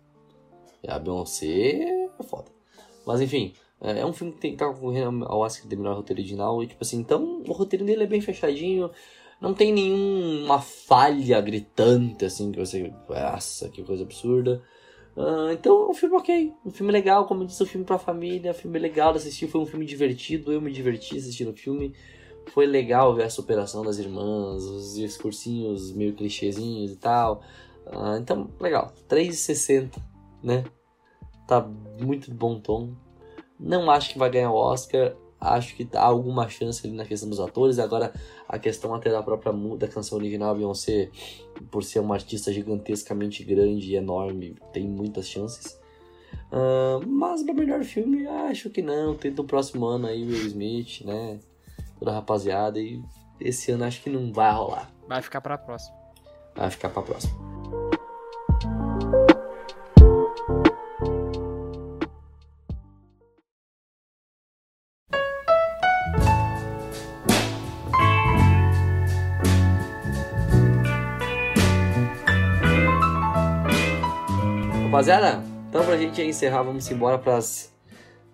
A 0.87 0.99
Beyoncé 0.99 1.81
é 2.19 2.23
foda. 2.23 2.51
Mas 3.07 3.21
enfim, 3.23 3.55
é 3.81 4.01
é 4.01 4.07
um 4.07 4.13
filme 4.13 4.35
que 4.35 4.39
tem, 4.41 4.55
tá 4.57 4.67
concorrendo 4.67 5.25
ao 5.25 5.41
Oscar 5.41 5.67
de 5.67 5.75
melhor 5.75 5.97
roteiro 5.97 6.21
original. 6.21 6.63
E 6.63 6.67
tipo 6.67 6.83
assim, 6.83 6.99
então 6.99 7.43
o 7.49 7.53
roteiro 7.53 7.85
dele 7.87 8.05
é 8.05 8.07
bem 8.07 8.21
fechadinho. 8.21 8.91
Não 9.43 9.53
tem 9.53 9.73
nenhuma 9.73 10.61
falha 10.61 11.41
gritante, 11.41 12.25
assim, 12.25 12.53
que 12.53 12.61
você. 12.61 12.95
Nossa, 13.09 13.69
que 13.69 13.83
coisa 13.83 14.05
absurda. 14.05 14.63
Ah, 15.17 15.51
então 15.53 15.83
é 15.83 15.89
um 15.89 15.95
filme 15.95 16.15
ok. 16.15 16.53
Um 16.65 16.71
filme 16.71 16.93
legal, 16.93 17.27
como 17.27 17.43
eu 17.43 17.49
disse, 17.49 17.61
um 17.61 17.67
filme 17.67 17.85
pra 17.85 17.99
família, 17.99 18.53
um 18.53 18.55
filme 18.55 18.79
legal 18.79 19.11
de 19.11 19.19
assistir. 19.19 19.49
Foi 19.49 19.61
um 19.61 19.67
filme 19.67 19.85
divertido. 19.85 20.53
Eu 20.53 20.61
me 20.61 20.71
diverti 20.71 21.17
assistindo 21.17 21.51
o 21.51 21.57
filme. 21.57 21.93
Foi 22.53 22.67
legal 22.67 23.13
ver 23.17 23.25
a 23.25 23.31
superação 23.31 23.83
das 23.85 23.99
irmãs, 23.99 24.63
os 24.63 24.95
discursinhos 24.95 25.93
meio 25.93 26.15
clichêzinhos 26.15 26.93
e 26.93 26.97
tal. 26.97 27.43
Ah, 27.87 28.17
então, 28.21 28.49
legal. 28.61 28.93
3,60, 29.09 30.01
né? 30.41 30.63
Tá 31.49 31.61
muito 32.01 32.33
bom 32.33 32.61
tom. 32.61 32.95
Não 33.59 33.91
acho 33.91 34.13
que 34.13 34.19
vai 34.21 34.31
ganhar 34.31 34.53
o 34.53 34.57
Oscar. 34.57 35.17
Acho 35.43 35.75
que 35.75 35.89
há 35.95 36.05
alguma 36.05 36.49
chance 36.49 36.87
ali 36.87 36.97
na 36.97 37.05
questão 37.05 37.29
dos 37.29 37.41
atores. 37.41 37.81
Agora, 37.81 38.13
a 38.49 38.59
questão 38.59 38.95
até 38.95 39.11
da 39.11 39.23
própria 39.23 39.53
da 39.77 39.89
canção 39.89 40.19
original, 40.19 40.55
Beyoncé, 40.55 41.11
por 41.71 41.83
ser 41.83 41.99
uma 41.99 42.15
artista 42.15 42.53
gigantescamente 42.53 43.43
grande 43.43 43.91
e 43.91 43.97
enorme, 43.97 44.55
tem 44.73 44.89
muitas 44.89 45.27
chances. 45.27 45.77
Ah, 46.53 47.01
mas 47.07 47.43
para 47.43 47.55
melhor 47.55 47.83
filme, 47.83 48.27
acho 48.27 48.71
que 48.71 48.83
não. 48.83 49.17
Tenta 49.17 49.43
o 49.43 49.45
próximo 49.45 49.85
ano 49.87 50.07
aí, 50.07 50.23
Will 50.23 50.47
Smith, 50.47 51.03
né? 51.05 51.41
Toda 51.99 52.13
a 52.13 52.15
rapaziada. 52.15 52.79
E 52.79 53.03
esse 53.41 53.73
ano 53.73 53.85
acho 53.85 54.01
que 54.03 54.11
não 54.11 54.33
vai 54.33 54.53
rolar. 54.53 54.93
Vai 55.09 55.21
ficar 55.23 55.41
pra 55.41 55.59
próxima. 55.59 55.97
Vai 56.55 56.71
ficar 56.71 56.91
pra 56.91 57.03
próxima. 57.03 57.52
Rapaziada, 74.93 75.43
então 75.71 75.83
pra 75.87 75.97
gente 75.97 76.21
encerrar, 76.21 76.63
vamos 76.65 76.91
embora 76.91 77.19
pras 77.19 77.73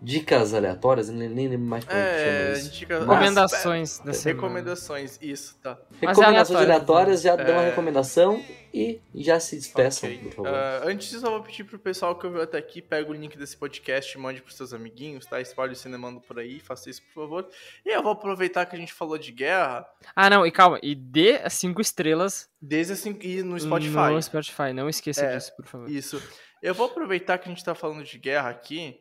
dicas 0.02 0.54
aleatórias, 0.54 1.09
eu 1.09 1.14
nem, 1.14 1.28
nem 1.28 1.48
lembro 1.48 1.66
mais 1.66 1.84
como 1.84 1.96
é, 1.96 2.02
que 2.02 2.18
chama 2.18 2.30
É, 2.38 2.52
isso. 2.52 2.70
dica- 2.72 2.98
Recomendações 3.00 3.98
da 4.00 4.11
Ah, 4.11 4.14
semana. 4.14 4.40
Recomendações, 4.42 5.18
isso, 5.20 5.56
tá. 5.61 5.76
Mas 6.00 6.16
Recomendações 6.16 6.50
aleatório. 6.56 6.59
aleatórias, 6.72 7.22
já 7.22 7.34
dão 7.36 7.54
uma 7.54 7.62
É. 7.62 7.68
recomendação 7.70 8.44
e 8.72 9.00
já 9.12 9.40
se 9.40 9.56
despeçam, 9.56 10.09
Ok. 10.09 10.22
por 10.22 10.32
favor. 10.34 10.54
Ah, 10.54 10.82
antes 10.84 11.11
disso, 11.11 11.26
eu 11.26 11.30
vou 11.32 11.42
pedir 11.42 11.64
pro 11.64 11.80
pessoal 11.80 12.16
que 12.16 12.24
ouviu 12.26 12.42
até 12.42 12.59
aqui, 12.59 12.80
pega 12.80 13.11
o 13.11 13.12
link 13.12 13.36
desse 13.36 13.56
podcast 13.56 14.16
e 14.16 14.20
mande 14.20 14.40
pros 14.40 14.56
seus 14.56 14.72
amiguinhos, 14.72 15.26
tá? 15.26 15.40
Espalhe 15.40 15.72
o 15.72 15.76
cinemando 15.76 16.20
por 16.20 16.38
aí, 16.38 16.61
faça 16.61 16.88
isso, 16.88 17.02
por 17.02 17.22
favor. 17.22 17.48
E 17.84 17.90
eu 17.90 18.00
vou 18.02 18.12
aproveitar 18.12 18.66
que 18.66 18.76
a 18.76 18.78
gente 18.78 18.92
falou 18.92 19.18
de 19.18 19.32
guerra, 19.32 19.84
Ah, 20.14 20.30
não, 20.30 20.46
e 20.46 20.52
calma, 20.52 20.78
e 20.80 20.94
dê 20.94 21.40
as 21.42 21.54
cinco 21.54 21.80
estrelas 21.80 22.48
desde 22.62 22.92
assim, 22.92 23.16
e 23.20 23.42
no 23.42 23.59
Spotify. 23.59 24.12
no 24.12 24.22
Spotify. 24.22 24.72
Não 24.72 24.88
esqueça 24.88 25.24
É. 25.24 25.36
disso, 25.36 25.56
por 25.56 25.66
favor. 25.66 25.90
Isso. 25.90 26.22
Eu 26.62 26.74
vou 26.74 26.86
aproveitar 26.86 27.38
que 27.38 27.48
a 27.48 27.52
gente 27.52 27.64
tá 27.64 27.74
falando 27.74 28.04
de 28.04 28.18
guerra 28.18 28.50
aqui 28.50 29.00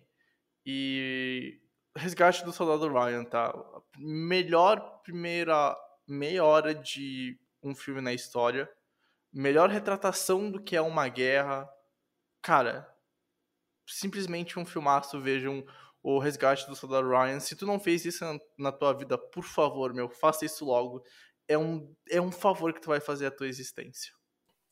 e. 0.65 1.59
Resgate 1.95 2.45
do 2.45 2.53
Soldado 2.53 2.87
Ryan, 2.93 3.23
tá? 3.23 3.51
Melhor 3.97 5.01
primeira 5.01 5.75
meia 6.07 6.43
hora 6.43 6.75
de 6.75 7.39
um 7.63 7.73
filme 7.73 8.01
na 8.01 8.13
história. 8.13 8.69
Melhor 9.33 9.69
retratação 9.69 10.51
do 10.51 10.61
que 10.61 10.75
é 10.75 10.81
uma 10.81 11.07
guerra. 11.07 11.67
Cara, 12.39 12.87
simplesmente 13.87 14.59
um 14.59 14.65
filmaço. 14.65 15.19
Vejam 15.19 15.65
o 16.03 16.19
Resgate 16.19 16.67
do 16.67 16.75
Soldado 16.75 17.09
Ryan. 17.09 17.39
Se 17.39 17.55
tu 17.55 17.65
não 17.65 17.79
fez 17.79 18.05
isso 18.05 18.23
na, 18.57 18.71
tua 18.71 18.93
vida, 18.93 19.17
por 19.17 19.43
favor, 19.43 19.93
meu, 19.93 20.09
faça 20.09 20.45
isso 20.45 20.65
logo. 20.65 21.03
É 21.47 21.57
um, 21.57 21.93
é 22.09 22.21
um 22.21 22.31
favor 22.31 22.73
que 22.73 22.81
tu 22.81 22.87
vai 22.87 22.99
fazer 22.99 23.25
à 23.25 23.31
tua 23.31 23.47
existência. 23.47 24.13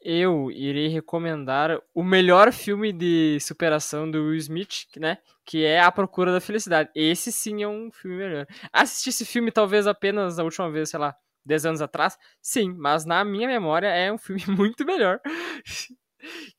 Eu 0.07 0.51
irei 0.51 0.87
recomendar 0.87 1.81
o 1.91 2.03
melhor 2.03 2.53
filme 2.53 2.93
de 2.93 3.39
superação 3.39 4.09
do 4.09 4.25
Will 4.25 4.35
Smith, 4.35 4.85
né? 4.97 5.17
Que 5.43 5.65
é 5.65 5.79
A 5.79 5.91
Procura 5.91 6.31
da 6.31 6.39
Felicidade. 6.39 6.91
Esse 6.93 7.31
sim 7.31 7.63
é 7.63 7.67
um 7.67 7.89
filme 7.91 8.17
melhor. 8.17 8.45
Assisti 8.71 9.09
esse 9.09 9.25
filme 9.25 9.51
talvez 9.51 9.87
apenas 9.87 10.37
a 10.37 10.43
última 10.43 10.69
vez, 10.69 10.91
sei 10.91 10.99
lá, 10.99 11.15
10 11.43 11.65
anos 11.65 11.81
atrás. 11.81 12.19
Sim, 12.39 12.75
mas 12.77 13.03
na 13.03 13.25
minha 13.25 13.47
memória 13.47 13.87
é 13.87 14.11
um 14.13 14.17
filme 14.19 14.43
muito 14.55 14.85
melhor. 14.85 15.19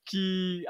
que, 0.05 0.64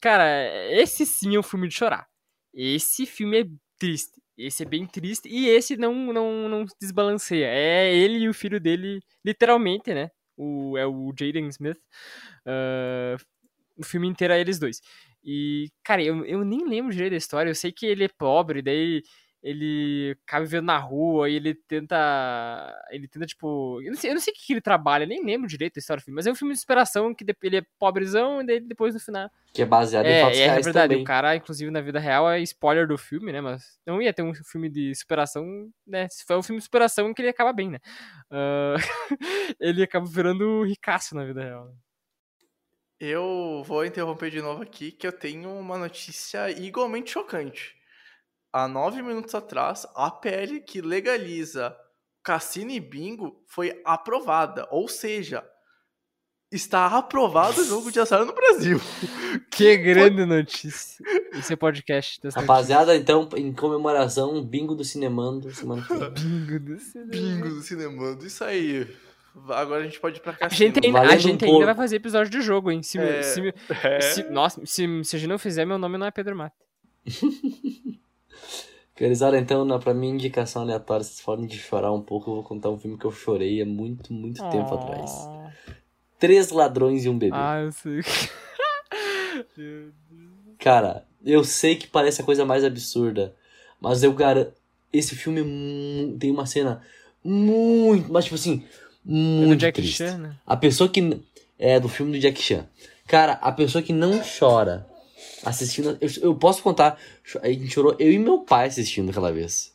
cara, 0.00 0.24
esse 0.72 1.04
sim 1.06 1.36
é 1.36 1.38
um 1.38 1.42
filme 1.42 1.68
de 1.68 1.74
chorar. 1.74 2.06
Esse 2.54 3.06
filme 3.06 3.42
é 3.42 3.44
triste. 3.78 4.22
Esse 4.36 4.62
é 4.62 4.66
bem 4.66 4.86
triste 4.86 5.28
e 5.28 5.46
esse 5.48 5.76
não 5.76 5.94
não 6.12 6.48
não 6.48 6.64
desbalanceia. 6.80 7.46
É 7.46 7.94
ele 7.94 8.18
e 8.20 8.28
o 8.28 8.34
filho 8.34 8.60
dele, 8.60 9.00
literalmente, 9.24 9.92
né? 9.94 10.10
O, 10.36 10.76
é 10.76 10.86
o 10.86 11.12
Jaden 11.18 11.48
Smith. 11.48 11.78
Ah, 12.46 13.16
o 13.76 13.84
filme 13.84 14.06
inteiro 14.08 14.34
é 14.34 14.40
eles 14.40 14.58
dois. 14.58 14.80
E, 15.24 15.70
cara, 15.82 16.02
eu, 16.02 16.24
eu 16.24 16.44
nem 16.44 16.66
lembro 16.66 16.92
direito 16.92 17.12
da 17.12 17.16
história. 17.16 17.50
Eu 17.50 17.54
sei 17.54 17.72
que 17.72 17.86
ele 17.86 18.04
é 18.04 18.08
pobre, 18.08 18.62
daí 18.62 19.02
ele 19.44 20.16
acaba 20.26 20.44
vivendo 20.46 20.64
na 20.64 20.78
rua 20.78 21.28
e 21.28 21.34
ele 21.34 21.54
tenta. 21.54 21.96
Ele 22.90 23.06
tenta, 23.06 23.26
tipo. 23.26 23.80
Eu 23.82 23.92
não 23.92 23.98
sei, 24.00 24.10
eu 24.10 24.14
não 24.14 24.20
sei 24.22 24.32
o 24.32 24.36
que 24.36 24.54
ele 24.54 24.60
trabalha, 24.62 25.04
nem 25.06 25.22
lembro 25.24 25.46
direito 25.46 25.74
da 25.74 25.80
história 25.80 26.00
do 26.00 26.04
filme. 26.04 26.16
Mas 26.16 26.26
é 26.26 26.32
um 26.32 26.34
filme 26.34 26.54
de 26.54 26.60
superação 26.60 27.14
que 27.14 27.22
de- 27.24 27.36
ele 27.42 27.58
é 27.58 27.62
pobrezão 27.78 28.40
e 28.40 28.46
daí 28.46 28.58
depois 28.60 28.94
no 28.94 29.00
final. 29.00 29.30
Que 29.52 29.62
é 29.62 29.66
baseado 29.66 30.06
em 30.06 30.08
É, 30.08 30.20
fatos 30.22 30.38
é, 30.40 30.46
reais 30.46 30.64
verdade. 30.64 30.88
também. 30.88 31.04
O 31.04 31.06
cara, 31.06 31.36
inclusive, 31.36 31.70
na 31.70 31.80
vida 31.82 32.00
real 32.00 32.28
é 32.30 32.40
spoiler 32.40 32.88
do 32.88 32.96
filme, 32.98 33.30
né? 33.32 33.40
Mas 33.42 33.78
não 33.86 34.00
ia 34.02 34.12
ter 34.14 34.22
um 34.22 34.34
filme 34.34 34.68
de 34.70 34.94
superação, 34.94 35.70
né? 35.86 36.08
Se 36.08 36.24
for 36.24 36.38
um 36.38 36.42
filme 36.42 36.58
de 36.58 36.64
superação 36.64 37.12
que 37.14 37.20
ele 37.22 37.28
acaba 37.28 37.52
bem, 37.52 37.70
né? 37.70 37.78
Ah, 38.30 38.74
ele 39.60 39.82
acaba 39.82 40.06
virando 40.06 40.64
ricaço 40.64 41.14
na 41.14 41.24
vida 41.24 41.42
real. 41.44 41.66
né? 41.66 41.74
Eu 42.98 43.62
vou 43.66 43.84
interromper 43.84 44.30
de 44.30 44.40
novo 44.40 44.62
aqui, 44.62 44.90
que 44.92 45.06
eu 45.06 45.12
tenho 45.12 45.50
uma 45.50 45.76
notícia 45.76 46.50
igualmente 46.50 47.10
chocante. 47.10 47.76
Há 48.56 48.68
nove 48.68 49.02
minutos 49.02 49.34
atrás, 49.34 49.84
a 49.96 50.08
PL 50.12 50.60
que 50.60 50.80
legaliza 50.80 51.76
cassino 52.22 52.70
e 52.70 52.78
bingo 52.78 53.42
foi 53.48 53.80
aprovada. 53.84 54.68
Ou 54.70 54.86
seja, 54.86 55.44
está 56.52 56.86
aprovado 56.86 57.60
o 57.60 57.64
jogo 57.64 57.90
de 57.90 57.98
azar 57.98 58.24
no 58.24 58.32
Brasil. 58.32 58.78
Que 59.50 59.76
grande 59.76 60.24
notícia. 60.24 61.04
Esse 61.32 61.52
é 61.52 61.56
podcast 61.56 62.20
das 62.20 62.34
Rapaziada, 62.36 62.94
então, 62.94 63.28
em 63.36 63.52
comemoração, 63.52 64.40
bingo 64.44 64.74
do 64.76 64.84
Cinemando, 64.84 65.52
semana 65.52 65.82
que 65.82 65.92
vem. 65.92 66.00
notícias. 66.00 66.14
Bingo 66.22 66.58
do 66.68 66.80
cinema. 66.80 67.10
Bingo 67.10 67.48
do 67.48 67.62
cinema. 67.62 68.18
Isso 68.22 68.44
aí. 68.44 68.96
Agora 69.48 69.80
a 69.80 69.84
gente 69.84 69.98
pode 69.98 70.18
ir 70.18 70.20
pra 70.22 70.32
A 70.32 70.36
cassino. 70.36 70.58
gente, 70.74 70.86
ainda, 70.86 70.98
a 71.00 71.02
Valendo 71.02 71.18
um 71.18 71.20
gente 71.22 71.44
ainda 71.44 71.66
vai 71.66 71.74
fazer 71.74 71.96
episódio 71.96 72.30
de 72.30 72.40
jogo, 72.40 72.70
hein? 72.70 72.82
Se, 72.84 72.98
É. 72.98 73.22
se- 73.22 73.54
É. 73.82 74.00
se- 74.00 74.22
nossa, 74.30 74.64
se, 74.64 74.86
se 75.04 75.16
a 75.16 75.18
gente 75.18 75.28
não 75.28 75.38
fizer, 75.38 75.64
meu 75.64 75.78
nome 75.78 75.98
não 75.98 76.06
é 76.06 76.12
Pedro 76.12 76.36
Mata. 76.36 76.54
Felizada, 78.96 79.36
então, 79.38 79.64
na, 79.64 79.78
pra 79.78 79.92
minha 79.92 80.14
indicação 80.14 80.62
aleatória, 80.62 81.04
vocês 81.04 81.20
podem 81.20 81.46
de 81.46 81.58
chorar 81.58 81.92
um 81.92 82.00
pouco, 82.00 82.30
eu 82.30 82.34
vou 82.36 82.44
contar 82.44 82.70
um 82.70 82.78
filme 82.78 82.96
que 82.96 83.04
eu 83.04 83.10
chorei 83.10 83.60
há 83.60 83.66
muito, 83.66 84.12
muito 84.12 84.40
tempo 84.50 84.72
atrás. 84.74 85.12
Três 86.18 86.50
Ladrões 86.50 87.04
e 87.04 87.08
um 87.08 87.18
Bebê. 87.18 87.36
Ah, 87.36 87.60
eu 87.60 87.72
sei. 87.72 88.00
Cara, 90.58 91.04
eu 91.24 91.44
sei 91.44 91.76
que 91.76 91.86
parece 91.86 92.20
a 92.20 92.24
coisa 92.24 92.44
mais 92.44 92.64
absurda, 92.64 93.34
mas 93.80 94.02
eu 94.02 94.12
garanto. 94.12 94.52
Esse 94.92 95.16
filme 95.16 95.40
é 95.40 96.18
tem 96.18 96.30
uma 96.30 96.46
cena 96.46 96.82
muito, 97.22 98.12
mas 98.12 98.24
tipo 98.24 98.36
assim, 98.36 98.64
É 99.04 99.08
do 99.08 99.12
muito 99.12 99.60
Jack 99.60 99.80
triste. 99.80 99.98
Chan, 99.98 100.18
né? 100.18 100.36
A 100.46 100.56
pessoa 100.56 100.88
que. 100.88 101.20
É, 101.58 101.78
do 101.80 101.88
filme 101.88 102.12
do 102.12 102.18
Jack 102.18 102.40
Chan. 102.40 102.66
Cara, 103.06 103.32
a 103.34 103.52
pessoa 103.52 103.82
que 103.82 103.92
não 103.92 104.20
chora 104.38 104.86
assistindo. 105.44 105.96
Eu, 106.00 106.08
eu 106.22 106.34
posso 106.34 106.62
contar. 106.62 106.98
A 107.42 107.48
gente 107.48 107.68
chorou 107.68 107.94
eu 107.98 108.10
e 108.10 108.18
meu 108.18 108.40
pai 108.40 108.66
assistindo 108.66 109.10
aquela 109.10 109.32
vez. 109.32 109.72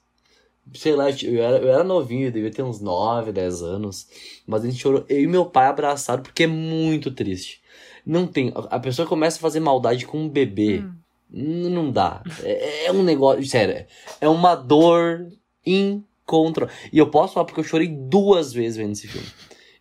Sei 0.74 0.96
lá, 0.96 1.10
eu 1.10 1.44
era, 1.44 1.58
eu 1.58 1.70
era 1.70 1.84
novinho, 1.84 2.28
eu 2.28 2.32
devia 2.32 2.52
ter 2.52 2.62
uns 2.62 2.80
9, 2.80 3.32
10 3.32 3.62
anos. 3.62 4.08
Mas 4.46 4.64
a 4.64 4.70
gente 4.70 4.80
chorou 4.80 5.06
eu 5.08 5.22
e 5.22 5.28
meu 5.28 5.46
pai 5.46 5.68
abraçado 5.68 6.22
porque 6.22 6.44
é 6.44 6.48
muito 6.48 7.12
triste. 7.12 7.62
Não 8.06 8.28
tem. 8.28 8.52
A 8.56 8.80
pessoa 8.80 9.08
começa 9.08 9.38
a 9.38 9.42
fazer 9.42 9.60
maldade 9.60 10.06
com 10.06 10.20
um 10.20 10.30
bebê. 10.30 10.80
Hum. 10.80 10.94
Não 11.32 11.92
dá. 11.92 12.24
É, 12.44 12.86
é 12.86 12.92
um 12.92 13.04
negócio. 13.04 13.46
Sério. 13.46 13.86
É 14.20 14.28
uma 14.28 14.56
dor 14.56 15.28
incontrolável. 15.66 16.76
E 16.92 16.98
eu 16.98 17.10
posso 17.10 17.34
falar 17.34 17.46
porque 17.46 17.60
eu 17.60 17.64
chorei 17.64 17.88
duas 17.88 18.52
vezes 18.52 18.78
vendo 18.78 18.94
esse 18.94 19.08
filme. 19.08 19.28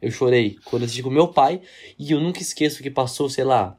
Eu 0.00 0.10
chorei 0.10 0.58
quando 0.64 0.84
assisti 0.84 1.02
com 1.02 1.10
meu 1.10 1.28
pai. 1.28 1.60
E 1.98 2.12
eu 2.12 2.20
nunca 2.20 2.40
esqueço 2.40 2.82
que 2.82 2.90
passou, 2.90 3.28
sei 3.28 3.44
lá, 3.44 3.78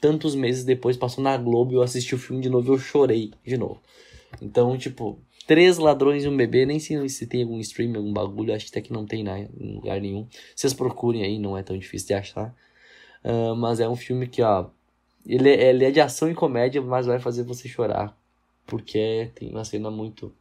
tantos 0.00 0.34
meses 0.34 0.64
depois, 0.64 0.96
passou 0.96 1.22
na 1.22 1.36
Globo 1.36 1.72
e 1.72 1.74
eu 1.76 1.82
assisti 1.82 2.14
o 2.14 2.18
filme 2.18 2.42
de 2.42 2.48
novo 2.50 2.70
e 2.70 2.74
eu 2.74 2.78
chorei 2.78 3.32
de 3.44 3.56
novo. 3.56 3.80
Então, 4.40 4.76
tipo, 4.76 5.18
Três 5.46 5.78
Ladrões 5.78 6.24
e 6.24 6.28
um 6.28 6.36
Bebê, 6.36 6.66
nem 6.66 6.80
sei 6.80 7.08
se 7.08 7.26
tem 7.26 7.42
algum 7.42 7.60
stream, 7.60 7.94
algum 7.96 8.12
bagulho, 8.12 8.52
acho 8.54 8.64
que 8.66 8.70
até 8.72 8.80
que 8.80 8.92
não 8.92 9.06
tem 9.06 9.24
em 9.24 9.74
lugar 9.76 10.00
nenhum. 10.00 10.26
Vocês 10.54 10.74
procurem 10.74 11.22
aí, 11.22 11.38
não 11.38 11.56
é 11.56 11.62
tão 11.62 11.78
difícil 11.78 12.08
de 12.08 12.14
achar. 12.14 12.54
Ah, 13.24 13.54
mas 13.56 13.80
é 13.80 13.88
um 13.88 13.96
filme 13.96 14.26
que, 14.26 14.42
ó, 14.42 14.66
ele 15.26 15.48
é, 15.50 15.70
ele 15.70 15.84
é 15.84 15.90
de 15.90 16.00
ação 16.00 16.30
e 16.30 16.34
comédia, 16.34 16.82
mas 16.82 17.06
vai 17.06 17.18
fazer 17.18 17.44
você 17.44 17.68
chorar. 17.68 18.16
Porque 18.66 19.30
tem 19.34 19.50
uma 19.50 19.64
cena 19.64 19.90
muito, 19.90 20.32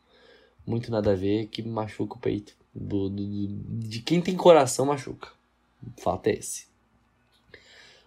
muito 0.66 0.90
nada 0.92 1.12
a 1.12 1.16
ver 1.16 1.48
que 1.48 1.62
machuca 1.62 2.16
o 2.16 2.20
peito. 2.20 2.56
Do- 2.74 3.10
do- 3.10 3.48
de 3.88 4.00
quem 4.02 4.20
tem 4.20 4.36
coração 4.36 4.88
machuca. 4.88 5.30
O 5.98 6.02
fato 6.02 6.28
é 6.28 6.34
esse. 6.34 6.68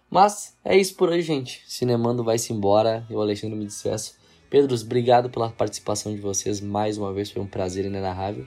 Mas 0.09 0.57
é 0.65 0.75
isso 0.75 0.95
por 0.95 1.09
hoje, 1.09 1.21
gente. 1.21 1.63
Cinemando 1.67 2.23
vai-se 2.23 2.51
embora. 2.51 3.05
Eu, 3.09 3.21
Alexandre, 3.21 3.55
me 3.55 3.65
despeço. 3.65 4.17
Pedros, 4.49 4.81
obrigado 4.81 5.29
pela 5.29 5.49
participação 5.49 6.13
de 6.13 6.19
vocês 6.19 6.59
mais 6.59 6.97
uma 6.97 7.13
vez. 7.13 7.29
Foi 7.29 7.41
um 7.41 7.47
prazer 7.47 7.85
inenarrável. 7.85 8.45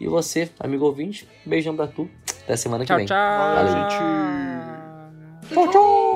E 0.00 0.08
você, 0.08 0.50
amigo 0.58 0.84
ouvinte, 0.86 1.28
beijão 1.46 1.76
pra 1.76 1.86
tu. 1.86 2.08
Até 2.42 2.56
semana 2.56 2.84
tchau, 2.84 2.96
que 2.96 3.00
vem. 3.00 3.06
Tchau, 3.06 3.54
Valeu, 3.54 3.72
gente. 3.72 5.54
Tchau, 5.54 5.70
tchau. 5.70 6.09